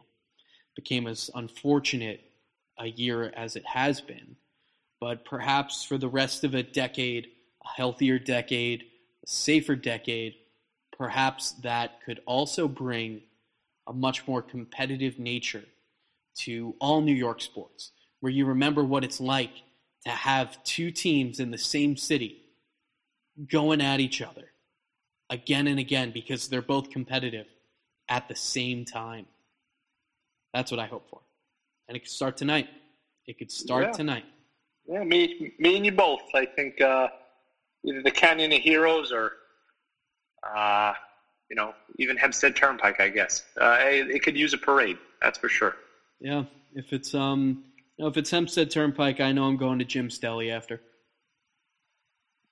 became 0.75 1.07
as 1.07 1.29
unfortunate 1.35 2.21
a 2.79 2.87
year 2.87 3.31
as 3.35 3.55
it 3.55 3.65
has 3.65 4.01
been. 4.01 4.35
But 4.99 5.25
perhaps 5.25 5.83
for 5.83 5.97
the 5.97 6.07
rest 6.07 6.43
of 6.43 6.55
a 6.55 6.63
decade, 6.63 7.27
a 7.63 7.69
healthier 7.69 8.17
decade, 8.19 8.83
a 9.23 9.27
safer 9.27 9.75
decade, 9.75 10.35
perhaps 10.97 11.51
that 11.63 12.01
could 12.03 12.19
also 12.25 12.67
bring 12.67 13.21
a 13.87 13.93
much 13.93 14.27
more 14.27 14.41
competitive 14.41 15.19
nature 15.19 15.63
to 16.39 16.75
all 16.79 17.01
New 17.01 17.13
York 17.13 17.41
sports, 17.41 17.91
where 18.19 18.31
you 18.31 18.45
remember 18.45 18.83
what 18.83 19.03
it's 19.03 19.21
like 19.21 19.51
to 20.05 20.11
have 20.11 20.61
two 20.63 20.91
teams 20.91 21.39
in 21.39 21.51
the 21.51 21.57
same 21.57 21.95
city 21.95 22.41
going 23.47 23.81
at 23.81 23.99
each 23.99 24.21
other 24.21 24.48
again 25.29 25.67
and 25.67 25.79
again 25.79 26.11
because 26.11 26.47
they're 26.47 26.61
both 26.61 26.89
competitive 26.89 27.45
at 28.07 28.27
the 28.27 28.35
same 28.35 28.85
time. 28.85 29.25
That's 30.53 30.71
what 30.71 30.79
I 30.79 30.87
hope 30.87 31.09
for. 31.09 31.21
And 31.87 31.95
it 31.95 32.01
could 32.01 32.09
start 32.11 32.37
tonight. 32.37 32.67
It 33.27 33.37
could 33.37 33.51
start 33.51 33.85
Yeah. 33.85 33.91
tonight. 33.91 34.25
Yeah, 34.87 35.03
me, 35.03 35.53
me 35.59 35.75
and 35.77 35.85
you 35.85 35.91
both. 35.91 36.23
I 36.33 36.45
think 36.45 36.81
uh, 36.81 37.09
either 37.85 38.01
the 38.01 38.11
Canyon 38.11 38.51
of 38.51 38.59
Heroes 38.59 39.11
or, 39.11 39.33
uh, 40.43 40.93
you 41.49 41.55
know, 41.55 41.75
even 41.99 42.17
Hempstead 42.17 42.55
Turnpike. 42.55 42.99
I 42.99 43.09
guess 43.09 43.43
uh, 43.61 43.77
it, 43.81 44.09
it 44.09 44.23
could 44.23 44.35
use 44.37 44.53
a 44.53 44.57
parade. 44.57 44.97
That's 45.21 45.37
for 45.37 45.49
sure. 45.49 45.75
Yeah. 46.19 46.45
If 46.73 46.91
it's 46.93 47.13
um 47.13 47.63
you 47.97 48.05
know, 48.05 48.09
if 48.09 48.17
it's 48.17 48.31
Hempstead 48.31 48.71
Turnpike, 48.71 49.19
I 49.19 49.31
know 49.31 49.43
I'm 49.45 49.57
going 49.57 49.79
to 49.79 49.85
Jim's 49.85 50.17
Deli 50.17 50.49
after. 50.51 50.81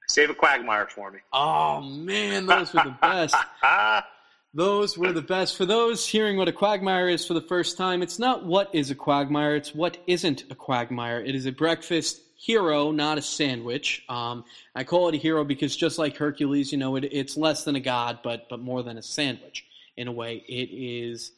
Save 0.10 0.30
a 0.30 0.34
quagmire 0.34 0.88
for 0.88 1.12
me. 1.12 1.20
Oh 1.34 1.82
man, 1.82 2.46
those 2.46 2.74
were 2.74 2.84
the 2.84 2.98
best. 3.02 3.36
Those 4.54 4.98
were 4.98 5.12
the 5.12 5.22
best. 5.22 5.56
For 5.56 5.68
those 5.68 6.08
hearing 6.08 6.38
what 6.38 6.48
a 6.48 6.54
quagmire 6.54 7.10
is 7.10 7.28
for 7.28 7.36
the 7.36 7.42
first 7.42 7.78
time, 7.78 8.02
it's 8.02 8.18
not 8.18 8.44
what 8.44 8.74
is 8.74 8.90
a 8.90 8.96
quagmire, 8.96 9.56
it's 9.56 9.76
what 9.76 9.98
isn't 10.08 10.46
a 10.50 10.56
quagmire. 10.56 11.20
It 11.20 11.36
is 11.36 11.46
a 11.46 11.52
breakfast 11.52 12.20
hero, 12.38 12.92
not 12.92 13.20
a 13.20 13.22
sandwich. 13.22 14.04
Um, 14.10 14.46
I 14.74 14.84
call 14.84 15.10
it 15.10 15.16
a 15.16 15.20
hero 15.20 15.44
because 15.44 15.76
just 15.76 16.00
like 16.00 16.18
Hercules, 16.18 16.72
you 16.72 16.80
know, 16.80 16.96
it, 16.96 17.04
it's 17.04 17.38
less 17.38 17.66
than 17.66 17.76
a 17.76 17.80
god, 17.80 18.20
but 18.24 18.48
but 18.50 18.60
more 18.60 18.82
than 18.82 18.98
a 18.98 19.04
sandwich 19.04 19.66
in 19.96 20.08
a 20.08 20.12
way. 20.12 20.44
It 20.48 20.70
is, 20.72 21.34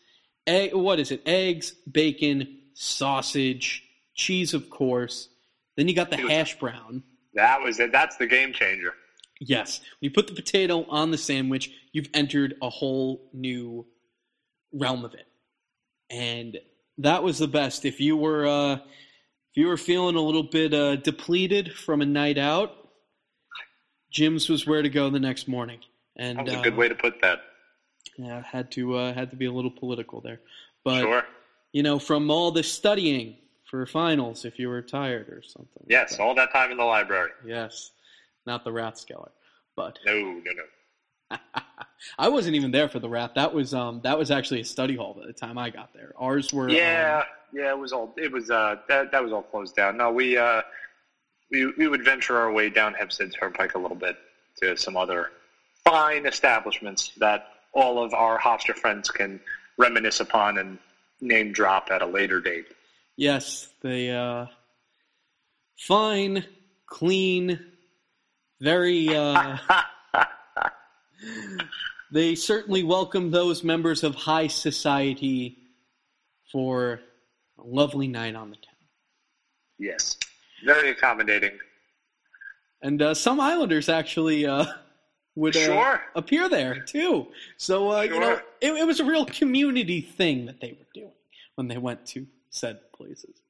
egg, 0.48 0.74
what 0.74 1.00
is 1.00 1.12
it? 1.12 1.22
Eggs, 1.26 1.74
bacon, 1.92 2.60
sausage, 2.74 3.84
cheese, 4.14 4.54
of 4.54 4.70
course. 4.70 5.28
Then 5.76 5.88
you 5.88 5.96
got 5.96 6.10
the 6.10 6.18
hash 6.18 6.58
brown. 6.60 7.04
That 7.34 7.62
was 7.62 7.80
it. 7.80 7.92
That's 7.92 8.18
the 8.18 8.28
game 8.28 8.54
changer. 8.54 8.94
Yes. 9.40 9.80
When 9.80 10.10
you 10.10 10.12
put 10.12 10.28
the 10.28 10.34
potato 10.34 10.86
on 10.90 11.12
the 11.12 11.18
sandwich, 11.18 11.72
you've 11.92 12.10
entered 12.14 12.56
a 12.62 12.70
whole 12.70 13.30
new 13.34 13.86
realm 14.74 15.06
of 15.06 15.14
it. 15.14 15.28
And 16.10 16.58
that 16.98 17.24
was 17.24 17.40
the 17.40 17.48
best. 17.48 17.86
If 17.86 18.00
you 18.00 18.18
were 18.18 18.46
uh, 18.46 18.74
if 18.74 19.56
you 19.56 19.68
were 19.68 19.78
feeling 19.78 20.16
a 20.16 20.22
little 20.22 20.44
bit 20.44 20.74
uh, 20.74 20.98
depleted 20.98 21.74
from 21.74 22.02
a 22.02 22.06
night 22.06 22.38
out, 22.38 22.72
Jim's 24.12 24.50
was 24.50 24.68
where 24.68 24.82
to 24.82 24.90
go 24.90 25.10
the 25.10 25.20
next 25.20 25.48
morning. 25.48 25.80
And 26.18 26.38
That 26.38 26.46
was 26.46 26.54
a 26.56 26.60
uh, 26.60 26.64
good 26.64 26.76
way 26.76 26.90
to 26.90 26.96
put 26.96 27.22
that. 27.22 27.42
yeah, 28.18 28.44
had 28.44 28.72
to 28.72 28.96
uh, 28.96 29.14
had 29.14 29.30
to 29.32 29.38
be 29.38 29.46
a 29.46 29.52
little 29.52 29.72
political 29.72 30.20
there. 30.20 30.42
But 30.84 31.02
sure. 31.02 31.24
you 31.72 31.84
know, 31.84 32.00
from 32.00 32.30
all 32.30 32.52
the 32.52 32.64
studying 32.64 33.38
for 33.70 33.86
finals, 33.86 34.46
if 34.46 34.58
you 34.58 34.68
were 34.68 34.82
tired 34.82 35.30
or 35.30 35.42
something. 35.44 35.84
like 35.84 35.90
Yes, 35.92 36.18
that. 36.18 36.24
all 36.24 36.34
that 36.36 36.52
time 36.52 36.72
in 36.72 36.78
the 36.78 36.84
library. 36.84 37.32
Yes. 37.46 37.92
Not 38.46 38.64
the 38.64 38.72
Rathskeller. 38.72 39.30
But 39.76 40.00
No, 40.06 40.14
no, 40.20 40.42
no. 41.32 41.38
I 42.18 42.28
wasn't 42.30 42.56
even 42.56 42.72
there 42.72 42.90
for 42.90 43.00
the 43.00 43.08
rat. 43.10 43.36
That 43.36 43.54
was 43.54 43.74
um 43.74 44.02
that 44.04 44.18
was 44.18 44.32
actually 44.32 44.62
a 44.62 44.66
study 44.66 44.96
hall 44.96 45.14
by 45.20 45.28
the 45.28 45.34
time 45.34 45.58
I 45.58 45.70
got 45.70 45.94
there. 45.94 46.14
Ours 46.18 46.52
were 46.52 46.70
Yeah, 46.70 47.20
um, 47.20 47.24
yeah. 47.54 47.70
It 47.70 47.78
was 47.78 47.94
all. 47.94 48.14
It 48.18 48.32
was 48.32 48.50
uh. 48.50 48.78
That 48.88 49.12
that 49.12 49.24
was 49.24 49.32
all 49.32 49.44
closed 49.44 49.76
down. 49.76 49.98
No, 49.98 50.12
we 50.12 50.36
uh, 50.38 50.64
we 51.52 51.68
we 51.78 51.88
would 51.88 52.04
venture 52.04 52.38
our 52.38 52.52
way 52.52 52.70
down 52.72 52.94
Hempstead 52.96 53.32
Turnpike 53.40 53.76
a 53.76 53.78
little 53.80 53.96
bit 53.98 54.18
to 54.62 54.76
some 54.76 54.98
other 54.98 55.32
fine 55.86 56.26
establishments 56.26 57.12
that 57.18 57.48
all 57.74 58.04
of 58.04 58.14
our 58.16 58.40
Hofstra 58.40 58.74
friends 58.76 59.12
can 59.12 59.40
reminisce 59.78 60.20
upon 60.20 60.58
and 60.58 60.80
name 61.22 61.52
drop 61.52 61.90
at 61.92 62.02
a 62.02 62.06
later 62.06 62.42
date. 62.42 62.66
Yes, 63.20 63.68
they 63.82 64.10
uh 64.12 64.46
fine, 65.78 66.46
clean, 66.88 67.60
very 68.62 69.16
uh 69.16 69.58
they 72.12 72.36
certainly 72.36 72.84
welcome 72.84 73.30
those 73.32 73.64
members 73.64 74.04
of 74.04 74.16
high 74.16 74.48
society 74.48 75.58
for 76.52 77.00
a 77.60 77.64
lovely 77.64 78.08
night 78.08 78.36
on 78.36 78.50
the 78.50 78.56
town. 78.56 78.76
Yes, 79.78 80.18
very 80.66 80.90
accommodating. 80.90 81.52
And 82.82 83.02
uh, 83.02 83.14
some 83.14 83.40
Islanders 83.42 83.90
actually 83.90 84.46
uh, 84.46 84.66
would 85.36 85.56
uh, 85.56 85.60
Sure. 85.66 86.02
appear 86.16 86.48
there 86.48 86.80
too. 86.80 87.28
So 87.58 87.92
uh, 87.92 88.02
you 88.02 88.20
know, 88.20 88.40
it, 88.62 88.72
it 88.72 88.88
was 88.88 89.00
a 89.02 89.06
real 89.06 89.26
community 89.26 90.02
thing 90.02 90.46
that 90.46 90.62
they 90.62 90.72
were 90.72 90.88
doing 90.94 91.12
when 91.56 91.68
they 91.68 91.78
went 91.78 92.06
to 92.08 92.26
said 92.50 92.80
places. 92.94 93.42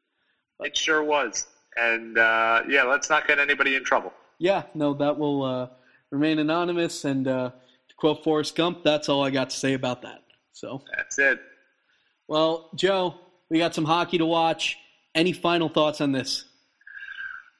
It 0.61 0.75
sure 0.75 1.03
was. 1.03 1.47
And 1.77 2.17
uh, 2.17 2.63
yeah, 2.67 2.83
let's 2.83 3.09
not 3.09 3.27
get 3.27 3.39
anybody 3.39 3.75
in 3.75 3.83
trouble. 3.83 4.13
Yeah, 4.39 4.63
no, 4.73 4.93
that 4.95 5.17
will 5.17 5.43
uh, 5.43 5.67
remain 6.11 6.39
anonymous. 6.39 7.05
And 7.05 7.27
uh, 7.27 7.49
to 7.49 7.95
quote 7.95 8.23
Forrest 8.23 8.55
Gump, 8.55 8.83
that's 8.83 9.09
all 9.09 9.23
I 9.23 9.29
got 9.29 9.49
to 9.51 9.55
say 9.55 9.73
about 9.73 10.01
that. 10.01 10.23
So, 10.51 10.83
That's 10.95 11.17
it. 11.19 11.39
well, 12.27 12.69
Joe, 12.75 13.15
we 13.49 13.59
got 13.59 13.73
some 13.73 13.85
hockey 13.85 14.17
to 14.17 14.25
watch. 14.25 14.77
Any 15.15 15.31
final 15.31 15.69
thoughts 15.69 16.01
on 16.01 16.11
this? 16.11 16.45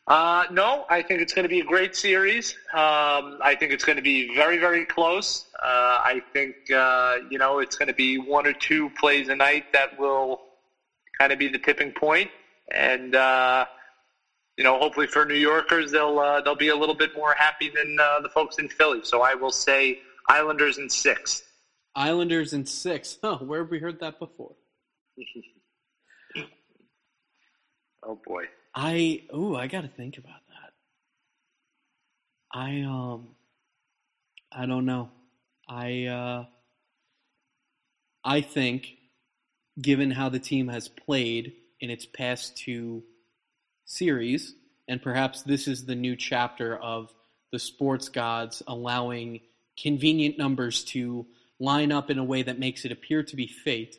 Uh, 0.08 0.46
no, 0.52 0.86
I 0.90 1.02
think 1.02 1.22
it's 1.22 1.34
going 1.34 1.44
to 1.44 1.50
be 1.50 1.60
a 1.60 1.66
great 1.66 1.96
series. 1.96 2.54
Um, 2.74 3.38
I 3.42 3.56
think 3.58 3.72
it's 3.72 3.86
going 3.86 3.96
to 3.96 4.02
be 4.02 4.34
very, 4.36 4.58
very 4.58 4.84
close. 4.86 5.46
Uh, 5.62 6.02
I 6.04 6.22
think, 6.34 6.56
uh, 6.72 7.18
you 7.30 7.38
know, 7.38 7.60
it's 7.60 7.78
going 7.78 7.88
to 7.88 7.94
be 7.94 8.18
one 8.18 8.48
or 8.48 8.54
two 8.54 8.90
plays 9.00 9.30
a 9.30 9.36
night 9.36 9.72
that 9.72 9.98
will 10.00 10.42
kind 11.20 11.32
of 11.32 11.40
be 11.40 11.48
the 11.48 11.60
tipping 11.60 11.92
point. 11.92 12.30
And, 12.74 13.16
uh, 13.16 13.66
you 14.58 14.64
know, 14.64 14.78
hopefully 14.80 15.08
for 15.08 15.26
New 15.26 15.36
Yorkers, 15.36 15.92
they'll, 15.92 16.20
uh, 16.20 16.42
they'll 16.42 16.56
be 16.56 16.70
a 16.70 16.76
little 16.76 16.96
bit 16.96 17.16
more 17.16 17.34
happy 17.34 17.70
than 17.70 17.98
uh, 18.00 18.20
the 18.22 18.30
folks 18.30 18.58
in 18.58 18.70
Philly. 18.70 19.02
So 19.04 19.22
I 19.22 19.36
will 19.36 19.52
say 19.52 20.00
Islanders 20.28 20.78
in 20.78 20.90
six. 20.90 21.44
Islanders 21.96 22.54
in 22.54 22.66
six. 22.66 23.18
Huh, 23.24 23.38
where 23.38 23.62
have 23.62 23.72
we 23.72 23.80
heard 23.80 24.00
that 24.00 24.20
before? 24.20 24.56
Oh, 28.02 28.18
boy. 28.26 28.46
I 28.74 29.24
ooh, 29.36 29.56
I 29.56 29.68
got 29.68 29.82
to 29.82 29.88
think 29.90 30.18
about 30.18 30.40
that. 30.48 30.72
I 32.52 32.82
um 32.82 33.28
I 34.52 34.66
don't 34.66 34.86
know. 34.86 35.10
I 35.68 36.06
uh 36.06 36.46
I 38.24 38.42
think 38.42 38.88
given 39.82 40.12
how 40.12 40.30
the 40.30 40.40
team 40.40 40.68
has 40.68 40.88
played 40.88 41.54
in 41.80 41.90
its 41.90 42.06
past 42.06 42.58
two 42.58 43.04
series 43.86 44.54
and 44.90 45.02
perhaps 45.02 45.44
this 45.44 45.68
is 45.68 45.86
the 45.86 45.96
new 45.96 46.16
chapter 46.16 46.76
of 46.76 47.14
the 47.52 47.60
sports 47.60 48.10
gods 48.10 48.64
allowing 48.68 49.40
convenient 49.82 50.38
numbers 50.38 50.84
to 50.84 51.26
line 51.60 51.92
up 51.92 52.10
in 52.10 52.18
a 52.18 52.24
way 52.24 52.42
that 52.42 52.60
makes 52.60 52.86
it 52.86 52.92
appear 52.92 53.22
to 53.24 53.36
be 53.36 53.48
fate. 53.48 53.98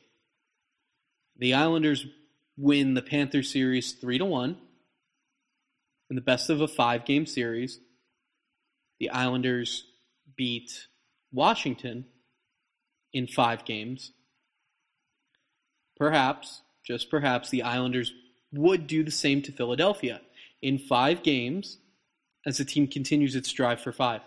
The 1.38 1.54
Islanders 1.54 2.06
win 2.56 2.94
the 2.94 3.02
Panther 3.02 3.42
series 3.42 3.92
3 3.92 4.18
to 4.18 4.24
1 4.24 4.56
in 6.10 6.16
the 6.16 6.22
best 6.22 6.50
of 6.50 6.60
a 6.60 6.66
5-game 6.66 7.26
series. 7.26 7.78
The 8.98 9.10
Islanders 9.10 9.84
beat 10.36 10.86
Washington 11.32 12.06
in 13.12 13.26
5 13.28 13.64
games. 13.64 14.10
Perhaps, 16.00 16.62
just 16.82 17.10
perhaps 17.10 17.50
the 17.50 17.62
Islanders 17.62 18.14
would 18.52 18.86
do 18.86 19.04
the 19.04 19.10
same 19.10 19.42
to 19.42 19.52
Philadelphia 19.52 20.22
in 20.62 20.78
five 20.78 21.22
games 21.22 21.76
as 22.46 22.56
the 22.56 22.64
team 22.64 22.88
continues 22.88 23.36
its 23.36 23.52
drive 23.52 23.82
for 23.82 23.92
five. 23.92 24.22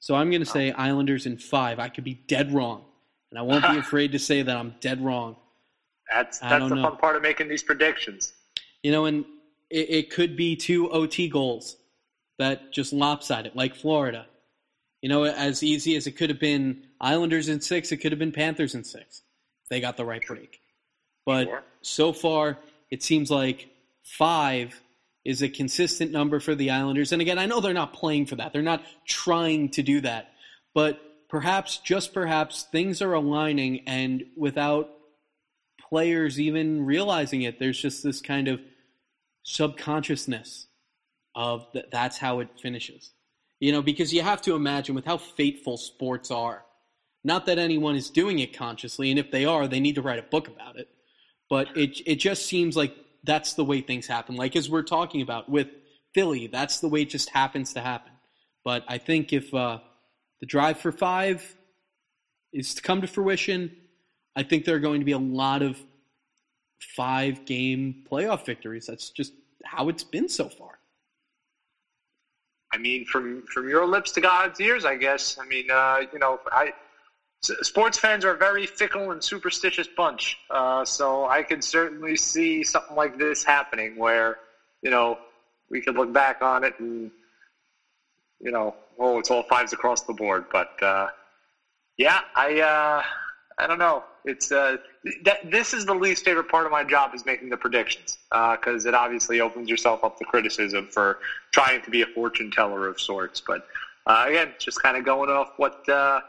So 0.00 0.16
I'm 0.16 0.30
going 0.30 0.42
to 0.42 0.50
say 0.50 0.72
Islanders 0.72 1.26
in 1.26 1.38
five. 1.38 1.78
I 1.78 1.88
could 1.88 2.02
be 2.02 2.14
dead 2.14 2.52
wrong, 2.52 2.84
and 3.30 3.38
I 3.38 3.42
won't 3.42 3.62
be 3.70 3.78
afraid 3.86 4.10
to 4.12 4.18
say 4.18 4.42
that 4.42 4.56
I'm 4.56 4.74
dead 4.80 5.00
wrong. 5.00 5.36
That's 6.10 6.40
that's 6.40 6.68
the 6.68 6.74
know. 6.74 6.82
fun 6.82 6.96
part 6.96 7.14
of 7.14 7.22
making 7.22 7.46
these 7.46 7.62
predictions. 7.62 8.32
You 8.82 8.90
know, 8.90 9.04
and 9.04 9.24
it, 9.70 9.90
it 9.90 10.10
could 10.10 10.36
be 10.36 10.56
two 10.56 10.90
OT 10.90 11.28
goals 11.28 11.76
that 12.40 12.72
just 12.72 12.92
lopsided, 12.92 13.54
like 13.54 13.76
Florida. 13.76 14.26
You 15.02 15.08
know, 15.08 15.22
as 15.22 15.62
easy 15.62 15.94
as 15.94 16.08
it 16.08 16.12
could 16.12 16.30
have 16.30 16.40
been 16.40 16.82
Islanders 17.00 17.48
in 17.48 17.60
six, 17.60 17.92
it 17.92 17.98
could 17.98 18.10
have 18.10 18.18
been 18.18 18.32
Panthers 18.32 18.74
in 18.74 18.82
six. 18.82 19.22
They 19.72 19.80
got 19.80 19.96
the 19.96 20.04
right 20.04 20.22
break. 20.26 20.60
But 21.24 21.44
sure. 21.44 21.62
so 21.80 22.12
far, 22.12 22.58
it 22.90 23.02
seems 23.02 23.30
like 23.30 23.70
five 24.04 24.78
is 25.24 25.40
a 25.40 25.48
consistent 25.48 26.12
number 26.12 26.40
for 26.40 26.54
the 26.54 26.68
Islanders. 26.68 27.10
And 27.10 27.22
again, 27.22 27.38
I 27.38 27.46
know 27.46 27.60
they're 27.60 27.72
not 27.72 27.94
playing 27.94 28.26
for 28.26 28.36
that. 28.36 28.52
They're 28.52 28.60
not 28.60 28.82
trying 29.06 29.70
to 29.70 29.82
do 29.82 30.02
that. 30.02 30.30
But 30.74 31.00
perhaps, 31.30 31.78
just 31.78 32.12
perhaps, 32.12 32.64
things 32.70 33.00
are 33.00 33.14
aligning, 33.14 33.88
and 33.88 34.24
without 34.36 34.90
players 35.88 36.38
even 36.38 36.84
realizing 36.84 37.40
it, 37.40 37.58
there's 37.58 37.80
just 37.80 38.02
this 38.02 38.20
kind 38.20 38.46
of 38.48 38.60
subconsciousness 39.42 40.66
of 41.34 41.66
that 41.72 41.90
that's 41.90 42.18
how 42.18 42.40
it 42.40 42.48
finishes. 42.60 43.10
You 43.58 43.72
know, 43.72 43.80
because 43.80 44.12
you 44.12 44.20
have 44.20 44.42
to 44.42 44.54
imagine 44.54 44.94
with 44.94 45.06
how 45.06 45.16
fateful 45.16 45.78
sports 45.78 46.30
are. 46.30 46.62
Not 47.24 47.46
that 47.46 47.58
anyone 47.58 47.94
is 47.94 48.10
doing 48.10 48.40
it 48.40 48.56
consciously, 48.56 49.10
and 49.10 49.18
if 49.18 49.30
they 49.30 49.44
are, 49.44 49.68
they 49.68 49.80
need 49.80 49.94
to 49.94 50.02
write 50.02 50.18
a 50.18 50.22
book 50.22 50.48
about 50.48 50.78
it. 50.78 50.88
But 51.48 51.76
it 51.76 52.00
it 52.06 52.16
just 52.16 52.46
seems 52.46 52.76
like 52.76 52.96
that's 53.24 53.54
the 53.54 53.64
way 53.64 53.80
things 53.80 54.06
happen. 54.06 54.36
Like 54.36 54.56
as 54.56 54.68
we're 54.68 54.82
talking 54.82 55.22
about 55.22 55.48
with 55.48 55.68
Philly, 56.14 56.46
that's 56.48 56.80
the 56.80 56.88
way 56.88 57.02
it 57.02 57.10
just 57.10 57.30
happens 57.30 57.74
to 57.74 57.80
happen. 57.80 58.12
But 58.64 58.84
I 58.88 58.98
think 58.98 59.32
if 59.32 59.52
uh, 59.54 59.78
the 60.40 60.46
drive 60.46 60.78
for 60.78 60.92
five 60.92 61.56
is 62.52 62.74
to 62.74 62.82
come 62.82 63.00
to 63.00 63.06
fruition, 63.06 63.76
I 64.34 64.42
think 64.42 64.64
there 64.64 64.76
are 64.76 64.80
going 64.80 65.00
to 65.00 65.04
be 65.04 65.12
a 65.12 65.18
lot 65.18 65.62
of 65.62 65.78
five 66.96 67.44
game 67.44 68.04
playoff 68.10 68.44
victories. 68.44 68.86
That's 68.86 69.10
just 69.10 69.32
how 69.64 69.88
it's 69.88 70.04
been 70.04 70.28
so 70.28 70.48
far. 70.48 70.78
I 72.72 72.78
mean, 72.78 73.04
from 73.04 73.44
from 73.52 73.68
your 73.68 73.86
lips 73.86 74.12
to 74.12 74.20
God's 74.20 74.60
ears, 74.60 74.84
I 74.84 74.96
guess. 74.96 75.38
I 75.38 75.46
mean, 75.46 75.70
uh, 75.70 76.00
you 76.12 76.18
know, 76.18 76.40
I 76.50 76.72
sports 77.42 77.98
fans 77.98 78.24
are 78.24 78.34
a 78.34 78.36
very 78.36 78.66
fickle 78.66 79.10
and 79.10 79.22
superstitious 79.22 79.88
bunch. 79.96 80.38
Uh, 80.50 80.84
so 80.84 81.26
I 81.26 81.42
can 81.42 81.62
certainly 81.62 82.16
see 82.16 82.62
something 82.62 82.96
like 82.96 83.18
this 83.18 83.44
happening 83.44 83.96
where, 83.96 84.38
you 84.82 84.90
know, 84.90 85.18
we 85.70 85.80
could 85.80 85.96
look 85.96 86.12
back 86.12 86.42
on 86.42 86.64
it 86.64 86.74
and, 86.78 87.10
you 88.40 88.50
know, 88.50 88.74
oh, 88.98 89.18
it's 89.18 89.30
all 89.30 89.42
fives 89.44 89.72
across 89.72 90.02
the 90.02 90.12
board. 90.12 90.46
But 90.52 90.70
uh, 90.82 91.08
yeah, 91.96 92.20
I 92.34 92.60
uh, 92.60 93.02
I 93.58 93.66
don't 93.66 93.78
know. 93.78 94.04
It's 94.24 94.52
uh, 94.52 94.76
that 95.24 95.38
this 95.50 95.74
is 95.74 95.84
the 95.84 95.94
least 95.94 96.24
favorite 96.24 96.48
part 96.48 96.66
of 96.66 96.72
my 96.72 96.84
job 96.84 97.14
is 97.14 97.26
making 97.26 97.48
the 97.48 97.56
predictions 97.56 98.18
because 98.30 98.86
uh, 98.86 98.88
it 98.88 98.94
obviously 98.94 99.40
opens 99.40 99.68
yourself 99.68 100.04
up 100.04 100.16
to 100.18 100.24
criticism 100.24 100.88
for 100.90 101.18
trying 101.52 101.82
to 101.82 101.90
be 101.90 102.02
a 102.02 102.06
fortune 102.06 102.50
teller 102.50 102.88
of 102.88 103.00
sorts. 103.00 103.42
But 103.44 103.62
uh, 104.06 104.26
again, 104.28 104.54
just 104.58 104.82
kind 104.82 104.96
of 104.96 105.04
going 105.04 105.30
off 105.30 105.48
what 105.56 105.88
uh, 105.88 106.20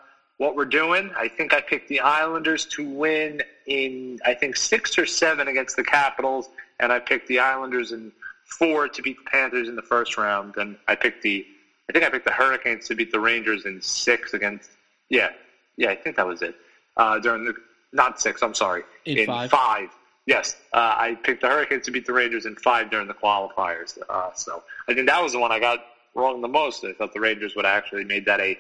what 0.44 0.56
we're 0.56 0.66
doing. 0.66 1.10
I 1.18 1.30
think 1.30 1.54
I 1.54 1.62
picked 1.62 1.88
the 1.88 2.02
Islanders 2.02 2.66
to 2.66 2.88
win 2.88 3.42
in, 3.66 4.20
I 4.26 4.34
think, 4.34 4.58
six 4.58 4.98
or 4.98 5.06
seven 5.06 5.48
against 5.48 5.78
the 5.78 5.84
Capitals, 5.84 6.50
and 6.80 6.92
I 6.92 7.00
picked 7.00 7.28
the 7.28 7.40
Islanders 7.40 7.94
in 7.94 8.12
four 8.60 8.90
to 8.90 9.02
beat 9.02 9.18
the 9.24 9.30
Panthers 9.30 9.70
in 9.70 9.76
the 9.76 9.82
first 9.82 10.18
round. 10.18 10.56
And 10.58 10.76
I 10.88 10.96
picked 10.96 11.24
the, 11.24 11.46
I 11.90 11.94
think 11.94 12.04
I 12.06 12.10
picked 12.10 12.26
the 12.26 12.34
Hurricanes 12.34 12.88
to 12.90 12.96
beat 12.96 13.12
the 13.12 13.22
Rangers 13.22 13.66
in 13.66 13.82
six 13.82 14.34
against, 14.34 14.70
yeah, 15.10 15.30
yeah, 15.78 15.90
I 15.90 15.96
think 15.96 16.18
that 16.18 16.28
was 16.28 16.42
it. 16.42 16.56
Uh, 16.98 17.20
during 17.20 17.46
the, 17.46 17.54
not 17.94 18.20
six, 18.20 18.44
I'm 18.44 18.54
sorry, 18.54 18.84
in, 19.06 19.20
in 19.20 19.26
five. 19.26 19.50
five. 19.50 19.90
Yes, 20.26 20.56
uh, 20.74 20.96
I 20.98 21.16
picked 21.24 21.42
the 21.42 21.48
Hurricanes 21.48 21.86
to 21.86 21.92
beat 21.92 22.06
the 22.06 22.14
Rangers 22.14 22.46
in 22.46 22.56
five 22.58 22.90
during 22.90 23.08
the 23.08 23.14
qualifiers. 23.14 23.98
Uh, 24.10 24.30
so 24.36 24.64
I 24.90 24.94
think 24.94 25.08
that 25.08 25.22
was 25.24 25.32
the 25.32 25.40
one 25.40 25.52
I 25.52 25.60
got 25.60 25.80
wrong 26.16 26.42
the 26.42 26.48
most. 26.48 26.84
I 26.84 26.94
thought 26.94 27.14
the 27.14 27.20
Rangers 27.20 27.56
would 27.56 27.66
have 27.66 27.76
actually 27.76 28.04
made 28.04 28.26
that 28.26 28.40
a 28.40 28.58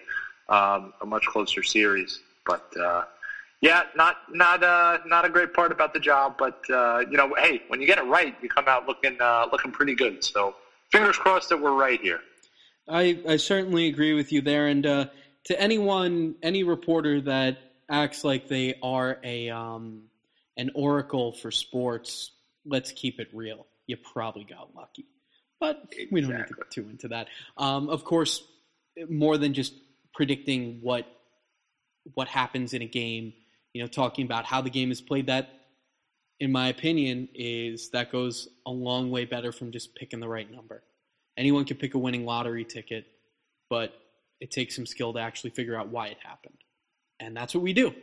um, 0.54 0.94
a 1.02 1.06
much 1.06 1.26
closer 1.26 1.64
series. 1.64 2.20
But 2.46 2.72
uh, 2.80 3.06
yeah, 3.62 3.84
not 3.96 4.18
not 4.32 4.64
uh, 4.64 5.00
not 5.06 5.26
a 5.26 5.30
great 5.30 5.54
part 5.54 5.72
about 5.72 5.94
the 5.94 6.00
job. 6.00 6.36
But 6.38 6.62
uh, 6.70 7.04
you 7.10 7.18
know, 7.18 7.34
hey, 7.38 7.64
when 7.68 7.82
you 7.82 7.88
get 7.88 7.98
it 7.98 8.06
right, 8.06 8.36
you 8.42 8.50
come 8.50 8.66
out 8.68 8.88
looking 8.88 9.18
uh, 9.20 9.48
looking 9.52 9.72
pretty 9.72 9.96
good. 9.96 10.24
So 10.24 10.56
fingers 10.92 11.18
crossed 11.18 11.50
that 11.50 11.62
we're 11.62 11.76
right 11.76 12.00
here. 12.02 12.20
I 12.88 13.20
I 13.28 13.38
certainly 13.38 13.88
agree 13.88 14.14
with 14.14 14.32
you 14.32 14.42
there. 14.42 14.68
And 14.68 14.86
uh, 14.86 15.06
to 15.46 15.60
anyone, 15.60 16.36
any 16.44 16.64
reporter 16.64 17.22
that 17.22 17.58
acts 17.90 18.24
like 18.24 18.48
they 18.48 18.76
are 18.84 19.20
a 19.24 19.50
um, 19.50 20.04
an 20.58 20.72
oracle 20.76 21.32
for 21.32 21.50
sports, 21.50 22.32
let's 22.66 22.92
keep 22.92 23.20
it 23.20 23.30
real. 23.34 23.66
You 23.88 23.98
probably 23.98 24.44
got 24.44 24.70
lucky. 24.76 25.06
But 25.60 25.94
we 26.12 26.20
don't 26.20 26.32
need 26.36 26.48
to 26.48 26.54
get 26.54 26.72
too 26.72 26.90
into 26.90 27.08
that. 27.10 27.30
Um, 27.56 27.90
of 27.90 28.04
course, 28.04 28.44
more 29.08 29.38
than 29.38 29.54
just 29.54 29.74
predicting 30.14 30.80
what 30.82 31.06
what 32.16 32.28
happens 32.28 32.74
in 32.74 32.82
a 32.82 32.86
game, 32.86 33.34
you 33.74 33.82
know, 33.82 33.88
talking 33.88 34.26
about 34.26 34.46
how 34.46 34.62
the 34.62 34.70
game 34.70 34.92
is 34.92 35.02
played. 35.02 35.28
That, 35.28 35.50
in 36.40 36.52
my 36.52 36.68
opinion, 36.68 37.30
is 37.34 37.90
that 37.92 38.12
goes 38.12 38.50
a 38.66 38.72
long 38.72 39.10
way 39.10 39.26
better 39.26 39.52
from 39.52 39.72
just 39.72 39.96
picking 39.96 40.20
the 40.20 40.28
right 40.28 40.52
number. 40.52 40.84
Anyone 41.38 41.66
can 41.66 41.78
pick 41.78 41.94
a 41.94 41.98
winning 41.98 42.26
lottery 42.26 42.66
ticket, 42.66 43.06
but 43.70 43.94
it 44.40 44.52
takes 44.52 44.76
some 44.76 44.86
skill 44.86 45.14
to 45.14 45.20
actually 45.20 45.52
figure 45.52 45.78
out 45.78 45.88
why 45.88 46.08
it 46.08 46.18
happened, 46.24 46.58
and 47.20 47.36
that's 47.36 47.56
what 47.56 47.64
we 47.64 47.74
do. 47.74 47.94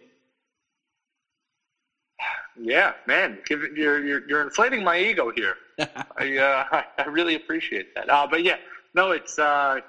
Yeah, 2.61 2.93
man, 3.07 3.39
you're 3.49 3.77
you're, 3.77 4.29
you're 4.29 4.43
inflating 4.43 4.85
my 4.85 4.99
ego 4.99 5.31
here. 5.35 5.55
I 6.19 6.37
uh, 6.37 6.83
I 6.99 7.07
really 7.07 7.35
appreciate 7.35 7.95
that. 7.95 8.09
Uh, 8.11 8.27
but 8.31 8.43
yeah, 8.43 8.57
no, 8.95 9.13
it's 9.13 9.39
uh, 9.39 9.81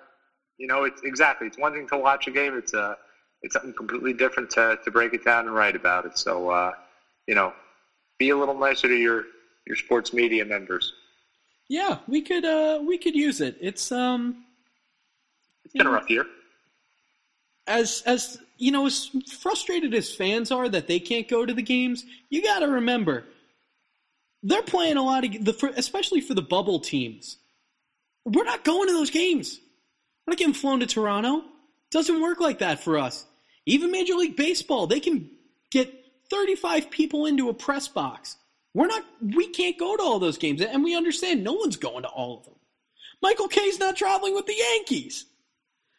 you 0.62 0.68
know, 0.68 0.84
it's 0.84 1.02
exactly. 1.02 1.48
It's 1.48 1.58
one 1.58 1.74
thing 1.74 1.88
to 1.88 1.98
watch 1.98 2.28
a 2.28 2.32
game. 2.32 2.56
It's 2.56 2.76
a 2.76 2.82
uh, 2.82 2.96
it's 3.42 3.54
something 3.54 3.74
completely 3.74 4.14
different 4.14 4.52
to 4.52 4.78
to 4.84 4.92
break 4.92 5.12
it 5.16 5.26
down 5.26 5.48
and 5.48 5.56
write 5.56 5.76
about 5.76 6.06
it. 6.06 6.16
So, 6.16 6.52
uh, 6.52 6.72
you 7.26 7.34
know, 7.34 7.52
be 8.20 8.30
a 8.30 8.38
little 8.38 8.58
nicer 8.58 8.88
to 8.88 8.96
your 8.96 9.26
your 9.66 9.76
sports 9.76 10.14
media 10.14 10.46
members. 10.46 10.94
Yeah, 11.68 11.98
we 12.08 12.22
could 12.22 12.46
uh 12.46 12.80
we 12.86 13.00
could 13.00 13.16
use 13.16 13.42
it. 13.42 13.58
It's 13.60 13.92
um 13.92 14.36
it's 15.66 15.74
been 15.74 15.86
know, 15.86 15.92
a 15.92 15.94
rough 15.96 16.10
year. 16.12 16.26
As 17.66 18.04
as 18.06 18.38
you 18.58 18.72
know, 18.72 18.86
as 18.86 19.10
frustrated 19.40 19.96
as 19.96 20.14
fans 20.14 20.52
are 20.52 20.70
that 20.70 20.86
they 20.86 21.00
can't 21.00 21.28
go 21.28 21.44
to 21.44 21.56
the 21.56 21.64
games, 21.64 22.06
you 22.30 22.44
got 22.44 22.60
to 22.60 22.68
remember 22.68 23.24
they're 24.44 24.62
playing 24.62 24.98
a 24.98 25.04
lot 25.04 25.26
of 25.26 25.32
the 25.32 25.74
especially 25.76 26.22
for 26.22 26.36
the 26.36 26.44
bubble 26.44 26.80
teams. 26.80 27.38
We're 28.26 28.44
not 28.44 28.64
going 28.64 28.88
to 28.90 28.94
those 28.94 29.10
games. 29.10 29.60
We're 30.26 30.32
not 30.32 30.38
getting 30.38 30.54
flown 30.54 30.80
to 30.82 30.86
Toronto. 30.86 31.44
Doesn't 31.92 32.22
work 32.22 32.40
like 32.40 32.60
that 32.60 32.84
for 32.84 32.98
us. 32.98 33.26
Even 33.66 33.92
Major 33.92 34.14
League 34.14 34.38
Baseball, 34.38 34.88
they 34.88 35.00
can 35.00 35.30
get 35.72 35.94
35 36.30 36.90
people 36.90 37.26
into 37.26 37.50
a 37.50 37.54
press 37.54 37.88
box. 37.88 38.38
We're 38.74 38.88
not, 38.88 39.04
we 39.22 39.50
can't 39.50 39.78
go 39.78 39.98
to 39.98 40.04
all 40.04 40.20
those 40.20 40.38
games, 40.38 40.62
and 40.62 40.84
we 40.84 40.96
understand 40.96 41.44
no 41.44 41.54
one's 41.54 41.76
going 41.76 42.04
to 42.04 42.10
all 42.10 42.38
of 42.38 42.46
them. 42.46 42.56
Michael 43.22 43.50
Kay's 43.50 43.80
not 43.80 43.98
traveling 43.98 44.34
with 44.34 44.46
the 44.46 44.56
Yankees. 44.56 45.26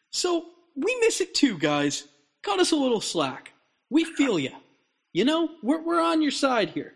So 0.09 0.45
we 0.75 0.97
miss 1.01 1.21
it 1.21 1.35
too, 1.35 1.57
guys. 1.57 2.07
Cut 2.41 2.59
us 2.59 2.71
a 2.71 2.75
little 2.75 3.01
slack. 3.01 3.53
We 3.89 4.03
feel 4.03 4.39
you. 4.39 4.51
You 5.13 5.25
know, 5.25 5.49
we're, 5.61 5.81
we're 5.81 6.01
on 6.01 6.21
your 6.21 6.31
side 6.31 6.71
here. 6.71 6.93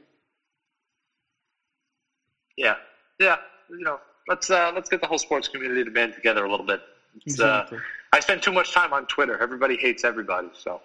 Yeah, 2.58 2.76
yeah. 3.20 3.38
You 3.70 3.82
know, 3.82 4.00
let's 4.28 4.50
uh, 4.50 4.72
let's 4.74 4.90
get 4.90 5.02
the 5.02 5.08
whole 5.08 5.20
sports 5.20 5.48
community 5.48 5.84
to 5.84 5.92
band 5.92 6.16
together 6.16 6.44
a 6.44 6.50
little 6.50 6.66
bit. 6.66 6.82
Exactly. 7.26 7.78
Uh, 7.78 7.82
I 8.14 8.20
spend 8.20 8.42
too 8.42 8.52
much 8.52 8.74
time 8.74 8.94
on 8.94 9.06
Twitter. 9.08 9.38
Everybody 9.42 9.76
hates 9.76 10.04
everybody. 10.04 10.50
So 10.54 10.82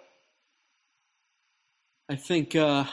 I 2.08 2.16
think 2.16 2.54
uh, 2.56 2.84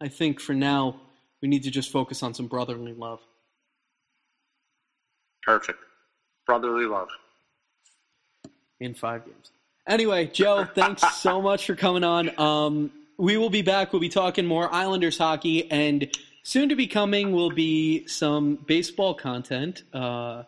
I 0.00 0.08
think 0.08 0.40
for 0.40 0.54
now 0.54 1.00
we 1.42 1.48
need 1.48 1.64
to 1.64 1.70
just 1.70 1.90
focus 1.90 2.22
on 2.22 2.34
some 2.34 2.46
brotherly 2.46 2.92
love. 2.92 3.20
Perfect. 5.42 5.78
Brotherly 6.46 6.86
love. 6.86 7.08
In 8.80 8.94
five 8.94 9.24
games. 9.24 9.50
Anyway, 9.86 10.26
Joe, 10.26 10.66
thanks 10.74 11.02
so 11.22 11.40
much 11.40 11.66
for 11.66 11.76
coming 11.76 12.04
on. 12.04 12.38
Um, 12.38 12.90
we 13.16 13.36
will 13.36 13.50
be 13.50 13.62
back. 13.62 13.92
We'll 13.92 14.00
be 14.00 14.08
talking 14.08 14.44
more 14.44 14.72
Islanders 14.72 15.16
hockey, 15.16 15.70
and 15.70 16.10
soon 16.42 16.68
to 16.68 16.76
be 16.76 16.86
coming 16.86 17.32
will 17.32 17.50
be 17.50 18.06
some 18.06 18.56
baseball 18.56 19.14
content. 19.14 19.84
Uh, 19.92 20.42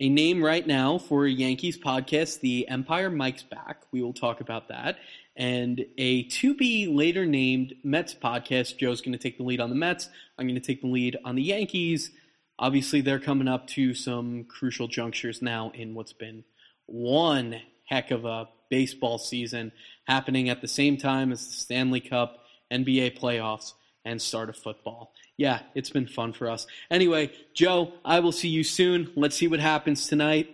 a 0.00 0.08
name 0.08 0.42
right 0.42 0.66
now 0.66 0.98
for 0.98 1.26
Yankees 1.26 1.78
podcast, 1.78 2.40
the 2.40 2.66
Empire 2.68 3.10
Mike's 3.10 3.42
Back. 3.42 3.82
We 3.92 4.02
will 4.02 4.12
talk 4.12 4.40
about 4.40 4.68
that. 4.68 4.98
and 5.36 5.84
a 5.96 6.24
to 6.24 6.54
be 6.54 6.86
later 6.86 7.24
named 7.24 7.74
Mets 7.82 8.14
podcast. 8.14 8.76
Joe's 8.76 9.00
going 9.00 9.12
to 9.12 9.18
take 9.18 9.38
the 9.38 9.44
lead 9.44 9.60
on 9.60 9.70
the 9.70 9.76
Mets. 9.76 10.08
I'm 10.38 10.46
going 10.46 10.60
to 10.60 10.66
take 10.66 10.82
the 10.82 10.88
lead 10.88 11.16
on 11.24 11.36
the 11.36 11.42
Yankees. 11.42 12.10
Obviously, 12.58 13.00
they're 13.00 13.18
coming 13.18 13.48
up 13.48 13.66
to 13.68 13.94
some 13.94 14.44
crucial 14.44 14.88
junctures 14.88 15.40
now 15.40 15.70
in 15.74 15.94
what's 15.94 16.12
been 16.12 16.44
one 16.86 17.60
heck 17.88 18.10
of 18.10 18.24
a 18.24 18.48
baseball 18.70 19.18
season 19.18 19.72
happening 20.06 20.48
at 20.48 20.60
the 20.60 20.68
same 20.68 20.96
time 20.96 21.32
as 21.32 21.46
the 21.46 21.54
Stanley 21.54 22.00
Cup, 22.00 22.44
NBA 22.70 23.18
playoffs, 23.18 23.72
and 24.04 24.20
start 24.20 24.48
of 24.48 24.56
football. 24.56 25.12
Yeah, 25.42 25.58
it's 25.74 25.90
been 25.90 26.06
fun 26.06 26.34
for 26.34 26.48
us. 26.48 26.68
Anyway, 26.88 27.32
Joe, 27.52 27.94
I 28.04 28.20
will 28.20 28.30
see 28.30 28.46
you 28.46 28.62
soon. 28.62 29.10
Let's 29.16 29.34
see 29.34 29.48
what 29.48 29.58
happens 29.58 30.06
tonight. 30.06 30.48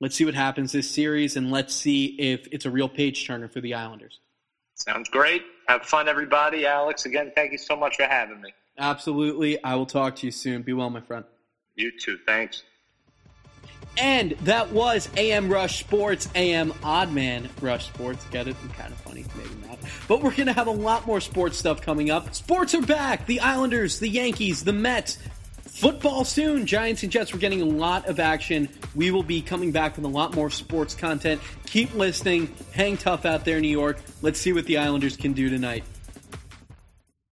Let's 0.00 0.14
see 0.14 0.24
what 0.24 0.34
happens 0.34 0.70
this 0.70 0.88
series, 0.88 1.36
and 1.36 1.50
let's 1.50 1.74
see 1.74 2.14
if 2.20 2.46
it's 2.52 2.64
a 2.64 2.70
real 2.70 2.88
page 2.88 3.26
turner 3.26 3.48
for 3.48 3.60
the 3.60 3.74
Islanders. 3.74 4.20
Sounds 4.74 5.08
great. 5.08 5.42
Have 5.66 5.82
fun, 5.82 6.06
everybody. 6.06 6.66
Alex, 6.66 7.04
again, 7.04 7.32
thank 7.34 7.50
you 7.50 7.58
so 7.58 7.74
much 7.74 7.96
for 7.96 8.04
having 8.04 8.40
me. 8.40 8.54
Absolutely. 8.78 9.60
I 9.64 9.74
will 9.74 9.86
talk 9.86 10.14
to 10.14 10.26
you 10.26 10.30
soon. 10.30 10.62
Be 10.62 10.72
well, 10.72 10.88
my 10.88 11.00
friend. 11.00 11.24
You 11.74 11.90
too. 11.98 12.16
Thanks. 12.24 12.62
And 13.98 14.32
that 14.42 14.70
was 14.70 15.08
AM 15.16 15.48
Rush 15.48 15.80
Sports, 15.80 16.28
AM 16.34 16.70
Oddman 16.82 17.48
Rush 17.60 17.86
Sports. 17.86 18.24
Get 18.30 18.46
it? 18.46 18.56
Kind 18.76 18.92
of 18.92 19.00
funny, 19.00 19.24
maybe 19.36 19.66
not. 19.66 19.78
But 20.06 20.22
we're 20.22 20.34
going 20.34 20.46
to 20.46 20.52
have 20.52 20.68
a 20.68 20.72
lot 20.72 21.06
more 21.06 21.20
sports 21.20 21.58
stuff 21.58 21.82
coming 21.82 22.10
up. 22.10 22.34
Sports 22.34 22.74
are 22.74 22.82
back. 22.82 23.26
The 23.26 23.40
Islanders, 23.40 23.98
the 23.98 24.08
Yankees, 24.08 24.62
the 24.62 24.72
Mets. 24.72 25.18
Football 25.64 26.24
soon. 26.24 26.66
Giants 26.66 27.02
and 27.04 27.12
Jets, 27.12 27.32
we're 27.32 27.38
getting 27.38 27.62
a 27.62 27.64
lot 27.64 28.06
of 28.06 28.18
action. 28.18 28.68
We 28.96 29.10
will 29.10 29.22
be 29.22 29.40
coming 29.40 29.70
back 29.70 29.96
with 29.96 30.04
a 30.04 30.08
lot 30.08 30.34
more 30.34 30.50
sports 30.50 30.94
content. 30.94 31.40
Keep 31.66 31.94
listening. 31.94 32.52
Hang 32.72 32.96
tough 32.96 33.24
out 33.24 33.44
there, 33.44 33.60
New 33.60 33.68
York. 33.68 33.98
Let's 34.22 34.40
see 34.40 34.52
what 34.52 34.64
the 34.66 34.78
Islanders 34.78 35.16
can 35.16 35.34
do 35.34 35.48
tonight. 35.48 35.84